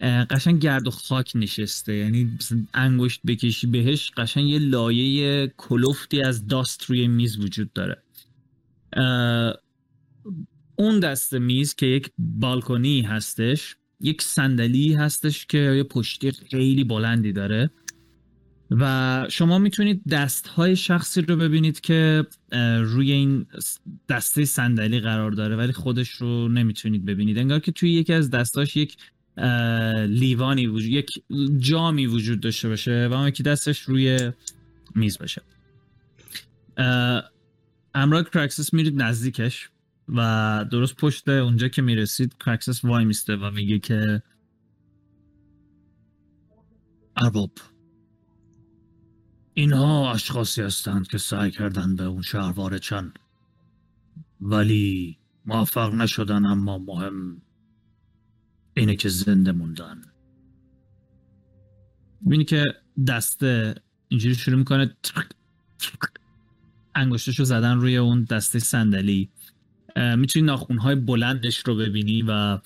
قشنگ 0.02 0.60
گرد 0.60 0.88
و 0.88 0.92
خاک 0.92 1.32
نشسته. 1.36 1.94
یعنی 1.94 2.38
انگشت 2.74 3.22
بکشی 3.28 3.68
بهش 3.68 4.12
قشنگ 4.18 4.50
یه 4.50 4.60
لایه 4.60 5.54
کلفتی 5.58 6.22
از 6.22 6.48
داست 6.48 6.84
روی 6.84 7.08
میز 7.08 7.38
وجود 7.38 7.74
داره. 7.74 8.04
اون 10.76 11.00
دست 11.00 11.34
میز 11.34 11.76
که 11.76 11.86
یک 11.86 12.12
بالکنی 12.18 13.02
هستش 13.02 13.76
یک 14.00 14.22
صندلی 14.22 14.94
هستش 14.94 15.46
که 15.46 15.58
یه 15.58 15.84
پشتی 15.84 16.32
خیلی 16.32 16.84
بلندی 16.84 17.32
داره. 17.32 17.72
و 18.72 19.26
شما 19.30 19.60
می‌تونید 19.60 20.02
دست 20.10 20.48
های 20.48 20.76
شخصی 20.76 21.22
رو 21.22 21.36
ببینید 21.36 21.82
که 21.82 22.26
روی 22.82 23.12
این 23.12 23.46
دسته 24.10 24.46
صندلی 24.46 25.00
قرار 25.00 25.32
داره 25.32 25.56
ولی 25.56 25.72
خودش 25.72 26.10
رو 26.10 26.48
نمی‌تونید 26.48 27.06
ببینید. 27.06 27.38
انگار 27.38 27.60
که 27.60 27.72
توی 27.72 27.92
یکی 27.92 28.14
از 28.14 28.30
دستاش 28.30 28.76
یک 28.76 28.98
لیوانی 30.08 30.68
وجود 30.68 30.92
یک 30.92 31.10
جامی 31.58 32.06
وجود 32.06 32.40
داشته 32.40 32.70
باشه 32.70 33.08
و 33.12 33.14
اون 33.14 33.28
یکی 33.28 33.44
دستش 33.44 33.82
روی 33.82 34.32
میز 34.96 35.18
باشه. 35.18 35.42
اه، 36.78 37.24
همراه 37.96 38.24
کرکسس 38.24 38.74
میرید 38.74 39.02
نزدیکش 39.02 39.70
و 40.10 40.66
درست 40.72 40.96
پشت 40.96 41.30
اونجا 41.30 41.68
که 41.68 41.82
می‌رسید 41.82 42.36
کرکسس 42.46 42.86
وای 42.86 43.06
میسته 43.06 43.36
و 43.36 43.52
میگه 43.52 43.80
که 43.80 44.22
ارباب 47.18 47.52
اینها 49.54 50.14
اشخاصی 50.14 50.62
هستند 50.62 51.08
که 51.08 51.18
سعی 51.18 51.52
کردن 51.52 51.96
به 51.96 52.04
اون 52.04 52.22
شهر 52.22 52.52
وارد 52.52 52.82
ولی 54.42 55.18
موفق 55.46 55.94
نشدن 55.94 56.46
اما 56.46 56.78
مهم 56.78 57.42
اینه 58.74 58.96
که 58.96 59.10
زنده 59.10 59.52
موندن. 59.52 60.02
ببینی 62.26 62.46
که 62.46 62.66
دسته 63.08 63.76
اینجوری 64.08 64.36
شروع 64.36 64.58
می‌کنه 64.58 64.96
انگشتشو 66.96 67.44
زدن 67.44 67.78
روی 67.78 67.98
اون 67.98 68.24
دسته 68.24 68.60
صندلی. 68.60 69.30
می‌تونی 70.18 70.46
ناخونهای 70.46 70.96
بلندش 70.96 71.58
رو 71.58 71.76
ببینی 71.76 72.24
و 72.28 72.60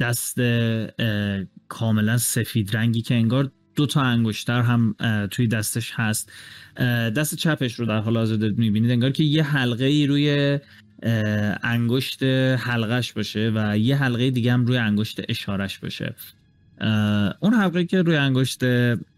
دست 0.00 0.40
کاملا 1.68 2.18
سفید 2.18 2.76
رنگی 2.76 3.02
که 3.02 3.14
انگار 3.14 3.52
دو 3.74 3.86
تا 3.86 4.02
انگشتر 4.02 4.60
هم 4.60 4.94
توی 5.30 5.46
دستش 5.46 5.92
هست. 5.94 6.32
دست 7.16 7.34
چپش 7.34 7.74
رو 7.74 7.86
در 7.86 7.98
حال 7.98 8.16
حاضر 8.16 8.36
دارید 8.36 8.58
می‌بینید. 8.58 8.90
انگار 8.90 9.10
که 9.10 9.24
یه 9.24 9.42
حلقه 9.42 9.84
ای 9.84 10.06
روی 10.06 10.58
انگشت 11.62 12.22
حلقش 12.58 13.12
باشه 13.12 13.52
و 13.54 13.78
یه 13.78 13.96
حلقه 13.96 14.30
دیگه 14.30 14.52
هم 14.52 14.66
روی 14.66 14.76
انگشت 14.76 15.20
اشارش 15.28 15.78
باشه. 15.78 16.14
اون 17.40 17.54
حلقه 17.54 17.84
که 17.84 18.02
روی 18.02 18.16
انگشت 18.16 18.62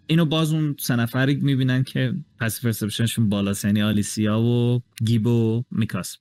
اینو 0.06 0.24
باز 0.24 0.52
اون 0.52 0.76
سه 0.78 0.96
نفری 0.96 1.34
می‌بینن 1.34 1.84
که 1.84 2.14
پس 2.40 2.60
پرسپشنشون 2.60 3.28
بالاست 3.28 3.64
یعنی 3.64 3.82
آلیسیا 3.82 4.40
و 4.40 4.82
گیب 5.04 5.26
و 5.26 5.62
میکاس. 5.70 6.16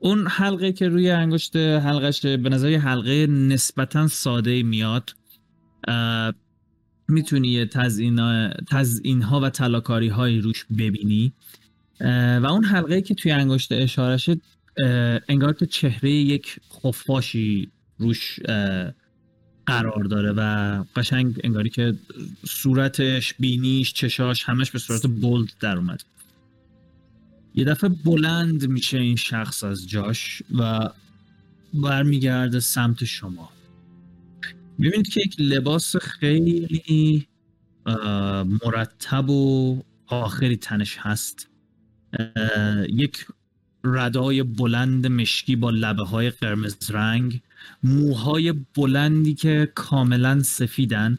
اون 0.00 0.26
حلقه 0.26 0.72
که 0.72 0.88
روی 0.88 1.10
انگشت 1.10 1.56
حلقش 1.56 2.26
به 2.26 2.48
نظر 2.48 2.68
حلقه 2.68 3.26
نسبتا 3.26 4.08
ساده 4.08 4.62
میاد. 4.62 5.10
می‌تونی 7.08 7.66
تزئین 7.66 9.22
ها 9.22 9.40
و 9.40 9.50
تلاکاری 9.50 10.08
هایی 10.08 10.40
روش 10.40 10.66
ببینی. 10.78 11.32
و 12.00 12.46
اون 12.50 12.64
حلقه 12.64 13.02
که 13.02 13.14
توی 13.14 13.32
انگشت 13.32 13.72
اشارشه 13.72 14.36
اه، 14.76 15.20
انگار 15.28 15.52
که 15.52 15.66
چهره 15.66 16.10
یک 16.10 16.60
خفاشی 16.72 17.70
روش 17.98 18.40
قرار 19.66 20.04
داره 20.04 20.32
و 20.32 20.84
قشنگ 20.96 21.40
انگاری 21.44 21.70
که 21.70 21.94
صورتش 22.48 23.34
بینیش 23.34 23.92
چشاش 23.92 24.44
همش 24.44 24.70
به 24.70 24.78
صورت 24.78 25.06
بولد 25.06 25.48
در 25.60 25.76
اومد. 25.76 26.02
یه 27.54 27.64
دفعه 27.64 27.90
بلند 28.04 28.68
میشه 28.68 28.98
این 28.98 29.16
شخص 29.16 29.64
از 29.64 29.88
جاش 29.88 30.42
و 30.58 30.90
برمیگرده 31.74 32.60
سمت 32.60 33.04
شما. 33.04 33.50
می‌بینید 34.78 35.08
که 35.08 35.20
یک 35.20 35.36
لباس 35.38 35.96
خیلی 35.96 37.26
مرتب 38.64 39.30
و 39.30 39.82
آخری 40.06 40.56
تنش 40.56 40.96
هست. 40.98 41.48
یک 42.88 43.26
ردای 43.84 44.42
بلند 44.42 45.06
مشکی 45.06 45.56
با 45.56 45.70
لبه 45.70 46.04
های 46.04 46.30
قرمز 46.30 46.76
رنگ 46.90 47.40
موهای 47.82 48.52
بلندی 48.52 49.34
که 49.34 49.72
کاملا 49.74 50.42
سفیدن 50.42 51.18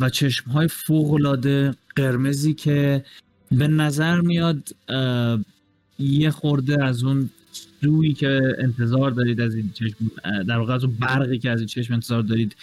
و 0.00 0.10
چشم 0.10 0.50
های 0.50 0.68
فوقلاده 0.68 1.74
قرمزی 1.96 2.54
که 2.54 3.04
به 3.52 3.68
نظر 3.68 4.20
میاد 4.20 4.68
یه 5.98 6.30
خورده 6.30 6.84
از 6.84 7.04
اون 7.04 7.30
سویی 7.80 8.14
که 8.14 8.40
انتظار 8.58 9.10
دارید 9.10 9.40
از 9.40 9.54
این 9.54 9.70
چشم 9.74 10.10
در 10.48 10.58
واقع 10.58 10.74
از 10.74 10.84
اون 10.84 10.94
برقی 10.94 11.38
که 11.38 11.50
از 11.50 11.58
این 11.58 11.66
چشم 11.66 11.94
انتظار 11.94 12.22
دارید 12.22 12.56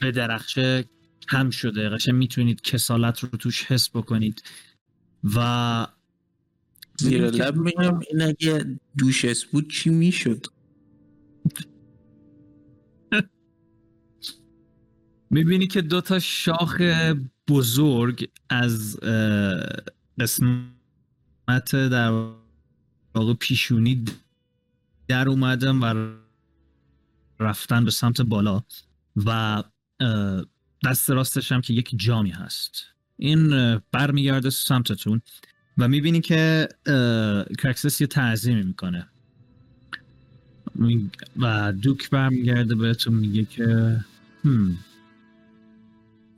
به 0.00 0.10
درخشه 0.10 0.84
کم 1.30 1.50
شده. 1.50 1.88
قشنگ 1.88 2.14
می‌تونید 2.14 2.60
کسالت 2.60 3.20
رو 3.20 3.28
توش 3.28 3.64
حس 3.64 3.90
بکنید 3.90 4.42
و 5.34 5.86
زیر 7.02 7.30
لب 7.30 7.56
میگم 7.56 8.00
این 8.10 8.22
اگه 8.22 8.78
دوشس 8.98 9.44
بود 9.44 9.70
چی 9.70 9.90
می‌شد؟ 9.90 10.46
می‌بینی 15.30 15.66
که 15.66 15.82
دو 15.82 16.00
تا 16.00 16.18
شاخ 16.18 16.82
بزرگ 17.48 18.30
از 18.48 18.96
قسمت 20.20 20.66
در 21.72 22.10
واقع 23.14 23.34
پیشونی 23.40 24.04
در 25.08 25.28
اومدن 25.28 25.76
و 25.76 26.14
رفتن 27.40 27.84
به 27.84 27.90
سمت 27.90 28.20
بالا 28.20 28.62
و 29.16 29.62
دست 30.84 31.10
راستش 31.10 31.52
هم 31.52 31.60
که 31.60 31.72
یک 31.74 31.90
جامی 31.96 32.30
هست. 32.30 32.84
این 33.16 33.76
برمیگرده 33.92 34.50
سمتتون. 34.50 35.22
و 35.78 35.88
می‌بینی 35.88 36.20
که 36.20 36.68
کرکسس 37.58 38.00
یه 38.00 38.06
تعظیمی 38.06 38.62
می‌کنه. 38.62 39.08
و 41.36 41.72
دوک 41.72 42.10
برمیگرده 42.10 42.74
بهتون 42.74 43.14
میگه 43.14 43.44
که 43.44 44.00
هم 44.44 44.78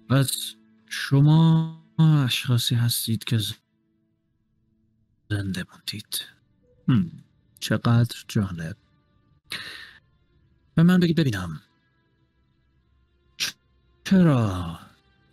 پس 0.08 0.54
شما 0.88 1.78
اشخاصی 1.98 2.74
هستید 2.74 3.24
که 3.24 3.38
زنده 5.30 5.64
موندید 5.72 6.24
هم. 6.88 7.10
چقدر 7.60 8.24
جالب. 8.28 8.76
به 10.74 10.82
من 10.82 11.00
بگید 11.00 11.16
ببینم. 11.16 11.60
چرا 14.04 14.78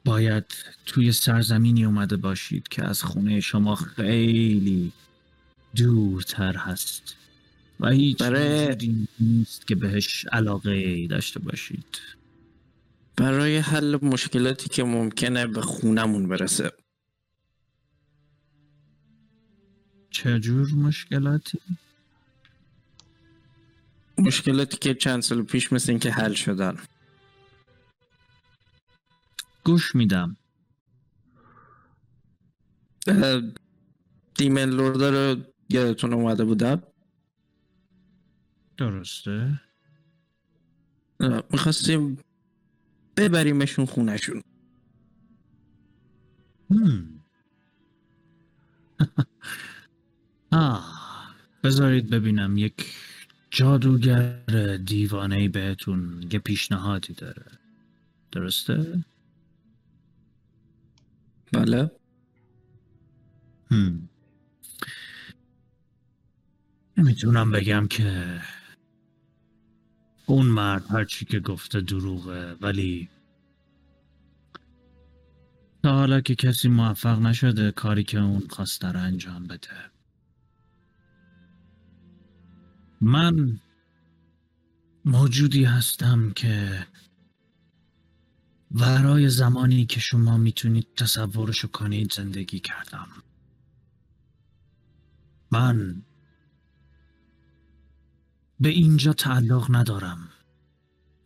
باید 0.06 0.45
توی 0.86 1.11
سرزمینی 1.11 1.86
اومده 1.86 2.18
باشید 2.18 2.68
که 2.68 2.84
از 2.84 3.03
خونه 3.03 3.40
شما 3.40 3.76
خیلی 3.76 4.91
دورتر 5.76 6.56
هست 6.57 7.15
و 7.80 7.90
هیچ 7.90 8.18
برای- 8.18 9.07
نیست 9.19 9.68
که 9.68 9.76
بهش 9.76 10.26
علاقه 10.32 11.07
داشته 11.07 11.40
باشید. 11.40 11.99
برای 13.15 13.57
حل 13.57 13.98
مشکلاتی 14.02 14.69
که 14.69 14.84
ممکنه 14.84 15.48
به 15.48 15.61
خونمون 15.61 16.28
برسه. 16.28 16.72
چه 20.10 20.40
جور 20.40 20.72
مشکلاتی؟ 20.73 21.60
مشکلاتی 24.18 24.78
که 24.78 24.94
چند 24.94 25.22
سال 25.22 25.44
پیش 25.44 25.73
مثل 25.73 25.91
اینکه 25.91 26.11
حل 26.11 26.34
شدن. 26.34 26.78
گوش 29.64 29.96
میدم. 29.96 30.38
دیمن 34.36 34.70
لوردا 34.70 35.10
رو 35.10 35.42
یادتون 35.70 36.14
اومده 36.14 36.46
بودم 36.46 36.84
درسته. 38.78 39.62
می‌خواستیم 41.52 42.18
ببریمشون 43.18 43.86
خونشون. 43.86 44.42
آه 50.52 51.02
بذارید 51.64 52.10
ببینم. 52.10 52.58
یک 52.58 52.96
جادوگر 53.52 54.78
دیوانه 54.78 55.50
بهتون 55.50 56.30
یه 56.32 56.40
پیشنهادی 56.40 57.14
داره. 57.14 57.46
درسته؟ 58.32 59.04
بله. 61.52 61.91
نمی‌تونم 66.98 67.52
بگم 67.52 67.88
که 67.88 68.41
اون 70.26 70.45
مرد 70.45 70.91
هرچی 70.91 71.26
که 71.26 71.40
گفته 71.40 71.82
دروغه 71.82 72.53
ولی 72.61 73.10
تا 75.84 75.94
حالا 75.94 76.22
که 76.22 76.36
کسی 76.36 76.69
موفق 76.69 77.19
نشده 77.19 77.72
کاری 77.72 78.03
که 78.03 78.19
اون 78.19 78.48
خواسته 78.49 78.88
رو 78.88 78.99
انجام 78.99 79.48
بده 79.48 79.91
من 83.02 83.60
موجودی 85.06 85.64
هستم 85.64 86.32
که 86.36 86.86
ورای 88.73 89.30
زمانی 89.30 89.85
که 89.85 89.99
شما 89.99 90.38
می‌تونید 90.38 90.88
تصورشو 90.98 91.68
کنید 91.68 92.14
زندگی 92.14 92.60
کردم. 92.60 93.07
من 95.52 96.03
به 98.60 98.69
اینجا 98.69 99.14
تعلق 99.14 99.76
ندارم 99.76 100.30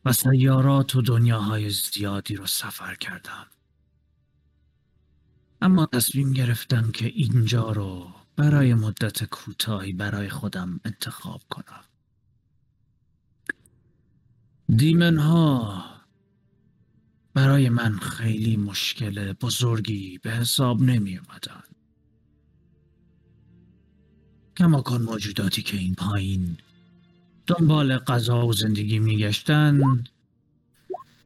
و 0.06 0.14
سیارات 0.14 0.96
و 0.96 1.02
دنیاهای 1.02 1.70
زیادی 1.70 2.36
رو 2.36 2.46
سفر 2.46 2.96
کردم. 2.96 3.48
اما 5.62 5.86
تصمیم 5.86 6.34
گرفتم 6.34 6.92
که 6.92 7.06
اینجا 7.06 7.72
رو 7.72 8.12
برای 8.36 8.74
مدت 8.74 9.24
کوتاهی 9.24 9.94
برای 9.94 10.30
خودم 10.30 10.80
انتخاب 10.86 11.42
کنم. 11.50 11.84
دیمن 14.76 15.18
ها 15.18 15.95
برای 17.36 17.70
من 17.70 17.98
خیلی 17.98 18.58
مشکل 18.58 19.34
بزرگی 19.34 20.20
به 20.24 20.32
حساب 20.32 20.82
نمی 20.82 21.18
اومدن. 21.18 21.64
کماکان 24.58 25.02
موجوداتی 25.02 25.62
که 25.62 25.78
این 25.78 25.96
پایین 25.96 26.58
دنبال 27.48 27.98
غذا 27.98 28.48
و 28.48 28.54
زندگی 28.54 29.00
میگشتن 29.00 29.82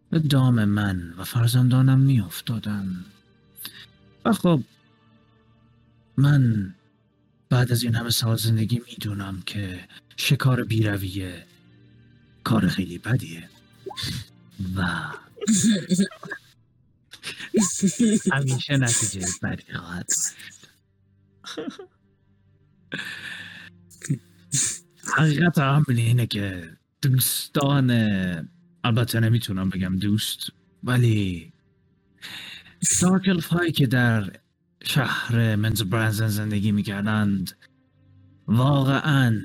به 0.09 0.19
دام 0.19 0.65
من 0.65 1.13
و 1.17 1.23
فرزندانم 1.23 1.99
میافتادن 1.99 3.05
و 4.25 4.33
خب 4.33 4.61
من 6.17 6.73
بعد 7.49 7.71
از 7.71 7.83
این 7.83 7.95
همه 7.95 8.09
سال 8.09 8.35
زندگی 8.37 8.81
می‌دونم 8.87 9.41
که 9.45 9.87
شکار 10.17 10.63
بیرویه 10.63 11.45
کار 12.43 12.67
خیلی 12.67 12.97
بدیه. 12.97 13.49
و 14.75 14.87
همیشه 18.33 18.77
نتیجه 18.77 19.27
بدی. 19.43 19.73
خواهد 19.73 20.11
حقیقت 25.17 25.57
امر 25.57 25.85
اینه 25.87 26.27
که 26.27 26.77
دوستان 27.01 27.91
البته 28.83 29.19
نمی‌تونم 29.19 29.69
بگم 29.69 29.97
دوست 29.97 30.49
ولی 30.83 31.53
دارکلف 33.01 33.47
هایی 33.47 33.71
که 33.71 33.87
در 33.87 34.31
شهر 34.83 35.55
منز 35.55 35.81
برنزن 35.81 36.27
زندگی 36.27 36.71
می‌کردند 36.71 37.57
واقعا 38.47 39.41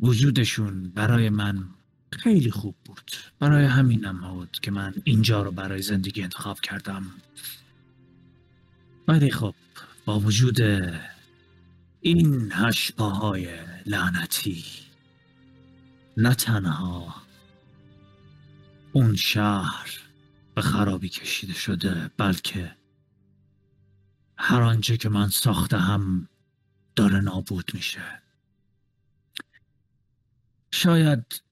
وجودشون 0.00 0.90
برای 0.90 1.30
من 1.30 1.68
خیلی 2.12 2.50
خوب 2.50 2.74
بود. 2.84 3.10
برای 3.38 3.64
همینم 3.64 4.34
بود 4.34 4.58
که 4.62 4.70
من 4.70 4.94
اینجا 5.04 5.42
رو 5.42 5.52
برای 5.52 5.82
زندگی 5.82 6.22
انتخاب 6.22 6.60
کردم. 6.60 7.06
ولی 9.08 9.30
خب 9.30 9.54
با 10.04 10.20
وجود 10.20 10.60
این 12.00 12.52
هشپاهای 12.52 13.48
لعنتی 13.86 14.64
نه 16.16 16.34
تنها 16.34 17.14
اون 18.92 19.16
شهر 19.16 20.00
به 20.54 20.62
خرابی 20.62 21.08
کشیده 21.08 21.52
شده 21.52 22.10
بلکه 22.16 22.76
هر 24.38 24.62
آنچه 24.62 24.96
که 24.96 25.08
من 25.08 25.28
ساخته 25.28 25.78
هم 25.78 26.28
داره 26.96 27.20
نابود 27.20 27.70
میشه. 27.74 28.22
شاید 30.70 31.42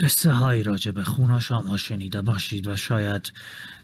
قصه 0.00 0.32
هایی 0.32 0.62
راجع 0.62 0.90
به 0.90 1.04
خوناشام 1.04 1.66
ها 1.66 1.76
شنیده 1.76 2.22
باشید 2.22 2.66
و 2.66 2.76
شاید 2.76 3.32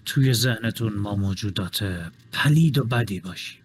توی 0.05 0.35
ذهنتون 0.35 0.93
ما 0.93 1.15
موجودات 1.15 2.11
پلید 2.33 2.79
و 2.79 2.85
بدی 2.85 3.21
باشیم. 3.21 3.63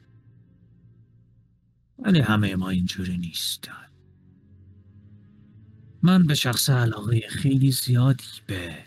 ولی 1.99 2.19
همه 2.19 2.55
ما 2.55 2.69
اینجوری 2.69 3.17
نیست 3.17 3.69
من 6.03 6.27
به 6.27 6.35
شخص 6.35 6.69
علاقه 6.69 7.27
خیلی 7.29 7.71
زیادی 7.71 8.23
به 8.47 8.77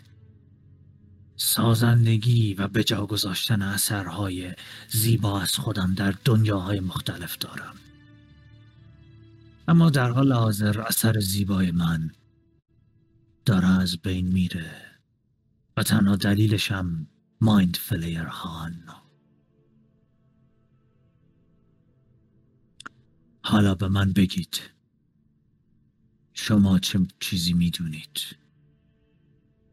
سازندگی 1.35 2.53
و 2.53 2.67
به 2.67 2.83
جا 2.83 3.05
گذاشتن 3.05 3.61
اثرهای 3.61 4.53
زیبا 4.89 5.41
از 5.41 5.55
خودم 5.55 5.93
در 5.93 6.13
دنیاهای 6.25 6.79
مختلف 6.79 7.37
دارم. 7.37 7.75
اما 9.67 9.89
در 9.89 10.09
حال 10.09 10.33
حاضر 10.33 10.81
اثر 10.81 11.19
زیبای 11.19 11.71
من 11.71 12.11
داره 13.45 13.67
از 13.81 13.97
بین 13.97 14.27
میره 14.27 14.81
و 15.77 15.83
تنها 15.83 16.15
دلیلشم 16.15 17.07
مایند 17.41 17.75
فلیر 17.75 18.23
هان. 18.23 18.83
حالا 23.43 23.75
به 23.75 23.87
من 23.87 24.13
بگید. 24.13 24.61
شما 26.33 26.79
چه 26.79 26.99
چیزی 27.19 27.53
می‌دونید؟ 27.53 28.19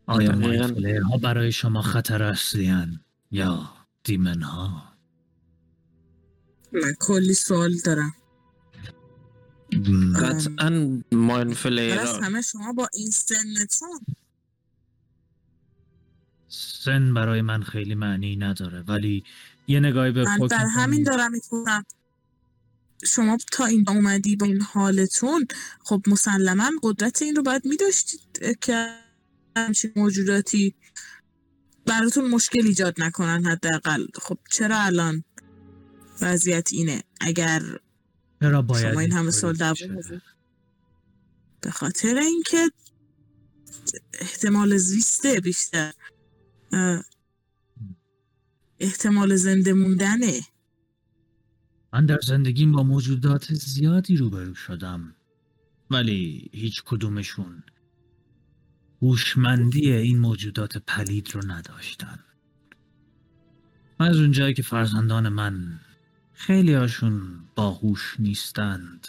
آیا. 0.07 0.33
مایند 0.33 0.75
فلیر 0.75 1.01
ها 1.01 1.17
برای 1.17 1.53
شما 1.53 1.83
خطر 1.83 2.23
اصلی 2.23 2.99
یا 3.31 3.71
دیمن 4.05 4.43
ها 4.43 4.93
من 6.73 6.93
کلی 7.01 7.35
سوال 7.35 7.75
دارم. 7.85 8.15
قطعا 10.21 11.03
ماین 11.13 11.55
فلیرا 11.55 12.21
همه 12.21 12.43
شما 12.43 12.73
با 12.73 12.89
این 12.95 13.11
سنتون. 13.11 14.01
سن 16.49 17.15
برای 17.15 17.43
من 17.43 17.63
خیلی 17.63 17.95
معنی 17.95 18.37
نداره 18.37 18.83
ولی 18.83 19.25
یه 19.67 19.81
نگاهی 19.81 20.13
به 20.13 20.25
من 20.25 20.47
در 20.47 20.67
همین 20.67 21.03
دارم 21.03 21.33
می‌تونم 21.33 21.85
شما 23.05 23.39
تا 23.53 23.65
اینجا 23.65 23.93
اومدی 23.93 24.37
با 24.37 24.47
این 24.47 24.63
حالتون 24.63 25.47
خب 25.85 26.03
مسلما 26.07 26.71
قدرت 26.83 27.23
این 27.23 27.37
رو 27.37 27.43
باید 27.43 27.67
میداشتید 27.67 28.59
که 28.61 28.89
همچین 29.57 29.93
موجوداتی 29.97 30.75
براتون 31.87 32.31
مشکل 32.31 32.67
ایجاد 32.67 32.95
نکنن 32.99 33.45
حداقل. 33.45 34.07
خب 34.23 34.39
چرا 34.51 34.79
الان 34.81 35.25
وضعیت 36.21 36.69
اینه؟ 36.73 37.03
اگر 37.21 37.63
چرا 38.43 38.63
باید 38.63 38.91
شما 38.91 39.01
این 39.01 39.13
همه 39.13 39.31
سال 39.31 39.57
به 41.61 41.71
خاطر 41.71 42.17
اینکه 42.17 42.71
احتمال 44.21 44.77
زیسته 44.77 45.41
بیشتر. 45.41 45.93
احتمال 48.79 49.37
زنده 49.37 49.73
موندنه. 49.73 50.41
من 51.93 52.07
در 52.07 52.19
زندگیم 52.23 52.73
با 52.73 52.83
موجودات 52.83 53.55
زیادی 53.55 54.17
روبرو 54.17 54.55
شدم 54.55 55.15
ولی 55.91 56.51
هیچ 56.53 56.83
کدومشون 56.85 57.63
هوشمندی 59.03 59.93
این 59.93 60.19
موجودات 60.19 60.79
پلید 60.79 61.35
رو 61.35 61.41
نداشتن. 61.47 62.19
از 63.99 64.17
اونجایی 64.17 64.55
که 64.55 64.63
فرزندان 64.63 65.29
من 65.29 65.81
خیلی 66.47 66.75
هاشون 66.75 67.45
باهوش 67.55 68.17
نیستند. 68.19 69.09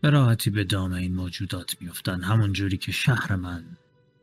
به 0.00 0.10
راحتی 0.10 0.50
به 0.50 0.64
دام 0.64 0.92
این 0.92 1.14
موجودات 1.14 1.76
میفتن 1.80 2.22
همون 2.22 2.52
جوری 2.52 2.76
که 2.76 2.92
شهر 2.92 3.36
من 3.36 3.64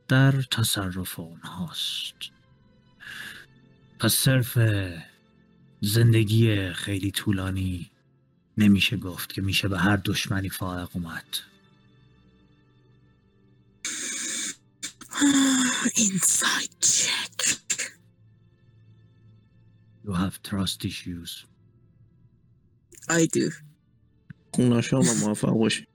در 0.08 0.32
تصرف 0.32 1.20
اونهاست. 1.20 2.14
پس 4.00 4.14
صرف 4.14 4.58
زندگی 5.82 6.74
خیلی 6.74 7.12
طولانی 7.12 7.92
نمیشه 8.58 8.98
گفت 8.98 9.34
که 9.34 9.42
میشه 9.42 9.68
به 9.68 9.80
هر 9.80 9.98
دشمنی 10.06 10.50
فائق 10.50 10.90
اومد. 10.94 11.38
اینساید 15.96 16.72
چک. 16.80 17.67
You 20.08 20.14
have 20.14 20.42
trust 20.42 20.86
issues. 20.86 21.46
I 23.10 23.26
do. 23.26 23.54
خونا 24.54 24.82
شما 24.82 25.14
موفق 25.26 25.52
باشی. 25.52 25.88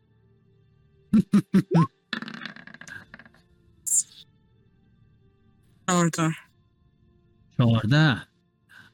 چهارده. 7.59 8.27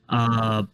آه، 0.08 0.72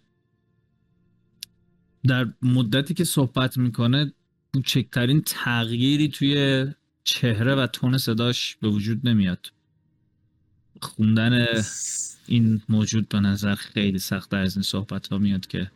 در 2.09 2.35
مدتی 2.43 2.95
که 2.95 3.05
صحبت 3.05 3.59
می‌کنه 3.59 4.13
کوچکترین 4.55 5.23
تغییری 5.27 6.09
توی 6.09 6.67
چهره 7.05 7.55
و 7.55 7.67
تون 7.67 7.99
صداش 7.99 8.57
به 8.57 8.69
وجود 8.69 9.09
نمیاد. 9.09 9.54
خوندن 10.85 11.47
این 12.27 12.63
موجود 12.69 13.09
به 13.09 13.21
نظر 13.21 13.55
خیلی 13.55 13.99
سخت 13.99 14.35
از 14.35 14.57
این 14.57 14.63
صحبت 14.63 15.07
ها 15.07 15.19
میاد 15.19 15.47
که 15.47 15.71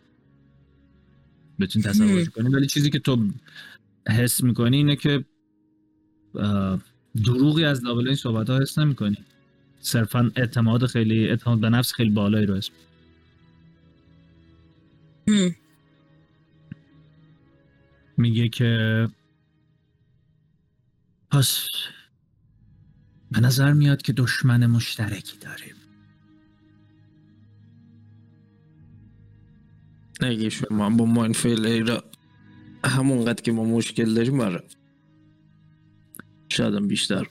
بتونی 1.61 1.85
تصورش 1.85 2.29
کنی. 2.29 2.49
ولی 2.49 2.67
چیزی 2.67 2.91
که 2.91 2.99
تو 2.99 3.29
حس 4.09 4.43
می‌کنی 4.43 4.77
اینه 4.77 4.97
که 4.97 5.25
دروغی 7.25 7.65
از 7.65 7.83
دابل 7.83 8.07
این 8.07 8.17
صحبت 8.17 8.51
ها 8.51 8.61
حس 8.61 8.79
نمی‌کنی. 8.79 9.17
صرفا 9.81 10.31
اعتماد 10.37 10.87
خیلی 10.87 11.29
اعتماد 11.29 11.61
به 11.61 11.71
نفس 11.71 11.93
خیلی 11.93 12.11
بالایی 12.11 12.47
رو 12.47 12.57
حس. 12.57 12.71
میگه 18.17 18.49
که 18.49 19.09
پس 21.31 21.67
به 23.31 23.41
نظر 23.41 23.73
میاد 23.73 24.03
که 24.03 24.13
دشمن 24.13 24.67
مشترکی 24.67 25.39
داریم. 25.39 25.75
اگه 30.21 30.49
شما 30.49 30.91
با 30.91 31.05
ما 31.05 31.25
این 31.25 31.33
فعل 31.33 31.87
را 31.87 32.05
همونقدر 32.85 33.43
که 33.43 33.53
ما 33.53 33.65
مشکل 33.65 34.15
داریم 34.15 34.41
آره. 34.41 34.65
شاید 36.49 36.89
بیشتر. 36.89 37.27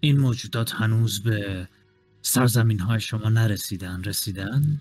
این 0.00 0.18
موجودات 0.20 0.72
هنوز 0.72 1.22
به 1.22 1.68
سرزمین 2.22 2.80
های 2.80 3.00
شما 3.00 3.28
نرسیدن 3.28 4.04
رسیدن؟ 4.04 4.80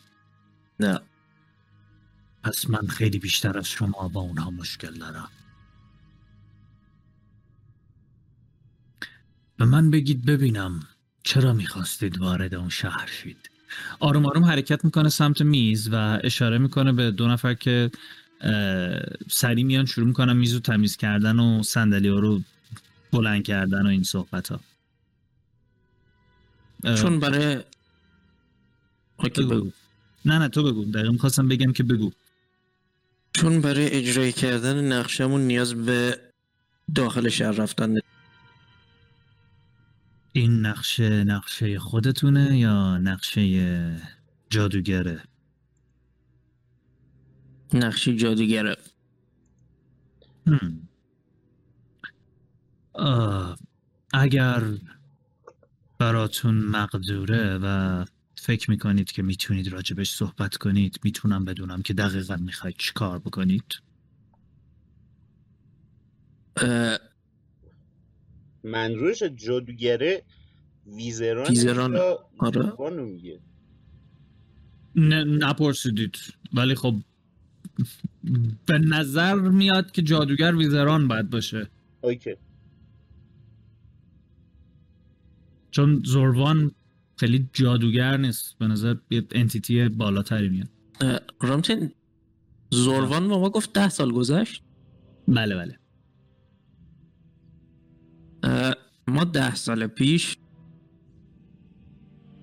نه. 0.80 1.00
پس 2.44 2.70
من 2.70 2.88
خیلی 2.88 3.20
بیشتر 3.20 3.58
از 3.58 3.68
شما 3.68 4.08
با 4.08 4.22
اونها 4.22 4.52
مشکل 4.52 4.94
دارم. 4.94 5.30
به 9.58 9.66
من 9.66 9.92
بگید 9.92 10.26
ببینم 10.26 10.88
چرا 11.24 11.54
می‌خواستید 11.54 12.18
وارد 12.18 12.56
اون 12.56 12.70
شهر 12.70 13.08
شید. 13.08 13.50
آروم 14.00 14.26
آروم 14.26 14.44
حرکت 14.44 14.86
می‌کنه 14.86 15.10
سمت 15.10 15.42
میز 15.42 15.90
و 15.92 16.20
اشاره 16.24 16.58
می‌کنه 16.58 16.92
به 16.92 17.12
دو 17.12 17.28
نفر 17.28 17.54
که 17.54 17.92
اه، 18.42 19.00
سریع 19.30 19.64
میان 19.66 19.86
شروع 19.86 20.08
می‌کنن 20.08 20.34
میز 20.34 20.54
رو 20.54 20.60
تمیز 20.60 20.98
کردن 20.98 21.40
و 21.40 21.64
صندلی 21.64 22.08
ها 22.08 22.20
رو 22.20 22.42
بلند 23.12 23.44
کردن 23.44 23.86
و 23.86 23.90
این 23.90 24.04
صحبت 24.04 24.48
ها 24.48 24.60
چون 26.96 27.20
برای 27.20 27.60
اوکی 29.18 29.44
بگو. 29.44 29.72
نه 30.26 30.40
نه 30.40 30.48
تو 30.48 30.64
بگو. 30.64 30.86
دقیقا 30.86 31.12
می‌خواستم 31.12 31.48
بگم 31.48 31.74
که 31.74 31.84
بگو. 31.84 32.12
چون 33.34 33.62
برای 33.62 33.92
اجرای 33.92 34.32
کردن 34.32 34.92
نقشمون 34.92 35.42
نیاز 35.42 35.74
به 35.74 36.20
داخل 36.96 37.30
شهر 37.30 37.52
رفتن. 37.52 37.96
این 40.36 40.66
نقشه 40.66 41.24
نقشه 41.24 41.80
خودتونه 41.80 42.58
یا 42.58 42.98
نقشه 42.98 44.02
جادوگره؟ 44.50 45.24
نقشی 47.74 48.16
جادوگره. 48.16 48.76
اگر 54.14 54.64
براتون 56.00 56.56
مقدوره 56.56 57.58
و 57.58 58.06
فکر 58.36 58.72
می‌کنید 58.72 59.12
که 59.12 59.22
می‌تونید 59.22 59.68
راجبش 59.68 60.12
صحبت 60.12 60.58
کنید 60.58 61.00
می‌تونم 61.04 61.46
بدونم 61.46 61.82
که 61.82 61.94
دقیقا 61.94 62.36
می‌خواید 62.36 62.76
چی 62.78 62.92
کار 62.94 63.20
بکنید. 63.20 63.64
اه، 66.58 66.98
منظورش 68.64 69.24
جادوگره 69.24 70.24
ویزران. 70.86 71.48
ویزرانه. 71.50 71.98
یا 71.98 72.20
آره. 72.40 73.02
میگه؟ 73.02 73.40
نه 74.96 75.24
نپرسیدید. 75.24 76.16
ولی 76.54 76.76
خب 76.76 76.96
به 78.66 78.78
نظر 78.78 79.36
میاد 79.36 79.92
که 79.92 80.02
جادوگر 80.02 80.56
ویزران 80.56 81.08
باید 81.08 81.30
باشه. 81.30 81.68
اوکی. 82.02 82.36
چون 85.72 86.02
زوروان 86.06 86.72
خیلی 87.18 87.50
جادوگر 87.54 88.18
نیست. 88.18 88.58
به 88.58 88.68
نظر 88.68 88.96
یه 89.10 89.24
انتیتی 89.32 89.90
بالاتری 89.90 90.50
میاد. 90.50 90.70
رامتین 91.42 91.92
زوروان 92.70 93.24
ما 93.24 93.50
گفت 93.50 93.74
ده 93.74 93.90
سال 93.90 94.12
گذشت؟ 94.12 94.64
بله 95.28 95.56
بله. 95.56 95.80
ما 99.08 99.24
ده 99.24 99.56
سال 99.56 99.88
پیش 99.88 100.38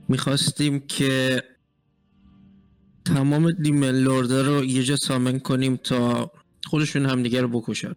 می‌خواستیم 0.09 0.81
که 0.81 1.43
تمام 3.05 3.51
دیمن 3.51 3.91
لورده 3.91 4.43
رو 4.43 4.65
یه 4.65 4.83
جا 4.83 4.97
سامن 4.97 5.39
کنیم 5.39 5.77
تا 5.77 6.31
خودشون 6.65 7.07
همدیگه 7.07 7.41
رو 7.41 7.49
بکشن. 7.49 7.93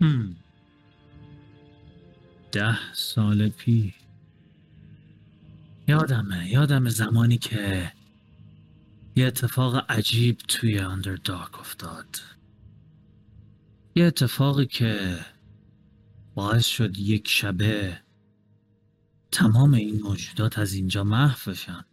هم. 0.00 0.36
ده 2.52 2.94
سال 2.94 3.48
پیش. 3.48 3.94
یادمه 5.88 6.50
یادمه 6.50 6.90
زمانی 6.90 7.38
که 7.38 7.92
یه 9.16 9.26
اتفاق 9.26 9.90
عجیب 9.90 10.38
توی 10.38 10.78
اندردارک 10.78 11.60
افتاد. 11.60 12.20
یه 13.94 14.04
اتفاقی 14.04 14.66
که 14.66 15.18
باعث 16.36 16.66
شد 16.66 16.98
یک 16.98 17.28
شبه 17.28 17.98
تمام 19.32 19.74
این 19.74 20.02
موجودات 20.02 20.58
از 20.58 20.74
اینجا 20.74 21.04
محو 21.04 21.50
بشن. 21.50 21.84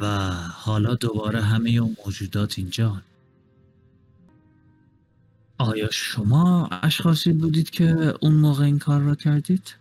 و 0.00 0.06
حالا 0.52 0.94
دوباره 0.94 1.40
همه 1.40 1.70
اون 1.70 1.96
موجودات 2.06 2.58
اینجا 2.58 3.02
آیا 5.58 5.90
شما 5.90 6.68
اشخاصی 6.82 7.32
بودید 7.32 7.70
که 7.70 8.14
اون 8.20 8.34
موقع 8.34 8.64
این 8.64 8.78
کار 8.78 9.00
را 9.00 9.14
کردید؟ 9.14 9.76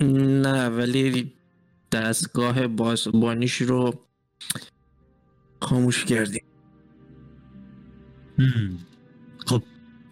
نه 0.00 0.68
ولی 0.68 1.32
دستگاه 1.92 2.66
بازبانیش 2.66 3.56
رو 3.56 4.00
خاموش 5.62 6.04
کردیم. 6.04 6.44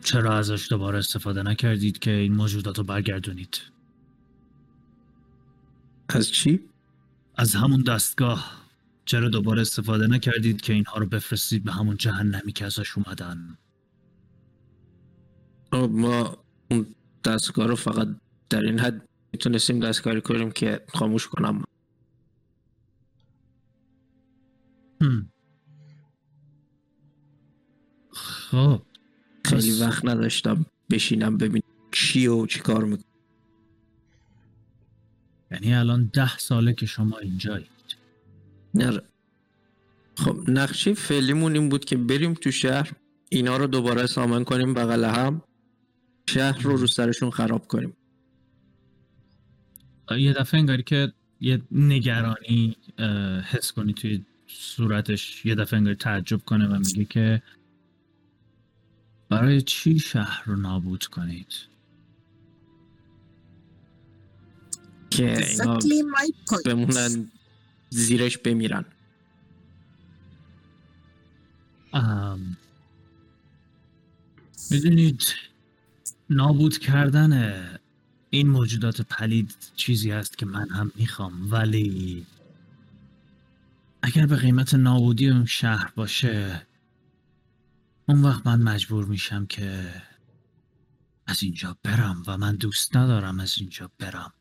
چرا 0.04 0.38
ازش 0.38 0.66
دوباره 0.70 0.98
استفاده 0.98 1.42
نکردید 1.42 1.98
که 1.98 2.10
این 2.10 2.34
موجودات 2.34 2.78
رو 2.78 2.84
برگردونید؟ 2.84 3.60
از 6.08 6.30
چی؟ 6.30 6.60
از 7.36 7.54
همون 7.54 7.82
دستگاه 7.82 8.68
چرا 9.04 9.28
دوباره 9.28 9.60
استفاده 9.60 10.06
نکردید 10.06 10.60
که 10.60 10.72
اینها 10.72 10.98
رو 10.98 11.06
بفرستید 11.06 11.64
به 11.64 11.72
همون 11.72 11.96
جهنمی 11.96 12.52
که 12.52 12.66
ازش 12.66 12.98
اومدن؟ 12.98 13.58
خب، 15.72 15.90
ما 15.92 16.36
اون 16.70 16.86
دستگاه 17.24 17.66
رو 17.66 17.76
فقط 17.76 18.08
در 18.50 18.62
این 18.62 18.78
حد 18.78 19.08
می‌تونستیم 19.32 19.80
دستکاری 19.80 20.20
کنیم 20.20 20.50
که 20.50 20.84
خاموش 20.88 21.26
کنم 21.28 21.64
هم. 25.00 25.30
خب 28.10 28.82
خیلی 29.48 29.80
وقت 29.80 30.04
نداشتم 30.04 30.66
بشینم 30.90 31.36
ببینم 31.36 31.68
چی 31.92 32.26
و 32.26 32.46
چی 32.46 32.60
کار 32.60 32.84
می‌کنم. 32.84 33.04
یعنی 35.50 35.74
الان 35.74 36.10
ده 36.12 36.38
ساله 36.38 36.72
که 36.72 36.86
شما 36.86 37.18
اینجایید. 37.18 37.68
نره 38.74 39.02
خب 40.16 40.50
نقشه 40.50 40.94
فعلیمون 40.94 41.52
این 41.52 41.68
بود 41.68 41.84
که 41.84 41.96
بریم 41.96 42.34
تو 42.34 42.50
شهر 42.50 42.92
اینا 43.28 43.56
رو 43.56 43.66
دوباره 43.66 44.06
سامن 44.06 44.44
کنیم 44.44 44.74
بغل 44.74 45.04
هم 45.04 45.42
شهر 46.30 46.62
رو 46.62 46.76
رو 46.76 46.86
سرشون 46.86 47.30
خراب 47.30 47.66
کنیم. 47.66 47.96
یه 50.18 50.32
دفعه 50.32 50.60
انگاری 50.60 50.82
که 50.82 51.12
یه 51.40 51.62
نگرانی 51.72 52.76
حس 53.44 53.72
کنی 53.72 53.92
توی 53.92 54.24
صورتش 54.46 55.46
یه 55.46 55.54
دفعه 55.54 55.78
انگار 55.78 55.94
تعجب 55.94 56.40
کنه 56.44 56.66
و 56.66 56.78
میگه 56.78 57.04
که 57.04 57.42
برای 59.28 59.62
چی 59.62 59.98
شهر 59.98 60.42
رو 60.46 60.56
نابود 60.56 61.04
کنید؟ 61.04 61.52
که 65.10 65.46
اینا 65.48 65.80
Exactly 65.80 65.84
my 65.84 66.32
point. 66.50 66.62
بمونن 66.66 67.30
زیرش 67.90 68.38
بمیرن. 68.38 68.84
ام، 71.92 72.56
می‌دونید 74.70 75.22
نابود 76.30 76.78
کردن 76.78 77.64
این 78.30 78.48
موجودات 78.48 79.00
پلید 79.00 79.54
چیزی 79.76 80.10
هست 80.10 80.38
که 80.38 80.46
من 80.46 80.70
هم 80.70 80.92
می‌خوام 80.94 81.52
ولی 81.52 82.26
اگر 84.02 84.26
به 84.26 84.36
قیمت 84.36 84.74
نابودی 84.74 85.30
اون 85.30 85.44
شهر 85.44 85.92
باشه 85.96 86.66
اون 88.08 88.22
وقت 88.22 88.46
من 88.46 88.62
مجبور 88.62 89.04
میشم 89.04 89.46
که 89.46 89.94
از 91.26 91.42
اینجا 91.42 91.76
برم 91.82 92.22
و 92.26 92.38
من 92.38 92.56
دوست 92.56 92.96
ندارم 92.96 93.40
از 93.40 93.54
اینجا 93.60 93.90
برم. 93.98 94.32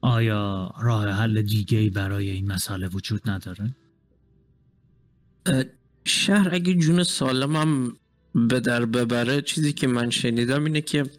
آیا 0.00 0.74
راه 0.80 1.08
حل 1.08 1.42
دیگه 1.42 1.90
برای 1.90 2.30
این 2.30 2.52
مسئله 2.52 2.88
وجود 2.88 3.30
نداره؟ 3.30 3.76
شهر 6.04 6.54
اگه 6.54 6.74
جون 6.74 7.02
سالمم 7.02 7.96
به 8.34 8.60
در 8.60 8.84
ببره 8.84 9.42
چیزی 9.42 9.72
که 9.72 9.86
من 9.86 10.10
شنیدم 10.10 10.64
اینه 10.64 10.80
که 10.80 11.10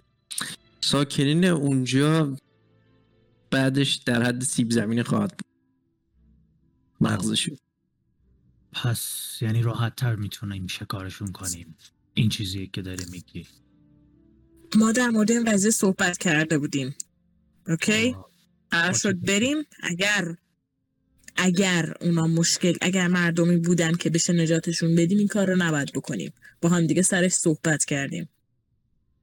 ساکنین 0.82 1.46
اونجا 1.46 2.38
بعدش 3.52 3.96
در 3.96 4.24
حد 4.24 4.42
سیب 4.42 4.72
زمینی 4.72 5.04
خواهد 5.04 5.38
بود. 5.38 5.48
مغزشون. 7.02 7.58
پس 8.74 9.28
یعنی 9.42 9.62
راحت 9.62 9.96
تر 9.96 10.16
می‌تونیم 10.16 10.68
شکارشون 10.68 11.32
کنیم. 11.32 11.76
این 12.14 12.30
چیزیه 12.30 12.68
که 12.68 12.82
داره 12.82 13.06
میگی. 13.12 13.48
ما 14.76 14.92
در 14.92 15.10
مورد 15.10 15.32
این 15.32 15.44
قضیه 15.52 15.72
صحبت 15.72 16.18
کرده 16.18 16.58
بودیم. 16.58 16.96
اوکی؟ 17.68 18.16
قرار. 18.72 18.94
شد 18.94 19.26
بریم. 19.26 19.58
اگر 19.84 20.36
اگر 21.36 21.94
اونا 22.02 22.28
مشکل 22.28 22.74
اگر 22.82 23.08
مردمی 23.08 23.58
بودن 23.58 23.96
که 23.96 24.10
بشه 24.10 24.34
نجاتشون 24.34 24.96
بدیم 24.96 25.18
این 25.18 25.28
کار 25.28 25.48
رو 25.48 25.56
نباید 25.56 25.94
بکنیم. 25.94 26.34
با 26.62 26.70
هم 26.70 26.88
دیگه 26.88 27.02
سرش 27.02 27.32
صحبت 27.34 27.86
کردیم. 27.86 28.30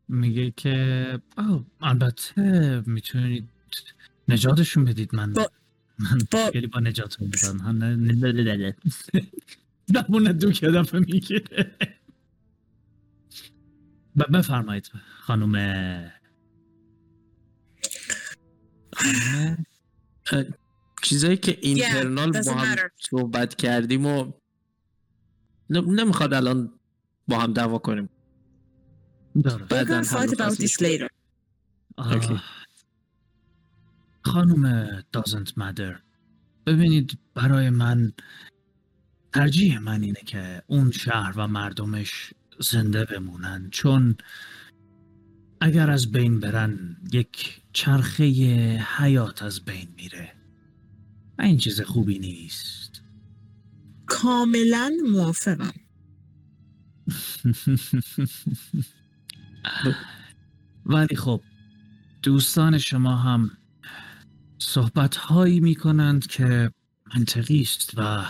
میگه 0.08 0.50
که 0.50 1.06
البته 1.80 2.82
می‌تونید 2.86 3.48
نجاتشون 4.28 4.84
بدید. 4.84 5.14
من 5.14 5.32
با- 5.32 5.42
من 5.42 5.48
با- 6.30 6.44
مشکلی 6.46 6.66
با 6.66 6.80
نه- 6.80 7.96
نه. 8.52 8.76
دمونه 9.94 10.32
دو 10.32 10.52
که 10.52 10.66
دفعه 10.70 11.00
میگه 11.00 11.38
ب- 14.16 14.36
بفرمایید 14.36 14.90
خانم 15.20 15.52
خانم 18.92 19.64
چیزایی 21.02 21.36
که 21.36 21.58
اینترنال 21.62 22.30
با 22.32 22.52
هم. 22.54 22.76
صحبت 23.10 23.54
کردیم 23.54 24.06
و 24.06 24.32
نمی‌خواد 25.70 26.34
الان 26.34 26.78
با 27.28 27.38
هم 27.38 27.52
دعوا 27.52 27.78
کنیم. 27.78 28.08
بعداً 29.70 30.02
about 30.02 30.54
this 30.56 30.76
later. 30.80 31.08
خانم 34.34 34.86
doesn't 35.16 35.50
matter. 35.56 35.94
ببینید 36.66 37.18
برای 37.34 37.70
من 37.70 38.12
ترجیح 39.32 39.78
من 39.78 40.02
اینه 40.02 40.20
که 40.26 40.62
اون 40.66 40.90
شهر 40.90 41.32
و 41.36 41.46
مردمش 41.46 42.34
زنده 42.60 43.04
بمونن 43.04 43.68
چون 43.70 44.16
اگر 45.60 45.90
از 45.90 46.12
بین 46.12 46.40
برن 46.40 46.96
یک 47.12 47.62
چرخه 47.72 48.24
حیات 48.98 49.42
از 49.42 49.64
بین 49.64 49.88
میره. 49.96 50.32
و 51.38 51.42
این 51.42 51.58
چیز 51.58 51.80
خوبی 51.80 52.18
نیست. 52.18 53.02
کاملا 54.06 54.92
موافقم. 55.12 55.74
ولی 60.86 61.16
خب 61.16 61.40
دوستان 62.22 62.78
شما 62.78 63.16
هم 63.16 63.50
صحبت 64.66 65.16
هایی 65.16 65.60
می 65.60 65.74
کنند 65.74 66.26
که 66.26 66.70
منطقی 67.16 67.60
است 67.60 67.92
و 67.96 68.24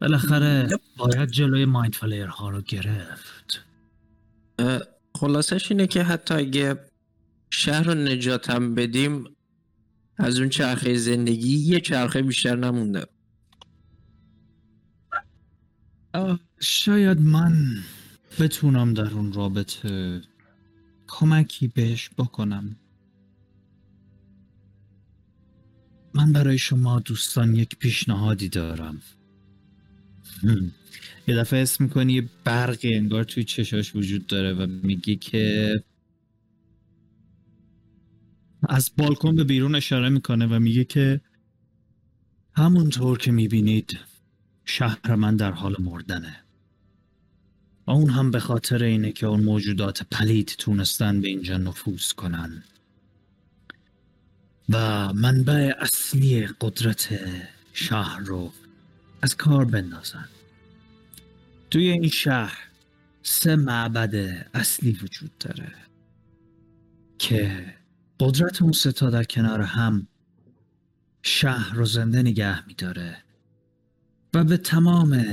بالاخره 0.00 0.68
باید 0.96 1.30
جلوی 1.30 1.64
مایند 1.64 1.94
فلیر 1.94 2.26
ها 2.26 2.50
رو 2.50 2.62
گرفت. 2.62 3.64
خلاصش 5.14 5.70
اینه 5.70 5.86
که 5.86 6.02
حتی 6.02 6.34
اگه 6.34 6.76
شهر 7.50 7.82
رو 7.82 7.94
نجاتم 7.94 8.74
بدیم 8.74 9.24
از 10.16 10.38
اون 10.38 10.48
چرخه 10.48 10.96
زندگی 10.96 11.56
یه 11.56 11.80
چرخه 11.80 12.22
بیشتر 12.22 12.56
نمونده. 12.56 13.06
شاید 16.60 17.20
من 17.20 17.76
بتونم 18.40 18.94
در 18.94 19.10
اون 19.10 19.32
رابطه 19.32 20.22
کمکی 21.06 21.68
بهش 21.68 22.10
بکنم. 22.18 22.76
من 26.14 26.32
برای 26.32 26.58
شما 26.58 27.00
دوستان 27.00 27.54
یک 27.54 27.76
پیشنهادی 27.78 28.48
دارم. 28.48 29.02
یه 31.28 31.36
دفعه 31.36 31.62
اسم 31.62 31.84
می‌کنی 31.84 32.12
یه 32.12 32.28
برقی 32.44 32.94
انگار 32.94 33.24
توی 33.24 33.44
چشاش 33.44 33.96
وجود 33.96 34.26
داره 34.26 34.52
و 34.52 34.66
میگه 34.66 35.16
که 35.16 35.74
از 38.68 38.90
بالکن 38.96 39.36
به 39.36 39.44
بیرون 39.44 39.74
اشاره 39.74 40.08
می‌کنه 40.08 40.46
و 40.46 40.58
میگه 40.58 40.84
که 40.84 41.20
همونطور 42.52 43.18
که 43.18 43.32
می‌بینید 43.32 43.98
شهر 44.64 45.14
من 45.14 45.36
در 45.36 45.52
حال 45.52 45.76
مردنه. 45.78 46.36
و 47.86 47.90
اون 47.90 48.10
هم 48.10 48.30
به 48.30 48.40
خاطر 48.40 48.82
اینه 48.82 49.12
که 49.12 49.26
اون 49.26 49.44
موجودات 49.44 50.02
پلید 50.02 50.54
تونستن 50.58 51.20
به 51.20 51.28
اینجا 51.28 51.56
نفوذ 51.56 52.12
کنن. 52.12 52.62
و 54.68 55.12
منبع 55.12 55.72
اصلی 55.78 56.48
قدرت 56.60 57.20
شهر 57.72 58.20
رو 58.20 58.52
از 59.22 59.36
کار 59.36 59.64
بندازن. 59.64 60.28
توی 61.70 61.88
این 61.88 62.08
شهر 62.08 62.58
سه 63.22 63.56
معبد 63.56 64.14
اصلی 64.54 64.92
وجود 65.02 65.38
داره 65.38 65.72
که 67.18 67.66
قدرت 68.20 68.62
اون 68.62 68.72
ستا 68.72 69.10
در 69.10 69.24
کنار 69.24 69.60
هم 69.60 70.06
شهر 71.22 71.74
رو 71.74 71.84
زنده 71.84 72.22
نگه 72.22 72.66
میداره 72.66 73.16
و 74.34 74.44
به 74.44 74.56
تمام 74.56 75.24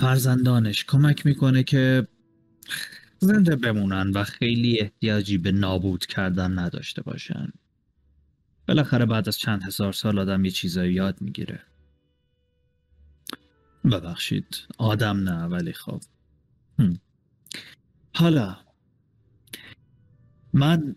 فرزندانش 0.00 0.84
کمک 0.84 1.26
می‌کنه 1.26 1.62
که 1.62 2.08
زنده 3.18 3.56
بمونن 3.56 4.10
و 4.10 4.24
خیلی 4.24 4.80
احتیاجی 4.80 5.38
به 5.38 5.52
نابود 5.52 6.06
کردن 6.06 6.58
نداشته 6.58 7.02
باشن. 7.02 7.52
بالاخره 8.70 9.06
بعد 9.06 9.28
از 9.28 9.38
چند 9.38 9.62
هزار 9.62 9.92
سال 9.92 10.18
آدم 10.18 10.44
یه 10.44 10.50
چیزایی 10.50 10.92
یاد 10.92 11.20
می‌گیره. 11.20 11.60
ببخشید. 13.84 14.66
آدم 14.78 15.16
نه 15.16 15.44
ولی 15.44 15.72
خب. 15.72 16.02
حالا 18.14 18.56
من 20.52 20.96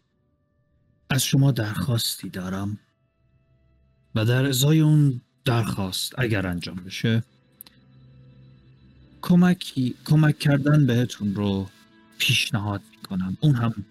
از 1.09 1.23
شما 1.23 1.51
درخواستی 1.51 2.29
دارم 2.29 2.79
و 4.15 4.25
در 4.25 4.45
ازای 4.45 4.79
اون 4.79 5.21
درخواست 5.45 6.19
اگر 6.19 6.47
انجام 6.47 6.75
بشه 6.75 7.23
کمکی 9.21 9.95
کمک 10.05 10.39
کردن 10.39 10.85
بهتون 10.85 11.35
رو 11.35 11.69
پیشنهاد 12.17 12.81
می‌کنم. 12.91 13.37
اون 13.41 13.55
هم 13.55 13.85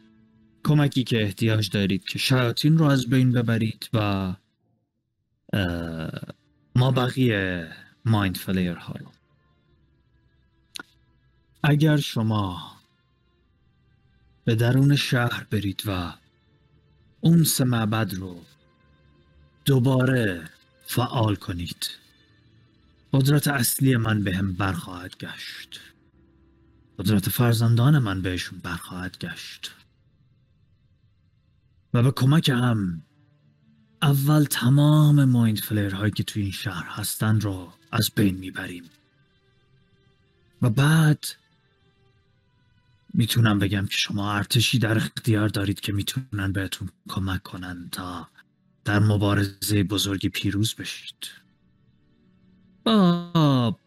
کمکی 0.64 1.04
که 1.04 1.22
احتیاج 1.22 1.70
دارید 1.70 2.04
که 2.04 2.18
شیاطین 2.18 2.78
رو 2.78 2.84
از 2.84 3.06
بین 3.06 3.32
ببرید 3.32 3.88
و 3.92 4.32
ما 6.76 6.90
بقیه 6.90 7.68
مایند 8.04 8.36
فلیر 8.36 8.74
ها 8.74 8.94
رو 9.00 9.06
اگر 11.62 11.96
شما 11.96 12.72
به 14.44 14.54
درون 14.54 14.96
شهر 14.96 15.46
برید 15.50 15.82
و 15.86 16.14
اون 17.20 17.44
سه 17.44 17.64
معبد 17.64 18.14
رو 18.14 18.40
دوباره 19.64 20.50
فعال 20.84 21.34
کنید 21.34 21.90
قدرت 23.12 23.48
اصلی 23.48 23.96
من 23.96 24.24
به 24.24 24.36
هم 24.36 24.52
برخواهد 24.52 25.16
گشت. 25.16 25.80
قدرت 26.98 27.28
فرزندان 27.28 27.98
من 27.98 28.22
بهشون 28.22 28.58
برخواهد 28.58 29.18
گشت. 29.18 29.74
و 31.94 32.02
به 32.02 32.10
کمک 32.10 32.48
هم 32.48 33.02
اول 34.02 34.44
تمام 34.44 35.24
مایند 35.24 35.58
فلیر 35.58 35.94
هایی 35.94 36.12
که 36.12 36.22
توی 36.22 36.42
این 36.42 36.52
شهر 36.52 36.86
هستن 36.88 37.40
رو 37.40 37.72
از 37.92 38.10
بین 38.16 38.36
می‌بریم. 38.36 38.84
و 40.62 40.70
بعد 40.70 41.24
می‌تونم 43.14 43.58
بگم 43.58 43.86
که 43.86 43.96
شما 43.96 44.32
ارتشی 44.32 44.78
در 44.78 44.96
اختیار 44.96 45.48
دارید 45.48 45.80
که 45.80 45.92
می‌تونن 45.92 46.52
بهتون 46.52 46.88
کمک 47.08 47.42
کنن 47.42 47.88
تا 47.92 48.28
در 48.84 48.98
مبارزه 48.98 49.82
بزرگی 49.82 50.28
پیروز 50.28 50.74
بشید. 50.74 51.28
با 52.84 53.78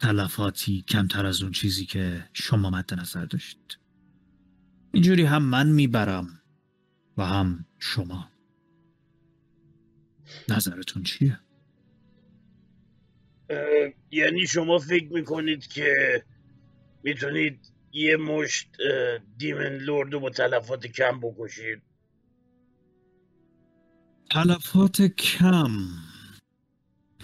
تلفاتی 0.00 0.84
کمتر 0.88 1.26
از 1.26 1.42
اون 1.42 1.52
چیزی 1.52 1.86
که 1.86 2.28
شما 2.32 2.70
مد 2.70 2.94
نظر 3.00 3.24
داشتید. 3.24 3.78
اینجوری 4.92 5.24
هم 5.24 5.42
من 5.42 5.68
می‌برم. 5.68 6.41
و 7.16 7.26
هم 7.26 7.66
شما. 7.78 8.28
نظرتون 10.48 11.02
چیه؟ 11.02 11.38
یعنی 14.10 14.46
شما 14.46 14.78
فکر 14.78 15.12
می‌کنید 15.12 15.66
که 15.66 16.24
می‌تونید 17.02 17.72
یه 17.92 18.16
مشت 18.16 18.68
دیمن 19.38 19.76
لورد 19.76 20.12
رو 20.12 20.20
با 20.20 20.30
تلفات 20.30 20.86
کم 20.86 21.20
بکشید؟ 21.20 21.82
تلفات 24.30 25.02
کم. 25.02 25.70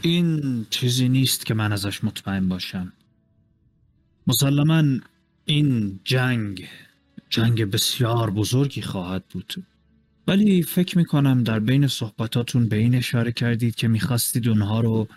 این 0.03 0.67
چیزی 0.71 1.09
نیست 1.09 1.47
که 1.47 1.55
من 1.55 1.73
ازش 1.73 2.05
مطمئن 2.05 2.49
باشم. 2.49 2.93
مسلما 4.27 4.99
این 5.45 6.01
جنگ 6.05 6.69
جنگ 7.31 7.65
بسیار 7.65 8.31
بزرگی 8.31 8.83
خواهد 8.83 9.25
بود. 9.29 9.55
ولی 10.29 10.63
فکر 10.63 10.99
می‌کنم 10.99 11.43
در 11.43 11.61
بین 11.61 11.87
صحبتاتون 11.87 12.69
به 12.69 12.77
این 12.77 12.95
اشاره 12.95 13.33
کردید 13.33 13.75
که 13.75 13.89
می‌خواستید 13.89 14.49
اونها 14.49 14.81
رو 14.81 15.09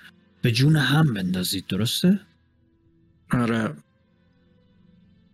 به 0.41 0.51
جون 0.51 0.75
هم 0.75 1.13
بندازید 1.13 1.67
درسته؟ 1.67 2.19
آره 3.31 3.73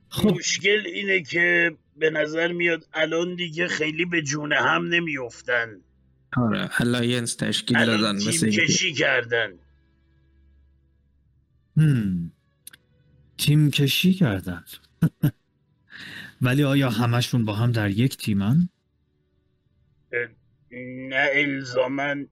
خب 0.10 0.34
مشکل 0.34 0.84
اینه 0.86 1.22
که 1.22 1.76
به 1.98 2.10
نظر 2.10 2.52
میاد 2.52 2.88
الان 2.94 3.36
دیگه 3.36 3.68
خیلی 3.68 4.06
به 4.06 4.22
جون 4.22 4.54
هم 4.54 4.88
نمیافتن 4.88 5.68
آره 6.38 6.82
الاینس 6.82 7.36
تشکیل 7.36 7.78
دادن 7.78 7.94
الان 7.94 8.16
مثل 8.16 8.50
کشی 8.50 8.94
کردن 8.94 9.50
هم. 11.78 12.32
تیم 13.38 13.72
کشی 13.72 14.14
کردن 14.14 14.64
ولی 16.42 16.64
آیا 16.64 16.90
همشون 16.90 17.46
با 17.46 17.54
هم 17.54 17.72
در 17.72 17.90
یک 17.90 18.18
تیمن؟ 18.18 18.70
نه 20.72 21.30
الزامن 21.34 22.28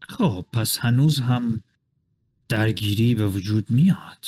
خب 0.00 0.46
پس 0.52 0.78
هنوز 0.78 1.20
هم 1.20 1.62
درگیری 2.48 3.14
به 3.14 3.26
وجود 3.26 3.70
میاد. 3.70 4.26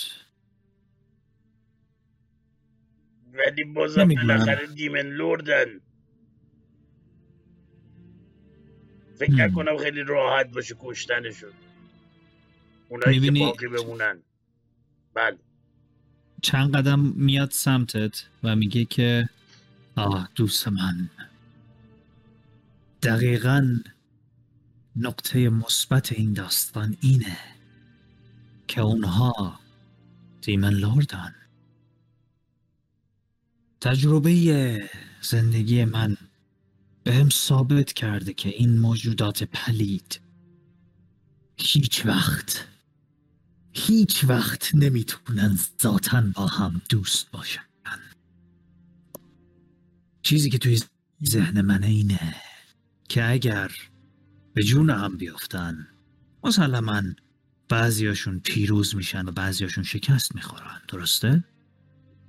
ولی 3.33 3.65
بازم. 3.65 4.09
بالاخره 4.09 4.67
دیمن 4.67 5.01
لوردن. 5.01 5.81
فکر. 9.19 9.33
نکنم 9.33 9.79
خیلی 9.79 10.03
راحت 10.03 10.51
باشه 10.51 10.77
کشتنشون. 10.81 11.53
اونایی 12.89 13.15
که 13.15 13.21
می‌بینی- 13.21 13.41
باقی 13.41 13.69
بمونن. 13.69 14.19
بله. 15.15 15.39
چند 16.43 16.77
قدم 16.77 17.01
میاد 17.01 17.51
سمتت 17.51 18.25
و 18.43 18.57
میگه 18.57 18.85
که 18.85 19.29
آه 19.97 20.29
دوست 20.35 20.69
من. 20.69 21.11
دقیقا 23.03 23.79
نقطه 24.97 25.49
مثبت 25.49 26.13
این 26.13 26.33
داستان 26.33 26.97
اینه 27.01 27.37
که 28.69 28.81
اونها 28.81 29.61
دیمن 30.41 30.75
لوردن 30.75 31.35
تجربه 33.81 34.91
زندگی 35.23 35.85
من 35.85 36.17
بهم 37.05 37.31
ثابت 37.31 37.93
کرده 37.93 38.33
که 38.33 38.49
این 38.49 38.79
موجودات 38.79 39.43
پلید 39.43 40.21
هیچ 41.57 42.07
وقت 42.07 42.69
هیچ 43.73 44.25
وقت 44.25 44.75
نمی‌تونن 44.75 45.59
ذاتا 45.83 46.23
با 46.35 46.47
هم 46.47 46.83
دوست 46.89 47.31
باشن. 47.31 47.72
چیزی 50.23 50.51
که 50.51 50.59
توی 50.59 50.81
ذهن 51.25 51.61
من 51.61 51.83
اینه 51.83 52.35
که 53.09 53.31
اگر 53.31 53.71
به 54.55 54.63
جون 54.63 54.91
هم 54.91 55.17
بیفتن 55.17 55.89
مسلما 56.45 57.03
بعضیاشون 57.69 58.41
پیروز 58.41 58.97
میشن 58.97 59.29
و 59.29 59.33
بعضیاشون 59.33 59.85
شکست 59.85 60.35
می‌خورن. 60.35 60.81
درسته؟ 60.89 61.45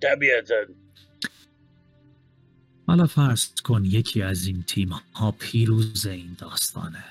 طبیعتا. 0.02 0.56
حالا 2.88 3.08
فرض 3.08 3.62
کن 3.62 3.86
یکی 3.86 4.22
از 4.22 4.46
این 4.46 4.64
تیم 4.64 4.90
ها 5.14 5.32
پیروز 5.32 6.06
این 6.06 6.36
داستانه. 6.38 7.04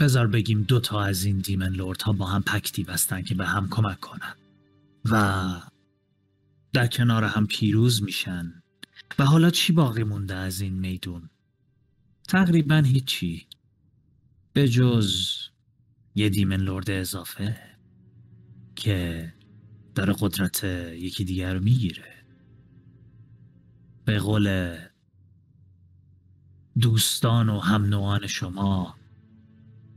بذار 0.00 0.26
بگیم 0.26 0.62
دو 0.62 0.80
تا 0.80 1.02
از 1.02 1.24
این 1.24 1.38
دیمن 1.38 1.68
لورد 1.68 2.02
ها 2.02 2.12
با 2.12 2.26
هم 2.26 2.42
پکتی 2.42 2.84
بستن 2.84 3.22
که 3.22 3.34
به 3.34 3.46
هم 3.46 3.68
کمک 3.70 4.00
کنن. 4.00 4.34
و 5.04 5.69
در 6.72 6.86
کنار 6.86 7.24
هم 7.24 7.46
پیروز 7.46 8.02
میشن. 8.02 8.62
و 9.18 9.24
حالا 9.24 9.50
چی 9.50 9.72
باقی 9.72 10.02
مونده 10.02 10.34
از 10.34 10.60
این 10.60 10.74
میدون؟ 10.74 11.30
تقریبا 12.28 12.76
هیچی. 12.76 13.46
به 14.52 14.68
جز 14.68 15.16
یه 16.14 16.28
دیمن 16.28 16.56
لورد 16.56 16.90
اضافه 16.90 17.56
که 18.76 19.32
داره 19.94 20.14
قدرت 20.18 20.64
یکی 20.64 21.24
دیگر 21.24 21.54
رو 21.54 21.60
می‌گیره. 21.60 22.24
به 24.04 24.18
قول 24.18 24.76
دوستان 26.80 27.48
و 27.48 27.60
هم 27.60 27.84
نوعان 27.84 28.26
شما 28.26 28.96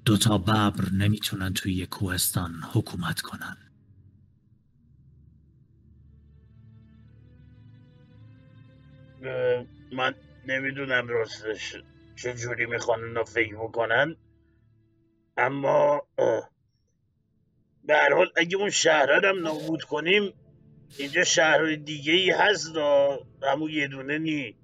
دوتا 0.06 0.38
ببر 0.38 0.90
نمی‌تونن 0.92 1.54
توی 1.54 1.74
یک 1.74 1.90
کوهستان 1.90 2.62
حکومت 2.72 3.22
کنن. 3.22 3.58
من 9.92 10.16
نمی‌دونم 10.48 11.08
راستش 11.08 11.76
چه 12.16 12.34
جوری 12.34 12.66
می‌خوان 12.66 13.04
اونا 13.04 13.24
فکر 13.24 13.56
بکنن. 13.56 14.16
اما 15.38 16.08
به 17.84 17.94
هر 17.96 18.14
حال 18.14 18.28
اگه 18.36 18.58
اون 18.58 18.70
شهرها 18.70 19.30
هم 19.30 19.40
نابود 19.40 19.84
کنیم 19.84 20.34
اینجا 20.98 21.24
شهرهای 21.24 21.78
دیگه 21.78 22.14
ای 22.14 22.30
هست 22.30 22.76
و 22.76 23.18
همون 23.44 23.72
یه 23.72 23.88
دونه 23.88 24.18
نی. 24.18 24.56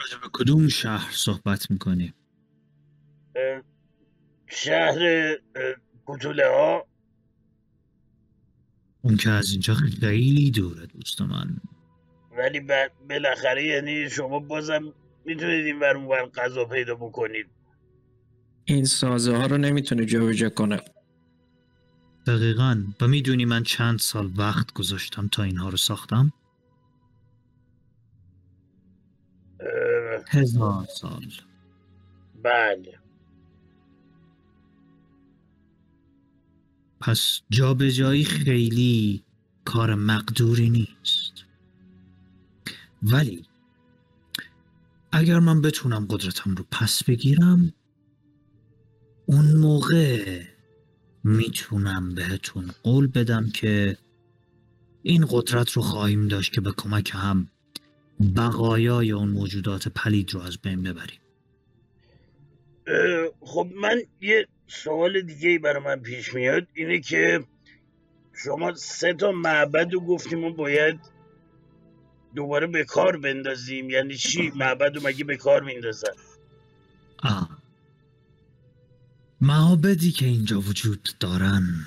راجع 0.00 0.18
به 0.22 0.28
کدوم 0.32 0.68
شهر 0.68 1.12
صحبت 1.12 1.70
می‌کنی؟ 1.70 2.14
شهر 4.46 5.02
اه، 5.56 5.74
کوتوله 6.04 6.48
ها. 6.48 6.86
اون 9.02 9.16
که 9.16 9.30
از 9.30 9.50
اینجا 9.52 9.74
خیلی 9.74 10.50
دوره 10.50 10.86
دوست 10.86 11.20
من. 11.20 11.56
ولی 12.38 12.60
ب- 12.60 12.92
بالاخره 13.08 13.64
یعنی 13.64 14.10
شما 14.10 14.38
بازم 14.38 14.94
می‌تونید 15.24 15.66
این 15.66 15.80
ور 15.80 15.96
اون 15.96 16.06
ور 16.06 16.26
غذا 16.26 16.64
پیدا 16.64 16.94
بکنید. 16.94 17.46
این 18.64 18.84
سازه 18.84 19.36
ها 19.36 19.46
رو 19.46 19.58
نمی‌تونه 19.58 20.04
جابجا 20.04 20.50
کنه. 20.50 20.80
دقیقا. 22.26 22.84
و 23.00 23.08
می‌دونی 23.08 23.44
من 23.44 23.62
چند 23.62 23.98
سال 23.98 24.30
وقت 24.36 24.72
گذاشتم 24.72 25.28
تا 25.28 25.42
اینها 25.42 25.68
رو 25.68 25.76
ساختم؟ 25.76 26.32
اه، 29.60 30.24
هزار 30.28 30.84
سال. 30.84 31.26
بله. 32.42 32.98
پس 37.00 37.42
جابجایی 37.50 38.24
خیلی 38.24 39.24
کار 39.64 39.94
مقدوری 39.94 40.70
نیست. 40.70 41.47
ولی 43.02 43.44
اگر 45.12 45.38
من 45.38 45.62
بتونم 45.62 46.06
قدرتم 46.10 46.54
رو 46.54 46.64
پس 46.70 47.04
بگیرم 47.04 47.72
اون 49.26 49.56
موقع 49.56 50.42
می‌تونم 51.24 52.14
بهتون 52.14 52.70
قول 52.82 53.06
بدم 53.06 53.50
که 53.50 53.96
این 55.02 55.26
قدرت 55.30 55.70
رو 55.70 55.82
خواهیم 55.82 56.28
داشت 56.28 56.52
که 56.52 56.60
به 56.60 56.72
کمک 56.76 57.10
هم 57.14 57.48
بقایای 58.36 59.10
اون 59.10 59.28
موجودات 59.28 59.88
پلید 59.88 60.34
رو 60.34 60.40
از 60.40 60.58
بین 60.58 60.82
ببریم. 60.82 61.18
خب 63.40 63.68
من 63.76 64.02
یه 64.20 64.46
سوال 64.66 65.20
دیگه 65.20 65.48
ای 65.48 65.58
برای 65.58 65.82
من 65.82 65.96
پیش 65.96 66.34
میاد 66.34 66.66
اینه 66.74 67.00
که 67.00 67.44
شما 68.44 68.74
سه 68.74 69.14
تا 69.14 69.32
معبد 69.32 69.92
رو 69.92 70.00
گفتیم 70.00 70.44
و 70.44 70.52
باید 70.52 71.00
دوباره 72.34 72.66
به 72.66 72.84
کار 72.84 73.16
بندازیم. 73.16 73.90
یعنی 73.90 74.16
چی؟ 74.16 74.52
معبد 74.56 74.96
رو 74.96 75.02
مگه 75.04 75.24
به 75.24 75.36
کار 75.36 75.62
میندازن؟ 75.62 76.12
آه. 77.18 77.58
معابدی 79.40 80.12
که 80.12 80.26
اینجا 80.26 80.60
وجود 80.60 81.08
دارن. 81.20 81.84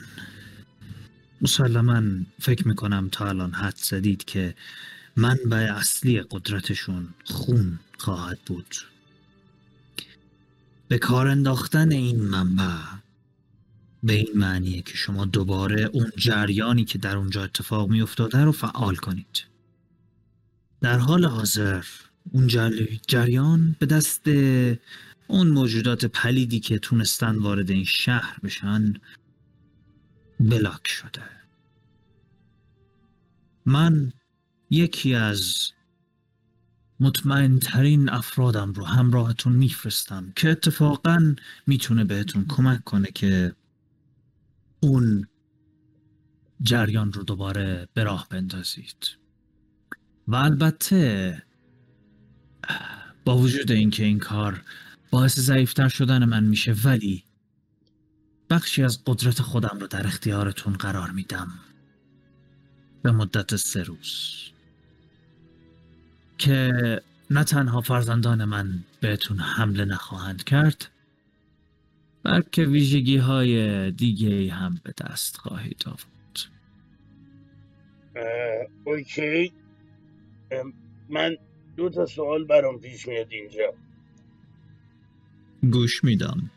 مسلما 1.42 2.04
فکر 2.42 2.68
می‌کنم 2.68 3.10
تا 3.12 3.28
الان 3.28 3.52
حد 3.52 3.76
زدید 3.78 4.26
که 4.26 4.56
منبع 5.16 5.58
اصلی 5.58 6.22
قدرتشون 6.22 7.14
خون 7.24 7.80
خواهد 7.98 8.40
بود. 8.46 8.76
به 10.88 10.98
کار 10.98 11.28
انداختن 11.28 11.92
این 11.92 12.22
منبع 12.22 12.78
به 14.04 14.14
این 14.14 14.32
معنیه 14.36 14.82
که 14.82 14.98
شما 14.98 15.26
دوباره 15.26 15.82
اون 15.82 16.12
جریانی 16.18 16.86
که 16.86 16.98
در 16.98 17.18
اونجا 17.18 17.44
اتفاق 17.44 17.90
می 17.90 18.02
افتاده 18.02 18.44
رو 18.44 18.52
فعال 18.52 18.96
کنید. 18.96 19.51
در 20.82 20.98
حال 20.98 21.26
حاضر 21.26 21.86
اون 22.32 22.48
جر- 22.48 22.98
جریان 23.08 23.76
به 23.80 23.86
دست 23.86 24.28
اون 25.28 25.48
موجودات 25.48 26.06
پلیدی 26.06 26.60
که 26.60 26.80
تونستن 26.80 27.36
وارد 27.36 27.72
این 27.72 27.84
شهر 27.84 28.40
بشن 28.44 28.94
بلاک 30.40 30.88
شده. 30.88 31.24
من 33.66 34.14
یکی 34.70 35.16
از 35.16 35.72
مطمئن 37.00 37.60
ترین 37.60 38.10
افرادم 38.10 38.74
رو 38.74 38.86
همراهتون 38.86 39.54
میفرستم 39.54 40.34
که 40.36 40.50
اتفاقا 40.50 41.36
می‌تونه 41.68 42.04
بهتون 42.04 42.46
کمک 42.50 42.84
کنه 42.84 43.12
که 43.12 43.56
اون 44.80 45.28
جریان 46.62 47.14
رو 47.14 47.24
دوباره 47.24 47.88
به 47.94 48.04
راه 48.04 48.28
بندازید. 48.30 49.21
و 50.28 50.36
البته 50.36 51.44
با 53.26 53.38
وجود 53.38 53.72
اینکه 53.72 54.04
این 54.04 54.20
کار 54.20 54.62
باعث 55.12 55.40
ضعیفتر 55.40 55.88
شدن 55.88 56.26
من 56.26 56.44
میشه 56.44 56.76
ولی 56.86 57.24
بخشی 58.50 58.84
از 58.84 59.04
قدرت 59.06 59.42
خودم 59.42 59.78
رو 59.80 59.88
در 59.88 60.08
اختیارتون 60.08 60.74
قرار 60.74 61.12
میدم. 61.12 61.48
به 63.02 63.12
مدت 63.12 63.56
سه 63.56 63.84
روز. 63.84 64.36
که 66.38 66.72
نه 67.30 67.44
تنها 67.44 67.82
فرزندان 67.82 68.46
من 68.46 68.84
بهتون 69.02 69.40
حمله 69.40 69.86
نخواهند 69.86 70.44
کرد 70.44 70.88
بلکه 72.24 72.66
ویژگی 72.66 73.18
های 73.18 73.92
دیگه 73.92 74.54
هم 74.54 74.80
به 74.84 74.94
دست 74.98 75.38
خواهید 75.38 75.84
آورد. 75.86 76.40
اوکی. 78.86 79.54
من 81.10 81.38
دو 81.78 81.90
تا 81.90 82.06
سوال 82.06 82.44
برام 82.44 82.80
پیش 82.80 83.08
میاد 83.08 83.28
اینجا. 83.32 83.74
گوش 85.72 86.04
میدم. 86.04 86.52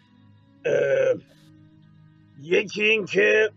یکی 2.42 2.82
این 2.82 3.06
که 3.06 3.50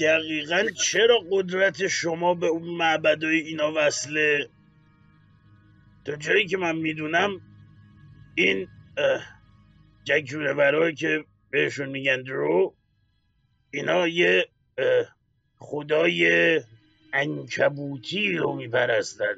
دقیقا 0.00 0.64
چرا 0.84 1.18
قدرت 1.30 1.86
شما 1.86 2.34
به 2.34 2.46
اون 2.46 2.68
معبدای 2.76 3.40
اینا 3.40 3.72
وصله؟ 3.76 4.48
تا 6.04 6.16
جایی 6.16 6.46
که 6.46 6.56
من 6.56 6.76
می‌دونم 6.76 7.40
این 8.34 8.68
اه، 8.98 9.22
جگجونه 10.04 10.94
که 10.94 11.24
بهشون 11.50 11.88
میگن 11.88 12.22
درو 12.22 12.74
اینا 13.70 14.08
یه 14.08 14.48
خدای 15.58 16.60
انکبوتی 17.12 18.32
رو 18.32 18.52
میپرستن 18.52 19.34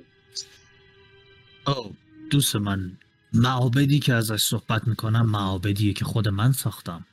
او 1.66 1.96
دوست 2.30 2.56
من 2.56 2.98
معابدی 3.32 3.98
که 3.98 4.14
ازش 4.14 4.42
صحبت 4.42 4.88
می‌کنم 4.88 5.26
معابدیه 5.26 5.92
که 5.92 6.04
خود 6.04 6.28
من 6.28 6.52
ساختم. 6.52 7.06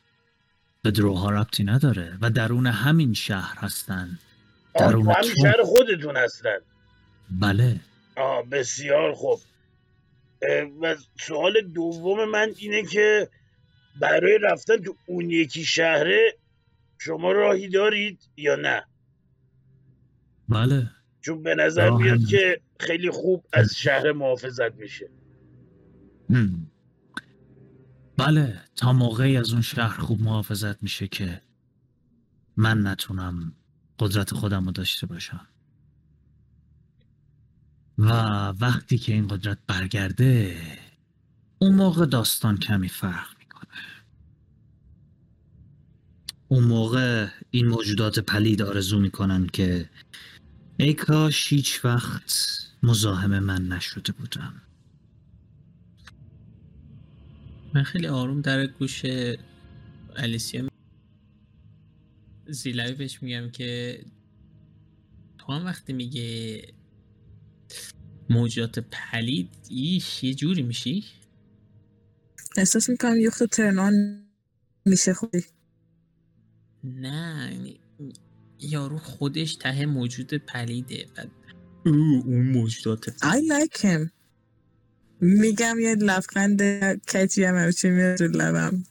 به 0.81 0.91
دروها 0.91 1.29
ربطی 1.29 1.63
نداره 1.63 2.17
و 2.21 2.29
درون 2.29 2.67
همین 2.67 3.13
شهر 3.13 3.57
هستن. 3.57 4.19
درون 4.79 5.11
همین. 5.11 5.35
شهر 5.41 5.63
خودتون 5.63 6.17
هستن. 6.17 6.57
بله. 7.29 7.79
آه 8.15 8.45
بسیار 8.45 9.13
خوب. 9.13 9.39
و 10.81 10.95
سوال 11.19 11.61
دوم 11.61 12.29
من 12.29 12.53
اینه 12.57 12.83
که 12.83 13.29
برای 13.99 14.39
رفتن 14.41 14.77
تو 14.77 14.95
اون 15.05 15.29
یکی 15.29 15.65
شهره 15.65 16.37
شما 16.97 17.31
راهی 17.31 17.67
دارید 17.67 18.19
یا 18.37 18.55
نه؟ 18.55 18.83
بله. 20.49 20.91
چون 21.21 21.43
به 21.43 21.55
نظر 21.55 21.89
میاد 21.89 22.19
هم- 22.19 22.25
که 22.25 22.61
خیلی 22.79 23.11
خوب 23.11 23.45
از 23.53 23.75
شهر 23.75 24.11
محافظت 24.11 24.75
میشه. 24.75 25.09
هم. 26.29 26.71
بله 28.17 28.61
تا 28.75 28.93
موقعی 28.93 29.37
از 29.37 29.51
اون 29.53 29.61
شهر 29.61 29.99
خوب 29.99 30.21
محافظت 30.21 30.83
میشه 30.83 31.07
که 31.07 31.41
من 32.57 32.87
نتونم 32.87 33.53
قدرت 33.99 34.33
خودم 34.33 34.65
رو 34.65 34.71
داشته 34.71 35.07
باشم. 35.07 35.47
و 37.97 38.07
وقتی 38.59 38.97
که 38.97 39.13
این 39.13 39.27
قدرت 39.27 39.57
برگرده 39.67 40.57
اون 41.59 41.75
موقع 41.75 42.05
داستان 42.05 42.57
کمی 42.57 42.89
فرق 42.89 43.27
می‌کنه. 43.39 43.73
اون 46.47 46.63
موقع 46.63 47.27
این 47.51 47.67
موجودات 47.67 48.19
پلید 48.19 48.61
آرزو 48.61 48.99
می‌کنن 48.99 49.47
که 49.47 49.89
ای 50.79 50.93
کاش 50.93 51.53
هیچ 51.53 51.85
وقت 51.85 52.33
مزاحم 52.83 53.39
من 53.39 53.67
نشده 53.67 54.13
بودم. 54.13 54.61
من 57.73 57.83
خیلی 57.83 58.07
آروم 58.07 58.41
در 58.41 58.67
گوش 58.67 59.05
الیسیا 60.15 60.67
زیلوی 62.47 62.93
بهش 62.93 63.23
میگم 63.23 63.49
که 63.49 63.99
تو 65.37 65.53
هم 65.53 65.65
وقتی 65.65 65.93
میگه 65.93 66.61
موجودات 68.29 68.79
پلید 68.79 69.49
ایش 69.69 70.23
یه 70.23 70.33
جوری 70.33 70.63
میشی؟ 70.63 71.05
احساس 72.57 72.89
می‌کنم 72.89 73.19
یخت 73.19 73.43
ترنان 73.43 74.25
میشه 74.85 75.13
خودی 75.13 75.45
نه 76.83 77.49
یعنی 77.51 77.79
یارو 78.59 78.97
خودش 78.97 79.55
ته 79.55 79.85
موجود 79.85 80.33
پلیده 80.33 81.05
بعد 81.15 81.31
او 81.85 82.23
اون 82.25 82.51
موجودات 82.51 83.09
I 83.09 83.37
like 83.51 83.77
him. 83.77 84.09
میگم 85.21 85.75
یه 85.79 85.95
لبخند 85.95 86.61
کچی 87.01 87.43
هم 87.43 87.55
همچین 87.55 87.91
میاد 87.91 88.21
رو 88.21 88.27
لبم. 88.27 88.83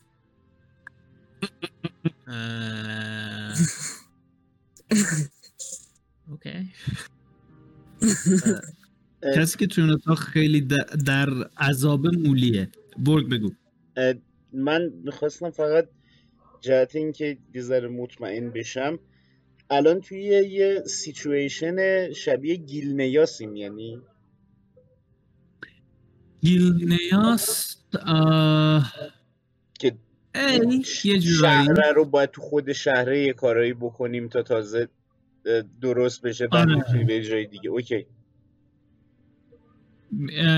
اوکی. 6.31 6.73
کسی 9.37 9.59
که 9.59 9.67
توی 9.67 9.85
اون 9.85 9.93
اتاق 9.93 10.19
خیلی 10.19 10.61
در 11.07 11.29
عذاب 11.59 12.07
مولیه. 12.07 12.69
برگ 12.99 13.29
بگو. 13.31 13.51
من 14.53 14.93
می‌خواستم 15.05 15.51
فقط 15.51 15.89
جهت 16.61 16.97
اینکه 16.97 17.39
یه 17.55 17.63
ذره 17.63 17.89
مطمئن 17.89 18.51
بشم 18.51 18.99
الان 19.71 20.01
توی 20.01 20.19
یه, 20.19 20.83
سیچویشن 20.87 22.13
شبیه 22.13 22.57
گیلنیاسیم 22.57 23.57
یعنی؟ 23.57 24.01
گیلنیاس 26.41 27.77
آه... 28.07 28.93
که 29.79 29.97
یه 31.05 31.21
شهره 31.21 31.93
رو 31.93 32.05
باید 32.05 32.31
تو 32.31 32.41
خود 32.41 32.73
شهره 32.73 33.25
یه 33.25 33.33
کارایی 33.33 33.73
بکنیم 33.73 34.29
تا 34.29 34.43
تازه 34.43 34.89
درست 35.81 36.23
بشه 36.23 36.47
بعد 36.47 36.69
آره. 36.71 37.05
به 37.05 37.23
جای 37.23 37.47
دیگه. 37.47 37.71
اوکی. 37.71 38.07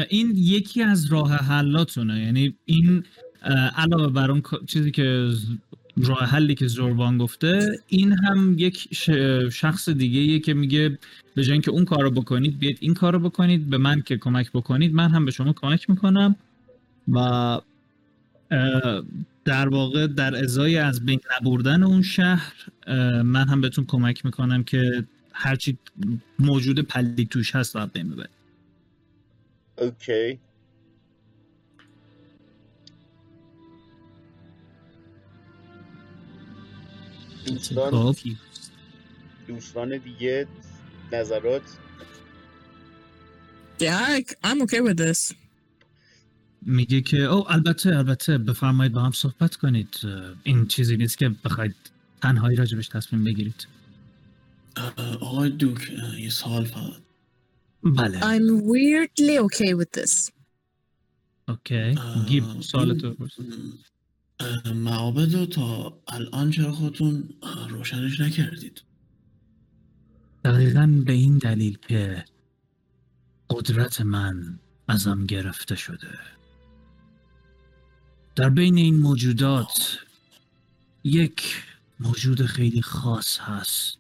این 0.09 0.33
یکی 0.37 0.83
از 0.83 1.13
راه 1.13 1.31
حلاتونه. 1.33 2.25
یعنی 2.25 2.57
این 2.65 3.05
علاوه 3.77 4.13
بر 4.13 4.31
اون 4.31 4.43
چیزی 4.67 4.91
که 4.91 5.31
راه 6.05 6.19
حلی 6.19 6.55
که 6.55 6.67
زوربان 6.67 7.19
گفته 7.19 7.81
این 7.87 8.13
هم 8.13 8.55
یک 8.59 8.89
شخص 9.53 9.89
دیگه 9.89 10.39
که 10.39 10.55
میگه 10.55 10.99
به 11.35 11.45
جای 11.45 11.53
اینکه 11.53 11.71
اون 11.71 11.85
کارو 11.85 12.11
بکنید 12.11 12.59
بیاید 12.59 12.79
این 12.81 12.95
کارو 12.95 13.19
بکنید 13.19 13.71
به 13.71 13.79
من 13.79 14.01
که 14.01 14.17
کمک 14.17 14.53
بکنید 14.53 14.95
من 14.95 15.11
هم 15.11 15.25
به 15.25 15.31
شما 15.31 15.53
کمک 15.53 15.91
می‌کنم. 15.91 16.37
و 17.09 17.59
در 19.45 19.69
واقع 19.69 20.07
در 20.07 20.45
ازای 20.45 20.79
از 20.79 21.07
بین 21.07 21.21
نبردن 21.41 21.83
اون 21.83 22.03
شهر 22.03 22.53
من 23.23 23.49
هم 23.49 23.61
بهتون 23.61 23.85
کمک 23.85 24.25
می‌کنم 24.25 24.65
که 24.65 25.05
هرچی 25.33 25.79
موجود 26.39 26.81
پلی 26.81 27.27
توش 27.27 27.55
هست 27.55 27.77
رو 27.77 27.83
از 27.83 27.89
بین 27.89 28.11
ببرید 28.11 28.31
اوکی. 29.79 30.39
دوستان 37.51 38.13
خب. 38.13 38.17
دوستان 39.49 39.99
دیگه 39.99 40.47
نظرات؟ 41.13 41.63
Yeah, 43.81 44.21
I'm 44.45 44.61
okay 44.63 44.81
with 44.81 44.97
this. 44.97 45.35
میگه 46.63 47.01
که 47.01 47.17
او 47.17 47.53
البته 47.53 47.97
البته 47.97 48.39
بفرمایید 48.39 48.93
با 48.93 49.01
هم 49.01 49.13
صحبت 49.13 49.57
کنید. 49.57 50.01
این 50.43 50.67
چیزی 50.67 50.97
نیست 50.97 51.19
که 51.19 51.29
بخواید 51.45 51.75
تنهایی 52.23 52.57
راجبش 52.57 52.89
تصمیم 52.89 53.25
بگیرید. 53.25 53.67
اه، 54.77 55.17
آقای 55.21 55.51
دوک 55.51 55.93
اه، 55.99 56.21
یه 56.21 56.31
سوال 56.31 56.65
فقط. 56.65 56.93
بله. 57.83 58.21
I'm 58.21 58.63
weirdly 58.63 59.39
okay 59.47 59.75
with 59.75 60.01
this. 60.01 60.31
اوکی 61.49 61.75
اه، 61.75 62.27
گیب 62.27 62.45
بپرس. 62.45 62.75
اه، 62.75 63.45
معابد 64.75 65.35
رو 65.35 65.47
تا. 65.47 66.01
الان 66.09 66.51
چرا 66.51 66.73
خودتون 66.73 67.29
روشنش 67.69 68.21
نکردید؟ 68.21 68.83
دقیقا 70.45 71.03
به 71.07 71.13
این 71.13 71.39
دلیل 71.39 71.79
که 71.89 72.25
قدرت 73.51 74.01
من 74.01 74.59
ازم 74.89 75.27
گرفته 75.27 75.77
شده. 75.77 76.19
در 78.37 78.51
بین 78.51 78.77
این 78.77 78.99
موجودات 78.99 79.99
یک 81.05 81.65
موجود 82.01 82.47
خیلی 82.47 82.83
خاص 82.83 83.39
هست. 83.41 83.99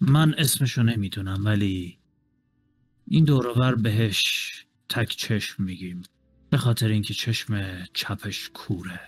من 0.00 0.34
اسمشو 0.38 0.82
نمی‌دونم 0.82 1.44
ولی 1.44 1.98
این 3.08 3.24
دوروبر 3.24 3.74
بهش 3.74 4.50
تک 4.88 5.16
چشم 5.16 5.62
میگیم. 5.62 6.02
به 6.54 6.58
خاطر 6.58 6.88
اینکه 6.88 7.14
چشم 7.14 7.84
چپش 7.94 8.50
کوره. 8.54 9.00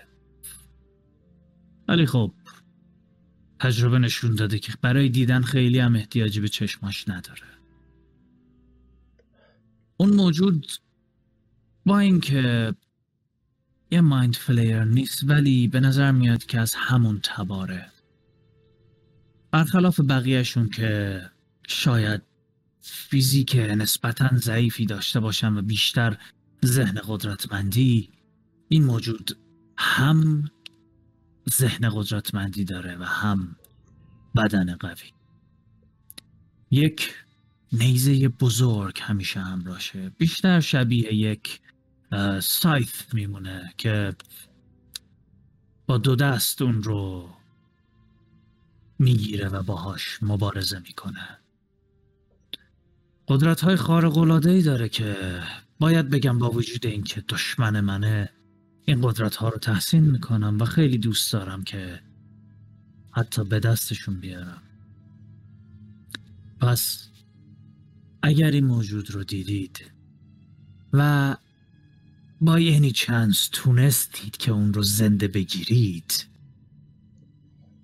ولی 1.89 2.06
خب 2.06 2.32
تجربه 3.60 3.98
نشون 3.98 4.35
داده 4.35 4.59
که 4.59 4.73
برای 4.82 5.09
دیدن 5.09 5.43
خیلی 5.43 5.78
هم 5.78 5.97
احتیاجی 5.97 6.40
به 6.40 6.48
چشماش 6.48 7.09
نداره. 7.09 7.47
اون 9.97 10.10
موجود 10.10 10.66
با 11.85 11.98
اینکه 11.98 12.74
یه 13.90 14.01
مایند 14.01 14.36
فلیر 14.36 14.85
نیست 14.85 15.24
ولی 15.24 15.68
به 15.68 15.81
نظر 15.81 16.12
میاد 16.12 16.44
که 16.44 16.60
از 16.60 16.74
همون 16.74 17.20
تباره. 17.23 17.86
برخلاف 19.51 20.01
بقیهشون 20.01 20.70
که 20.70 21.20
شاید 21.68 22.23
فیزیک 22.81 23.56
نسبتا 23.56 24.31
ضعیفی 24.36 24.86
داشته 24.86 25.20
باشن 25.20 25.56
و 25.56 25.62
بیشتر 25.62 26.16
ذهن 26.66 27.01
قدرتمندی 27.09 28.10
این 28.68 28.84
موجود 28.84 29.38
هم 29.78 30.51
ذهن 31.51 31.90
قدرتمندی 31.94 32.64
داره 32.64 32.97
و 32.97 33.05
هم 33.05 33.56
بدن 34.36 34.76
قوی. 34.76 35.12
یک 36.70 37.14
نیزه 37.72 38.28
بزرگ 38.28 38.98
همیشه 39.02 39.40
همراشه 39.40 40.10
بیشتر 40.10 40.60
شبیه 40.60 41.14
یک 41.14 41.60
اه، 42.12 42.40
سایث 42.40 43.14
میمونه 43.14 43.74
که 43.78 44.14
با 45.86 45.98
دو 45.98 46.16
دست 46.16 46.62
اون 46.62 46.82
رو 46.82 47.30
می‌گیره 48.98 49.48
و 49.48 49.62
باهاش 49.62 50.18
مبارزه 50.22 50.78
می‌کنه. 50.78 51.38
قدرت 53.28 53.60
های 53.60 53.76
خارق 53.76 54.18
العاده 54.18 54.51
ای 54.51 54.62
داره 54.62 54.88
که 54.88 55.43
باید 55.78 56.11
بگم 56.11 56.39
با 56.39 56.51
وجود 56.51 56.86
اینکه 56.86 57.24
دشمن 57.28 57.81
منه 57.81 58.31
این 58.85 59.01
قدرت 59.03 59.36
ها 59.36 59.48
رو 59.48 59.59
تحسین 59.59 60.05
می‌کنم 60.05 60.59
و 60.61 60.65
خیلی 60.65 60.98
دوست 60.98 61.32
دارم 61.32 61.65
که 61.65 62.01
حتی 63.12 63.44
به 63.44 63.61
دستشون 63.61 64.20
بیارم. 64.20 64.62
پس 66.61 67.09
اگر 68.23 68.51
این 68.51 68.65
موجود 68.65 69.11
رو 69.11 69.24
دیدید 69.24 69.93
و 70.93 71.36
با 72.40 72.61
یعنی 72.61 72.93
چانس 72.93 73.48
تونستید 73.53 74.36
که 74.36 74.53
اون 74.53 74.74
رو 74.74 74.82
زنده 74.82 75.28
بگیرید 75.28 76.27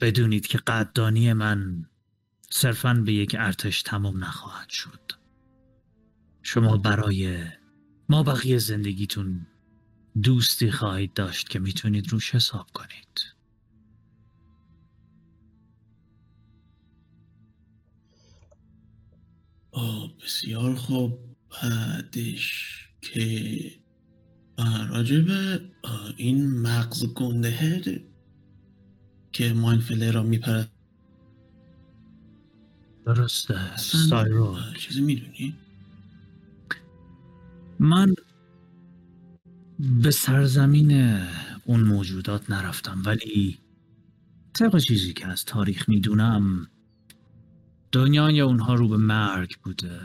بدونید 0.00 0.46
که 0.46 0.58
قدردانی 0.58 1.32
من 1.32 1.86
صرفا 2.50 2.94
به 2.94 3.12
یک 3.12 3.36
ارتش 3.38 3.82
تمام 3.82 4.24
نخواهد 4.24 4.68
شد. 4.68 5.12
شما 6.42 6.76
برای 6.76 7.44
ما 8.08 8.22
بقیه 8.22 8.58
زندگیتون 8.58 9.46
دوستی 10.22 10.70
خواهید 10.70 11.12
داشت 11.14 11.48
که 11.48 11.58
می‌تونید 11.58 12.12
روش 12.12 12.34
حساب 12.34 12.66
کنید. 12.74 13.34
آه 19.70 20.16
بسیار 20.16 20.74
خوب. 20.74 21.18
بعدش 21.62 22.78
که 23.00 23.82
آه، 25.82 26.14
این 26.16 26.60
مغز 26.60 27.06
گنده 27.06 28.04
که 29.32 29.52
ماینفله 29.52 30.10
را 30.10 30.22
میپرد 30.22 30.70
درسته. 33.06 33.76
سایرو 33.76 34.58
چیزی 34.78 35.00
می‌دونی؟ 35.00 35.54
من 37.82 38.14
به 40.02 40.10
سرزمین 40.10 41.18
اون 41.64 41.80
موجودات 41.80 42.50
نرفتم 42.50 43.02
ولی 43.04 43.58
طبق 44.52 44.78
چیزی 44.78 45.12
که 45.12 45.26
از 45.26 45.44
تاریخ 45.44 45.88
می‌دونم 45.88 46.66
دنیای 47.92 48.40
اونها 48.40 48.74
رو 48.74 48.88
به 48.88 48.96
مرگ 48.96 49.56
بوده 49.62 50.00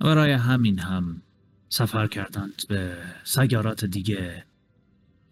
برای 0.00 0.32
همین 0.32 0.78
هم 0.78 1.22
سفر 1.68 2.06
کردند 2.06 2.62
به 2.68 2.96
سیارات 3.24 3.84
دیگه. 3.84 4.44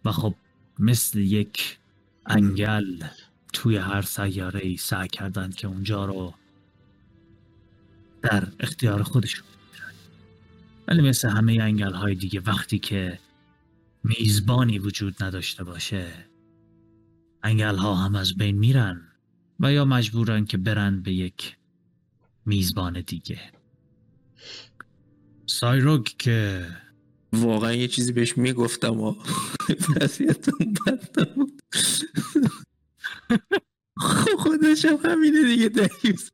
و 0.05 0.13
خب 0.13 0.35
مثل 0.79 1.19
یک 1.19 1.79
انگل 2.27 3.05
توی 3.53 3.77
هر 3.77 4.03
سیاره 4.03 4.61
ای 4.61 4.77
سعی 4.77 5.09
کردند 5.09 5.55
که 5.55 5.67
اونجا 5.67 6.05
رو 6.05 6.35
در 8.23 8.49
اختیار 8.61 9.03
خودشون 9.03 9.47
ولی 10.89 11.09
مثل 11.09 11.29
همه 11.29 11.59
انگل 11.61 11.93
های 11.93 12.15
دیگه 12.15 12.41
وقتی 12.41 12.79
که 12.79 13.19
میزبانی 14.05 14.79
وجود 14.79 15.25
نداشته 15.25 15.65
باشه 15.65 16.13
انگل 17.43 17.77
ها 17.77 17.95
هم 17.95 18.15
از 18.15 18.35
بین 18.37 18.59
میرن 18.59 19.03
و 19.61 19.73
یا 19.73 19.85
مجبورن 19.85 20.45
که 20.45 20.57
برن 20.57 21.03
به 21.03 21.13
یک 21.13 21.57
میزبان 22.47 23.01
دیگه. 23.01 23.41
سایروگ 25.47 26.05
که 26.05 26.67
واقعا 27.33 27.73
یه 27.73 27.89
چیزی 27.89 28.13
بهش 28.13 28.39
می‌گفتم 28.39 29.01
و 29.01 29.15
وضعیتم 29.97 30.59
بد 30.87 31.21
نبود. 31.21 31.63
خودش 34.43 34.85
هم 34.85 34.97
همینه 35.05 35.45
دیگه 35.45 35.69
دیوز 35.69 36.31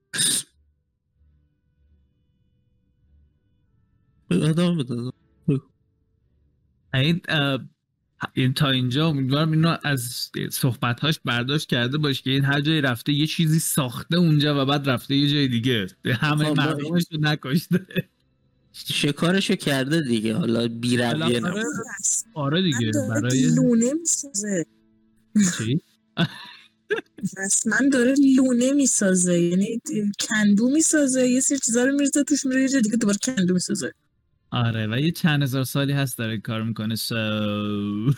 ادامه 4.32 4.84
بده 4.84 4.94
ادامه. 4.94 5.12
این 8.34 8.54
تا 8.54 8.70
اینجا 8.70 9.08
امیدوارم 9.08 9.52
اینو 9.52 9.76
از 9.84 10.30
صحبتهاش 10.50 11.20
برداشت 11.24 11.68
کرده 11.68 11.98
باش 11.98 12.22
که 12.22 12.30
این 12.30 12.44
هر 12.44 12.60
جایی 12.60 12.80
رفته 12.80 13.12
یه 13.12 13.26
چیزی 13.26 13.58
ساخته 13.58 14.16
اونجا 14.16 14.62
و 14.62 14.66
بعد 14.66 14.88
رفته 14.88 15.16
یه 15.16 15.28
جای 15.28 15.48
دیگه. 15.48 15.86
همه 16.04 16.44
خب، 16.44 16.56
مردمش 16.56 17.04
رو 17.10 17.20
نکشته. 17.20 17.86
شکارشو 18.72 19.54
کرده 19.54 20.00
دیگه 20.00 20.34
حالا 20.34 20.68
بی. 20.68 21.02
آره 22.34 22.62
دیگه 22.62 22.78
من 22.78 22.90
داره 22.92 23.20
برای 23.20 23.42
لونه 23.56 23.92
می‌سازه. 23.92 24.66
چی؟ 25.58 25.80
رسما 27.38 27.76
داره 27.92 28.14
لونه 28.36 28.72
می‌سازه 28.72 29.40
یعنی 29.40 29.80
کندو 30.20 30.70
می‌سازه 30.70 31.28
یه 31.28 31.40
سری 31.40 31.58
چیزا 31.58 31.84
رو 31.84 31.92
میریزه 31.92 32.24
توش 32.24 32.46
میره 32.46 32.62
یه 32.62 32.68
جای 32.68 32.82
دیگه 32.82 32.96
دوباره 32.96 33.18
کندو 33.24 33.54
می‌سازه. 33.54 33.92
آره 34.52 34.86
و 34.86 35.00
یه 35.00 35.10
چند 35.10 35.42
هزار 35.42 35.64
سالی 35.64 35.92
هست 35.92 36.18
داره 36.18 36.38
کار 36.38 36.62
می‌کنه 36.62 36.96
so 36.96 38.14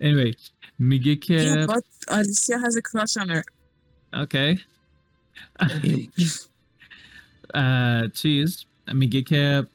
anyway 0.00 0.36
میگه 0.78 1.16
که 1.16 1.66
but 1.68 2.10
Alicia 2.10 2.58
has 2.64 2.76
a 2.76 2.82
crush 2.82 3.22
on 3.22 3.28
her. 3.28 3.42
اوکی 4.14 4.60
اه، 7.54 8.08
چیز؟ 8.08 8.64
میگه 8.92 9.22
که 9.22 9.66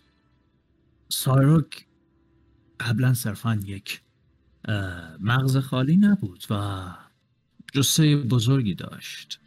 سایروک 1.09 1.85
قبلا 2.79 3.13
صرفا 3.13 3.59
یک 3.65 4.01
مغز 5.19 5.57
خالی 5.57 5.97
نبود 5.97 6.45
و 6.49 6.85
جسه 7.73 8.15
بزرگی 8.15 8.75
داشت. 8.75 9.39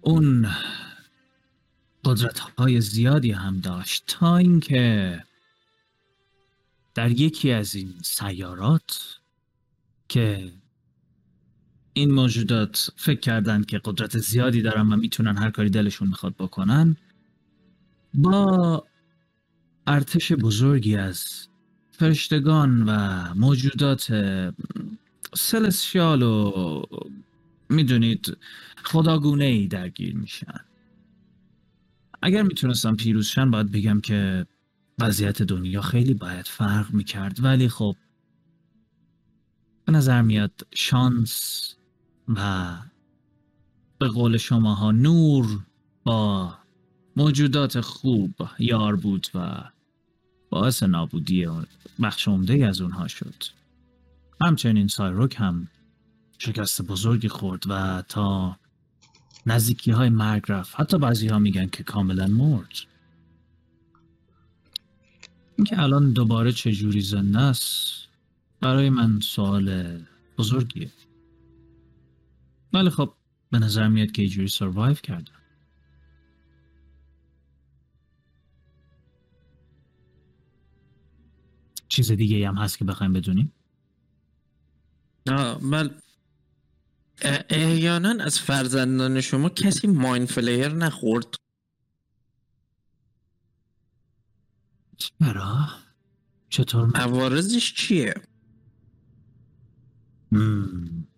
اون 0.00 0.46
قدرت 2.08 2.38
های 2.38 2.80
زیادی 2.80 3.30
هم 3.30 3.60
داشت 3.60 4.04
تا 4.06 4.36
اینکه 4.36 5.24
در 6.94 7.10
یکی 7.10 7.52
از 7.52 7.74
این 7.74 7.94
سیارات 8.02 9.18
که 10.08 10.52
این 11.92 12.10
موجودات 12.10 12.90
فکر 12.96 13.20
کردن 13.20 13.62
که 13.62 13.80
قدرت 13.84 14.18
زیادی 14.18 14.62
دارن 14.62 14.92
و 14.92 14.96
می‌تونن 14.96 15.36
هر 15.36 15.50
کاری 15.50 15.70
دلشون 15.70 16.08
می‌خواد 16.08 16.34
بکنن 16.38 16.96
با 18.14 18.84
ارتش 19.86 20.32
بزرگی 20.32 20.96
از 20.96 21.48
فرشتگان 21.90 22.82
و 22.88 23.24
موجودات 23.34 24.12
سلسیال 25.34 26.22
و 26.22 26.82
می‌دونید 27.68 28.36
خداگونه 28.84 29.44
ای 29.44 29.66
درگیر 29.66 30.16
میشن. 30.16 30.60
اگر 32.22 32.42
می‌تونستم 32.42 32.96
پیروز 32.96 33.26
شن 33.26 33.50
باید 33.50 33.72
بگم 33.72 34.00
که 34.00 34.46
وضعیت 34.98 35.42
دنیا 35.42 35.82
خیلی 35.82 36.14
باید 36.14 36.46
فرق 36.46 36.94
می‌کرد. 36.94 37.44
ولی 37.44 37.68
خب 37.68 37.96
به 39.84 39.92
نظر 39.92 40.22
میاد 40.22 40.66
شانس 40.74 41.74
و 42.28 42.68
به 43.98 44.08
قول 44.08 44.36
شماها 44.36 44.92
نور 44.92 45.66
با 46.04 46.54
موجودات 47.16 47.80
خوب 47.80 48.34
یار 48.58 48.96
بود 48.96 49.26
و 49.34 49.64
باعث 50.50 50.82
نابودی 50.82 51.46
بخش 52.02 52.28
عمده 52.28 52.66
از 52.66 52.80
اونها 52.80 53.08
شد. 53.08 53.44
همچنین 54.40 54.88
سایروک 54.88 55.36
هم 55.38 55.68
شکست 56.38 56.82
بزرگی 56.82 57.28
خورد 57.28 57.62
و 57.68 58.02
تا 58.08 58.56
نزدیکی 59.48 59.90
های 59.90 60.08
مرگ 60.08 60.42
رفت. 60.48 60.80
حتی 60.80 60.98
بعضی 60.98 61.28
ها 61.28 61.38
میگن 61.38 61.66
که 61.66 61.82
کاملا 61.82 62.26
مرد. 62.26 62.72
اینکه 65.56 65.82
الان 65.82 66.12
دوباره 66.12 66.52
چجوری 66.52 67.00
زنده 67.00 67.38
است 67.38 68.08
برای 68.60 68.90
من 68.90 69.20
سوال 69.20 69.98
بزرگیه. 70.38 70.90
ولی 72.72 72.90
خب 72.90 73.14
به 73.50 73.58
نظر 73.58 73.88
میاد 73.88 74.10
که 74.10 74.22
اینجوری 74.22 74.48
سروایو 74.48 74.94
کردن 74.94 75.32
چیز 81.88 82.12
دیگه 82.12 82.48
هم 82.48 82.54
هست 82.54 82.78
که 82.78 82.84
بخوایم 82.84 83.12
بدونیم؟ 83.12 83.52
بل 85.26 85.32
اه- 85.34 86.07
احیانا 87.50 88.24
از 88.24 88.40
فرزندان 88.40 89.20
شما 89.20 89.48
کسی 89.48 89.86
ماین 89.86 90.26
فلیر 90.26 90.68
نخورد 90.68 91.26
چرا؟ 94.96 95.68
چطور 96.48 96.86
من؟ 96.86 96.92
عوارضش 96.94 97.74
چیه 97.74 98.14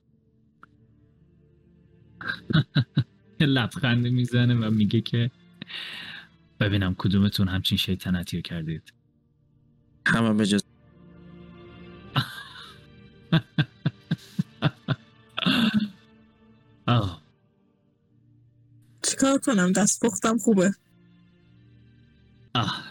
لبخندی 3.40 4.10
می‌زنه 4.10 4.54
و 4.54 4.70
میگه 4.70 5.00
که 5.00 5.30
ببینم 6.60 6.94
کدومتون 6.98 7.48
همچین 7.48 7.78
شیطنتی 7.78 8.36
رو 8.36 8.42
کردید 8.42 8.92
همه 10.06 10.32
به 10.32 10.46
جز 10.46 10.62
چیکار 19.38 19.54
کنم. 19.54 19.72
دست 19.72 20.04
پختم 20.04 20.38
خوبه. 20.38 20.74
آه 22.54 22.84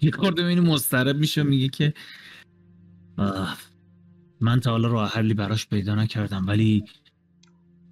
یه 0.00 0.10
خورده 0.10 0.44
اینو 0.44 0.62
مضطرب 0.62 1.16
میشه 1.16 1.42
میگه 1.42 1.68
که 1.68 1.94
آه 3.18 3.56
من 4.40 4.60
تا 4.60 4.70
حالا 4.70 4.88
راه 4.88 5.10
حلی 5.10 5.34
براش 5.34 5.66
پیدا 5.66 5.94
نکردم 5.94 6.46
ولی 6.46 6.84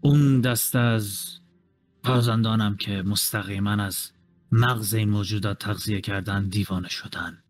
اون 0.01 0.41
دست 0.41 0.77
از 0.77 1.29
فرزندانم 2.05 2.77
که 2.77 3.03
مستقیما 3.03 3.71
از 3.71 4.11
مغز 4.53 4.95
این 4.95 5.11
موجودات 5.11 5.59
تغذیه 5.59 6.01
کردن 6.01 6.49
دیوانه 6.49 6.89
شدن 6.89 7.43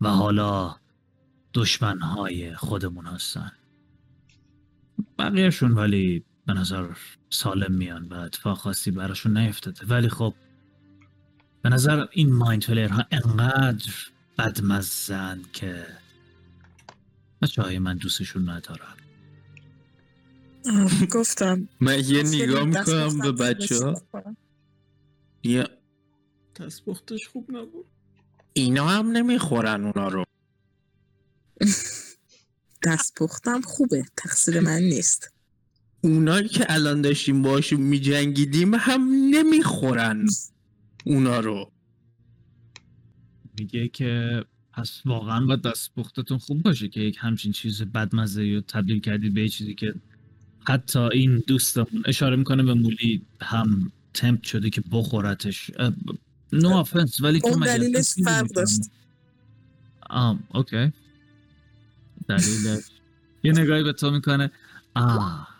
و 0.00 0.08
حالا 0.08 0.76
دشمنهای 1.54 2.54
خودمون 2.54 3.06
هستن. 3.06 3.52
بقیهشون 5.18 5.72
ولی 5.72 6.24
به 6.46 6.52
نظر 6.52 6.88
سالم 7.30 7.72
میان 7.72 8.08
و 8.08 8.14
اتفاق 8.14 8.58
خاصی 8.58 8.90
براشون 8.90 9.36
نیفتاده. 9.36 9.86
ولی 9.86 10.08
خب 10.08 10.34
به 11.62 11.68
نظر 11.68 12.06
این 12.12 12.32
مایند 12.32 12.64
فلیر 12.64 12.88
ها 12.88 13.04
انقدر 13.10 13.92
بدمزن 14.38 15.42
که 15.52 15.86
بچه 17.42 17.62
های 17.62 17.78
من 17.78 17.96
دوستشون 17.96 18.48
ندارم 18.48 18.96
گفتم. 21.12 21.68
من 21.80 21.98
یه 22.04 22.22
نگاه 22.22 22.64
می‌کنم 22.64 23.18
به 23.18 23.32
بچه 23.32 23.84
ها؟ 23.84 24.02
یه 25.42 25.68
خوب 27.32 27.56
نبود. 27.56 27.86
اینا 28.52 28.88
هم 28.88 29.10
نمی‌خورن 29.10 29.84
اونا 29.84 30.08
رو. 30.08 30.24
دست 32.84 33.14
پختم 33.16 33.60
خوبه. 33.60 34.04
تقصیر 34.16 34.60
من 34.60 34.78
نیست. 34.78 35.35
اونایی 36.06 36.48
که 36.48 36.66
الان 36.68 37.00
داشتیم 37.02 37.42
باشون 37.42 37.80
میجنگیدیم 37.80 38.74
هم 38.74 39.08
نمی‌خورن. 39.30 40.26
اونا 41.04 41.40
رو. 41.40 41.72
میگه 43.58 43.88
که 43.88 44.44
پس 44.72 45.02
واقعا 45.04 45.46
باید 45.46 45.62
دست 45.62 45.94
پختتون 45.94 46.38
خوب 46.38 46.62
باشه 46.62 46.88
که 46.88 47.00
یک 47.00 47.16
همچین 47.20 47.52
چیز 47.52 47.82
بدمزه 47.82 48.54
رو 48.54 48.60
تبدیل 48.60 49.00
کردید 49.00 49.34
به 49.34 49.42
یه 49.42 49.48
چیزی 49.48 49.74
که 49.74 49.94
حتی 50.68 50.98
این 50.98 51.42
دوستمون 51.46 52.02
اشاره 52.06 52.36
می‌کنه 52.36 52.62
به 52.62 52.74
مولی 52.74 53.22
هم 53.40 53.92
تمپ 54.14 54.42
شده 54.42 54.70
که 54.70 54.82
بخورتش. 54.92 55.70
نو 56.52 56.68
آفنس 56.68 57.20
ولی 57.20 57.40
تو 57.40 57.48
اون 57.48 57.58
مگه 57.58 57.78
دلیلش 57.78 58.14
فرق؟ 58.24 58.52
داشت. 58.52 58.80
آم 60.10 60.44
اوکی. 60.54 60.92
دلیلش. 62.28 62.84
یه 63.44 63.52
نگاهی 63.52 63.82
به 63.82 63.92
تو 63.92 64.10
می‌کنه. 64.10 64.50
آه. 64.94 65.55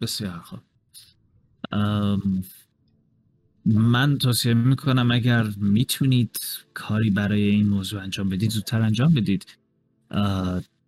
بسیار 0.00 0.38
خوب. 0.38 0.60
ام، 1.72 2.44
من 3.64 4.18
توصیه 4.18 4.54
می‌کنم 4.54 5.10
اگر 5.10 5.42
می‌تونید 5.56 6.40
کاری 6.74 7.10
برای 7.10 7.42
این 7.42 7.68
موضوع 7.68 8.02
انجام 8.02 8.28
بدید 8.28 8.50
زودتر 8.50 8.82
انجام 8.82 9.14
بدید. 9.14 9.46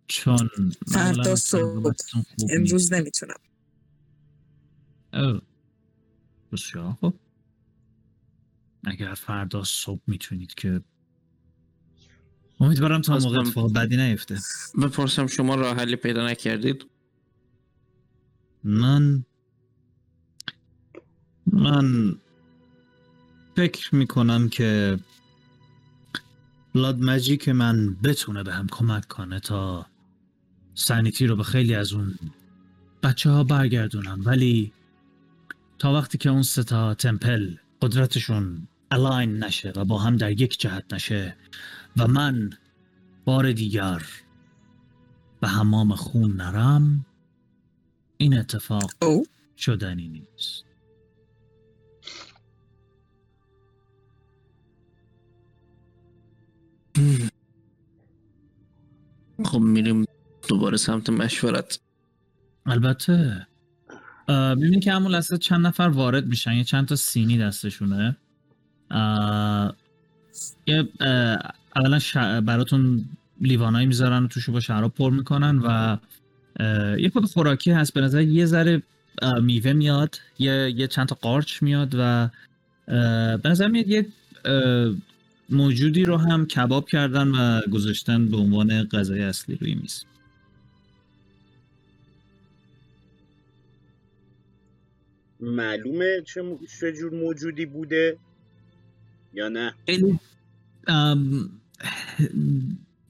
چون 0.07 0.49
فردا 0.87 1.35
صبح. 1.35 1.91
امروز 2.49 2.93
نمی‌تونم. 2.93 3.35
بسیار 6.51 6.91
خوب. 6.91 7.19
اگر 8.83 9.13
فردا 9.13 9.63
صبح 9.63 10.01
می‌تونید 10.07 10.53
که 10.53 10.81
امیدوارم 12.59 13.01
تا 13.01 13.17
موقع 13.17 13.37
من- 13.37 13.47
اتفاق 13.47 13.73
بدی 13.73 13.97
نیفته. 13.97 14.39
بپرسم 14.81 15.27
شما 15.27 15.55
راه 15.55 15.75
حلی 15.77 15.95
پیدا 15.95 16.27
نکردید؟ 16.27 16.85
من 18.63 19.25
من 21.45 22.15
فکر 23.55 23.95
می‌کنم 23.95 24.49
که 24.49 24.99
بلاد 26.75 26.99
مجیک 26.99 27.49
من 27.49 27.95
بتونه 28.03 28.43
به 28.43 28.53
هم 28.53 28.67
کمک 28.67 29.07
کنه 29.07 29.39
تا 29.39 29.85
سنیتی 30.73 31.27
رو 31.27 31.35
به 31.35 31.43
خیلی 31.43 31.75
از 31.75 31.93
اون 31.93 32.15
بچه 33.03 33.29
ها 33.29 33.43
برگردونم 33.43 34.21
ولی 34.25 34.73
تا 35.79 35.93
وقتی 35.93 36.17
که 36.17 36.29
اون 36.29 36.41
ستا 36.41 36.93
تمپل 36.93 37.55
قدرتشون 37.81 38.67
الاین 38.91 39.43
نشه 39.43 39.73
و 39.75 39.85
با 39.85 39.99
هم 39.99 40.17
در 40.17 40.31
یک 40.31 40.59
جهت 40.59 40.93
نشه 40.93 41.35
و 41.97 42.07
من 42.07 42.49
بار 43.25 43.51
دیگر 43.51 44.01
به 45.41 45.47
حمام 45.47 45.95
خون 45.95 46.31
نرم 46.31 47.05
این 48.21 48.37
اتفاق 48.37 48.91
او؟ 49.01 49.25
شدنی 49.57 50.07
نیست. 50.07 50.65
خب 59.45 59.59
میریم 59.59 60.05
دوباره 60.47 60.77
سمت 60.77 61.09
مشورت. 61.09 61.79
البته 62.65 63.47
ببینید 64.27 64.83
که 64.83 64.93
همون 64.93 65.11
لحظه 65.11 65.37
چند 65.37 65.67
نفر 65.67 65.83
وارد 65.83 66.27
میشن. 66.27 66.53
یه 66.53 66.63
چند 66.63 66.87
تا 66.87 66.95
سینی 66.95 67.37
دستشونه. 67.37 68.17
یه 70.67 70.89
اولا. 71.75 71.99
براتون 72.41 73.05
لیوانایی 73.41 73.87
می‌ذارن 73.87 74.23
و 74.23 74.27
توشو 74.27 74.51
با 74.51 74.59
شراب 74.59 74.93
پر 74.93 75.11
می‌کنن 75.11 75.59
و 75.59 75.97
یه 76.99 77.09
خود 77.13 77.25
خوراکی 77.25 77.71
هست 77.71 77.93
به 77.93 78.01
نظر 78.01 78.21
یه 78.21 78.45
ذره 78.45 78.83
میوه 79.41 79.73
میاد 79.73 80.19
یه, 80.39 80.73
یه 80.75 80.87
چند 80.87 81.07
تا 81.07 81.17
قارچ 81.21 81.63
میاد 81.63 81.95
و 81.97 82.29
به 83.37 83.49
نظر 83.49 83.67
میاد 83.67 83.87
یه 83.87 84.05
موجودی 85.49 86.03
رو 86.03 86.17
هم 86.17 86.45
کباب 86.45 86.89
کردن 86.89 87.27
و 87.27 87.61
گذاشتن 87.71 88.27
به 88.27 88.37
عنوان 88.37 88.83
غذای 88.83 89.21
اصلی 89.21 89.55
روی 89.55 89.75
میز. 89.75 90.05
معلومه 95.39 96.21
چه, 96.25 96.57
چه 96.79 96.93
جور 96.93 97.13
موجودی 97.13 97.65
بوده 97.65 98.17
یا 99.33 99.49
نه؟ 99.49 99.73
خیلی 99.85 100.19
ام، 100.87 101.49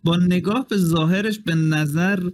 با 0.03 0.17
نگاه 0.17 0.67
به 0.67 0.77
ظاهرش 0.77 1.39
به 1.39 1.55
نظر 1.55 2.29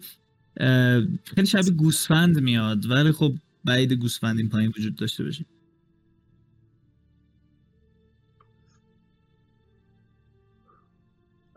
خیلی 1.24 1.48
شبیه 1.48 1.72
گوسفند 1.72 2.40
میاد 2.40 2.86
ولی 2.90 3.12
خب 3.12 3.34
بعید 3.66 3.94
گوسفند 3.94 4.38
این 4.38 4.50
پایین 4.50 4.74
وجود 4.78 4.96
داشته 4.96 5.24
باشه. 5.24 5.46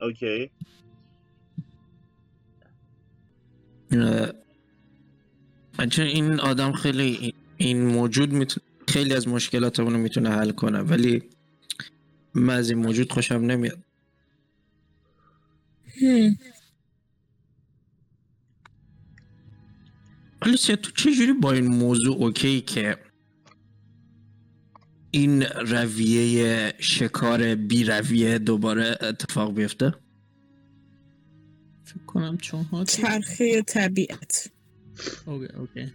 اوکی. 0.03 0.51
اه، 3.91 4.29
بچه 5.79 6.03
این 6.03 6.41
آدم 6.41 6.73
خیلی 6.73 7.35
این 7.57 7.87
موجود 7.87 8.33
می‌تونه 8.33 8.67
خیلی 8.89 9.15
از 9.15 9.29
مشکلاتمون 9.29 9.93
رو 9.93 9.99
می‌تونه 9.99 10.31
حل 10.31 10.51
کنه 10.51 10.79
ولی 10.79 11.23
من 12.35 12.55
از 12.55 12.71
این 12.71 12.79
موجود 12.79 13.13
خوشم 13.13 13.35
نمیاد. 13.35 13.79
سه 20.59 20.77
تو 20.77 20.91
چجوری 20.91 21.33
با 21.33 21.53
این 21.53 21.67
موضوع 21.67 22.17
اوکی 22.17 22.61
که 22.61 22.99
این 25.11 25.43
رویه 25.43 26.75
شکار 26.79 27.55
بی 27.55 27.85
رویه 27.85 28.39
دوباره 28.39 28.99
اتفاق 29.01 29.55
بیفته؟ 29.55 29.95
فکر 31.85 32.05
کنم 32.07 32.37
چون 32.37 32.63
ها 32.63 32.85
چرخه 32.85 33.63
طبیعت. 33.63 34.51
اوکی 35.27 35.55
اوکی. 35.55 35.93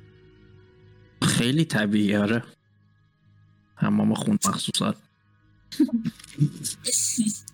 خیلی 1.21 1.65
طبیعی 1.65 2.15
آره. 2.15 2.43
حمام 3.75 4.13
خون 4.13 4.37
مخصوصا. 4.45 4.95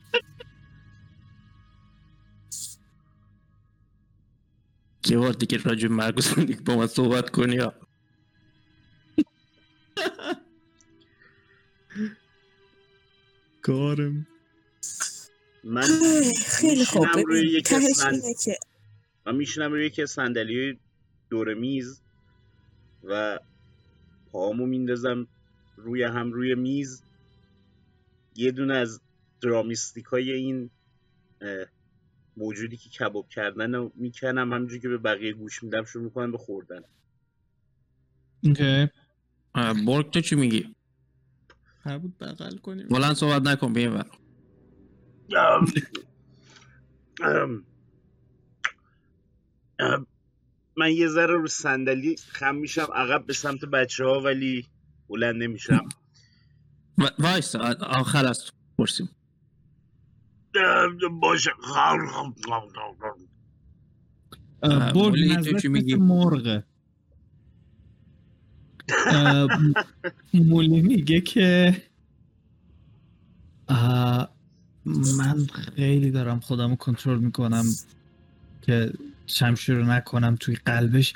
یه 5.09 5.17
بار 5.17 5.33
دیگه 5.33 5.57
راجع 5.57 5.87
به 5.87 5.93
مرگ 5.93 6.17
و 6.17 6.21
زندگی 6.21 6.63
با 6.63 6.75
من 6.75 6.87
صحبت 6.87 7.29
کنی 7.29 7.55
یا 7.55 7.73
کارم 13.61 14.27
من 15.63 15.87
خیلی 16.45 16.85
خوب 16.85 17.07
که 17.65 17.79
من 19.25 19.35
میشینم 19.35 19.71
روی 19.71 19.85
یکی 19.85 20.05
صندلی 20.05 20.79
دور 21.29 21.53
میز 21.53 22.01
و 23.03 23.39
پاهامو 24.31 24.65
میندازم 24.65 25.27
روی 25.77 26.03
هم 26.03 26.31
روی 26.31 26.55
میز. 26.55 27.03
یه 28.35 28.51
دونه 28.51 28.73
از 28.73 29.01
درامیستیک 29.41 30.05
های 30.05 30.31
این 30.31 30.69
موجودی 32.37 32.77
که 32.77 32.89
کباب 32.89 33.29
کردن 33.29 33.75
رو 33.75 33.91
می‌کنم 33.95 34.53
همینجوری 34.53 34.81
که 34.81 34.89
به 34.89 34.97
بقیه 34.97 35.33
گوش 35.33 35.63
میدم 35.63 35.83
شروع 35.83 36.03
می‌کنم 36.03 36.31
به 36.31 36.37
خوردن. 36.37 36.81
اوکی. 38.43 38.87
برگ 39.87 40.11
تو 40.11 40.21
چی 40.21 40.35
میگی؟ 40.35 40.75
قرار 41.83 41.99
بود 41.99 42.17
بغل 42.17 42.57
کنیم. 42.57 42.87
بلند 42.87 43.15
صحبت 43.15 43.41
نکن 43.41 43.73
بیم 43.73 43.93
بر 43.93 44.05
من 50.77 50.91
یه 50.91 51.07
ذره 51.07 51.33
رو 51.33 51.47
صندلی 51.47 52.15
خم 52.15 52.55
میشم 52.55 52.87
عقب 52.95 53.25
به 53.25 53.33
سمت 53.33 53.65
بچه 53.65 54.05
ها 54.05 54.21
ولی 54.21 54.67
بلند 55.09 55.43
نمیشم. 55.43 55.89
وایس 57.19 57.55
آخر 57.55 58.25
از 58.25 58.45
تو 58.45 58.51
پرسیم. 58.77 59.09
باشه. 61.21 61.51
برگ 64.61 65.67
میگی؟ 65.67 65.95
مرغه. 65.95 66.63
اه، 69.07 69.47
مولی 70.33 70.81
میگه 70.81 71.21
که 71.21 71.81
من 75.17 75.47
خیلی 75.53 76.11
دارم 76.11 76.39
خودم 76.39 76.69
رو 76.69 76.75
کنترل 76.75 77.19
می‌کنم 77.19 77.65
که 78.61 78.93
شمشیر 79.27 79.75
رو 79.75 79.85
نکنم 79.85 80.35
توی 80.39 80.55
قلبش. 80.55 81.13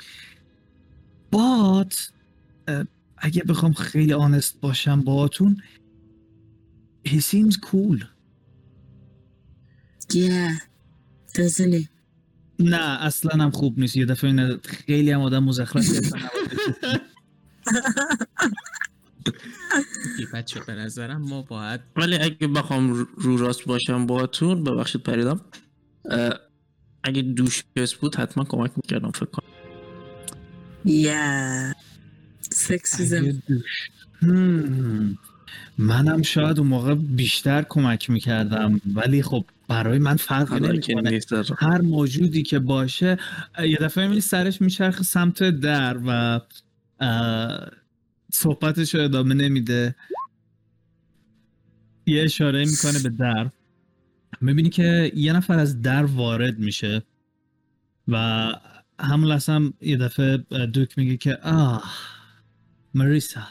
بات 1.30 2.12
اگه 3.16 3.42
بخوام 3.42 3.72
خیلی 3.72 4.12
آنست 4.12 4.60
باشم 4.60 5.00
باهاتون 5.00 5.62
he 7.08 7.20
seems 7.20 7.56
cool. 7.56 8.13
Yeah. 10.12 10.60
doesn't 11.34 11.74
it 11.74 11.88
نه 12.58 13.02
اصلا 13.02 13.44
هم 13.44 13.50
خوب 13.50 13.78
نیست. 13.78 13.96
یه 13.96 14.04
دفعه 14.04 14.30
اینه 14.30 14.58
خیلی 14.64 15.10
هم 15.10 15.20
آدم 15.20 15.44
مزخرف 15.44 15.84
بچه 20.34 20.60
به 20.60 20.74
نظرم 20.74 21.22
ما 21.22 21.42
باید 21.42 21.80
ولی 21.96 22.16
اگه 22.16 22.48
بخوام 22.48 23.06
رو- 23.16 23.36
راست 23.36 23.64
باشم 23.64 24.06
باهاتون 24.06 24.64
ببخشید 24.64 25.02
پریدم. 25.02 25.40
اگه 27.02 27.22
دوشکس 27.22 27.94
بود 27.94 28.16
حتما 28.16 28.44
کمک 28.44 28.70
می‌کردم 28.76 29.10
فکر 29.10 29.24
کنم. 29.24 29.48
Yeah. 30.86 31.76
سکسیزم 32.50 33.30
دوش. 33.48 33.90
منم 35.78 36.22
شاید 36.22 36.58
اون 36.58 36.68
موقع 36.68 36.94
بیشتر 36.94 37.62
کمک 37.68 38.10
می‌کردم. 38.10 38.80
ولی 38.94 39.22
خب 39.22 39.44
برای 39.68 39.98
من 39.98 40.16
که 40.16 40.60
نمی‌کنه. 40.60 41.20
هر 41.58 41.80
موجودی 41.80 42.42
که 42.42 42.58
باشه 42.58 43.18
یه 43.58 43.76
دفعه 43.76 44.04
می‌بینی 44.04 44.20
سرش 44.20 44.60
میچرخه 44.60 45.02
سمت 45.02 45.42
در 45.42 45.98
و 46.06 46.40
صحبتش 48.32 48.94
رو 48.94 49.00
ادامه 49.00 49.34
نمیده. 49.34 49.94
یه 52.06 52.22
اشاره 52.22 52.64
می‌کنه 52.64 53.02
به 53.02 53.08
در. 53.08 53.50
می‌بینی 54.40 54.70
که 54.70 55.12
یه 55.14 55.32
نفر 55.32 55.58
از 55.58 55.82
در 55.82 56.04
وارد 56.04 56.58
میشه 56.58 57.02
و 58.08 58.48
همون 59.00 59.28
لحظه 59.28 59.52
هم 59.52 59.74
یه 59.80 59.96
دفعه 59.96 60.36
دوک 60.66 60.98
میگه 60.98 61.16
که 61.16 61.38
آه 61.42 61.84
مریسا 62.94 63.46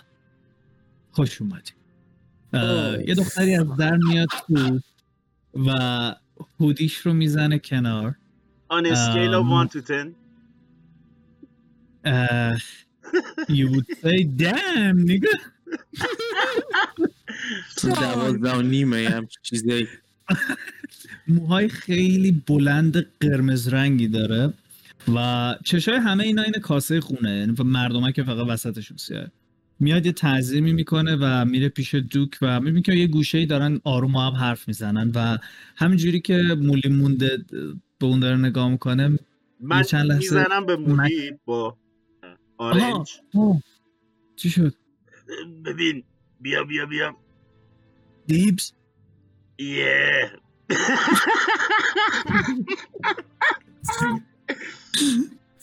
خوش 1.11 1.42
اومدی. 1.42 1.72
یه 3.08 3.16
دختری 3.16 3.56
از 3.56 3.77
در 3.77 3.98
میاد 3.98 4.27
تو 4.48 4.80
و 5.53 5.72
هودیش 6.59 6.98
رو 6.98 7.14
می‌زنه 7.14 7.59
کنار 7.59 8.15
On 8.72 8.85
a 8.85 8.95
scale 8.95 9.33
of 9.33 9.45
ام. 9.45 9.65
1 9.65 9.72
to 9.72 9.82
10 9.82 10.15
Uh, 12.06 12.57
you 13.48 13.72
would 13.72 13.88
say, 14.01 14.23
damn, 14.23 14.98
nigga. 15.06 15.35
دوازده 17.83 18.56
و 18.56 18.61
نیمه 18.61 19.01
یه 19.01 19.09
همچین 19.09 19.40
چیزی 19.43 19.88
موهای 21.27 21.69
خیلی 21.69 22.43
بلند 22.48 23.06
قرمز 23.19 23.67
رنگی 23.67 24.07
داره 24.07 24.53
و 25.15 25.56
چشای 25.64 25.95
همه 25.95 26.23
اینا 26.23 26.41
این 26.41 26.53
کاسه 26.53 27.01
خونه 27.01 27.38
یعنی 27.38 27.56
مردمه 27.64 28.11
که 28.11 28.23
فقط 28.23 28.48
وسطشون 28.48 28.98
سیاه 28.98 29.27
میاد 29.83 30.05
یه 30.05 30.11
تعظیمی 30.11 30.73
می‌کنه 30.73 31.17
و 31.21 31.45
میره 31.45 31.69
پیش 31.69 31.95
دوک 31.95 32.37
و 32.41 32.59
می‌بینی 32.59 32.81
که 32.81 32.93
یه 32.93 33.07
گوشه 33.07 33.37
ای 33.37 33.45
دارن 33.45 33.79
آروم 33.83 34.15
هم 34.15 34.33
حرف 34.33 34.67
می‌زنن 34.67 35.11
و 35.15 35.37
همینجوری 35.75 36.21
که 36.21 36.37
مولی 36.61 36.89
مونده 36.89 37.37
به 37.99 38.05
اون 38.05 38.19
داره 38.19 38.37
نگاه 38.37 38.69
می‌کنه 38.69 39.19
من 39.59 39.83
چند 39.83 40.05
لحظه 40.05 40.19
می‌زنم 40.19 40.65
به 40.65 40.75
مولی 40.75 41.31
با 41.45 41.77
آرنج. 42.57 43.09
چی 44.35 44.49
شد؟ 44.49 44.73
ببین 45.65 46.03
بیا 46.41 46.63
بیا 46.63 46.85
بیا. 46.85 47.15
دیبز 48.27 48.71
یه 49.59 50.31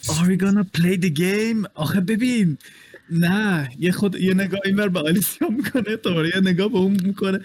Are 0.08 0.26
we 0.26 0.36
gonna 0.36 0.64
play 0.64 0.96
the 0.96 1.10
game? 1.10 1.68
آخه 1.74 2.00
ببین 2.00 2.58
نه 3.10 3.70
یه 3.78 3.92
خود 3.92 4.14
یه 4.14 4.34
نگاه 4.34 4.60
اینور 4.64 4.88
به 4.88 5.00
آلیسیا 5.00 5.48
می‌کنه 5.48 5.96
دوباره 5.96 6.28
یه 6.34 6.40
نگاه 6.40 6.68
به 6.68 6.78
اون 6.78 7.00
می‌کنه. 7.04 7.40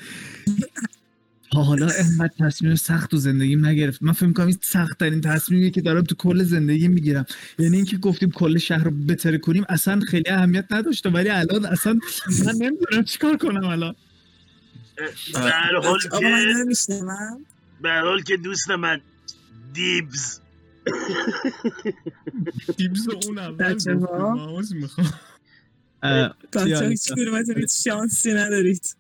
تا 1.52 1.61
حالا 1.61 1.88
انقدر 2.00 2.34
تصمیم 2.40 2.76
سخت 2.76 3.11
تو 3.11 3.18
زندگیم 3.18 3.66
نگرفت. 3.66 4.03
من 4.03 4.11
فکر 4.11 4.26
می‌کنم 4.26 4.48
این 4.48 4.58
سخت 4.61 5.00
ترین 5.00 5.22
تصمیمیه 5.22 5.69
که 5.69 5.82
دارم 5.82 6.03
تو 6.03 6.16
کل 6.16 6.44
زندگی 6.44 6.88
می‌گیرم. 6.88 7.26
یعنی 7.60 7.76
اینکه 7.76 7.98
گفتیم 7.98 8.32
کل 8.32 8.58
شهر 8.58 8.84
رو 8.84 8.92
بتره 8.92 9.38
کنیم 9.38 9.66
اصلا 9.69 10.00
خیلی 10.00 10.30
اهمیت 10.30 10.66
نداشته. 10.72 11.10
ولی 11.10 11.30
الان 11.30 11.66
اصلا 11.66 12.00
من 12.45 12.53
نمی‌دونم 12.53 13.03
چیکار 13.06 13.38
کنم 13.38 13.66
الان. 13.66 13.95
در 15.34 15.72
حال 15.84 16.00
که 16.00 16.53
نمیشنم 16.56 17.45
به 17.82 17.90
هر 17.90 18.02
حال 18.02 18.22
که 18.22 18.38
دوست 18.38 18.69
من 18.69 19.02
دیبز. 19.74 20.40
دیبز 22.77 23.10
اون 23.10 23.38
اول 23.38 23.74
بچه 23.74 23.94
ها. 23.95 24.35
ماوس 24.35 24.72
می‌خوام. 24.72 25.14
بچه. 26.53 26.88
هیچ 26.90 27.11
کدومتون 27.11 27.66
شانسی 27.84 28.34
ندارید. 28.34 28.95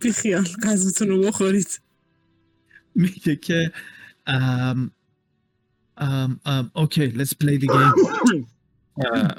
بیخیال 0.00 0.46
غذاتون 0.62 1.08
رو 1.08 1.20
بخورید. 1.22 1.80
میگه 2.94 3.36
که 3.36 3.72
ام 4.26 4.90
ام 5.96 6.40
ام 6.44 6.70
okay 6.74 7.10
let's 7.10 7.32
play 7.44 7.58
the 7.60 7.66
game. 7.66 9.34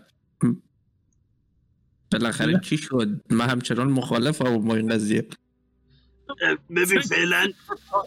بالاخره 2.12 2.60
چی 2.60 2.78
شد؟ 2.78 3.22
من 3.30 3.50
همچنان 3.50 3.88
مخالفم 3.88 4.58
با 4.58 4.76
این 4.76 4.88
قضیه. 4.88 5.28
ببین 6.70 7.02
فعلا 7.02 7.52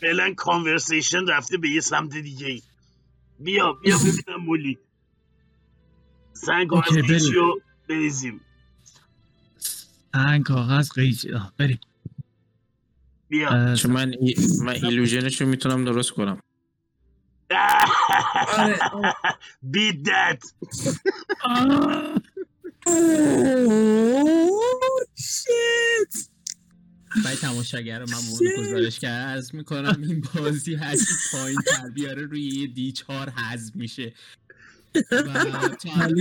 فعلا 0.01 0.35
conversation 0.34 1.26
رفته 1.27 1.59
به 1.59 1.68
یه 1.68 1.81
سمت 1.81 2.17
دیگه 2.17 2.47
ای 2.47 2.62
بیا 3.41 3.73
بیا 3.73 3.99
ببینم 3.99 4.44
مولی. 4.44 4.78
سنگ 6.33 6.68
رو 6.70 7.60
بریزیم. 7.89 8.41
سنگ 10.18 10.44
کاغذ 10.44 10.90
قیچی 10.90 11.30
بریم. 11.58 11.80
بیا. 13.28 13.74
چون 13.74 13.90
من 13.90 14.14
ای... 14.20 14.34
من 14.62 14.72
ایلوژنش 14.72 15.40
رو 15.40 15.48
می‌تونم 15.48 15.84
درست 15.84 16.10
کنم. 16.10 16.42
آره 18.58 18.78
آره. 18.92 19.14
That 20.05 20.52
آه، 21.44 22.14
اوه، 22.86 24.60
شیت. 25.18 26.28
برای 27.24 27.36
تماشاگر 27.36 27.98
من 27.98 28.18
مورد 28.30 28.42
گزارش 28.58 28.98
کرد 28.98 29.28
عرض 29.28 29.55
می‌کنم 29.55 30.02
این 30.02 30.24
بازی 30.34 30.74
هرچی 30.74 31.05
پایین 31.32 31.60
تر 31.66 31.88
بیاره 31.90 32.22
روی 32.22 32.42
یه 32.42 32.66
دی 32.66 32.92
چهار 32.92 33.30
حذف 33.30 33.76
میشه. 33.76 34.14
و 34.94 35.44
چهار 35.82 36.14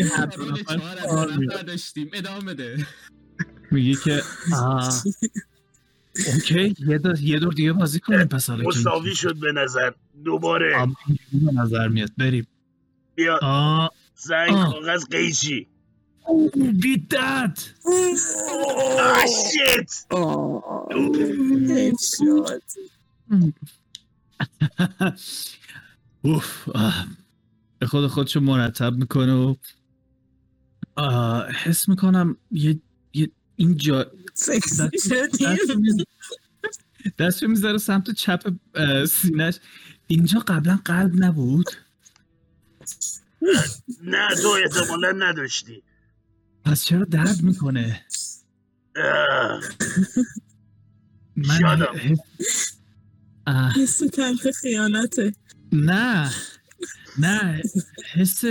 از 0.54 0.68
طرف 0.68 1.38
میاد. 1.38 1.58
نداشتیم 1.60 2.10
ادامه 2.14 2.54
بده. 2.54 2.88
میگه 3.72 3.96
که 4.04 4.22
اوکی 6.34 6.76
یه 6.88 6.98
دور 6.98 7.20
یه 7.20 7.40
دور 7.40 7.54
دیگه 7.54 7.74
بازی 7.74 8.00
کنیم 8.00 8.26
پس 8.28 8.50
حالا 8.50 8.64
مساوی 8.68 9.16
شد 9.16 9.36
به 9.36 9.52
نظر. 9.52 9.92
دوباره. 10.26 10.88
به 11.32 11.52
نظر 11.54 11.88
میاد. 11.88 12.12
بریم. 12.18 12.48
بیا. 13.16 13.40
آه. 13.42 13.92
کاغذ 14.50 15.06
قیچی. 15.12 15.68
beat 16.82 17.14
that 17.16 17.62
آه 19.00 19.26
شیت. 19.26 20.06
هدشات. 21.70 22.74
اوف. 26.22 26.70
به 27.80 27.86
خود 27.88 28.08
خودشو 28.08 28.40
مرتب 28.40 28.94
می‌کنه 28.94 29.34
و 29.34 29.56
حس 31.64 31.90
می‌کنم 31.90 32.38
یه 32.52 32.80
اینجا 33.58 34.12
شدیم 35.08 36.06
دستشو 37.20 37.48
می‌ذاره 37.48 37.78
سمت 37.78 38.12
چپ 38.12 38.54
سینش 39.10 39.60
اینجا 40.08 40.40
قبلا 40.40 40.80
قلب 40.86 41.24
نبود. 41.24 41.66
نه 44.04 44.28
تو 44.42 44.48
احتمالا 44.48 45.12
نداشتی. 45.12 45.84
پس 46.66 46.84
چرا 46.84 47.04
درد 47.04 47.42
می‌کنه؟ 47.42 48.06
من 51.36 51.88
حس 53.76 53.98
تلخ 53.98 54.48
خیانته. 54.62 55.34
نه. 55.72 56.32
نه 57.20 57.62
حس 58.14 58.44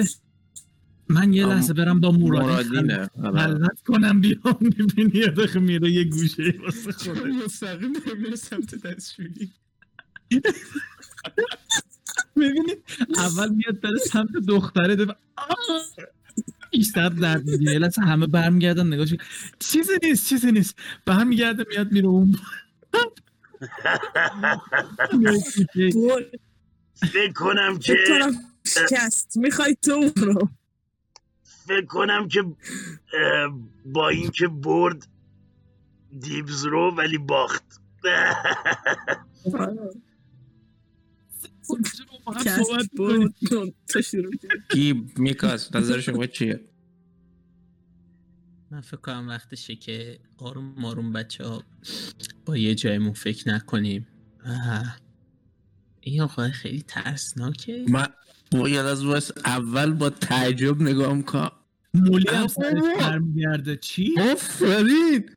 من 1.09 1.33
یه 1.33 1.47
لحظه 1.47 1.73
برم 1.75 2.01
با 2.01 2.11
مرادی 2.13 2.69
مرادینه 2.71 3.11
آره. 3.25 3.69
کنم 3.87 4.21
بیام 4.21 4.59
می‌بینی 4.61 5.11
یه 5.15 5.27
دقیقه 5.27 5.61
میره 5.61 5.91
یه 5.91 6.05
گوشه 6.05 6.55
واسه 6.65 6.93
خودش. 6.93 7.17
مستقیم 7.45 7.93
نمیره 8.15 8.37
سمت 8.37 8.75
دستشویی؟ 8.87 9.53
می‌بینی 12.37 12.73
اول 13.17 13.49
میاد 13.49 13.81
داره 13.81 13.99
سمت 13.99 14.33
دختره 14.49 14.97
داره 14.97 15.17
بیشتر 16.71 17.09
درد 17.09 17.45
می‌گیره. 17.51 17.73
یه 17.73 17.79
لحظه 17.79 18.03
همه 18.03 18.27
برمیگردن 18.27 18.87
نگاهش 18.87 19.15
چیزی 19.59 19.93
نیست 20.03 20.29
چیزی 20.29 20.53
نیست. 20.53 20.75
برمیگرده 21.07 21.65
میاد 21.71 21.93
میره 21.93 22.09
اون 22.09 22.37
فکر 27.13 27.33
کنم 27.33 27.79
که 27.79 27.95
فکر 27.95 28.19
کنم 28.19 28.33
شکست. 28.67 29.37
می‌خوای 29.37 29.77
تو 29.83 30.11
برو. 30.17 30.49
فکر 31.67 31.87
کنم 31.87 32.29
که 32.29 32.45
با 33.85 34.09
اینکه 34.09 34.49
برد 34.49 35.09
دیبز 36.21 36.65
رو 36.65 36.91
ولی 36.91 37.19
باخت. 37.19 37.81
کی؟ 44.73 45.07
میکاس 45.17 45.75
نظر 45.75 46.01
شما 46.01 46.27
چیه؟ 46.27 46.61
من 48.71 48.81
فکر 48.81 48.97
کنم 48.97 49.29
وقتشه 49.29 49.77
که 49.77 50.21
آروم 50.39 50.85
آروم 50.85 51.13
بچه 51.13 51.45
ها 51.45 51.63
با 52.45 52.57
یه 52.57 52.75
جایمون 52.75 53.13
فکر 53.13 53.49
نکنیم. 53.49 54.07
این 56.01 56.21
آقای 56.21 56.51
خیلی 56.51 56.83
ترسناکه. 56.83 57.85
من 57.89 58.07
باید 58.53 58.87
از 58.87 59.05
واسه 59.05 59.35
اول 59.45 59.93
با 59.93 60.11
تعجب 60.11 60.83
نگاه 60.83 61.15
می‌کنم. 61.15 61.51
مولی 61.95 62.29
هم 62.29 62.47
سرش 62.47 62.83
برمیگرده. 63.01 63.77
چی؟ 63.77 64.15
آفرین. 64.21 65.31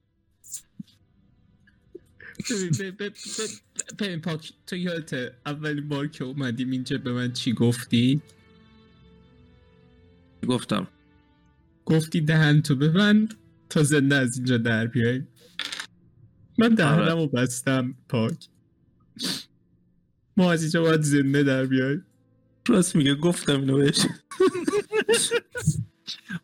ببین 4.00 4.22
پاک 4.22 4.54
تو 4.68 4.76
یادت 4.76 5.32
اولین 5.46 5.88
بار 5.88 6.08
که 6.08 6.24
اومدیم 6.24 6.72
اینجا 6.72 6.98
به 6.98 7.14
من 7.14 7.34
چی 7.34 7.54
گفتی؟ 7.54 8.22
گفتم. 10.48 10.88
گفتی 11.86 12.22
دهن 12.22 12.62
تو 12.62 12.76
ببند 12.76 13.34
تا 13.70 13.84
زنده 13.84 14.16
از 14.16 14.38
اینجا 14.38 14.58
در 14.58 14.88
بیای. 14.88 15.24
من 16.58 16.76
دهنم 16.76 17.18
رو 17.18 17.28
بستم 17.28 17.96
پاک. 18.10 18.48
ما 20.38 20.52
از 20.52 20.62
اینجا 20.62 20.82
باید 20.82 21.02
زنده 21.02 21.44
در 21.44 21.66
بیای. 21.66 22.02
راست 22.70 22.96
میگه 22.96 23.16
گفتم 23.16 23.60
اینو 23.60 23.78
بهش. 23.78 24.00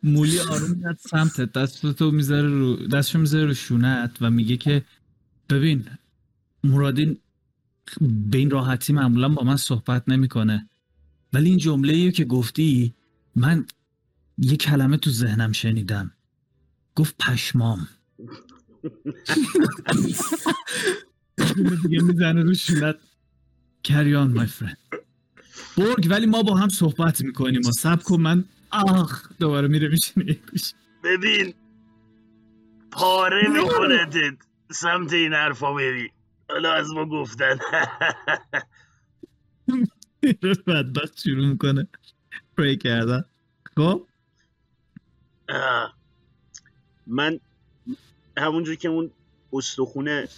مولی 0.02 0.38
آروم 0.38 0.70
میاد 0.70 0.98
سمتت. 1.00 1.52
دستتو 1.52 2.10
می‌ذاره 2.10 2.48
رو 2.48 2.76
دستشو 2.76 3.18
می‌ذاره 3.18 3.46
رو 3.46 3.54
شونت 3.54 4.18
و 4.20 4.30
میگه 4.30 4.56
که 4.56 4.84
ببین 5.50 5.86
مرادین 6.64 7.18
به 8.30 8.38
این 8.38 8.50
راحتی 8.50 8.92
معمولا 8.92 9.28
با 9.28 9.44
من 9.44 9.56
صحبت 9.56 10.08
نمی‌کنه. 10.08 10.68
ولی 11.32 11.48
این 11.48 11.58
جمله 11.58 12.12
که 12.12 12.24
گفتی 12.24 12.94
من 13.36 13.66
یه 14.38 14.56
کلمه 14.56 14.96
تو 14.96 15.10
ذهنم 15.10 15.52
شنیدم. 15.52 16.12
گفت 16.96 17.16
پشمام. 17.18 17.88
دیگه 21.82 22.02
می‌زنه 22.02 22.42
رو 22.42 22.54
شونت. 22.54 22.96
کریان 23.84 24.32
مای 24.32 24.46
فرند 24.46 24.78
برگ 25.76 26.06
ولی 26.10 26.26
ما 26.26 26.42
با 26.42 26.54
هم 26.54 26.68
صحبت 26.68 27.20
می‌کنیم. 27.20 27.60
و 27.60 27.72
سب 27.72 28.02
کن 28.02 28.20
من 28.20 28.44
آخ 28.70 29.28
دوباره 29.38 29.68
میره 29.68 29.88
میشینه 29.88 30.26
یه 30.26 30.38
گوشه. 30.50 30.74
ببین 31.04 31.54
پاره 32.90 33.48
می‌کنه 33.48 34.08
سمت 34.70 35.12
این 35.12 35.32
حرفا 35.32 35.74
بری. 35.74 36.10
حالا 36.48 36.72
از 36.72 36.90
ما 36.90 37.06
گفتن. 37.06 37.58
بدبخت 40.66 41.20
شروع 41.20 41.46
می‌کنه. 41.46 41.88
پری 42.58 42.76
کردن. 42.76 43.24
خب؟ 43.76 44.06
من 47.06 47.40
همونجور 48.36 48.74
که 48.74 48.88
اون 48.88 49.10
استخونه 49.52 50.28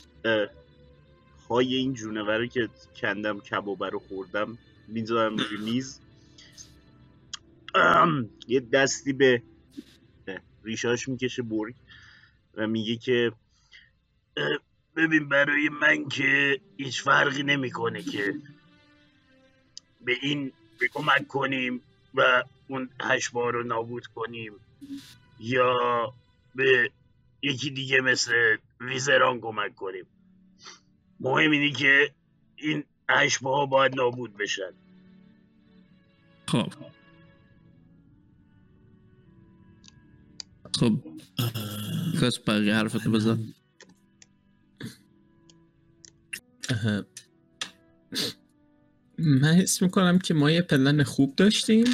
های 1.48 1.74
این 1.74 1.94
جونوره 1.94 2.48
که 2.48 2.68
کندم 2.96 3.40
کبابه 3.40 3.88
رو 3.88 3.98
خوردم 3.98 4.58
می‌ذارم 4.88 5.36
روی 5.36 5.56
میز. 5.64 6.00
یه 8.48 8.60
دستی 8.60 9.12
به 9.12 9.42
ریشاش 10.64 11.08
می‌کشه 11.08 11.42
برگ 11.42 11.74
و 12.54 12.66
میگه 12.66 12.96
که 12.96 13.32
ببین 14.96 15.28
برای 15.28 15.68
من 15.68 16.08
که 16.08 16.60
هیچ 16.76 17.02
فرقی 17.02 17.42
نمی‌کنه 17.42 18.02
که 18.02 18.34
به 20.00 20.12
این 20.22 20.52
کمک 20.92 21.26
کنیم 21.26 21.82
و 22.14 22.44
اون 22.68 22.90
هشبار 23.00 23.52
رو 23.52 23.62
نابود 23.62 24.06
کنیم 24.06 24.52
یا 25.40 25.74
به 26.54 26.90
یکی 27.42 27.70
دیگه 27.70 28.00
مثل 28.00 28.56
ویزران 28.80 29.40
کمک 29.40 29.74
کنیم. 29.74 30.06
مهم 31.20 31.50
اینه 31.50 31.72
که 31.72 32.10
این 32.56 32.84
اشبه 33.08 33.50
ها 33.50 33.66
باید 33.66 33.94
نابود 33.94 34.36
بشن. 34.36 34.70
خب. 36.46 36.72
خب. 40.80 40.92
کس 42.22 42.38
بقیه 42.38 42.74
حرفتو 42.74 43.10
بزن. 43.10 43.38
من 49.18 49.54
حس 49.54 49.82
می‌کنم 49.82 50.18
که 50.18 50.34
ما 50.34 50.50
یه 50.50 50.62
پلن 50.62 51.02
خوب 51.02 51.36
داشتیم. 51.36 51.84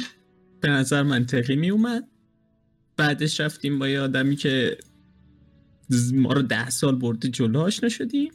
به 0.61 0.69
نظر 0.69 1.03
منطقی 1.03 1.55
می 1.55 1.69
اومد 1.69 2.07
بعدش 2.97 3.39
رفتیم 3.39 3.79
با 3.79 3.87
یه 3.89 4.01
آدمی 4.01 4.35
که 4.35 4.77
ما 6.13 6.33
رو 6.33 6.41
ده 6.41 6.69
سال 6.69 6.95
برده 6.95 7.27
جلو 7.27 7.59
آشنا 7.59 7.89
شدیم 7.89 8.31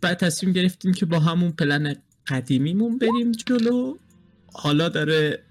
بعد 0.00 0.18
تصمیم 0.18 0.52
گرفتیم 0.52 0.92
که 0.92 1.06
با 1.06 1.18
همون 1.20 1.52
پلن 1.52 1.96
قدیمیمون 2.26 2.98
بریم 2.98 3.32
جلو. 3.32 3.96
حالا 4.52 4.88
داره 4.88 5.42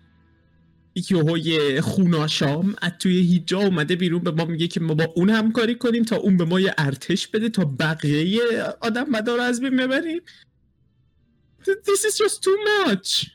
یهوی 1.10 1.82
خوناشام 1.82 2.76
از 2.82 2.92
توی 3.00 3.20
هیچ 3.20 3.44
جا 3.46 3.60
اومده 3.60 3.96
بیرون 3.96 4.20
به 4.20 4.32
ما 4.32 4.46
میگه 4.46 4.68
که 4.68 4.80
ما 4.80 4.94
با 4.94 5.14
اون 5.16 5.30
همکاری 5.30 5.76
کنیم 5.76 6.04
تا 6.04 6.16
اون 6.16 6.38
به 6.38 6.46
ما 6.46 6.60
یه 6.60 6.74
ارتش 6.78 7.28
بده 7.28 7.50
تا 7.50 7.66
بقیه 7.66 8.42
آدم 8.82 9.10
مدار 9.10 9.38
رو 9.38 9.44
از 9.44 9.62
بین 9.62 9.78
ببریم. 9.78 10.22
This 11.64 12.02
is 12.10 12.18
just 12.18 12.44
too 12.44 12.58
much. 12.68 13.30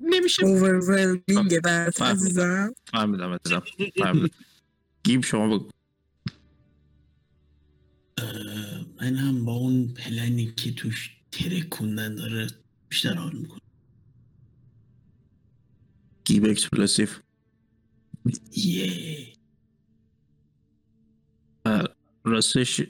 نمیشه 0.00 0.42
overwhelming 0.42 1.34
فهمیدم. 1.34 1.90
عزیزم. 2.00 2.74
فهمیدم 2.92 3.38
عزیزم. 3.44 3.62
فهمیدم. 3.98 4.30
گیب 5.04 5.24
شما 5.24 5.58
بگو. 5.58 5.68
من 9.00 9.16
هم 9.16 9.44
با 9.44 9.52
اون 9.52 9.88
پلنی 9.88 10.52
که 10.56 10.72
توش 10.72 11.16
ترکوندن 11.32 12.14
داره 12.14 12.46
بیشتر 12.88 13.14
حال 13.14 13.36
می‌کنم. 13.36 13.60
گیب 16.24 16.44
اکسپلسیف 16.44 17.18
یه 18.56 19.32
راستش 22.24 22.80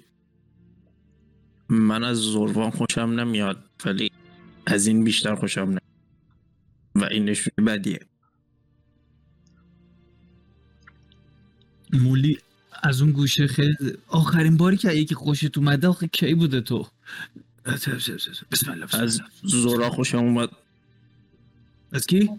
من 1.68 2.04
از 2.04 2.16
زروان 2.16 2.70
خوشم 2.70 3.00
نمیاد 3.00 3.70
ولی 3.84 4.10
از 4.66 4.86
این 4.86 5.04
بیشتر 5.04 5.34
خوشم 5.34 5.60
نمیاد. 5.60 5.82
و 6.94 7.04
این 7.04 7.24
نشون 7.24 7.64
بدیه. 7.64 8.00
مولی 11.92 12.38
از 12.82 13.02
اون 13.02 13.12
گوشه 13.12 13.46
خیلی 13.46 13.76
آخرین 14.08 14.56
باری 14.56 14.76
که 14.76 14.92
یکی 14.92 15.14
خوشت 15.14 15.58
اومده 15.58 15.88
آخه 15.88 16.06
کی 16.06 16.34
بوده 16.34 16.60
تو؟ 16.60 16.86
بسم 17.66 17.90
الله 17.90 18.36
بسم 18.52 18.70
الله. 18.70 19.02
از 19.02 19.20
زورا 19.42 19.90
خوشم 19.90 20.18
اومد. 20.18 20.48
از 21.92 22.06
کی؟ 22.06 22.30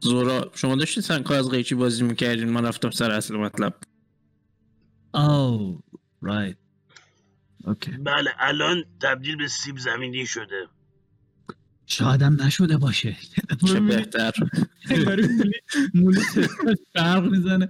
زورا 0.00 0.50
شما 0.54 0.76
داشتین 0.76 1.02
سنگ 1.02 1.34
کاغذ 1.34 1.50
قیچی 1.50 1.74
بازی 1.74 2.04
می‌کردین؟ 2.04 2.48
من 2.48 2.64
رفتم 2.64 2.90
سر 2.90 3.10
اصل 3.10 3.36
مطلب. 3.36 3.74
alright 5.12 6.56
okay 7.64 7.90
بله 7.90 8.30
الان 8.38 8.84
تبدیل 9.00 9.36
به 9.36 9.48
سیب 9.48 9.78
زمینی 9.78 10.26
شده. 10.26 10.66
شاید 11.86 12.22
هم 12.22 12.42
نشده 12.42 12.76
باشه. 12.76 13.16
چه 13.68 13.80
بهتر. 13.80 14.32
مولی 15.94 16.20
برق 16.94 17.24
می‌زنه. 17.30 17.68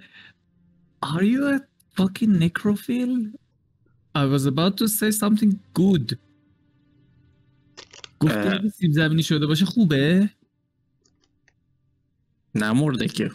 Are 1.04 1.22
you 1.22 1.42
a 1.54 1.73
fucking 1.96 2.32
necrophile? 2.42 3.32
I 4.14 4.24
was 4.26 4.46
about 4.46 4.76
to 4.78 4.88
say 4.88 5.10
something 5.10 5.58
good 5.74 6.18
گفتی 8.20 8.38
اه. 8.38 8.54
اگه 8.54 8.68
سیب 8.68 8.92
زمینی 8.92 9.22
شده 9.22 9.46
باشه 9.46 9.64
خوبه؟ 9.64 10.30
نمرده 12.54 13.08
که 13.08 13.30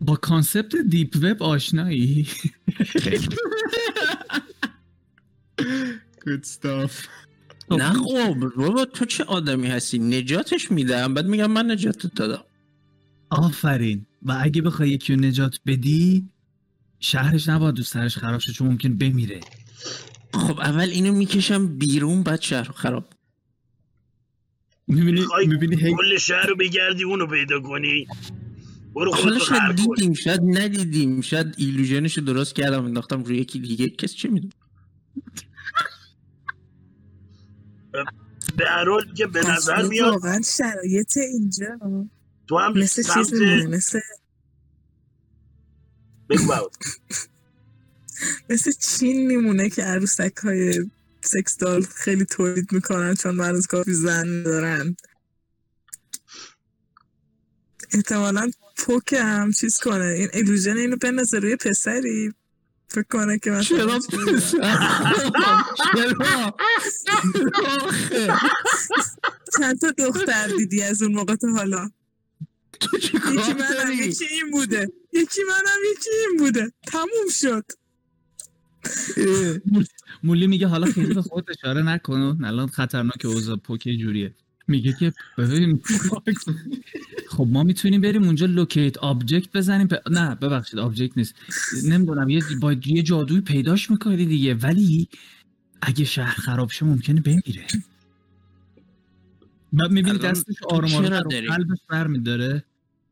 با 0.00 0.16
concept 0.16 0.76
deep 0.76 1.16
web 1.22 1.42
آشنایی؟ 1.42 2.26
Good 6.26 6.44
stuff 6.44 7.08
نه 7.70 7.92
خب 7.92 8.52
بابا 8.56 8.84
تو 8.84 9.04
چه 9.04 9.24
آدمی 9.24 9.68
هستی 9.68 9.98
نجاتش 9.98 10.70
میدم 10.70 11.14
بعد 11.14 11.26
میگم 11.26 11.50
من 11.50 11.70
نجاتت 11.70 12.14
دادم 12.14 12.44
آفرین 13.30 14.06
و 14.22 14.38
اگه 14.42 14.62
بخوای 14.62 14.90
یکی 14.90 15.14
رو 15.14 15.20
نجات 15.20 15.60
بدی 15.66 16.28
شهرش 17.00 17.48
نباید 17.48 17.74
دوست 17.74 17.92
سرش 17.92 18.18
خراب 18.18 18.40
شه 18.40 18.52
چون 18.52 18.68
ممکن 18.68 18.96
بمیره. 18.96 19.40
خب 20.34 20.60
اول 20.60 20.88
اینو 20.88 21.12
می‌کشم 21.12 21.78
بیرون 21.78 22.22
بعد 22.22 22.40
شهر 22.40 22.66
رو 22.66 22.72
خراب. 22.72 23.12
می‌بینی 24.86 25.26
می‌بینی 25.46 25.76
هی 25.76 25.94
کل 25.94 26.18
شهر 26.18 26.46
رو 26.46 26.56
بگردی 26.56 27.04
اونو 27.04 27.26
پیدا 27.26 27.60
کنی. 27.60 28.06
برو 28.94 29.12
خر 29.12 29.38
شاید 29.38 29.76
دیدیم 29.76 30.14
شاید 30.14 30.40
ندیدیم. 30.44 31.20
شاید 31.20 31.54
ایلوژنش 31.56 32.18
رو 32.18 32.24
درست 32.24 32.54
کردم 32.54 32.84
انداختم 32.84 33.22
روی 33.22 33.38
یکی 33.38 33.58
دیگه. 33.58 33.88
کس 33.88 34.14
چه 34.14 34.28
می‌دونه؟ 34.28 34.52
به 38.56 38.64
هر 38.68 38.86
که 39.16 39.26
به 39.26 39.40
نظر 39.50 39.88
میاد 39.88 40.12
واقعا 40.12 40.40
شرایط 40.56 41.16
اینجا. 41.16 41.66
تو 42.50 42.58
هم 42.58 42.78
مثل 42.78 43.02
چیز 43.02 43.06
سمت 43.06 43.32
مثل. 43.68 44.00
مثل 48.50 48.72
چین 48.72 49.26
میمونه 49.26 49.70
که 49.70 49.82
عروسک 49.82 50.36
های 50.36 50.90
سکس 51.24 51.56
دال 51.56 51.82
خیلی 51.82 52.24
تولید 52.24 52.72
می‌کنن 52.72 53.14
چون 53.14 53.34
مرز 53.34 53.66
کافی 53.66 53.92
زن 53.92 54.42
دارن. 54.42 54.96
احتمالا 57.94 58.50
پوک 58.76 59.12
هم 59.12 59.52
چیز 59.52 59.78
کنه. 59.78 60.04
این 60.04 60.28
ایلوژن 60.32 60.76
اینو 60.76 60.96
بندازه 60.96 61.38
روی 61.38 61.56
پسری. 61.56 62.32
فکر 62.88 63.02
کنه 63.02 63.38
که 63.38 63.50
مثلا. 63.50 63.98
چرا؟ 63.98 64.40
چند 69.58 69.80
تا 69.80 69.90
دختر 69.90 70.48
دیدی 70.58 70.82
از 70.82 71.02
اون 71.02 71.14
موقع 71.14 71.34
تا 71.34 71.48
حالا؟ 71.48 71.90
تو 72.80 72.98
چه 72.98 73.08
یکی 73.08 73.18
کار 73.18 73.34
منم 73.34 73.56
داری 73.58 73.94
یکی 73.94 74.24
این 74.24 74.50
بوده 74.50 74.88
یکی 75.12 75.40
منم 75.48 75.80
یکی 75.92 76.10
این 76.28 76.38
بوده 76.38 76.72
تموم 76.86 77.28
شد 77.30 77.64
مولی 80.22 80.46
میگه 80.46 80.66
حالا 80.66 80.86
خیلی 80.86 81.14
به 81.14 81.22
خود 81.22 81.50
اشاره 81.50 81.82
نکن 81.82 82.44
الان 82.44 82.68
خطرناک 82.68 83.24
اوضاع 83.24 83.56
پوکه 83.56 83.96
جوریه. 83.96 84.34
میگه 84.68 84.92
که 84.92 85.12
ببین 85.38 85.82
خب 87.28 87.46
ما 87.50 87.62
می‌تونیم 87.62 88.00
بریم 88.00 88.24
اونجا 88.24 88.46
locate 88.46 88.98
object 88.98 89.52
بزنیم. 89.52 89.88
پ... 89.88 89.94
نه 90.10 90.34
ببخشید 90.34 90.78
object 90.78 91.18
نیست. 91.18 91.34
نمی‌دونم 91.84 92.28
یه 92.28 92.42
با 92.60 92.72
یه 92.72 93.02
جادوی 93.02 93.40
پیداش 93.40 93.90
می‌کنی 93.90 94.26
دیگه. 94.26 94.54
ولی 94.54 95.08
اگه 95.82 96.04
شهر 96.04 96.40
خراب 96.40 96.70
شه 96.70 96.86
ممکنه 96.86 97.20
بمیره. 97.20 97.66
بعد 99.72 99.90
می‌بینی 99.90 100.18
دستش 100.18 100.54
رو 100.70 100.80
داری؟ 101.30 101.46
قلبش 101.46 101.78
برمیداره. 101.88 102.64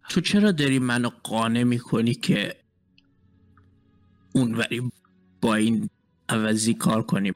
تو 0.08 0.20
چرا 0.20 0.52
داری 0.52 0.78
منو 0.78 1.10
قانع 1.22 1.62
می‌کنی 1.62 2.14
که 2.14 2.56
اونوری 4.32 4.90
با 5.40 5.54
این 5.54 5.90
عوضی 6.28 6.74
کار 6.74 7.02
کنیم؟ 7.02 7.34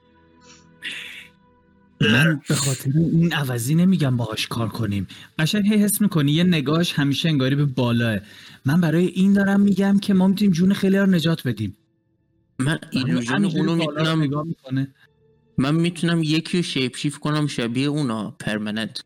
من 2.01 2.41
به 2.49 2.55
خاطر 2.55 2.91
این 2.95 3.33
عوضی 3.33 3.75
نمیگم 3.75 4.17
باهاش 4.17 4.47
کار 4.47 4.69
کنیم. 4.69 5.07
قشنگ 5.39 5.69
هی 5.69 5.83
حس 5.83 6.01
می‌کنی 6.01 6.33
یه 6.33 6.45
نگاهش 6.45 6.93
همیشه 6.93 7.29
انگاری 7.29 7.57
به 7.57 7.65
بالاه. 7.65 8.19
من 8.65 8.81
برای 8.81 9.07
این 9.07 9.33
دارم 9.33 9.61
میگم 9.61 9.99
که 9.99 10.15
ما 10.15 10.29
می‌تونیم 10.29 10.53
جون 10.53 10.73
خیلی 10.73 10.99
رو 10.99 11.07
نجات 11.07 11.47
بدیم. 11.47 11.77
من 12.59 12.79
illusion 12.91 13.35
همینجوری 13.35 13.71
اونو 13.71 13.85
بالا 13.85 14.13
رو 14.13 14.19
می‌تونم 14.19 14.87
من 15.59 15.75
می‌تونم 15.75 16.23
یکی 16.23 16.57
رو 16.57 16.63
shape 16.63 16.97
shift 16.97 17.19
کنم 17.19 17.47
شبیه 17.47 17.87
اونا 17.87 18.31
permanent 18.31 19.01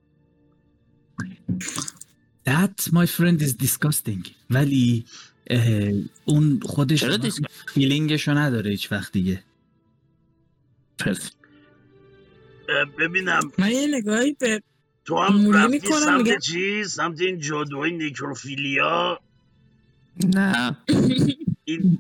That 2.47 2.93
my 2.93 3.07
friend 3.07 3.39
is 3.43 3.53
disgusting. 3.65 4.31
ولی 4.51 5.05
اون 6.25 6.61
خودش؟ 6.63 7.05
feeling 7.75 8.15
شو 8.15 8.33
نداره 8.33 8.71
هیچ 8.71 8.93
وقت 8.93 9.13
دیگه. 9.13 9.43
پس. 10.99 11.31
ببینم. 12.99 13.53
من 13.59 13.71
یه 13.71 13.87
نگاهی 13.91 14.33
به 14.33 14.63
تو 15.05 15.19
هم 15.19 15.37
مولی 15.37 15.59
رفتی 15.59 15.73
می‌کنم، 15.73 16.25
سمت 16.25 16.39
چیز 16.43 16.91
سمت 16.91 17.21
این 17.21 17.41
جادوهای 17.41 17.91
نیکروفیلیا؟ 17.91 19.21
نه. 20.35 20.77
این 21.65 21.99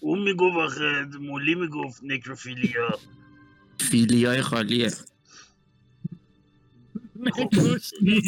اون 0.00 0.22
می‌گفت 0.22 0.56
آخه 0.56 1.04
مولی 1.20 1.54
می‌گفت 1.54 2.02
نیکروفیلیا. 2.02 2.98
فیلیای 3.80 4.42
خالیه. 4.42 4.90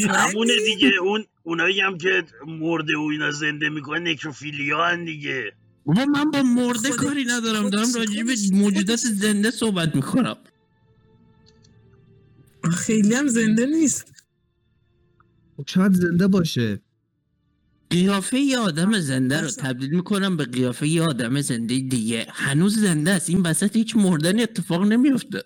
همونه 0.08 0.52
دیگه 0.66 0.92
اون 1.02 1.24
اونایی 1.42 1.80
هم 1.80 1.98
که 1.98 2.24
مرده 2.46 2.96
و 2.96 3.00
اینا 3.00 3.30
زنده 3.30 3.68
می‌کنه 3.68 3.98
نکروفیلیا 3.98 4.84
هن 4.84 5.04
دیگه. 5.04 5.52
بابا 5.86 6.04
من 6.04 6.30
با 6.30 6.42
مرده 6.42 6.90
کاری 6.90 7.24
ندارم 7.24 7.70
دارم 7.70 7.94
راجع 7.94 8.22
به 8.22 8.34
موجودات 8.52 8.98
زنده 8.98 9.50
صحبت 9.50 9.96
می‌کنم. 9.96 10.36
خیلی 12.72 13.14
هم 13.14 13.28
زنده 13.28 13.66
نیست. 13.66 14.12
شاید 15.66 15.92
زنده 15.92 16.26
باشه. 16.26 16.80
قیافه 17.90 18.38
یه 18.38 18.58
آدم 18.58 18.98
زنده 18.98 19.40
رو. 19.40 19.48
تبدیل 19.48 19.90
می‌کنم 19.90 20.36
به 20.36 20.44
قیافه 20.44 20.88
یه 20.88 21.02
آدم 21.02 21.40
زنده 21.40 21.78
دیگه. 21.78 22.26
هنوز 22.30 22.78
زنده 22.78 23.10
است. 23.10 23.30
این 23.30 23.40
وسط 23.40 23.76
هیچ 23.76 23.96
مردنی 23.96 24.42
اتفاق 24.42 24.82
نمیفته 24.82 25.42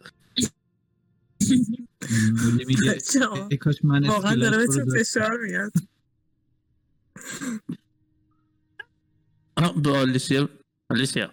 مولی 2.43 2.65
میگه 2.65 2.99
ای 3.51 3.57
کاش 3.57 3.85
من 3.85 4.07
واقعا 4.09 4.37
داره 4.37 4.67
داشتم. 4.67 4.85
فشار 4.99 5.39
میاد 5.47 5.73
به 9.83 9.91
آلیسیا 9.91 10.49
آلیسیا 10.91 11.33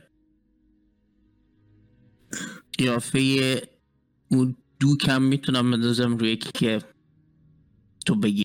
قیافه 2.77 3.19
اون 4.31 4.57
دوکم 4.79 5.21
می‌تونم 5.21 5.71
بندازم 5.71 6.17
روی 6.17 6.31
یکی 6.31 6.49
که 6.55 6.81
تو 8.05 8.15
بگی 8.15 8.43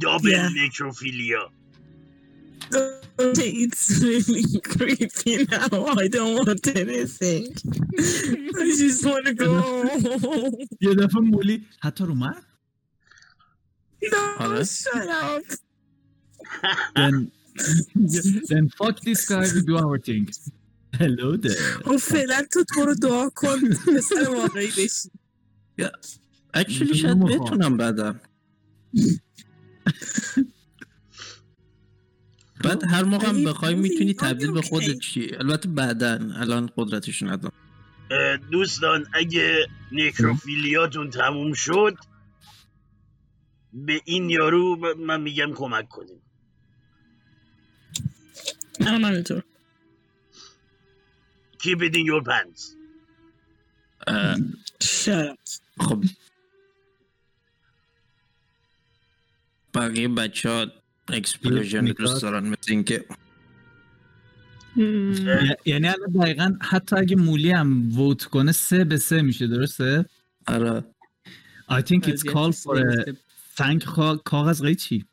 دابل. 0.00 0.48
نکروفیلیا 0.66 1.52
It's 3.63 3.85
really 4.03 4.45
creepy 4.73 5.35
now. 5.55 5.71
I 6.03 6.07
don't 6.15 6.33
want 6.45 6.65
anything. 6.83 7.43
I 8.63 8.65
just 8.81 9.01
want 9.09 9.23
to 9.29 9.33
go 9.33 9.49
home. 10.25 10.67
یه 10.81 10.93
دفعه 10.95 11.21
مولی 11.21 11.65
حتی 11.79 12.03
رو 12.05 12.13
من 12.13 12.35
No, 14.03 14.17
آره. 14.39 14.63
shut 14.63 15.09
up. 15.23 15.55
then 16.95 17.31
then 18.51 18.65
fuck 18.79 18.95
this 19.07 19.21
guy 19.29 19.43
we 19.55 19.61
do 19.69 19.75
our 19.83 19.97
thing 20.07 20.25
hello 21.01 21.37
there 21.37 21.83
خب 21.85 21.97
فعلا 21.97 22.43
تو 22.51 22.63
تو 22.73 22.85
رو 22.85 22.95
دعا 22.95 23.29
کن 23.35 23.59
پسر 23.69 24.29
واقعی 24.29 24.67
بشی 24.67 25.09
اکچولی 26.53 26.91
اینجا 26.91 26.93
شاید 27.01 27.17
نمیخوام. 27.17 27.45
بتونم 27.45 27.77
بعدم 27.77 28.19
بعد 32.64 32.84
هر 32.84 33.04
موقع 33.04 33.28
هم 33.28 33.44
بخوای 33.44 33.74
می‌تونی 33.74 34.14
تبدیل 34.14 34.48
you 34.48 34.54
به? 34.54 34.60
خودت 34.60 34.98
چی؟ 34.98 35.34
البته 35.34 35.68
بعدا 35.68 36.12
الان 36.36 36.70
قدرتش 36.76 37.22
ندارم. 37.22 37.54
دوستان 38.50 39.06
اگه 39.12 39.66
نکروفیلیاتون 39.92 41.10
تموم 41.10 41.52
شد 41.52 41.96
به 43.72 44.00
این 44.04 44.30
یارو 44.30 44.94
من 44.98 45.20
میگم 45.20 45.54
کمک 45.54 45.88
کنیم. 45.88 46.22
منم 48.80 49.04
همینطور 49.04 49.42
Keep 51.58 51.80
it 51.80 51.94
in 51.94 52.04
your 52.10 52.22
pants. 52.24 52.62
خب. 55.80 56.04
بقیه 59.74 60.08
بچه 60.08 60.50
ها 60.50 60.66
اکسپلوژن. 61.12 61.84
دوست 61.84 62.22
دارن 62.22 62.46
مثل 62.48 62.72
اینکه 62.72 63.04
یعنی 65.66 65.88
الان 65.88 66.12
دقیقا 66.20 66.52
حتی 66.60 66.96
اگه 66.96 67.16
مولی 67.16 67.50
هم 67.50 67.92
ووت 67.98 68.24
کنه 68.24 68.52
سه 68.52 68.84
به 68.84 68.96
سه 68.96 69.22
میشه 69.22 69.46
درسته؟ 69.46 70.04
آره. 70.46 70.84
I 71.70 71.80
think 71.82 72.02
it's 72.06 72.22
called 72.22 72.54
for 72.54 72.78
a 72.78 73.14
خا- 73.84 74.22
کاغذ 74.24 74.62
قیچی 74.62 75.04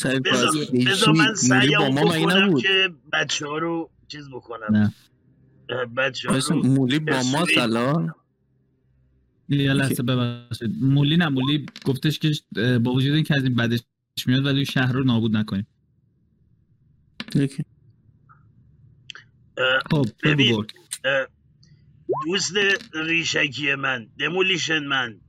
سعی 0.00 0.20
بذار- 0.20 0.46
بازی 0.46 0.84
بذار 0.84 1.14
من 1.14 1.24
مولی 1.24 1.28
با 1.28 1.34
سعیم 1.34 1.78
ما 1.78 1.88
مگه 1.88 2.18
بکنم 2.26 2.44
نبود؟ 2.44 2.62
که 2.62 2.88
بچه 3.12 3.46
ها 3.46 3.58
رو 3.58 3.90
چیز 4.08 4.28
بکنم. 4.30 4.76
نه. 4.76 4.94
بچه 5.96 6.28
ها 6.28 6.36
رو 6.38 6.62
مولی 6.62 6.98
با 6.98 7.22
ما 7.32 7.46
الان؟ 7.58 8.14
یه 9.48 9.72
لحظه 9.72 10.02
ببخشید. 10.02 10.82
مولی 10.82 11.16
نه 11.16 11.28
مولی 11.28 11.66
گفتش 11.84 12.18
که 12.18 12.32
با 12.78 12.92
وجود 12.92 13.14
اینکه 13.14 13.36
از 13.36 13.42
این 13.44 13.54
بدش 13.54 13.80
میاد 14.28 14.46
ولی 14.46 14.66
شهر 14.66 14.92
رو 14.92 15.04
نابود 15.04 15.36
نکنیم 15.36 15.66
خب 19.90 20.06
ببین. 20.24 20.66
دوست 22.26 22.52
ریشکی 22.94 23.74
من 23.74 24.08
دمولیشن 24.18 24.84
من 24.84 25.20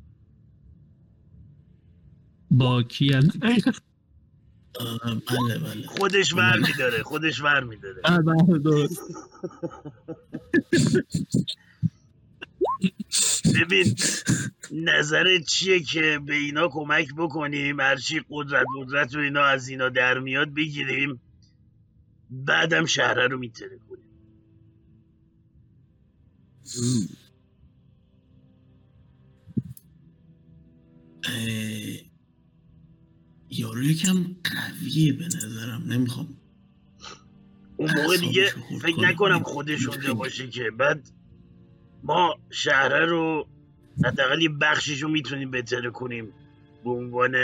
با 2.52 2.84
کی 2.84 3.14
الان؟ 3.14 3.32
آه، 4.80 5.16
بله 5.16 5.60
بله 5.60 5.88
خودش 5.88 6.34
ور 6.34 6.60
میداره 6.60 7.04
خودش 7.04 7.42
ور 7.42 7.64
میداره 7.64 8.02
بله، 8.04 8.60
درست. 8.60 9.02
ببین 13.56 13.96
نظرت 14.72 15.46
چیه 15.46 15.80
که 15.80 16.20
به 16.26 16.34
اینا 16.34 16.68
کمک 16.68 17.08
بکنیم؟ 17.18 17.80
هرچی 17.80 18.22
قدرت 18.30 18.66
قدرت 18.78 19.16
و 19.16 19.20
اینا 19.20 19.44
از 19.44 19.68
اینا 19.68 19.90
در 19.90 20.20
میاد 20.20 20.54
بگیریم. 20.54 21.22
بعدم 22.30 22.86
شهره 22.86 23.28
رو 23.28 23.38
میتره 23.38 23.80
کنیم. 23.90 24.02
یارو 33.50 33.84
یکم 33.84 34.36
قویه 34.44 35.14
به 35.14 35.26
نظرم. 35.26 35.84
نمی‌خوام 35.88 36.38
اون 37.78 37.92
موقع 37.96 38.18
دیگه 38.18 38.54
فکر. 38.82 39.00
نکنم 39.00 39.44
خودش 39.44 39.88
اونجا 39.88 40.14
باشه 40.14 40.48
که. 40.48 40.72
بعد 40.72 41.12
ما 42.04 42.36
شهره 42.50 43.06
رو 43.06 43.48
حداقل 44.06 44.42
یه 44.42 44.50
بخشش 44.50 45.04
رو 45.04 45.10
می‌تونیم 45.10 45.52
بتره 45.52 45.90
کنیم 45.90 46.34
به 46.84 46.90
عنوان 46.90 47.36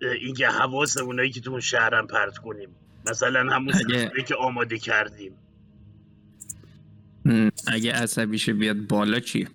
اینکه 0.00 0.48
حواس 0.48 0.96
اونایی 0.96 1.30
که 1.30 1.40
تو 1.40 1.50
اون 1.50 1.60
شهرم 1.60 2.06
پرت 2.06 2.38
کنیم. 2.38 2.68
مثلا 3.10 3.52
همون 3.52 3.74
اگه- 3.74 4.10
که 4.26 4.34
آماده 4.34 4.78
کردیم. 4.78 5.32
اگه 7.66 7.92
عصبیشه 7.92 8.52
بیاد 8.52 8.76
بالا 8.76 9.20
چی 9.20 9.48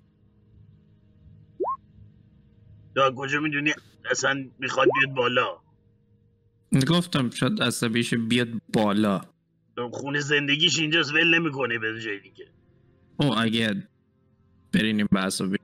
یا 2.96 3.12
کجا 3.16 3.40
می‌دونی؟ 3.40 3.72
اصلا 4.10 4.44
می‌خواد 4.58 4.88
بیاد 5.00 5.16
بالا. 5.16 5.58
گفتم 6.88 7.30
شاید 7.30 7.62
عصبیشه 7.62 8.16
بیاد 8.16 8.48
بالا. 8.72 9.20
خونه 9.92 10.20
زندگیش 10.20 10.78
اینجاست 10.78 11.12
ول 11.12 11.34
نمی‌کنه 11.38 11.78
به 11.78 12.00
جای 12.00 12.20
دیگه 12.20 12.46
او 13.20 13.38
اگه 13.38 13.88
برینیم 14.72 15.06
به 15.12 15.20
عصبی 15.20 15.56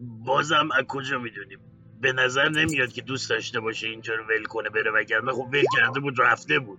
بازم 0.00 0.68
از 0.78 0.84
کجا 0.88 1.18
می‌دونیم؟ 1.18 1.58
به 2.00 2.12
نظر 2.12 2.48
نمیاد 2.48 2.92
که 2.92 3.02
دوست 3.02 3.30
داشته 3.30 3.60
باشه 3.60 3.88
اینجا 3.88 4.14
رو 4.14 4.24
ول 4.24 4.44
کنه 4.44 4.68
بره 4.68 4.90
وگرنه. 4.94 5.32
خب 5.32 5.48
ول 5.52 5.64
کرده 5.76 6.00
بود 6.00 6.20
رفته 6.20 6.58
بود. 6.58 6.78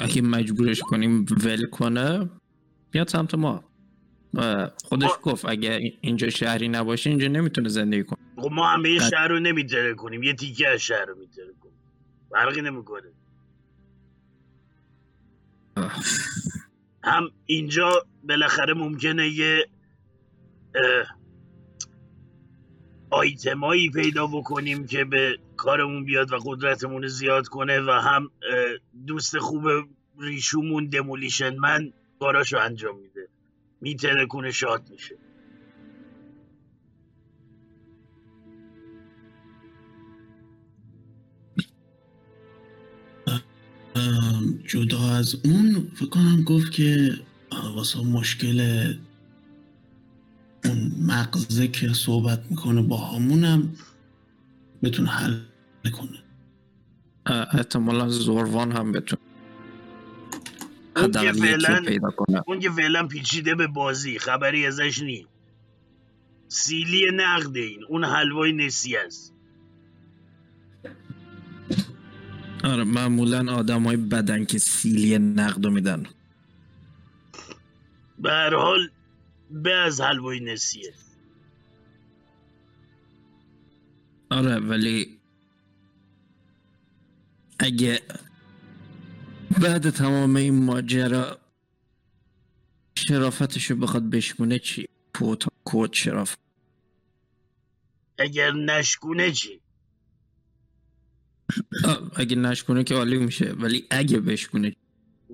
اگه 0.00 0.22
مجبورش 0.22 0.80
کنیم 0.80 1.26
ول 1.44 1.66
کنه 1.66 2.30
بیاد 2.90 3.08
سمت 3.08 3.34
ما. 3.34 3.64
خودش 4.84 5.08
ما- 5.08 5.18
گفت 5.22 5.44
اگه 5.44 5.92
اینجا 6.00 6.30
شهری 6.30 6.68
نباشه 6.68 7.10
اینجا 7.10 7.28
نمی‌تونه 7.28 7.68
زندگی 7.68 8.04
کنه. 8.04 8.18
خب 8.36 8.52
ما 8.52 8.68
همه. 8.68 8.98
شهر 8.98 9.28
رو 9.28 9.40
نمیتره 9.40 9.94
کنیم 9.94 10.22
یه 10.22 10.34
تیکه 10.34 10.68
از 10.68 10.80
شهر 10.80 11.04
رو 11.04 11.18
میتره 11.18 11.54
کنیم 11.60 11.78
فرقی 12.30 12.60
نمی‌کنه. 12.62 13.12
هم 17.04 17.30
اینجا 17.46 18.06
بالاخره 18.28 18.74
ممکنه 18.74 19.28
یه 19.28 19.66
آیتمایی 23.10 23.90
پیدا 23.90 24.26
بکنیم 24.26 24.86
که 24.86 25.04
به 25.04 25.38
کارمون 25.56 26.04
بیاد 26.04 26.32
و 26.32 26.36
قدرتمون 26.44 27.06
زیاد 27.06 27.48
کنه 27.48 27.80
و 27.80 27.90
هم 27.90 28.30
دوست 29.06 29.38
خوب 29.38 29.64
ریشومون 30.20 30.86
دمولیشن 30.86 31.56
من 31.56 31.92
کاراشو 32.20 32.58
انجام 32.58 33.00
میده. 33.00 33.28
میتره 33.80 34.26
کنه 34.26 34.50
شاد 34.50 34.90
میشه. 34.90 35.16
جدا 44.66 45.10
از 45.10 45.36
اون 45.44 45.90
فکر 45.94 46.08
کنم 46.08 46.42
گفت 46.42 46.72
که 46.72 47.14
واسه 47.74 48.00
مشکل 48.00 48.60
اون 50.64 50.92
مغزه 51.00 51.68
که 51.68 51.92
صحبت 51.92 52.42
می‌کنه 52.50 52.82
با 52.82 52.96
همونم 52.96 53.76
بتونه 54.82 55.10
حل 55.10 55.40
کنه. 55.92 56.18
احتمالا 57.52 58.08
زوروان 58.08 58.72
هم 58.72 58.92
بتونه 58.92 59.22
اون 60.96 61.12
که 61.12 61.32
فعلا 61.32 61.78
رو 61.78 61.84
پیدا 61.84 62.10
کنه. 62.10 62.42
اون 62.46 62.60
که 62.60 62.70
فعلا 62.70 63.06
پیچیده 63.06 63.54
به 63.54 63.66
بازی 63.66 64.18
خبری 64.18 64.66
ازش 64.66 65.02
نی 65.02 65.26
سیلی 66.48 67.06
نقد 67.14 67.56
این 67.56 67.80
اون 67.88 68.04
حلوای 68.04 68.52
نسی 68.52 68.96
است. 68.96 69.33
آره 72.64 72.84
معمولا 72.84 73.52
آدم 73.52 73.82
های 73.82 73.96
بدن 73.96 74.44
که 74.44 74.58
سیلی 74.58 75.18
نقدو 75.18 75.70
میدن. 75.70 76.06
به 78.18 78.30
هر 78.30 78.54
حال 78.54 78.90
به 79.50 79.74
از 79.74 80.00
حلوای 80.00 80.40
نسیه. 80.40 80.94
آره 84.30 84.58
ولی 84.58 85.18
اگه 87.58 88.00
بعد 89.62 89.90
تمام 89.90 90.36
این 90.36 90.64
ماجرا 90.64 91.38
شرافتشو 92.94 93.76
بخواد 93.76 94.10
بشکونه 94.10 94.58
چی؟ 94.58 94.88
پوتا 95.14 95.50
کود 95.64 95.92
شرافت 95.92 96.38
اگر 98.18 98.52
نشکونه 98.52 99.32
چی؟ 99.32 99.60
اگه 102.16 102.36
نشکونه 102.36 102.84
که 102.84 102.94
عالی 102.94 103.18
میشه 103.18 103.52
ولی 103.52 103.86
اگه 103.90 104.20
بشکونه؟ 104.20 104.76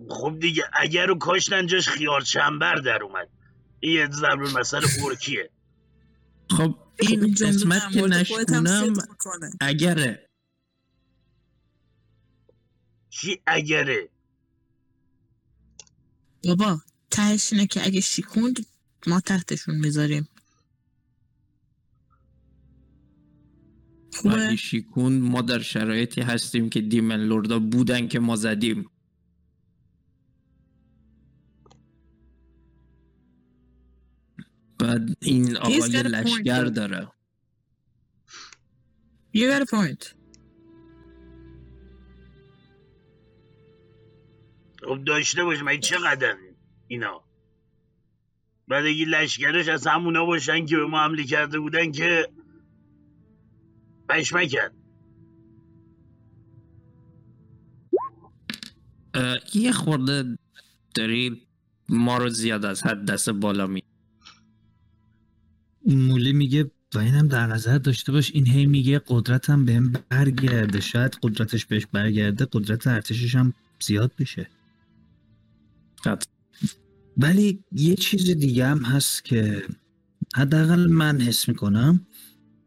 خب 0.09 0.39
دیگه 0.41 0.63
اگر 0.73 1.07
رو 1.07 1.19
کاشتن 1.19 1.67
جاش 1.67 1.89
خیار 1.89 2.21
چنبر 2.21 2.75
در 2.75 3.03
اومد. 3.03 3.29
این 3.81 3.93
یه 3.93 4.09
ضرب 4.11 4.41
مثل 4.59 4.81
ارکیه 5.05 5.51
خب 6.51 6.75
این 6.99 7.35
جمله 7.35 7.53
قسمت 7.53 7.93
که 7.93 8.03
نشکونم. 8.03 8.95
اگره. 9.61 10.27
چی 13.11 13.41
اگره؟ 13.47 14.09
بابا 16.45 16.81
تهش 17.11 17.53
اینه 17.53 17.67
که 17.67 17.87
اگه 17.87 18.01
شیکوند 18.01 18.67
ما 19.07 19.21
تحتشون 19.21 19.75
می‌ذاریم. 19.75 20.29
ولی 24.25 24.57
شیکون 24.57 25.21
ما 25.21 25.43
در 25.43 25.59
شرایطی 25.59 26.21
هستیم 26.21 26.71
که 26.71 26.81
دیمن 26.81 27.21
لوردا 27.21 27.59
بودن 27.59 28.09
که 28.09 28.21
ما 28.21 28.37
زدیم. 28.37 28.91
بعد 34.79 35.17
این 35.23 35.57
آقای 35.57 35.81
got 35.81 35.85
a 35.85 35.91
point, 35.91 36.07
لشگر. 36.07 36.65
داره. 36.65 37.09
You 39.37 39.47
got 39.51 39.63
a 39.63 39.67
point. 39.67 40.15
خب 44.83 45.05
داشته 45.05 45.45
باش 45.45 45.63
من 45.63 45.81
چقدر 45.81 46.37
اینا؟ 46.89 47.25
بعد 48.69 48.87
اگه 48.87 49.05
لشکرش 49.05 49.69
از 49.69 49.87
همونا 49.87 50.25
باشن 50.25 50.67
که 50.67 50.77
به 50.77 50.87
ما 50.87 50.99
حمله 50.99 51.25
کرده 51.25 51.59
بودن 51.59 51.93
که 51.93 52.29
پشمکن 54.11 54.69
اه، 59.15 59.39
یه 59.55 59.73
خورده 59.73 60.39
داری 60.95 61.43
ما 61.89 62.19
رو 62.19 62.29
زیاد 62.29 62.65
از 62.65 62.83
حد 62.83 63.05
دست 63.05 63.31
بالا 63.31 63.67
می 63.67 63.83
مولی 65.87 66.33
میگه 66.33 66.71
و 66.95 66.99
اینم 66.99 67.29
در 67.29 67.47
نظر 67.47 67.79
داشته 67.79 68.13
باش 68.13 68.31
این 68.35 68.47
هی 68.47 68.67
میگه 68.67 69.03
قدرتم 69.07 69.65
بهم 69.65 69.93
برگرده. 70.09 70.81
شاید 70.81 71.19
قدرتش 71.23 71.67
بهش 71.67 71.87
برگرده 71.87 72.49
قدرت 72.53 72.87
ارتشش 72.87 73.35
هم 73.35 73.55
زیاد 73.81 74.13
بشه. 74.19 74.49
قطع. 76.05 76.27
ولی 77.17 77.65
یه 77.73 77.95
چیز 77.95 78.31
دیگه 78.31 78.67
هم 78.67 78.85
هست 78.85 79.25
که 79.25 79.63
حداقل 80.37 80.87
من 80.93 81.21
حس 81.21 81.49
می‌کنم. 81.49 82.07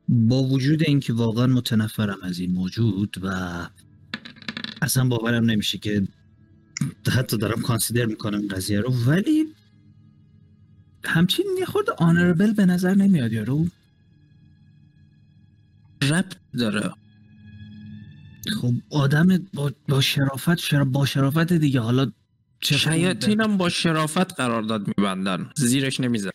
با 0.10 0.44
وجود 0.44 0.84
اینکه 0.84 1.14
واقعا 1.14 1.48
متنفرم 1.48 2.18
از 2.24 2.40
این 2.40 2.52
موجود 2.52 3.18
و 3.24 3.28
اصلا 4.82 5.08
باورم 5.08 5.46
نمیشه 5.46 5.78
که 5.78 6.08
حتی 7.12 7.38
دارم 7.38 7.62
کانسیدر 7.62 8.06
می‌کنم 8.06 8.48
قضیه 8.48 8.80
رو 8.80 8.94
ولی 9.06 9.46
همچین 11.06 11.46
یه 11.60 11.66
خود 11.66 11.90
آنربل 11.90 12.54
به 12.54 12.66
نظر 12.66 12.94
نمیاد 12.96 13.34
یارو. 13.34 13.68
ربط 16.02 16.36
داره. 16.54 16.92
خب 18.62 18.74
آدم 18.90 19.48
با, 19.54 19.72
با 19.88 20.02
شرافت 20.02 20.58
شرا 20.58 20.86
با 20.86 21.06
شرافت 21.06 21.54
دیگه. 21.54 21.80
حالا 21.80 22.12
چه 22.60 22.78
شیاطین 22.78 23.42
هم 23.42 23.58
با 23.58 23.70
شرافت 23.70 24.34
قرارداد 24.34 24.88
میبندن. 24.88 25.50
زیرش 25.56 26.00
نمیزن 26.00 26.30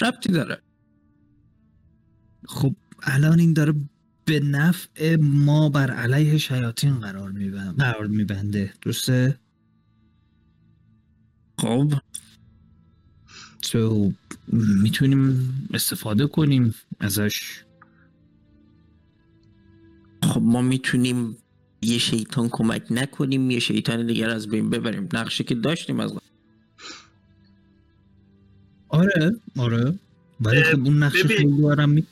ربطی 0.00 0.32
داره. 0.32 0.62
خب 2.46 2.76
الان 3.02 3.38
این 3.38 3.52
داره 3.52 3.74
به 4.24 4.40
نفع 4.40 5.16
ما 5.16 5.68
بر 5.68 5.90
علیه 5.90 6.38
شیاطین 6.38 7.00
قرار 7.00 7.30
میبنده 7.30 7.84
قرار 7.84 8.06
میبنده. 8.06 8.72
درسته؟ 8.82 9.38
خب. 11.58 11.94
تو 13.62 14.12
می‌تونیم 14.82 15.52
استفاده 15.74 16.26
کنیم 16.26 16.74
ازش. 17.00 17.64
خب 20.22 20.42
ما 20.42 20.62
می‌تونیم 20.62 21.36
یه 21.82 21.98
شیطان 21.98 22.48
کمک 22.48 22.82
نکنیم 22.90 23.50
یه 23.50 23.58
شیطان 23.58 24.06
دیگر 24.06 24.30
از 24.30 24.48
بین 24.48 24.70
ببریم. 24.70 25.08
نقشه 25.12 25.44
که 25.44 25.54
داشتیم 25.54 26.00
از. 26.00 26.12
آره 28.88 29.36
آره. 29.56 29.98
ولی 30.40 30.62
خب 30.62 30.84
اون 30.84 31.02
نقشه. 31.02 31.28
خیلی 31.28 31.62
دارم 31.62 31.90
می... 31.90 32.06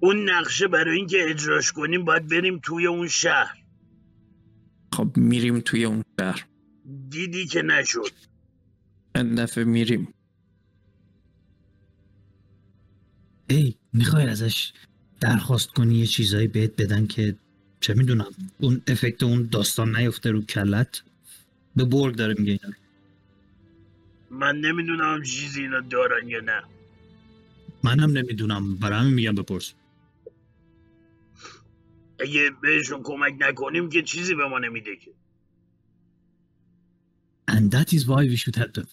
اون 0.00 0.30
نقشه 0.30 0.68
برای 0.68 0.96
اینکه 0.96 1.30
اجراش 1.30 1.72
کنیم 1.72 2.04
باید 2.04 2.28
بریم 2.28 2.58
توی 2.62 2.86
اون 2.86 3.08
شهر. 3.08 3.64
خب 4.92 5.16
میریم 5.16 5.60
توی 5.60 5.84
اون 5.84 6.04
شهر. 6.20 6.46
دیدی 7.08 7.46
که 7.46 7.62
نشد. 7.62 8.10
چند 9.16 9.40
دفعه 9.40 9.64
میریم. 9.64 10.14
ای 13.50 13.74
می‌خوای 13.92 14.26
ازش 14.26 14.72
درخواست 15.20 15.70
کنی 15.70 15.94
یه 15.94 16.06
چیزایی 16.06 16.48
بهت 16.48 16.82
بدن 16.82 17.06
که 17.06 17.36
چه 17.80 17.94
می‌دونم 17.94 18.30
اون 18.58 18.82
افکت 18.86 19.22
اون 19.22 19.48
داستان 19.52 19.96
نیفته 19.96 20.30
رو 20.30 20.42
کلت؟ 20.42 21.02
به 21.76 21.84
برگ 21.84 22.14
داره 22.14 22.34
میگه 22.38 22.52
اینا. 22.52 22.76
من 24.30 24.60
نمی‌دونم 24.60 25.22
چیزی 25.22 25.60
اینا 25.60 25.80
دارن 25.80 26.28
یا 26.28 26.40
نه. 26.40 26.62
منم 27.84 28.10
نمی‌دونم 28.10 28.76
برای 28.76 29.00
همین 29.00 29.14
میگم 29.14 29.34
بپرس. 29.34 29.74
اگه 32.20 32.50
بهشون 32.62 33.02
کمک 33.02 33.34
نکنیم 33.38 33.88
که 33.88 34.02
چیزی 34.02 34.34
به 34.34 34.48
ما 34.48 34.58
نمیده 34.58 34.96
که. 34.96 35.10
And 37.50 37.70
that 37.70 37.92
is 37.92 38.02
why 38.06 38.22
we 38.30 38.36
should 38.36 38.56
help 38.56 38.72
them. 38.74 38.88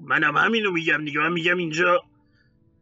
منم 0.00 0.36
همینو 0.36 0.72
میگم 0.72 1.04
دیگه. 1.04 1.20
من 1.20 1.32
میگم 1.32 1.56
اینجا 1.56 2.04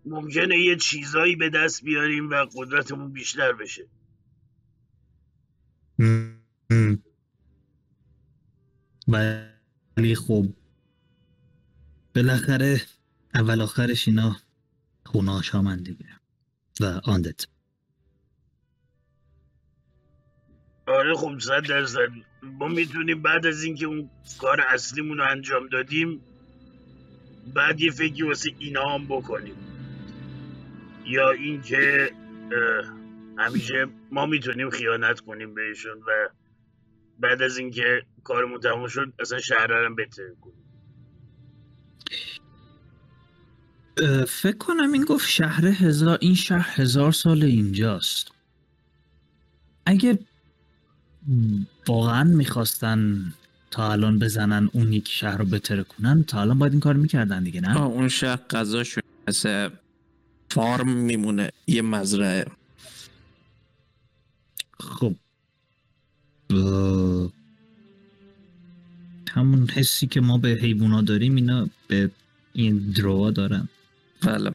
ممکنه 0.06 0.58
یه 0.58 0.76
چیزایی 0.76 1.36
به 1.36 1.50
دست 1.50 1.84
بیاریم 1.84 2.30
و 2.30 2.46
قدرتمون 2.54 3.12
بیشتر 3.12 3.52
بشه. 3.52 3.88
ولی 9.08 10.14
خب 10.14 10.46
بالاخره 12.14 12.80
اول 13.34 13.60
آخرش 13.60 14.08
اینا 14.08 14.36
خوناش 15.04 15.48
ها 15.48 15.76
دیگه. 15.76 16.06
و 16.80 17.00
آندت 17.04 17.46
آره 20.86 21.14
خب 21.14 21.38
صد 21.38 21.66
درصد. 21.68 22.08
ما 22.42 22.68
می‌تونیم 22.68 23.22
بعد 23.22 23.46
از 23.46 23.62
اینکه 23.62 23.86
اون 23.86 24.10
کار 24.38 24.60
اصلیمون 24.60 25.18
رو 25.18 25.24
انجام 25.30 25.68
دادیم 25.68 26.20
بعد 27.54 27.80
یه 27.80 27.90
فکری 27.90 28.22
واسه 28.22 28.50
اینا 28.58 28.94
هم 28.94 29.04
بکنیم. 29.04 29.54
یا 31.06 31.30
اینکه 31.30 32.10
همیشه 33.38 33.86
ما 34.12 34.26
می‌تونیم 34.26 34.70
خیانت 34.70 35.20
کنیم 35.20 35.54
بهشون 35.54 35.98
و 35.98 36.28
بعد 37.18 37.42
از 37.42 37.58
اینکه 37.58 38.02
کارمون 38.24 38.60
تموم 38.60 38.88
شد 38.88 39.12
اصلا 39.18 39.40
شهر 39.40 39.66
رو 39.66 39.84
هم 39.86 39.94
بهتر 39.94 40.22
کنیم. 40.40 40.64
فکر 44.24 44.56
کنم 44.56 44.92
این 44.92 45.04
گفت 45.04 45.28
شهر 45.28 45.66
هزار 45.66 46.18
این 46.20 46.34
شهر 46.34 46.80
هزار 46.80 47.12
سال 47.12 47.42
اینجاست. 47.42 48.32
اگه 49.86 50.18
واقعا 51.88 52.24
می‌خواستن 52.24 53.32
تا 53.70 53.92
الان 53.92 54.18
بزنن 54.18 54.70
اون 54.72 54.92
یک 54.92 55.08
شهر 55.08 55.36
رو 55.36 55.44
بتره 55.44 55.82
کنن 55.82 56.24
تا 56.24 56.40
الان 56.40 56.58
باید 56.58 56.72
این 56.72 56.80
کار 56.80 56.96
می‌کردن 56.96 57.44
دیگه 57.44 57.60
نه؟ 57.60 57.82
اون 57.82 58.08
شهر 58.08 58.36
غذاشون 58.36 59.02
مثل 59.28 59.68
فارم 60.50 60.88
میمونه 60.88 61.50
یه 61.66 61.82
مزرعه. 61.82 62.46
خب. 64.80 65.14
اه، 66.50 67.32
همون 69.30 69.68
حسی 69.68 70.06
که 70.06 70.20
ما 70.20 70.38
به 70.38 70.48
حیوونا 70.48 71.02
داریم 71.02 71.34
اینا 71.34 71.68
به 71.88 72.10
این 72.52 72.78
دروا 72.78 73.30
دارن. 73.30 73.68
بله. 74.22 74.52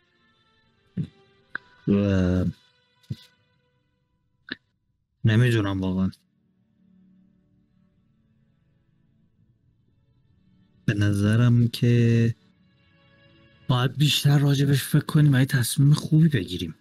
و 1.88 2.46
نمی‌دونم 5.26 5.82
واقعا. 5.82 6.12
به 10.90 10.96
نظرم 10.96 11.68
که 11.68 12.36
باید 13.68 13.98
بیشتر 13.98 14.40
راجبش 14.40 14.84
فکر 14.84 15.06
کنیم 15.06 15.34
و 15.34 15.40
یه 15.40 15.46
تصمیم 15.46 15.94
خوبی 15.94 16.28
بگیریم. 16.28 16.76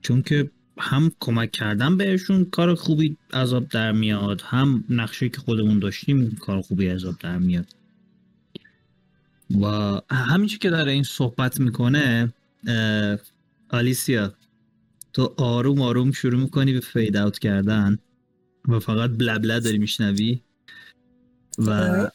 چون 0.00 0.22
که 0.22 0.50
هم 0.78 1.12
کمک 1.20 1.52
کردن 1.52 1.96
بهشون 1.96 2.44
کار 2.44 2.74
خوبی 2.74 3.16
عذاب 3.32 3.68
در 3.68 3.92
میاد 3.92 4.40
هم 4.40 4.84
نقشه 4.88 5.28
که 5.28 5.40
خودمون 5.40 5.78
داشتیم 5.78 6.36
کار 6.36 6.60
خوبی 6.60 6.86
عذاب 6.86 7.18
در 7.18 7.38
میاد. 7.38 7.66
و 9.62 9.66
همینچه 10.10 10.58
که 10.58 10.70
داره 10.70 10.92
این 10.92 11.02
صحبت 11.02 11.60
می‌کنه 11.60 12.32
آلیسیا 13.70 14.34
تو 15.12 15.34
آروم 15.36 15.80
آروم 15.80 16.12
شروع 16.12 16.40
می‌کنی 16.40 16.72
به 16.72 16.80
فید 16.80 17.16
اوت 17.16 17.38
کردن 17.38 17.98
و 18.68 18.78
فقط 18.78 19.10
بلبله 19.10 19.60
داری 19.60 19.78
میشنوی 19.78 20.40
و 21.58 22.10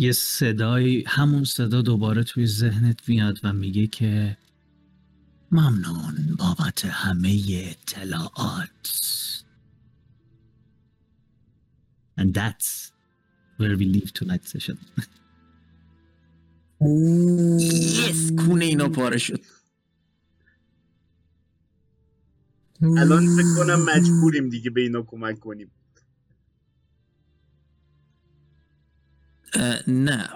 یه 0.00 0.12
صدای 0.12 1.04
همون 1.06 1.44
صدا 1.44 1.82
دوباره 1.82 2.24
توی 2.24 2.46
ذهنت 2.46 3.08
میاد 3.08 3.40
و 3.42 3.52
میگه 3.52 3.86
که 3.86 4.36
ممنون 5.52 6.36
بابت 6.38 6.84
همه 6.84 7.42
اطلاعات. 7.50 8.86
And 12.18 12.34
that's 12.34 12.92
where 13.58 13.76
we 13.76 13.84
leave 13.84 14.12
tonight's 14.14 14.50
session. 14.52 14.78
یس 18.08 18.32
کونه 18.32 18.64
اینا 18.64 18.88
پاره 18.88 19.18
شد. 19.18 19.40
الان 22.82 23.26
فکر 23.36 23.54
کنم 23.56 23.84
مجبوریم 23.84 24.48
دیگه 24.48 24.70
به 24.70 24.80
اینا 24.80 25.02
کمک 25.02 25.40
کنیم. 25.40 25.70
نه. 29.88 30.28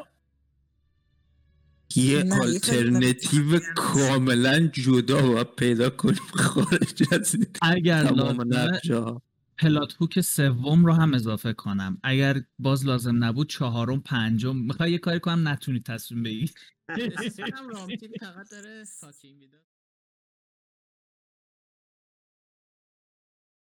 یه 1.97 2.25
آلترنتیو 2.43 3.61
کاملا 3.77 4.59
جدا 4.67 5.23
باید 5.23 5.55
پیدا 5.55 5.91
کنیم 5.91 6.23
خارج 6.35 7.03
از 7.13 7.37
اگر 7.63 8.05
تمام 8.05 8.41
لازمه 8.41 9.21
پلات 9.59 9.95
هوک 10.01 10.21
سوم 10.21 10.87
رو 10.87 10.93
هم 10.93 11.15
اضافه 11.15 11.53
کنم. 11.53 11.99
اگر 12.03 12.43
باز 12.59 12.87
لازم 12.87 13.25
نبود 13.25 13.49
چهارم 13.49 14.01
پنجم. 14.01 14.57
می‌خوای 14.57 14.93
یه 14.93 14.99
کاری 14.99 15.21
کنم 15.21 15.49
نتونی 15.49 15.81
تصمیم 15.81 16.23
بگیری. 16.23 16.51
فقط 18.21 18.51
داره 18.51 18.85